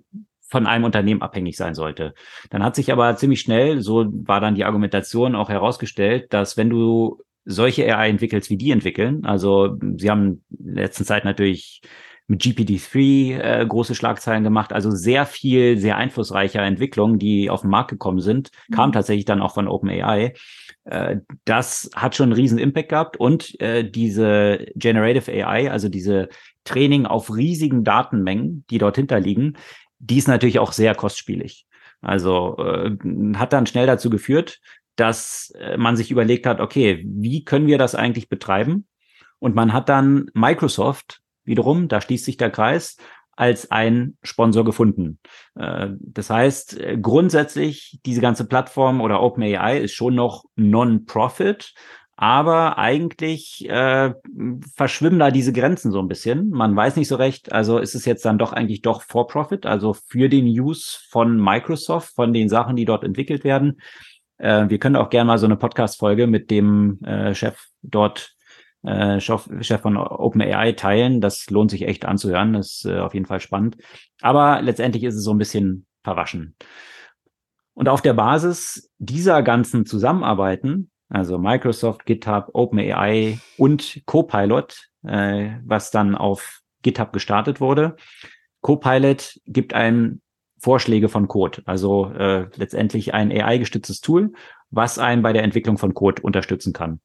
von 0.48 0.66
einem 0.66 0.84
Unternehmen 0.84 1.22
abhängig 1.22 1.56
sein 1.56 1.74
sollte. 1.74 2.14
Dann 2.50 2.62
hat 2.62 2.76
sich 2.76 2.92
aber 2.92 3.16
ziemlich 3.16 3.40
schnell, 3.40 3.80
so 3.80 4.06
war 4.10 4.40
dann 4.40 4.54
die 4.54 4.64
Argumentation 4.64 5.34
auch 5.34 5.48
herausgestellt, 5.48 6.32
dass 6.32 6.56
wenn 6.56 6.70
du 6.70 7.22
solche 7.44 7.84
AI 7.86 8.08
entwickelst, 8.08 8.50
wie 8.50 8.56
die 8.56 8.72
entwickeln. 8.72 9.24
Also 9.24 9.78
sie 9.96 10.10
haben 10.10 10.44
in 10.50 10.74
der 10.74 10.84
letzten 10.84 11.04
Zeit 11.04 11.24
natürlich 11.24 11.80
mit 12.28 12.42
GPT-3 12.42 13.38
äh, 13.38 13.66
große 13.66 13.94
Schlagzeilen 13.94 14.42
gemacht. 14.42 14.72
Also 14.72 14.90
sehr 14.90 15.26
viel, 15.26 15.78
sehr 15.78 15.96
einflussreicher 15.96 16.60
Entwicklungen, 16.62 17.18
die 17.18 17.50
auf 17.50 17.60
den 17.60 17.70
Markt 17.70 17.90
gekommen 17.90 18.20
sind, 18.20 18.50
mhm. 18.68 18.74
kam 18.74 18.92
tatsächlich 18.92 19.24
dann 19.24 19.40
auch 19.40 19.54
von 19.54 19.68
OpenAI. 19.68 20.34
Äh, 20.84 21.18
das 21.44 21.90
hat 21.94 22.16
schon 22.16 22.30
einen 22.30 22.40
riesen 22.40 22.58
Impact 22.58 22.88
gehabt 22.88 23.16
und 23.16 23.60
äh, 23.60 23.88
diese 23.88 24.66
Generative 24.74 25.30
AI, 25.30 25.70
also 25.70 25.88
diese 25.88 26.28
Training 26.64 27.06
auf 27.06 27.34
riesigen 27.34 27.84
Datenmengen, 27.84 28.64
die 28.70 28.78
dort 28.78 28.96
hinterliegen, 28.96 29.56
die 29.98 30.18
ist 30.18 30.28
natürlich 30.28 30.58
auch 30.58 30.72
sehr 30.72 30.94
kostspielig. 30.94 31.66
Also 32.00 32.56
äh, 32.58 32.96
hat 33.36 33.52
dann 33.52 33.66
schnell 33.66 33.86
dazu 33.86 34.10
geführt, 34.10 34.60
dass 34.96 35.52
äh, 35.58 35.76
man 35.76 35.96
sich 35.96 36.10
überlegt 36.10 36.46
hat, 36.46 36.60
okay, 36.60 37.04
wie 37.06 37.44
können 37.44 37.66
wir 37.66 37.78
das 37.78 37.94
eigentlich 37.94 38.28
betreiben? 38.28 38.86
Und 39.38 39.54
man 39.54 39.72
hat 39.72 39.88
dann 39.88 40.30
Microsoft 40.34 41.20
wiederum, 41.44 41.88
da 41.88 42.00
schließt 42.00 42.24
sich 42.24 42.36
der 42.36 42.50
Kreis, 42.50 42.96
als 43.36 43.70
ein 43.70 44.16
Sponsor 44.22 44.64
gefunden. 44.64 45.18
Äh, 45.54 45.88
das 46.00 46.30
heißt, 46.30 46.80
äh, 46.80 46.98
grundsätzlich 46.98 48.00
diese 48.04 48.20
ganze 48.20 48.46
Plattform 48.46 49.00
oder 49.00 49.22
OpenAI 49.22 49.78
ist 49.78 49.92
schon 49.92 50.14
noch 50.14 50.44
Non-Profit, 50.56 51.74
aber 52.16 52.78
eigentlich 52.78 53.68
äh, 53.68 54.14
verschwimmen 54.74 55.18
da 55.18 55.30
diese 55.30 55.52
Grenzen 55.52 55.92
so 55.92 56.00
ein 56.00 56.08
bisschen. 56.08 56.48
Man 56.48 56.74
weiß 56.74 56.96
nicht 56.96 57.08
so 57.08 57.16
recht, 57.16 57.52
also 57.52 57.78
ist 57.78 57.94
es 57.94 58.06
jetzt 58.06 58.24
dann 58.24 58.38
doch 58.38 58.54
eigentlich 58.54 58.80
doch 58.80 59.02
For-Profit, 59.02 59.66
also 59.66 59.92
für 59.92 60.30
den 60.30 60.46
Use 60.46 60.98
von 61.10 61.38
Microsoft, 61.38 62.14
von 62.14 62.32
den 62.32 62.48
Sachen, 62.48 62.74
die 62.74 62.86
dort 62.86 63.04
entwickelt 63.04 63.44
werden. 63.44 63.80
Äh, 64.38 64.70
wir 64.70 64.78
können 64.78 64.96
auch 64.96 65.10
gerne 65.10 65.28
mal 65.28 65.38
so 65.38 65.44
eine 65.44 65.56
Podcast-Folge 65.56 66.26
mit 66.26 66.50
dem 66.50 67.02
äh, 67.04 67.34
Chef 67.34 67.66
dort, 67.82 68.34
äh, 68.82 69.20
Chef, 69.20 69.48
Chef 69.60 69.82
von 69.82 69.98
OpenAI 69.98 70.72
teilen. 70.72 71.20
Das 71.20 71.50
lohnt 71.50 71.70
sich 71.70 71.82
echt 71.82 72.06
anzuhören. 72.06 72.54
Das 72.54 72.76
ist 72.76 72.86
äh, 72.86 72.98
auf 72.98 73.12
jeden 73.12 73.26
Fall 73.26 73.40
spannend. 73.40 73.76
Aber 74.22 74.62
letztendlich 74.62 75.04
ist 75.04 75.16
es 75.16 75.22
so 75.22 75.32
ein 75.32 75.38
bisschen 75.38 75.86
verwaschen. 76.02 76.56
Und 77.74 77.90
auf 77.90 78.00
der 78.00 78.14
Basis 78.14 78.90
dieser 78.96 79.42
ganzen 79.42 79.84
Zusammenarbeiten, 79.84 80.90
also 81.08 81.38
Microsoft, 81.38 82.06
GitHub, 82.06 82.50
OpenAI 82.52 83.38
und 83.56 84.02
Copilot, 84.06 84.88
äh, 85.04 85.50
was 85.64 85.90
dann 85.90 86.14
auf 86.14 86.62
GitHub 86.82 87.12
gestartet 87.12 87.60
wurde, 87.60 87.96
Copilot 88.60 89.40
gibt 89.46 89.74
einem 89.74 90.20
Vorschläge 90.58 91.08
von 91.08 91.28
Code. 91.28 91.62
Also 91.66 92.10
äh, 92.12 92.48
letztendlich 92.56 93.14
ein 93.14 93.30
AI-gestütztes 93.30 94.00
Tool, 94.00 94.32
was 94.70 94.98
einen 94.98 95.22
bei 95.22 95.32
der 95.32 95.44
Entwicklung 95.44 95.78
von 95.78 95.94
Code 95.94 96.22
unterstützen 96.22 96.72
kann. 96.72 97.00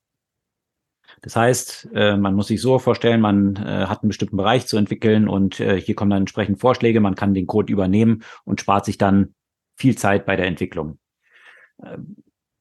Das 1.21 1.35
heißt, 1.35 1.89
äh, 1.93 2.17
man 2.17 2.33
muss 2.33 2.47
sich 2.47 2.61
so 2.61 2.79
vorstellen, 2.79 3.21
man 3.21 3.57
äh, 3.57 3.85
hat 3.85 4.01
einen 4.01 4.09
bestimmten 4.09 4.37
Bereich 4.37 4.65
zu 4.65 4.77
entwickeln 4.77 5.27
und 5.27 5.59
äh, 5.59 5.79
hier 5.79 5.93
kommen 5.93 6.09
dann 6.09 6.23
entsprechend 6.23 6.59
Vorschläge, 6.59 6.99
man 6.99 7.15
kann 7.15 7.33
den 7.33 7.47
Code 7.47 7.71
übernehmen 7.71 8.23
und 8.45 8.61
spart 8.61 8.85
sich 8.85 8.97
dann 8.97 9.35
viel 9.75 9.97
Zeit 9.97 10.25
bei 10.25 10.35
der 10.35 10.47
Entwicklung. 10.47 10.97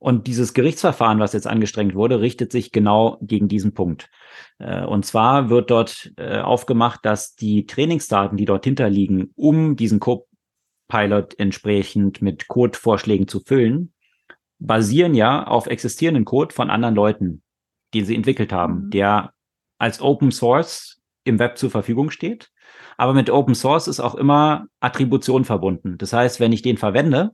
Und 0.01 0.27
dieses 0.27 0.55
Gerichtsverfahren, 0.55 1.21
was 1.21 1.35
jetzt 1.35 1.47
angestrengt 1.47 1.95
wurde, 1.95 2.21
richtet 2.21 2.51
sich 2.53 2.73
genau 2.73 3.19
gegen 3.21 3.49
diesen 3.49 3.75
Punkt. 3.75 4.09
Äh, 4.59 4.85
und 4.85 5.05
zwar 5.05 5.51
wird 5.51 5.71
dort 5.71 6.13
äh, 6.17 6.39
aufgemacht, 6.39 7.01
dass 7.05 7.35
die 7.35 7.67
Trainingsdaten, 7.67 8.39
die 8.39 8.47
dort 8.47 8.65
hinterliegen, 8.65 9.31
um 9.37 9.77
diesen 9.77 10.01
Code 10.01 10.25
Pilot 10.89 11.39
entsprechend 11.39 12.23
mit 12.23 12.49
Codevorschlägen 12.49 13.29
zu 13.29 13.41
füllen, 13.41 13.93
basieren 14.59 15.15
ja 15.15 15.47
auf 15.47 15.67
existierenden 15.67 16.25
Code 16.25 16.55
von 16.55 16.71
anderen 16.71 16.95
Leuten, 16.95 17.43
die 17.93 18.03
sie 18.03 18.17
entwickelt 18.17 18.53
haben, 18.55 18.87
mhm. 18.87 18.91
der 18.91 19.33
als 19.79 20.01
Open 20.01 20.33
Source 20.33 20.99
im 21.25 21.39
Web 21.39 21.59
zur 21.59 21.71
Verfügung 21.71 22.11
steht. 22.11 22.51
Aber 22.97 23.13
mit 23.13 23.29
Open 23.29 23.55
Source 23.55 23.87
ist 23.87 24.01
auch 24.01 24.15
immer 24.15 24.67
Attribution 24.81 25.45
verbunden. 25.45 25.99
Das 25.99 26.15
heißt, 26.15 26.41
wenn 26.41 26.53
ich 26.53 26.63
den 26.63 26.79
verwende, 26.79 27.33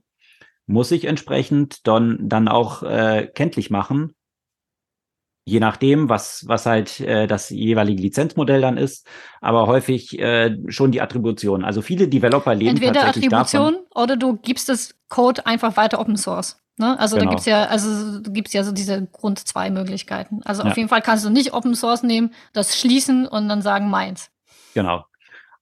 muss 0.67 0.91
ich 0.91 1.05
entsprechend 1.05 1.87
dann, 1.87 2.17
dann 2.29 2.47
auch 2.47 2.83
äh, 2.83 3.27
kenntlich 3.33 3.69
machen, 3.69 4.13
je 5.45 5.61
nachdem, 5.61 6.09
was, 6.09 6.43
was 6.47 6.65
halt 6.65 6.99
äh, 6.99 7.25
das 7.25 7.49
jeweilige 7.49 8.01
Lizenzmodell 8.01 8.59
dann 8.59 8.77
ist, 8.77 9.07
aber 9.39 9.65
häufig 9.67 10.19
äh, 10.19 10.57
schon 10.67 10.91
die 10.91 10.99
Attribution. 11.01 11.63
Also 11.63 11.81
viele 11.81 12.09
Developer 12.09 12.53
leben 12.53 12.71
Entweder 12.71 12.93
tatsächlich 13.01 13.33
Attribution 13.33 13.73
davon. 13.75 13.87
oder 13.95 14.17
du 14.17 14.35
gibst 14.35 14.67
das 14.67 14.93
Code 15.07 15.45
einfach 15.45 15.77
weiter 15.77 15.99
Open 16.01 16.17
Source. 16.17 16.59
Ne? 16.77 16.99
Also 16.99 17.15
Genau. 17.15 17.25
da 17.25 17.29
gibt's 17.31 17.45
ja, 17.45 17.63
also 17.63 18.21
gibst 18.23 18.53
ja 18.53 18.63
so 18.65 18.73
diese 18.73 19.05
Grund 19.07 19.39
zwei 19.39 19.69
Möglichkeiten. 19.69 20.41
Also 20.43 20.63
Ja. 20.63 20.69
auf 20.71 20.75
jeden 20.77 20.89
Fall 20.89 21.01
kannst 21.01 21.23
du 21.23 21.29
nicht 21.29 21.53
Open 21.53 21.75
Source 21.75 22.03
nehmen, 22.03 22.33
das 22.51 22.77
schließen 22.77 23.25
und 23.25 23.47
dann 23.47 23.61
sagen 23.61 23.89
meins. 23.89 24.29
Genau. 24.73 25.05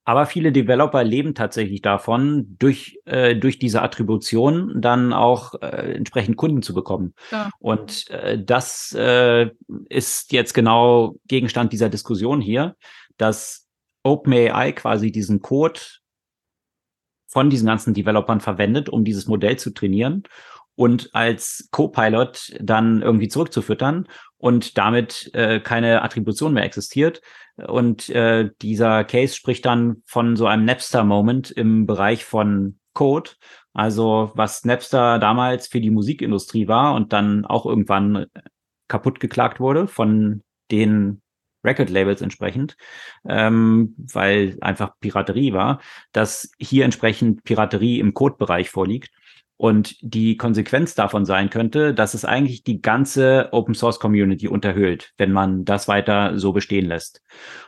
Aber 0.08 0.26
viele 0.26 0.52
Developer 0.52 1.02
leben 1.02 1.34
tatsächlich 1.34 1.82
davon, 1.82 2.56
durch, 2.60 3.00
äh, 3.06 3.34
durch 3.34 3.58
diese 3.58 3.82
Attribution 3.82 4.80
dann 4.80 5.12
auch 5.12 5.54
äh, 5.60 5.94
entsprechend 5.96 6.36
Kunden 6.36 6.62
zu 6.62 6.74
bekommen. 6.74 7.12
Ja. 7.32 7.50
Und 7.58 8.08
äh, 8.10 8.40
das 8.42 8.92
äh, 8.92 9.50
ist 9.88 10.30
jetzt 10.30 10.54
genau 10.54 11.16
Gegenstand 11.26 11.72
dieser 11.72 11.88
Diskussion 11.88 12.40
hier, 12.40 12.76
dass 13.16 13.66
OpenAI 14.04 14.70
quasi 14.72 15.10
diesen 15.10 15.42
Code 15.42 15.80
von 17.26 17.50
diesen 17.50 17.66
ganzen 17.66 17.92
Developern 17.92 18.40
verwendet, 18.40 18.88
um 18.88 19.04
dieses 19.04 19.26
Modell 19.26 19.58
zu 19.58 19.74
trainieren 19.74 20.22
und 20.76 21.10
als 21.14 21.68
Copilot 21.72 22.54
dann 22.60 23.02
irgendwie 23.02 23.28
zurückzufüttern 23.28 24.06
und 24.38 24.78
damit 24.78 25.30
äh, 25.34 25.60
keine 25.60 26.02
Attribution 26.02 26.52
mehr 26.52 26.64
existiert. 26.64 27.20
Und 27.56 28.08
äh, 28.10 28.50
dieser 28.60 29.04
Case 29.04 29.34
spricht 29.34 29.64
dann 29.64 30.02
von 30.04 30.36
so 30.36 30.46
einem 30.46 30.64
Napster-Moment 30.64 31.50
im 31.50 31.86
Bereich 31.86 32.24
von 32.24 32.78
Code. 32.92 33.30
Also 33.72 34.32
was 34.34 34.64
Napster 34.64 35.18
damals 35.18 35.68
für 35.68 35.80
die 35.80 35.90
Musikindustrie 35.90 36.68
war 36.68 36.94
und 36.94 37.12
dann 37.12 37.44
auch 37.44 37.66
irgendwann 37.66 38.26
kaputt 38.88 39.20
geklagt 39.20 39.60
wurde 39.60 39.88
von 39.88 40.42
den 40.70 41.22
Record-Labels 41.66 42.22
entsprechend, 42.22 42.76
ähm, 43.28 43.94
weil 43.98 44.56
einfach 44.60 44.92
Piraterie 45.00 45.52
war, 45.52 45.80
dass 46.12 46.50
hier 46.58 46.84
entsprechend 46.84 47.44
Piraterie 47.44 47.98
im 47.98 48.14
Code-Bereich 48.14 48.70
vorliegt. 48.70 49.10
Und 49.58 49.96
die 50.02 50.36
Konsequenz 50.36 50.94
davon 50.94 51.24
sein 51.24 51.48
könnte, 51.48 51.94
dass 51.94 52.12
es 52.12 52.26
eigentlich 52.26 52.62
die 52.62 52.82
ganze 52.82 53.48
Open 53.52 53.74
Source 53.74 53.98
Community 53.98 54.48
unterhöhlt, 54.48 55.12
wenn 55.16 55.32
man 55.32 55.64
das 55.64 55.88
weiter 55.88 56.38
so 56.38 56.52
bestehen 56.52 56.86
lässt. 56.86 57.22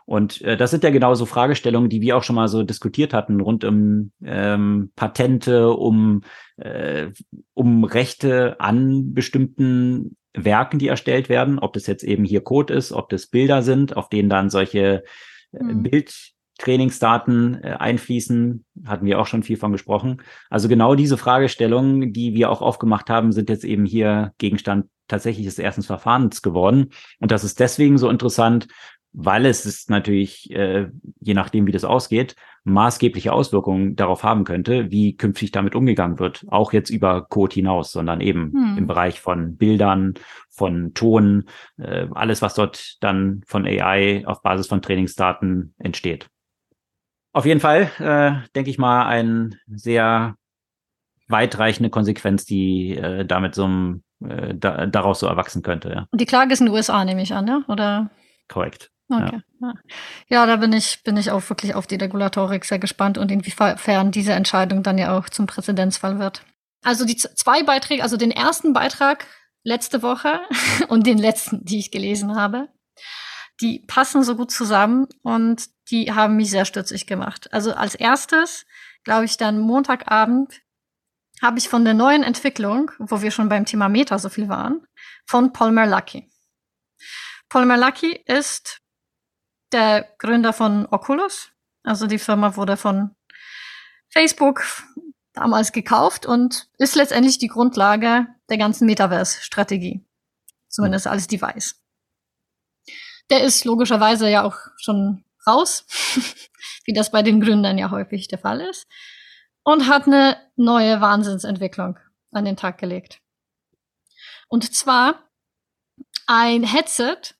Und 0.04 0.42
äh, 0.42 0.58
das 0.58 0.70
sind 0.70 0.84
ja 0.84 0.90
genauso 0.90 1.24
Fragestellungen, 1.24 1.88
die 1.88 2.02
wir 2.02 2.16
auch 2.16 2.22
schon 2.22 2.36
mal 2.36 2.48
so 2.48 2.62
diskutiert 2.62 3.14
hatten, 3.14 3.40
rund 3.40 3.64
um 3.64 4.12
ähm, 4.22 4.92
Patente, 4.96 5.70
um, 5.70 6.22
äh, 6.56 7.08
um 7.54 7.84
Rechte 7.84 8.60
an 8.60 9.14
bestimmten 9.14 10.16
Werken, 10.34 10.78
die 10.78 10.88
erstellt 10.88 11.30
werden, 11.30 11.58
ob 11.58 11.72
das 11.72 11.86
jetzt 11.86 12.04
eben 12.04 12.24
hier 12.24 12.42
Code 12.42 12.74
ist, 12.74 12.92
ob 12.92 13.08
das 13.08 13.28
Bilder 13.28 13.62
sind, 13.62 13.96
auf 13.96 14.10
denen 14.10 14.28
dann 14.28 14.50
solche 14.50 15.04
äh, 15.52 15.62
Mhm. 15.62 15.82
Bildtrainingsdaten 15.82 16.37
äh, 17.62 17.72
einfließen, 17.78 18.64
hatten 18.86 19.06
wir 19.06 19.20
auch 19.20 19.26
schon 19.26 19.42
viel 19.42 19.56
von 19.56 19.72
gesprochen. 19.72 20.22
Also 20.50 20.68
genau 20.68 20.94
diese 20.94 21.16
Fragestellungen, 21.16 22.12
die 22.12 22.34
wir 22.34 22.50
auch 22.50 22.60
aufgemacht 22.60 23.08
haben, 23.08 23.32
sind 23.32 23.48
jetzt 23.48 23.64
eben 23.64 23.84
hier 23.84 24.32
Gegenstand 24.38 24.86
tatsächlich 25.06 25.46
des 25.46 25.58
ersten 25.58 25.82
Verfahrens 25.82 26.42
geworden. 26.42 26.90
Und 27.20 27.30
das 27.30 27.44
ist 27.44 27.60
deswegen 27.60 27.96
so 27.96 28.10
interessant, 28.10 28.68
weil 29.12 29.46
es 29.46 29.64
ist 29.64 29.88
natürlich, 29.88 30.50
äh, 30.50 30.88
je 31.20 31.34
nachdem, 31.34 31.66
wie 31.66 31.72
das 31.72 31.84
ausgeht, 31.84 32.36
maßgebliche 32.64 33.32
Auswirkungen 33.32 33.96
darauf 33.96 34.22
haben 34.22 34.44
könnte, 34.44 34.90
wie 34.90 35.16
künftig 35.16 35.50
damit 35.52 35.74
umgegangen 35.74 36.18
wird. 36.18 36.44
Auch 36.48 36.72
jetzt 36.72 36.90
über 36.90 37.22
Code 37.22 37.54
hinaus, 37.54 37.90
sondern 37.90 38.20
eben 38.20 38.52
Hm. 38.52 38.78
im 38.78 38.86
Bereich 38.86 39.20
von 39.20 39.56
Bildern, 39.56 40.14
von 40.50 40.92
Ton, 40.92 41.44
äh, 41.78 42.06
alles, 42.14 42.42
was 42.42 42.54
dort 42.54 42.96
dann 43.00 43.42
von 43.46 43.64
AI 43.64 44.24
auf 44.26 44.42
Basis 44.42 44.66
von 44.66 44.82
Trainingsdaten 44.82 45.74
entsteht. 45.78 46.28
Auf 47.32 47.46
jeden 47.46 47.60
Fall, 47.60 47.90
äh, 47.98 48.48
denke 48.54 48.70
ich 48.70 48.78
mal, 48.78 49.06
eine 49.06 49.50
sehr 49.68 50.36
weitreichende 51.28 51.90
Konsequenz, 51.90 52.44
die 52.44 52.96
äh, 52.96 53.24
damit 53.24 53.54
so 53.54 53.64
einem, 53.64 54.02
äh, 54.24 54.54
da, 54.54 54.86
daraus 54.86 55.20
so 55.20 55.26
erwachsen 55.26 55.62
könnte. 55.62 55.90
Ja, 55.90 56.06
Und 56.10 56.20
die 56.20 56.26
Klage 56.26 56.52
ist 56.52 56.60
in 56.60 56.66
den 56.66 56.74
USA, 56.74 57.04
nehme 57.04 57.22
ich 57.22 57.34
an, 57.34 57.46
ja? 57.46 57.62
Oder? 57.68 58.10
korrekt. 58.48 58.90
Okay. 59.10 59.40
Ja. 59.60 59.74
ja, 60.28 60.46
da 60.46 60.56
bin 60.56 60.72
ich, 60.72 61.02
bin 61.02 61.16
ich 61.16 61.30
auch 61.30 61.48
wirklich 61.48 61.74
auf 61.74 61.86
die 61.86 61.96
Regulatorik 61.96 62.64
sehr 62.64 62.78
gespannt 62.78 63.16
und 63.16 63.30
inwiefern 63.30 64.10
diese 64.10 64.32
Entscheidung 64.32 64.82
dann 64.82 64.98
ja 64.98 65.16
auch 65.16 65.30
zum 65.30 65.46
Präzedenzfall 65.46 66.18
wird. 66.18 66.42
Also 66.84 67.06
die 67.06 67.16
zwei 67.16 67.62
Beiträge, 67.62 68.02
also 68.02 68.16
den 68.16 68.30
ersten 68.30 68.72
Beitrag 68.74 69.26
letzte 69.64 70.02
Woche 70.02 70.40
und 70.88 71.06
den 71.06 71.18
letzten, 71.18 71.64
die 71.64 71.78
ich 71.78 71.90
gelesen 71.90 72.36
habe, 72.36 72.68
die 73.60 73.80
passen 73.86 74.22
so 74.22 74.36
gut 74.36 74.50
zusammen 74.50 75.06
und 75.22 75.64
die 75.90 76.12
haben 76.12 76.36
mich 76.36 76.50
sehr 76.50 76.64
stutzig 76.64 77.06
gemacht. 77.06 77.52
Also 77.52 77.72
als 77.72 77.94
erstes, 77.94 78.66
glaube 79.04 79.24
ich, 79.24 79.36
dann 79.36 79.58
Montagabend 79.58 80.60
habe 81.40 81.58
ich 81.58 81.68
von 81.68 81.84
der 81.84 81.94
neuen 81.94 82.22
Entwicklung, 82.22 82.90
wo 82.98 83.22
wir 83.22 83.30
schon 83.30 83.48
beim 83.48 83.64
Thema 83.64 83.88
Meta 83.88 84.18
so 84.18 84.28
viel 84.28 84.48
waren, 84.48 84.86
von 85.26 85.52
Paul 85.52 85.72
Merlacki. 85.72 86.30
Paul 87.48 87.64
Merlacki 87.64 88.22
ist 88.26 88.80
der 89.72 90.14
Gründer 90.18 90.52
von 90.52 90.86
Oculus. 90.86 91.50
Also 91.84 92.06
die 92.06 92.18
Firma 92.18 92.56
wurde 92.56 92.76
von 92.76 93.14
Facebook 94.10 94.64
damals 95.32 95.72
gekauft 95.72 96.26
und 96.26 96.68
ist 96.78 96.96
letztendlich 96.96 97.38
die 97.38 97.48
Grundlage 97.48 98.26
der 98.50 98.58
ganzen 98.58 98.86
Metaverse-Strategie. 98.86 100.04
Zumindest 100.68 101.06
als 101.06 101.28
Device. 101.28 101.80
Der 103.30 103.42
ist 103.42 103.64
logischerweise 103.64 104.28
ja 104.28 104.42
auch 104.42 104.56
schon 104.76 105.24
raus, 105.46 105.86
wie 106.84 106.92
das 106.92 107.10
bei 107.10 107.22
den 107.22 107.40
Gründern 107.40 107.78
ja 107.78 107.90
häufig 107.90 108.28
der 108.28 108.38
Fall 108.38 108.60
ist, 108.60 108.86
und 109.62 109.86
hat 109.86 110.06
eine 110.06 110.36
neue 110.56 111.00
Wahnsinnsentwicklung 111.00 111.98
an 112.30 112.44
den 112.44 112.56
Tag 112.56 112.78
gelegt. 112.78 113.20
Und 114.48 114.74
zwar 114.74 115.28
ein 116.26 116.62
Headset, 116.62 117.34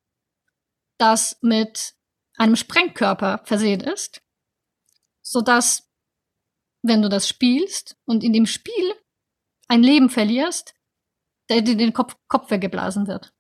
das 0.99 1.39
mit 1.43 1.95
einem 2.37 2.57
Sprengkörper 2.57 3.43
versehen 3.45 3.81
ist, 3.81 4.23
so 5.23 5.41
dass 5.41 5.91
wenn 6.83 7.03
du 7.03 7.09
das 7.09 7.29
spielst 7.29 7.97
und 8.05 8.23
in 8.23 8.33
dem 8.33 8.47
Spiel 8.47 8.95
ein 9.69 9.83
Leben 9.83 10.11
verlierst, 10.11 10.75
der 11.51 11.63
dir 11.63 11.77
den 11.77 11.93
Kopf, 11.93 12.17
Kopf 12.29 12.51
weggeblasen 12.51 13.07
wird. 13.07 13.35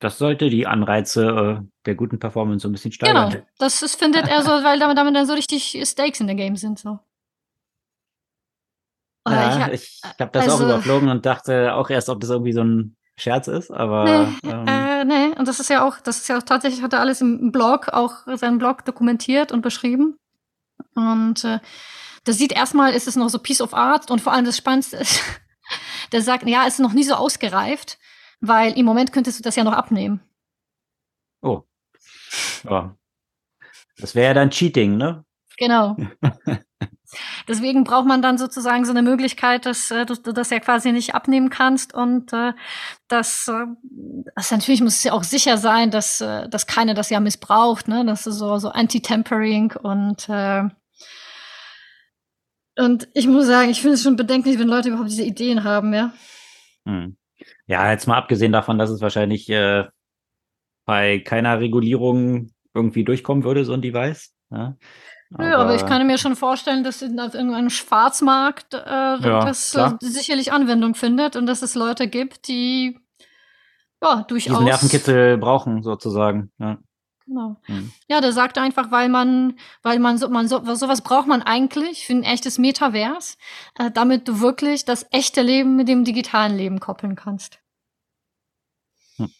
Das 0.00 0.18
sollte 0.18 0.50
die 0.50 0.66
Anreize 0.66 1.60
äh, 1.62 1.66
der 1.86 1.94
guten 1.94 2.18
Performance 2.18 2.62
so 2.62 2.68
ein 2.68 2.72
bisschen 2.72 2.90
Genau, 2.90 3.28
steigern. 3.30 3.46
das 3.58 3.82
ist, 3.82 3.96
findet 3.98 4.28
er 4.28 4.42
so, 4.42 4.50
weil 4.64 4.78
damit, 4.78 4.98
damit 4.98 5.14
dann 5.16 5.26
so 5.26 5.32
richtig 5.34 5.80
Stakes 5.84 6.20
in 6.20 6.26
der 6.26 6.36
Game 6.36 6.56
sind. 6.56 6.78
So. 6.78 6.98
Aber 9.24 9.36
Ja, 9.36 9.68
ich, 9.72 10.00
habe 10.18 10.30
das 10.32 10.48
auch 10.48 10.52
also- 10.54 10.64
überflogen 10.66 11.08
und 11.08 11.24
dachte 11.24 11.74
auch 11.74 11.88
erst, 11.90 12.08
ob 12.08 12.20
das 12.20 12.30
irgendwie 12.30 12.52
so 12.52 12.62
ein 12.62 12.96
Scherz 13.16 13.46
ist, 13.46 13.70
aber 13.70 14.04
Nee, 14.42 14.50
ähm, 14.50 14.66
äh, 14.66 15.04
nee, 15.04 15.38
und 15.38 15.46
das 15.46 15.60
ist 15.60 15.70
ja 15.70 15.86
auch, 15.86 16.00
das 16.00 16.18
ist 16.18 16.28
ja 16.28 16.36
auch 16.38 16.42
tatsächlich, 16.42 16.82
hat 16.82 16.92
er 16.92 17.00
alles 17.00 17.20
im 17.20 17.52
Blog, 17.52 17.88
auch 17.90 18.12
seinen 18.36 18.58
Blog 18.58 18.84
dokumentiert 18.84 19.52
und 19.52 19.62
beschrieben. 19.62 20.18
Und 20.96 21.44
äh, 21.44 21.60
das 22.24 22.38
sieht 22.38 22.50
erstmal, 22.52 22.92
ist 22.92 23.06
es 23.06 23.14
noch 23.14 23.28
so 23.28 23.38
Piece 23.38 23.60
of 23.60 23.72
Art 23.72 24.10
und 24.10 24.20
vor 24.20 24.32
allem 24.32 24.44
das 24.44 24.56
Spannendste 24.56 24.96
ist, 24.96 25.20
der 26.12 26.22
sagt, 26.22 26.48
ja, 26.48 26.66
es 26.66 26.74
ist 26.74 26.80
noch 26.80 26.92
nie 26.92 27.04
so 27.04 27.14
ausgereift, 27.14 27.98
weil 28.46 28.76
im 28.78 28.86
Moment 28.86 29.12
könntest 29.12 29.38
du 29.38 29.42
das 29.42 29.56
ja 29.56 29.64
noch 29.64 29.72
abnehmen. 29.72 30.20
oh. 31.42 31.62
Ja. 32.68 32.96
Das 33.98 34.14
wäre 34.14 34.28
ja 34.28 34.34
dann 34.34 34.50
Cheating, 34.50 34.96
ne? 34.96 35.24
Genau. 35.56 35.96
Deswegen 37.48 37.84
braucht 37.84 38.06
man 38.06 38.22
dann 38.22 38.38
sozusagen 38.38 38.84
so 38.84 38.90
eine 38.90 39.02
Möglichkeit, 39.02 39.66
dass 39.66 39.90
äh, 39.90 40.04
du, 40.04 40.14
das 40.32 40.50
ja 40.50 40.58
quasi 40.58 40.90
nicht 40.90 41.14
abnehmen 41.14 41.48
kannst 41.48 41.94
und 41.94 42.32
äh, 42.32 42.54
dass 43.06 43.46
äh, 43.46 43.66
also 44.34 44.54
natürlich 44.56 44.80
muss 44.80 44.96
es 44.96 45.04
ja 45.04 45.12
auch 45.12 45.22
sicher 45.22 45.56
sein, 45.56 45.92
dass 45.92 46.20
äh, 46.20 46.48
dass 46.48 46.66
keiner 46.66 46.94
das 46.94 47.10
ja 47.10 47.20
missbraucht, 47.20 47.86
ne? 47.86 48.04
Das 48.04 48.26
ist 48.26 48.38
so 48.38 48.58
so 48.58 48.70
Anti-Tampering 48.70 49.74
und 49.80 50.28
äh, 50.28 50.64
und 52.76 53.08
ich 53.14 53.28
muss 53.28 53.46
sagen, 53.46 53.70
ich 53.70 53.80
finde 53.80 53.94
es 53.94 54.02
schon 54.02 54.16
bedenklich, 54.16 54.58
wenn 54.58 54.66
Leute 54.66 54.88
überhaupt 54.88 55.10
diese 55.10 55.22
Ideen 55.22 55.62
haben, 55.62 55.94
ja. 55.94 56.12
Hm. 56.84 57.16
Ja, 57.66 57.90
jetzt 57.90 58.06
mal 58.06 58.16
abgesehen 58.16 58.52
davon, 58.52 58.78
dass 58.78 58.90
es 58.90 59.00
wahrscheinlich 59.00 59.48
äh, 59.50 59.84
bei 60.84 61.18
keiner 61.20 61.60
Regulierung 61.60 62.50
irgendwie 62.74 63.04
durchkommen 63.04 63.44
würde, 63.44 63.64
so 63.64 63.72
ein 63.72 63.82
Device. 63.82 64.34
Ja, 64.50 64.76
Ja, 65.38 65.58
aber 65.58 65.74
ich 65.74 65.86
kann 65.86 66.06
mir 66.06 66.18
schon 66.18 66.36
vorstellen, 66.36 66.84
dass 66.84 67.02
in, 67.02 67.18
auf 67.18 67.34
irgendeinem 67.34 67.70
Schwarzmarkt 67.70 68.74
äh, 68.74 68.78
das 69.20 69.74
äh, 69.74 69.78
klar. 69.78 69.98
sicherlich 70.00 70.52
Anwendung 70.52 70.94
findet 70.94 71.36
und 71.36 71.46
dass 71.46 71.62
es 71.62 71.74
Leute 71.74 72.08
gibt, 72.08 72.48
die 72.48 72.98
ja, 74.02 74.22
durchaus. 74.28 74.52
Diesen 74.52 74.64
Nervenkitzel 74.64 75.38
brauchen, 75.38 75.82
sozusagen. 75.82 76.52
Ja. 76.58 76.78
Genau. 77.26 77.56
Mhm. 77.68 77.92
Ja, 78.08 78.20
der 78.20 78.32
sagt 78.32 78.58
einfach, 78.58 78.90
weil 78.90 79.08
man, 79.08 79.58
weil 79.82 79.98
man 79.98 80.18
so, 80.18 80.28
man 80.28 80.46
so, 80.46 80.62
sowas 80.74 81.02
braucht 81.02 81.26
man 81.26 81.42
eigentlich 81.42 82.06
für 82.06 82.12
ein 82.12 82.22
echtes 82.22 82.58
Metavers, 82.58 83.38
äh, 83.78 83.90
damit 83.90 84.28
du 84.28 84.40
wirklich 84.40 84.84
das 84.84 85.06
echte 85.10 85.40
Leben 85.40 85.76
mit 85.76 85.88
dem 85.88 86.04
digitalen 86.04 86.56
Leben 86.56 86.80
koppeln 86.80 87.16
kannst. 87.16 87.60
Hm. 89.16 89.30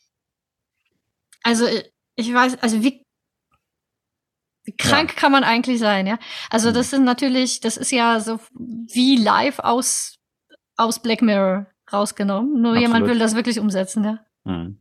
Also, 1.43 1.67
äh, 1.67 1.85
ich 2.17 2.33
weiß, 2.33 2.63
also 2.63 2.83
wie, 2.83 3.05
wie 4.65 4.77
krank 4.77 5.11
ja. 5.11 5.21
kann 5.21 5.33
man 5.33 5.45
eigentlich 5.45 5.79
sein, 5.79 6.07
ja? 6.07 6.19
Also, 6.49 6.69
hm. 6.69 6.75
das 6.75 6.93
ist 6.93 7.01
natürlich, 7.01 7.61
das 7.61 7.77
ist 7.77 7.91
ja 7.91 8.19
so 8.21 8.41
wie 8.59 9.17
live 9.17 9.59
aus, 9.59 10.17
aus 10.77 11.01
Black 11.01 11.21
Mirror 11.21 11.67
rausgenommen. 11.93 12.63
Nur 12.63 12.73
Absolut. 12.73 12.81
jemand 12.81 13.07
will 13.07 13.19
das 13.19 13.35
wirklich 13.35 13.61
umsetzen, 13.61 14.05
ja. 14.05 14.25
Mhm. 14.45 14.81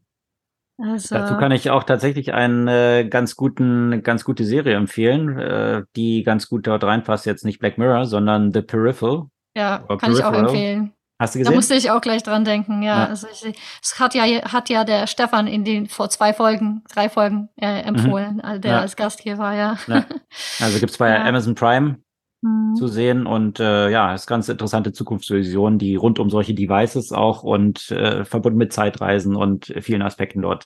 Also, 0.78 1.16
Dazu 1.16 1.38
kann 1.38 1.52
ich 1.52 1.70
auch 1.70 1.84
tatsächlich 1.84 2.34
eine 2.34 3.00
äh, 3.00 3.04
ganz 3.06 3.36
guten, 3.36 4.02
ganz 4.02 4.24
gute 4.24 4.44
Serie 4.44 4.76
empfehlen, 4.76 5.38
äh, 5.38 5.84
die 5.96 6.24
ganz 6.24 6.50
gut 6.50 6.66
dort 6.66 6.84
reinpasst. 6.84 7.26
Jetzt 7.26 7.46
nicht 7.46 7.60
Black 7.60 7.78
Mirror, 7.78 8.06
sondern 8.06 8.52
The 8.52 8.62
Peripheral. 8.62 9.28
Ja, 9.56 9.80
kann 9.88 9.98
Peripheral. 10.00 10.16
ich 10.18 10.24
auch 10.24 10.34
empfehlen. 10.34 10.94
Hast 11.20 11.36
du 11.36 11.40
gesehen? 11.40 11.52
Da 11.52 11.56
musste 11.56 11.76
ich 11.76 11.92
auch 11.92 12.02
gleich 12.02 12.24
dran 12.24 12.44
denken, 12.44 12.82
ja. 12.82 13.04
ja. 13.04 13.06
Also 13.08 13.28
ich, 13.32 13.56
es 13.82 14.00
hat 14.00 14.16
ja, 14.16 14.24
hat 14.52 14.70
ja 14.70 14.84
der 14.84 15.08
Stefan 15.08 15.48
in 15.48 15.64
den 15.64 15.88
vor 15.88 16.10
zwei 16.10 16.34
Folgen, 16.34 16.84
drei 16.92 17.08
Folgen 17.08 17.50
äh, 17.56 17.82
empfohlen, 17.82 18.42
mhm. 18.44 18.62
der 18.62 18.72
ja. 18.72 18.80
als 18.80 18.96
Gast 18.96 19.22
hier 19.22 19.38
war, 19.38 19.56
ja. 19.56 19.78
ja. 19.88 20.06
Also 20.60 20.80
gibt's 20.80 20.98
bei 20.98 21.24
Amazon 21.24 21.56
Prime 21.56 21.98
mhm. 22.44 22.76
zu 22.76 22.88
sehen 22.88 23.26
und 23.26 23.60
äh, 23.60 23.90
ja, 23.90 24.14
ist 24.14 24.28
ganz 24.28 24.50
interessante 24.50 24.92
Zukunftsvision, 24.92 25.80
die 25.80 25.96
rund 25.96 26.20
um 26.20 26.30
solche 26.30 26.54
Devices 26.54 27.12
auch 27.12 27.44
und 27.44 27.90
äh, 27.92 28.26
verbunden 28.26 28.60
mit 28.60 28.74
Zeitreisen 28.74 29.36
und 29.36 29.74
vielen 29.82 30.02
Aspekten 30.02 30.42
dort 30.42 30.66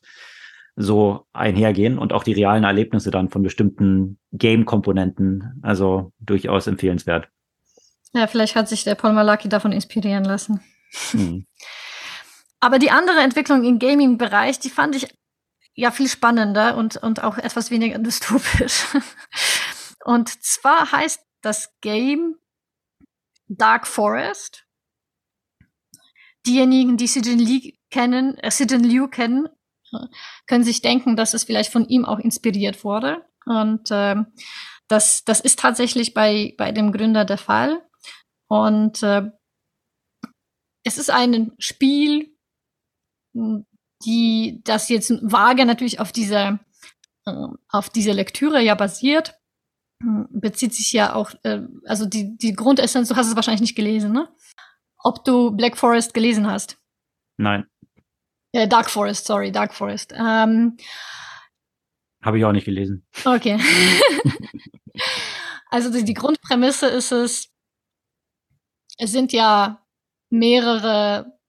so 0.76 1.26
einhergehen 1.34 1.98
und 1.98 2.14
auch 2.14 2.24
die 2.24 2.34
realen 2.34 2.64
Erlebnisse 2.64 3.10
dann 3.10 3.30
von 3.30 3.42
bestimmten 3.42 4.20
Game-Komponenten, 4.32 5.60
also 5.64 6.12
durchaus 6.20 6.68
empfehlenswert. 6.68 7.30
Ja, 8.14 8.28
vielleicht 8.28 8.56
hat 8.56 8.70
sich 8.70 8.84
der 8.84 8.96
Paul 8.96 9.14
Malaki 9.14 9.50
davon 9.50 9.72
inspirieren 9.72 10.24
lassen. 10.24 10.62
Mhm. 11.14 11.46
Aber 12.60 12.80
die 12.80 12.90
andere 12.90 13.20
Entwicklung 13.20 13.64
im 13.64 13.78
Gaming-Bereich, 13.78 14.60
die 14.60 14.72
fand 14.72 14.96
ich 14.96 15.08
ja 15.76 15.92
viel 15.92 16.08
spannender 16.08 16.76
und, 16.76 16.98
und 16.98 17.24
auch 17.24 17.38
etwas 17.38 17.70
weniger 17.70 18.00
dystopisch. 18.00 18.86
Und 20.06 20.30
zwar 20.44 20.92
heißt 20.92 21.27
das 21.42 21.80
Game 21.82 22.36
Dark 23.48 23.88
Forest. 23.88 24.66
Diejenigen, 26.46 26.98
die 26.98 27.08
Sidon 27.08 27.40
Liu 27.40 27.72
kennen, 27.90 28.38
äh, 28.38 28.52
Sidon 28.52 28.84
Liu 28.84 29.08
kennen, 29.08 29.50
können 30.48 30.64
sich 30.64 30.82
denken, 30.82 31.16
dass 31.16 31.34
es 31.34 31.44
vielleicht 31.44 31.72
von 31.72 31.88
ihm 31.88 32.06
auch 32.06 32.20
inspiriert 32.20 32.84
wurde. 32.84 33.26
Und 33.46 33.90
ähm, 33.92 34.28
das, 34.88 35.24
das 35.24 35.40
ist 35.40 35.60
tatsächlich 35.60 36.14
bei, 36.14 36.54
bei 36.58 36.72
dem 36.72 36.92
Gründer 36.92 37.26
der 37.26 37.38
Fall. 37.38 37.86
Und 38.50 39.04
äh, 39.04 39.30
es 40.86 40.98
ist 40.98 41.10
ein 41.10 41.54
Spiel, 41.60 42.38
die 44.06 44.62
das 44.64 44.90
jetzt 44.90 45.12
vage 45.22 45.66
natürlich 45.66 46.00
auf 46.00 46.12
dieser 46.12 46.60
äh, 47.26 47.48
auf 47.70 47.90
dieser 47.90 48.14
Lektüre 48.14 48.62
ja 48.62 48.76
basiert, 48.76 49.30
hm, 49.30 49.37
bezieht 50.00 50.74
sich 50.74 50.94
ja 50.94 51.14
auch, 51.14 51.32
äh, 51.44 51.62
also 51.86 52.06
die, 52.06 52.38
die 52.38 52.54
Grundessenz, 52.54 53.10
du 53.10 53.16
hast 53.16 53.28
es 53.28 53.36
wahrscheinlich 53.36 53.62
nicht 53.62 53.76
gelesen, 53.76 54.12
ne? 54.12 54.30
Ob 55.00 55.24
du 55.26 55.52
Black 55.52 55.78
Forest 55.78 56.14
gelesen 56.14 56.48
hast. 56.48 56.80
Nein. 57.38 57.68
Äh, 58.52 58.68
Dark 58.68 58.90
Forest, 58.90 59.26
sorry, 59.26 59.52
Dark 59.52 59.74
Forest. 59.74 60.14
Ähm, 60.14 60.78
Habe 62.24 62.38
ich 62.38 62.46
auch 62.46 62.52
nicht 62.52 62.66
gelesen. 62.66 63.06
Okay. 63.26 63.60
also 65.70 65.92
die, 65.92 66.04
die 66.04 66.14
Grundprämisse 66.14 66.88
ist 66.88 67.12
es, 67.12 67.54
es 68.98 69.12
sind 69.12 69.34
ja 69.34 69.86
mehrere 70.30 71.40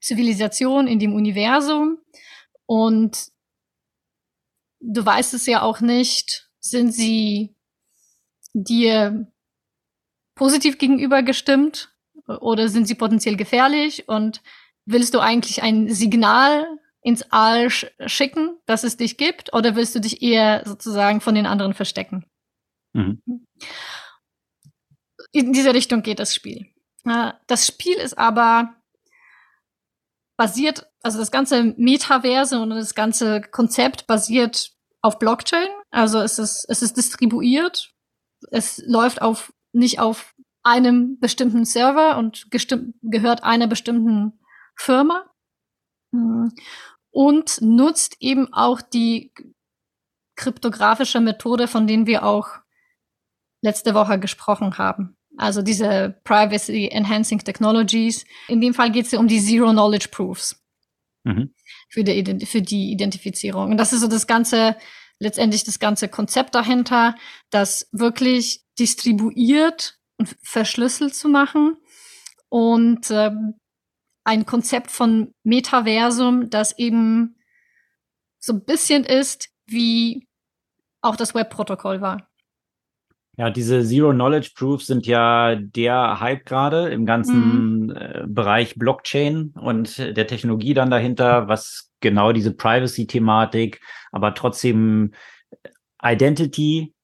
Zivilisationen 0.00 0.86
in 0.86 0.98
dem 0.98 1.14
Universum 1.14 1.98
und 2.66 3.30
du 4.80 5.04
weißt 5.04 5.34
es 5.34 5.46
ja 5.46 5.62
auch 5.62 5.80
nicht, 5.80 6.47
sind 6.70 6.92
sie 6.92 7.54
dir 8.52 9.26
positiv 10.34 10.78
gegenüber 10.78 11.22
gestimmt 11.22 11.94
oder 12.26 12.68
sind 12.68 12.86
sie 12.86 12.94
potenziell 12.94 13.36
gefährlich? 13.36 14.08
Und 14.08 14.42
willst 14.86 15.14
du 15.14 15.20
eigentlich 15.20 15.62
ein 15.62 15.88
Signal 15.88 16.66
ins 17.02 17.22
All 17.30 17.70
sch 17.70 17.86
schicken, 18.06 18.58
dass 18.66 18.84
es 18.84 18.96
dich 18.96 19.16
gibt? 19.16 19.52
Oder 19.52 19.76
willst 19.76 19.94
du 19.94 20.00
dich 20.00 20.22
eher 20.22 20.62
sozusagen 20.66 21.20
von 21.20 21.34
den 21.34 21.46
anderen 21.46 21.74
verstecken? 21.74 22.24
Mhm. 22.92 23.22
In 25.32 25.52
diese 25.52 25.74
Richtung 25.74 26.02
geht 26.02 26.18
das 26.18 26.34
Spiel. 26.34 26.66
Das 27.46 27.66
Spiel 27.66 27.96
ist 27.96 28.18
aber 28.18 28.74
basiert, 30.36 30.86
also 31.02 31.18
das 31.18 31.30
ganze 31.30 31.74
Metaverse 31.76 32.60
und 32.60 32.70
das 32.70 32.94
ganze 32.94 33.40
Konzept 33.40 34.06
basiert 34.06 34.72
auf 35.00 35.18
Blockchain. 35.18 35.68
Also 35.90 36.20
es 36.20 36.38
ist, 36.38 36.66
es 36.68 36.82
ist 36.82 36.96
distribuiert. 36.96 37.92
Es 38.50 38.82
läuft 38.86 39.22
auf, 39.22 39.52
nicht 39.72 40.00
auf 40.00 40.34
einem 40.62 41.18
bestimmten 41.18 41.64
Server 41.64 42.18
und 42.18 42.48
gehört 43.02 43.42
einer 43.42 43.66
bestimmten 43.66 44.38
Firma. 44.76 45.30
Hm. 46.12 46.52
Und 47.10 47.60
nutzt 47.62 48.16
eben 48.20 48.52
auch 48.52 48.80
die 48.80 49.32
kryptografische 50.36 51.20
Methode, 51.20 51.66
von 51.66 51.86
denen 51.86 52.06
wir 52.06 52.24
auch 52.24 52.48
letzte 53.62 53.94
Woche 53.94 54.20
gesprochen 54.20 54.78
haben. 54.78 55.16
Also 55.36 55.62
diese 55.62 56.20
Privacy 56.24 56.88
Enhancing 56.88 57.40
Technologies. 57.40 58.24
In 58.48 58.60
dem 58.60 58.74
Fall 58.74 58.92
geht 58.92 59.06
es 59.06 59.12
ja 59.12 59.18
um 59.18 59.26
die 59.26 59.40
Zero 59.40 59.70
Knowledge 59.70 60.08
Proofs. 60.10 60.62
Mhm 61.24 61.54
für 61.88 62.04
die, 62.04 62.46
für 62.46 62.62
die 62.62 62.92
Identifizierung. 62.92 63.70
Und 63.70 63.78
das 63.78 63.92
ist 63.92 64.00
so 64.00 64.08
das 64.08 64.26
ganze, 64.26 64.76
letztendlich 65.20 65.64
das 65.64 65.78
ganze 65.78 66.08
Konzept 66.08 66.54
dahinter, 66.54 67.14
das 67.50 67.88
wirklich 67.92 68.64
distribuiert 68.78 69.98
und 70.18 70.36
verschlüsselt 70.42 71.14
zu 71.14 71.28
machen 71.28 71.76
und 72.48 73.10
ähm, 73.10 73.54
ein 74.24 74.46
Konzept 74.46 74.90
von 74.90 75.32
Metaversum, 75.42 76.50
das 76.50 76.78
eben 76.78 77.36
so 78.38 78.52
ein 78.52 78.64
bisschen 78.64 79.04
ist, 79.04 79.48
wie 79.66 80.26
auch 81.00 81.16
das 81.16 81.34
Webprotokoll 81.34 82.00
war. 82.00 82.28
Ja, 83.38 83.50
diese 83.50 83.84
Zero 83.84 84.10
Knowledge 84.10 84.50
Proofs 84.56 84.86
sind 84.88 85.06
ja 85.06 85.54
der 85.54 86.18
Hype 86.18 86.44
gerade 86.44 86.88
im 86.88 87.06
ganzen 87.06 87.86
mhm. 87.86 87.96
äh, 87.96 88.24
Bereich 88.26 88.74
Blockchain 88.74 89.52
und 89.54 89.98
der 89.98 90.26
Technologie 90.26 90.74
dann 90.74 90.90
dahinter, 90.90 91.46
was 91.46 91.87
genau 92.00 92.32
diese 92.32 92.52
Privacy-Thematik, 92.52 93.80
aber 94.12 94.34
trotzdem 94.34 95.12
Identity 96.02 96.94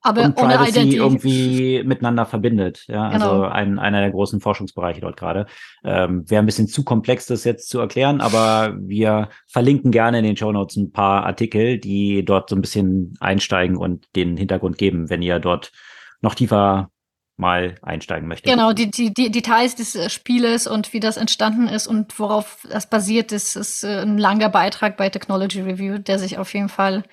aber 0.00 0.24
und 0.24 0.36
Privacy 0.36 0.70
Identity. 0.70 0.96
irgendwie 0.96 1.82
miteinander 1.84 2.24
verbindet. 2.24 2.84
Ja, 2.88 3.08
also 3.08 3.18
genau. 3.18 3.42
also 3.42 3.44
ein, 3.46 3.78
einer 3.78 4.00
der 4.00 4.10
großen 4.10 4.40
Forschungsbereiche 4.40 5.00
dort 5.00 5.16
gerade. 5.16 5.46
Ähm, 5.84 6.28
Wäre 6.30 6.42
ein 6.42 6.46
bisschen 6.46 6.68
zu 6.68 6.84
komplex, 6.84 7.26
das 7.26 7.44
jetzt 7.44 7.68
zu 7.68 7.80
erklären, 7.80 8.20
aber 8.20 8.76
wir 8.80 9.28
verlinken 9.46 9.90
gerne 9.90 10.18
in 10.18 10.24
den 10.24 10.36
Show 10.36 10.52
Notes 10.52 10.76
ein 10.76 10.92
paar 10.92 11.26
Artikel, 11.26 11.78
die 11.78 12.24
dort 12.24 12.48
so 12.48 12.56
ein 12.56 12.60
bisschen 12.60 13.14
einsteigen 13.20 13.76
und 13.76 14.06
den 14.14 14.36
Hintergrund 14.36 14.78
geben, 14.78 15.10
wenn 15.10 15.22
ihr 15.22 15.40
dort 15.40 15.72
noch 16.20 16.34
tiefer 16.34 16.90
mal 17.38 17.76
einsteigen 17.82 18.28
möchtet. 18.28 18.52
Genau, 18.52 18.72
die, 18.72 18.90
die, 18.90 19.14
die 19.14 19.30
Details 19.30 19.76
des 19.76 19.94
äh, 19.94 20.10
Spieles 20.10 20.66
und 20.66 20.92
wie 20.92 21.00
das 21.00 21.16
entstanden 21.16 21.68
ist 21.68 21.86
und 21.86 22.18
worauf 22.18 22.66
das 22.68 22.90
basiert 22.90 23.30
ist, 23.30 23.56
ist 23.56 23.84
äh, 23.84 24.00
ein 24.00 24.18
langer 24.18 24.48
Beitrag 24.48 24.96
bei 24.96 25.08
Technology 25.08 25.60
Review, 25.60 25.98
der 25.98 26.18
sich 26.18 26.38
auf 26.38 26.52
jeden 26.52 26.68
Fall 26.68 27.04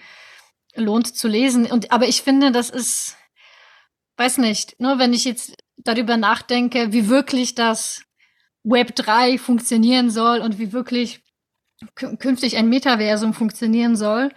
lohnt 0.76 1.16
zu 1.16 1.28
lesen. 1.28 1.68
Und, 1.68 1.92
aber 1.92 2.08
ich 2.08 2.24
finde, 2.24 2.52
das 2.52 2.72
ist, 2.72 3.18
weiß 4.18 4.40
nicht, 4.40 4.80
nur 4.80 4.98
wenn 4.98 5.14
ich 5.14 5.26
jetzt 5.26 5.56
darüber 5.78 6.18
nachdenke, 6.18 6.92
wie 6.92 7.08
wirklich 7.08 7.54
das 7.54 8.04
Web 8.64 8.96
3 8.96 9.38
funktionieren 9.38 10.10
soll 10.10 10.40
und 10.40 10.58
wie 10.58 10.74
wirklich 10.74 11.22
künftig 11.94 12.58
ein 12.58 12.68
Metaversum 12.68 13.34
funktionieren 13.34 13.96
soll, 13.96 14.32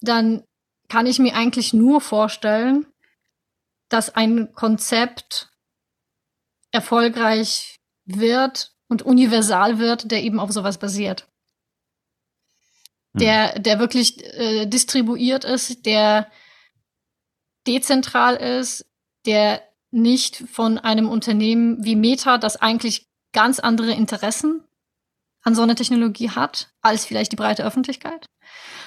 dann 0.00 0.44
kann 0.88 1.06
ich 1.06 1.18
mir 1.18 1.34
eigentlich 1.34 1.72
nur 1.72 2.00
vorstellen, 2.00 2.86
dass 3.92 4.14
ein 4.14 4.52
Konzept 4.54 5.50
erfolgreich 6.70 7.80
wird 8.04 8.72
und 8.88 9.02
universal 9.02 9.78
wird, 9.78 10.10
der 10.10 10.22
eben 10.22 10.40
auf 10.40 10.52
sowas 10.52 10.78
basiert 10.78 11.26
der, 13.14 13.54
hm. 13.54 13.62
der 13.62 13.78
wirklich 13.78 14.22
äh, 14.24 14.66
distribuiert 14.66 15.44
ist, 15.44 15.86
der 15.86 16.30
dezentral 17.66 18.36
ist, 18.36 18.86
der 19.26 19.62
nicht 19.90 20.36
von 20.50 20.78
einem 20.78 21.08
Unternehmen 21.08 21.84
wie 21.84 21.96
Meta, 21.96 22.38
das 22.38 22.56
eigentlich 22.56 23.08
ganz 23.32 23.58
andere 23.60 23.92
Interessen 23.92 24.64
an 25.42 25.54
so 25.54 25.62
einer 25.62 25.76
Technologie 25.76 26.30
hat, 26.30 26.72
als 26.80 27.04
vielleicht 27.04 27.32
die 27.32 27.36
breite 27.36 27.64
Öffentlichkeit, 27.64 28.26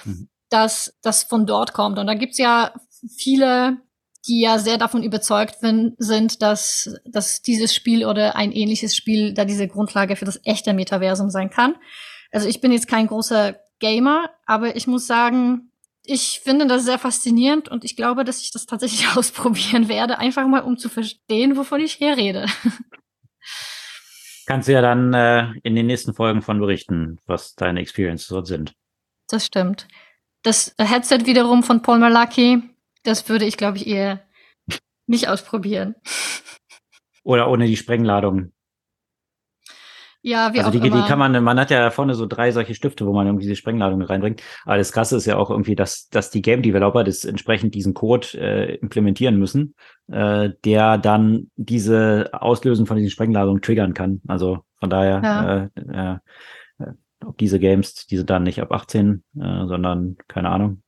mhm. 0.03 0.29
dass 0.49 0.97
das 1.01 1.23
von 1.23 1.45
dort 1.45 1.73
kommt. 1.73 1.99
Und 1.99 2.07
da 2.07 2.15
gibt's 2.15 2.37
ja 2.37 2.73
viele, 3.17 3.81
die 4.27 4.41
ja 4.41 4.57
sehr 4.59 4.77
davon 4.77 5.03
überzeugt 5.03 5.57
sind, 5.59 6.41
dass, 6.41 6.95
dass 7.05 7.41
dieses 7.41 7.73
Spiel 7.75 8.05
oder 8.05 8.35
ein 8.35 8.51
ähnliches 8.51 8.95
Spiel 8.95 9.33
da 9.33 9.45
diese 9.45 9.67
Grundlage 9.67 10.15
für 10.15 10.25
das 10.25 10.39
echte 10.43 10.73
Metaversum 10.73 11.29
sein 11.29 11.49
kann. 11.49 11.75
Also 12.31 12.47
ich 12.47 12.61
bin 12.61 12.71
jetzt 12.71 12.87
kein 12.87 13.07
großer 13.07 13.55
Gamer, 13.79 14.29
aber 14.45 14.75
ich 14.75 14.87
muss 14.87 15.07
sagen, 15.07 15.71
ich 16.03 16.41
finde 16.43 16.67
das 16.67 16.85
sehr 16.85 16.99
faszinierend 16.99 17.69
und 17.69 17.83
ich 17.83 17.95
glaube, 17.95 18.23
dass 18.23 18.41
ich 18.41 18.51
das 18.51 18.65
tatsächlich 18.65 19.07
ausprobieren 19.15 19.89
werde, 19.89 20.19
einfach 20.19 20.47
mal 20.47 20.61
um 20.61 20.77
zu 20.77 20.89
verstehen, 20.89 21.57
wovon 21.57 21.81
ich 21.81 21.93
hier 21.93 22.17
rede. 22.17 22.45
Kannst 24.47 24.67
du 24.67 24.73
ja 24.73 24.81
dann 24.81 25.13
äh, 25.13 25.53
in 25.63 25.75
den 25.75 25.87
nächsten 25.87 26.13
Folgen 26.13 26.43
von 26.43 26.59
berichten, 26.59 27.19
was 27.25 27.55
deine 27.55 27.79
Experiences 27.79 28.27
dort 28.27 28.45
sind. 28.45 28.73
Das 29.27 29.45
stimmt. 29.45 29.87
Das 30.43 30.75
Headset 30.77 31.25
wiederum 31.25 31.63
von 31.63 31.81
Paul 31.81 31.97
Malaki, 31.97 32.61
das 33.05 33.29
würde 33.29 33.45
ich, 33.45 33.57
glaube 33.57 33.77
ich, 33.77 33.87
eher 33.87 34.21
nicht 35.07 35.29
ausprobieren. 35.29 35.95
Oder 37.23 37.49
ohne 37.49 37.67
die 37.67 37.77
Sprengladung. 37.77 38.51
Ja, 40.21 40.53
wie 40.53 40.57
also 40.57 40.69
auch 40.69 40.71
die, 40.71 40.87
immer. 40.87 41.03
die 41.03 41.07
kann 41.07 41.19
man, 41.19 41.43
man 41.43 41.59
hat 41.59 41.69
ja 41.69 41.91
vorne 41.91 42.15
so 42.15 42.25
drei 42.25 42.51
solche 42.51 42.73
Stifte, 42.73 43.05
wo 43.05 43.13
man 43.13 43.27
irgendwie 43.27 43.43
diese 43.43 43.55
Sprengladung 43.55 44.01
reinbringt. 44.01 44.41
Aber 44.63 44.77
das 44.77 44.91
Krasse 44.91 45.17
ist 45.17 45.27
ja 45.27 45.37
auch 45.37 45.51
irgendwie, 45.51 45.75
dass, 45.75 46.07
dass 46.09 46.31
die 46.31 46.41
Game 46.41 46.63
Developer 46.63 47.03
das 47.03 47.25
entsprechend 47.25 47.75
diesen 47.75 47.93
Code 47.93 48.27
äh, 48.33 48.75
implementieren 48.77 49.37
müssen, 49.37 49.75
äh, 50.07 50.49
der 50.63 50.97
dann 50.97 51.51
diese 51.57 52.31
Auslösen 52.33 52.87
von 52.87 52.97
diesen 52.97 53.11
Sprengladungen 53.11 53.61
triggern 53.61 53.93
kann. 53.93 54.21
Also 54.27 54.63
von 54.79 54.89
daher, 54.89 55.21
ja. 55.23 55.69
äh, 55.75 56.15
äh, 56.79 56.93
ob 57.23 57.37
diese 57.37 57.59
Games, 57.59 58.07
diese 58.07 58.25
dann 58.25 58.43
nicht 58.43 58.59
ab 58.59 58.71
18, 58.71 59.23
äh, 59.39 59.67
sondern 59.67 60.17
keine 60.27 60.49
Ahnung, 60.49 60.81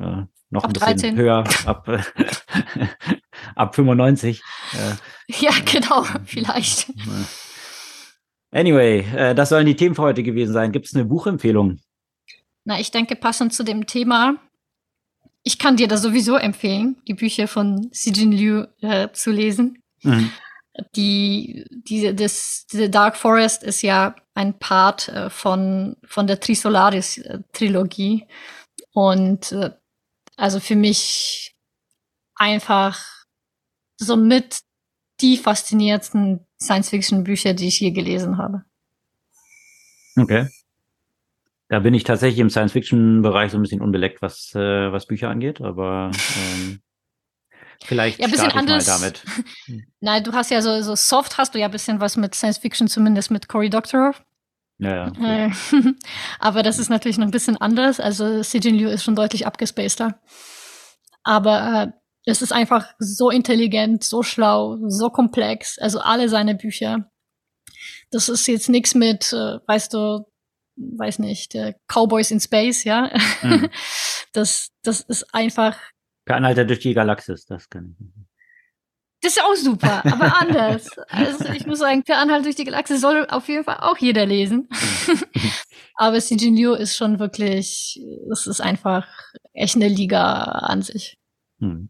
äh, 0.00 0.22
noch 0.50 0.64
ab 0.64 0.70
ein 0.70 0.72
bisschen 0.72 1.14
13. 1.14 1.16
höher, 1.16 1.44
ab, 1.66 1.88
ab 3.54 3.74
95. 3.74 4.42
Äh, 4.72 5.32
ja, 5.32 5.50
genau, 5.64 6.04
vielleicht. 6.24 6.90
Anyway, 8.50 9.00
äh, 9.14 9.34
das 9.34 9.50
sollen 9.50 9.66
die 9.66 9.76
Themen 9.76 9.94
für 9.94 10.02
heute 10.02 10.22
gewesen 10.22 10.52
sein. 10.52 10.72
Gibt 10.72 10.86
es 10.86 10.94
eine 10.94 11.04
Buchempfehlung? 11.04 11.78
Na, 12.64 12.80
ich 12.80 12.90
denke, 12.90 13.16
passend 13.16 13.52
zu 13.52 13.62
dem 13.62 13.86
Thema, 13.86 14.36
ich 15.42 15.58
kann 15.58 15.76
dir 15.76 15.88
das 15.88 16.02
sowieso 16.02 16.36
empfehlen, 16.36 16.96
die 17.06 17.14
Bücher 17.14 17.48
von 17.48 17.88
Sijin 17.92 18.32
Liu 18.32 18.64
äh, 18.80 19.08
zu 19.12 19.30
lesen. 19.30 19.82
Mhm. 20.02 20.30
Die, 20.94 21.64
die, 21.70 22.14
das, 22.14 22.66
diese 22.70 22.88
Dark 22.88 23.16
Forest 23.16 23.64
ist 23.64 23.82
ja 23.82 24.14
ein 24.34 24.58
Part 24.58 25.08
äh, 25.08 25.30
von, 25.30 25.96
von 26.04 26.26
der 26.26 26.40
Trisolaris-Trilogie. 26.40 28.26
Und 28.92 29.52
äh, 29.52 29.70
also 30.38 30.60
für 30.60 30.76
mich 30.76 31.54
einfach 32.36 33.04
so 33.96 34.16
mit 34.16 34.60
die 35.20 35.36
faszinierendsten 35.36 36.46
Science-Fiction-Bücher, 36.62 37.54
die 37.54 37.68
ich 37.68 37.80
je 37.80 37.90
gelesen 37.90 38.38
habe. 38.38 38.62
Okay. 40.16 40.48
Da 41.68 41.80
bin 41.80 41.92
ich 41.92 42.04
tatsächlich 42.04 42.38
im 42.38 42.50
Science-Fiction-Bereich 42.50 43.50
so 43.50 43.58
ein 43.58 43.62
bisschen 43.62 43.82
unbeleckt, 43.82 44.22
was, 44.22 44.54
äh, 44.54 44.92
was 44.92 45.06
Bücher 45.06 45.28
angeht, 45.28 45.60
aber 45.60 46.12
ähm, 46.36 46.80
vielleicht 47.84 48.20
ja, 48.20 48.26
ein 48.26 48.30
bisschen 48.30 48.52
anders. 48.52 48.86
mal 48.86 48.94
damit. 48.94 49.24
Nein, 50.00 50.22
du 50.22 50.32
hast 50.32 50.50
ja 50.50 50.62
so, 50.62 50.80
so 50.82 50.94
soft, 50.94 51.36
hast 51.36 51.54
du 51.54 51.58
ja 51.58 51.66
ein 51.66 51.72
bisschen 51.72 52.00
was 52.00 52.16
mit 52.16 52.34
Science-Fiction, 52.34 52.86
zumindest 52.86 53.32
mit 53.32 53.48
Cory 53.48 53.70
Doctorow. 53.70 54.14
Ja, 54.78 55.12
ja. 55.18 55.46
Äh, 55.46 55.50
aber 56.38 56.62
das 56.62 56.78
ist 56.78 56.88
natürlich 56.88 57.18
noch 57.18 57.26
ein 57.26 57.32
bisschen 57.32 57.56
anders. 57.56 58.00
Also 58.00 58.42
Sijin 58.42 58.74
Liu 58.74 58.88
ist 58.88 59.04
schon 59.04 59.16
deutlich 59.16 59.46
abgespaceder. 59.46 60.20
Aber 61.24 61.82
äh, 61.82 61.92
es 62.24 62.42
ist 62.42 62.52
einfach 62.52 62.94
so 62.98 63.30
intelligent, 63.30 64.04
so 64.04 64.22
schlau, 64.22 64.78
so 64.86 65.10
komplex. 65.10 65.78
Also 65.78 66.00
alle 66.00 66.28
seine 66.28 66.54
Bücher. 66.54 67.10
Das 68.10 68.28
ist 68.28 68.46
jetzt 68.46 68.68
nichts 68.68 68.94
mit, 68.94 69.32
äh, 69.32 69.58
weißt 69.66 69.94
du, 69.94 70.26
weiß 70.76 71.18
nicht, 71.18 71.54
äh, 71.54 71.74
Cowboys 71.88 72.30
in 72.30 72.40
Space, 72.40 72.84
ja. 72.84 73.10
Mhm. 73.42 73.68
Das, 74.34 74.68
das 74.82 75.00
ist 75.00 75.34
einfach. 75.34 75.78
Per 76.26 76.36
Anhalter 76.36 76.66
durch 76.66 76.80
die 76.80 76.92
Galaxis, 76.92 77.46
das 77.46 77.70
kann 77.70 77.96
ich. 77.98 78.27
Das 79.20 79.36
ist 79.36 79.42
auch 79.42 79.54
super, 79.56 80.02
aber 80.04 80.40
anders. 80.40 80.90
Also 81.08 81.52
ich 81.52 81.66
muss 81.66 81.80
sagen, 81.80 82.04
Per 82.04 82.18
Anhalt 82.18 82.44
durch 82.44 82.54
die 82.54 82.64
Galaxis 82.64 83.00
soll 83.00 83.26
auf 83.28 83.48
jeden 83.48 83.64
Fall 83.64 83.78
auch 83.80 83.98
jeder 83.98 84.26
lesen. 84.26 84.68
aber 85.96 86.20
Sijin 86.20 86.56
Liu 86.56 86.74
ist 86.74 86.96
schon 86.96 87.18
wirklich, 87.18 88.00
das 88.28 88.46
ist 88.46 88.60
einfach 88.60 89.06
echt 89.52 89.74
eine 89.74 89.88
Liga 89.88 90.42
an 90.42 90.82
sich. 90.82 91.18
Hm. 91.60 91.88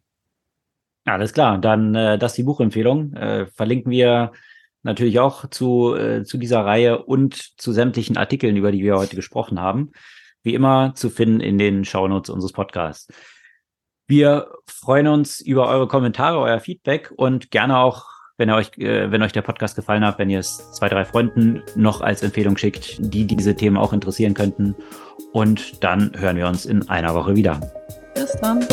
Alles 1.05 1.33
klar, 1.33 1.59
dann 1.59 1.95
äh, 1.95 2.19
das 2.19 2.33
ist 2.33 2.39
die 2.39 2.43
Buchempfehlung. 2.45 3.13
Äh, 3.15 3.47
verlinken 3.47 3.91
wir 3.91 4.33
natürlich 4.83 5.21
auch 5.21 5.49
zu, 5.51 5.95
äh, 5.95 6.25
zu 6.25 6.39
dieser 6.39 6.65
Reihe 6.65 7.03
und 7.03 7.35
zu 7.61 7.73
sämtlichen 7.73 8.17
Artikeln, 8.17 8.57
über 8.57 8.73
die 8.73 8.83
wir 8.83 8.97
heute 8.97 9.17
gesprochen 9.17 9.61
haben. 9.61 9.93
Wie 10.43 10.55
immer 10.55 10.95
zu 10.95 11.11
finden 11.11 11.41
in 11.41 11.59
den 11.59 11.85
Shownotes 11.85 12.31
unseres 12.31 12.53
Podcasts. 12.53 13.09
Wir 14.11 14.49
freuen 14.65 15.07
uns 15.07 15.43
über 15.43 15.69
eure 15.69 15.87
Kommentare, 15.87 16.39
euer 16.39 16.61
Feedback 16.61 17.13
und 17.15 17.51
gerne 17.51 17.77
auch, 17.77 18.07
wenn 18.39 18.51
euch, 18.51 18.71
äh, 18.79 19.13
wenn 19.13 19.23
euch 19.23 19.33
der 19.33 19.43
Podcast 19.43 19.77
gefallen 19.77 20.03
hat, 20.03 20.19
wenn 20.19 20.31
ihr 20.31 20.39
es 20.39 20.73
zwei, 20.73 20.89
drei 20.89 21.05
Freunden 21.05 21.63
noch 21.77 22.01
als 22.01 22.23
Empfehlung 22.23 22.57
schickt, 22.57 22.97
die 23.01 23.27
diese 23.27 23.55
Themen 23.55 23.77
auch 23.77 23.93
interessieren 23.93 24.33
könnten. 24.33 24.75
Und 25.35 25.85
dann 25.85 26.11
hören 26.17 26.39
wir 26.39 26.49
uns 26.49 26.65
in 26.65 26.89
einer 26.89 27.15
Woche 27.15 27.37
wieder. 27.37 27.61
Bis 28.15 28.33
dann. 28.41 28.67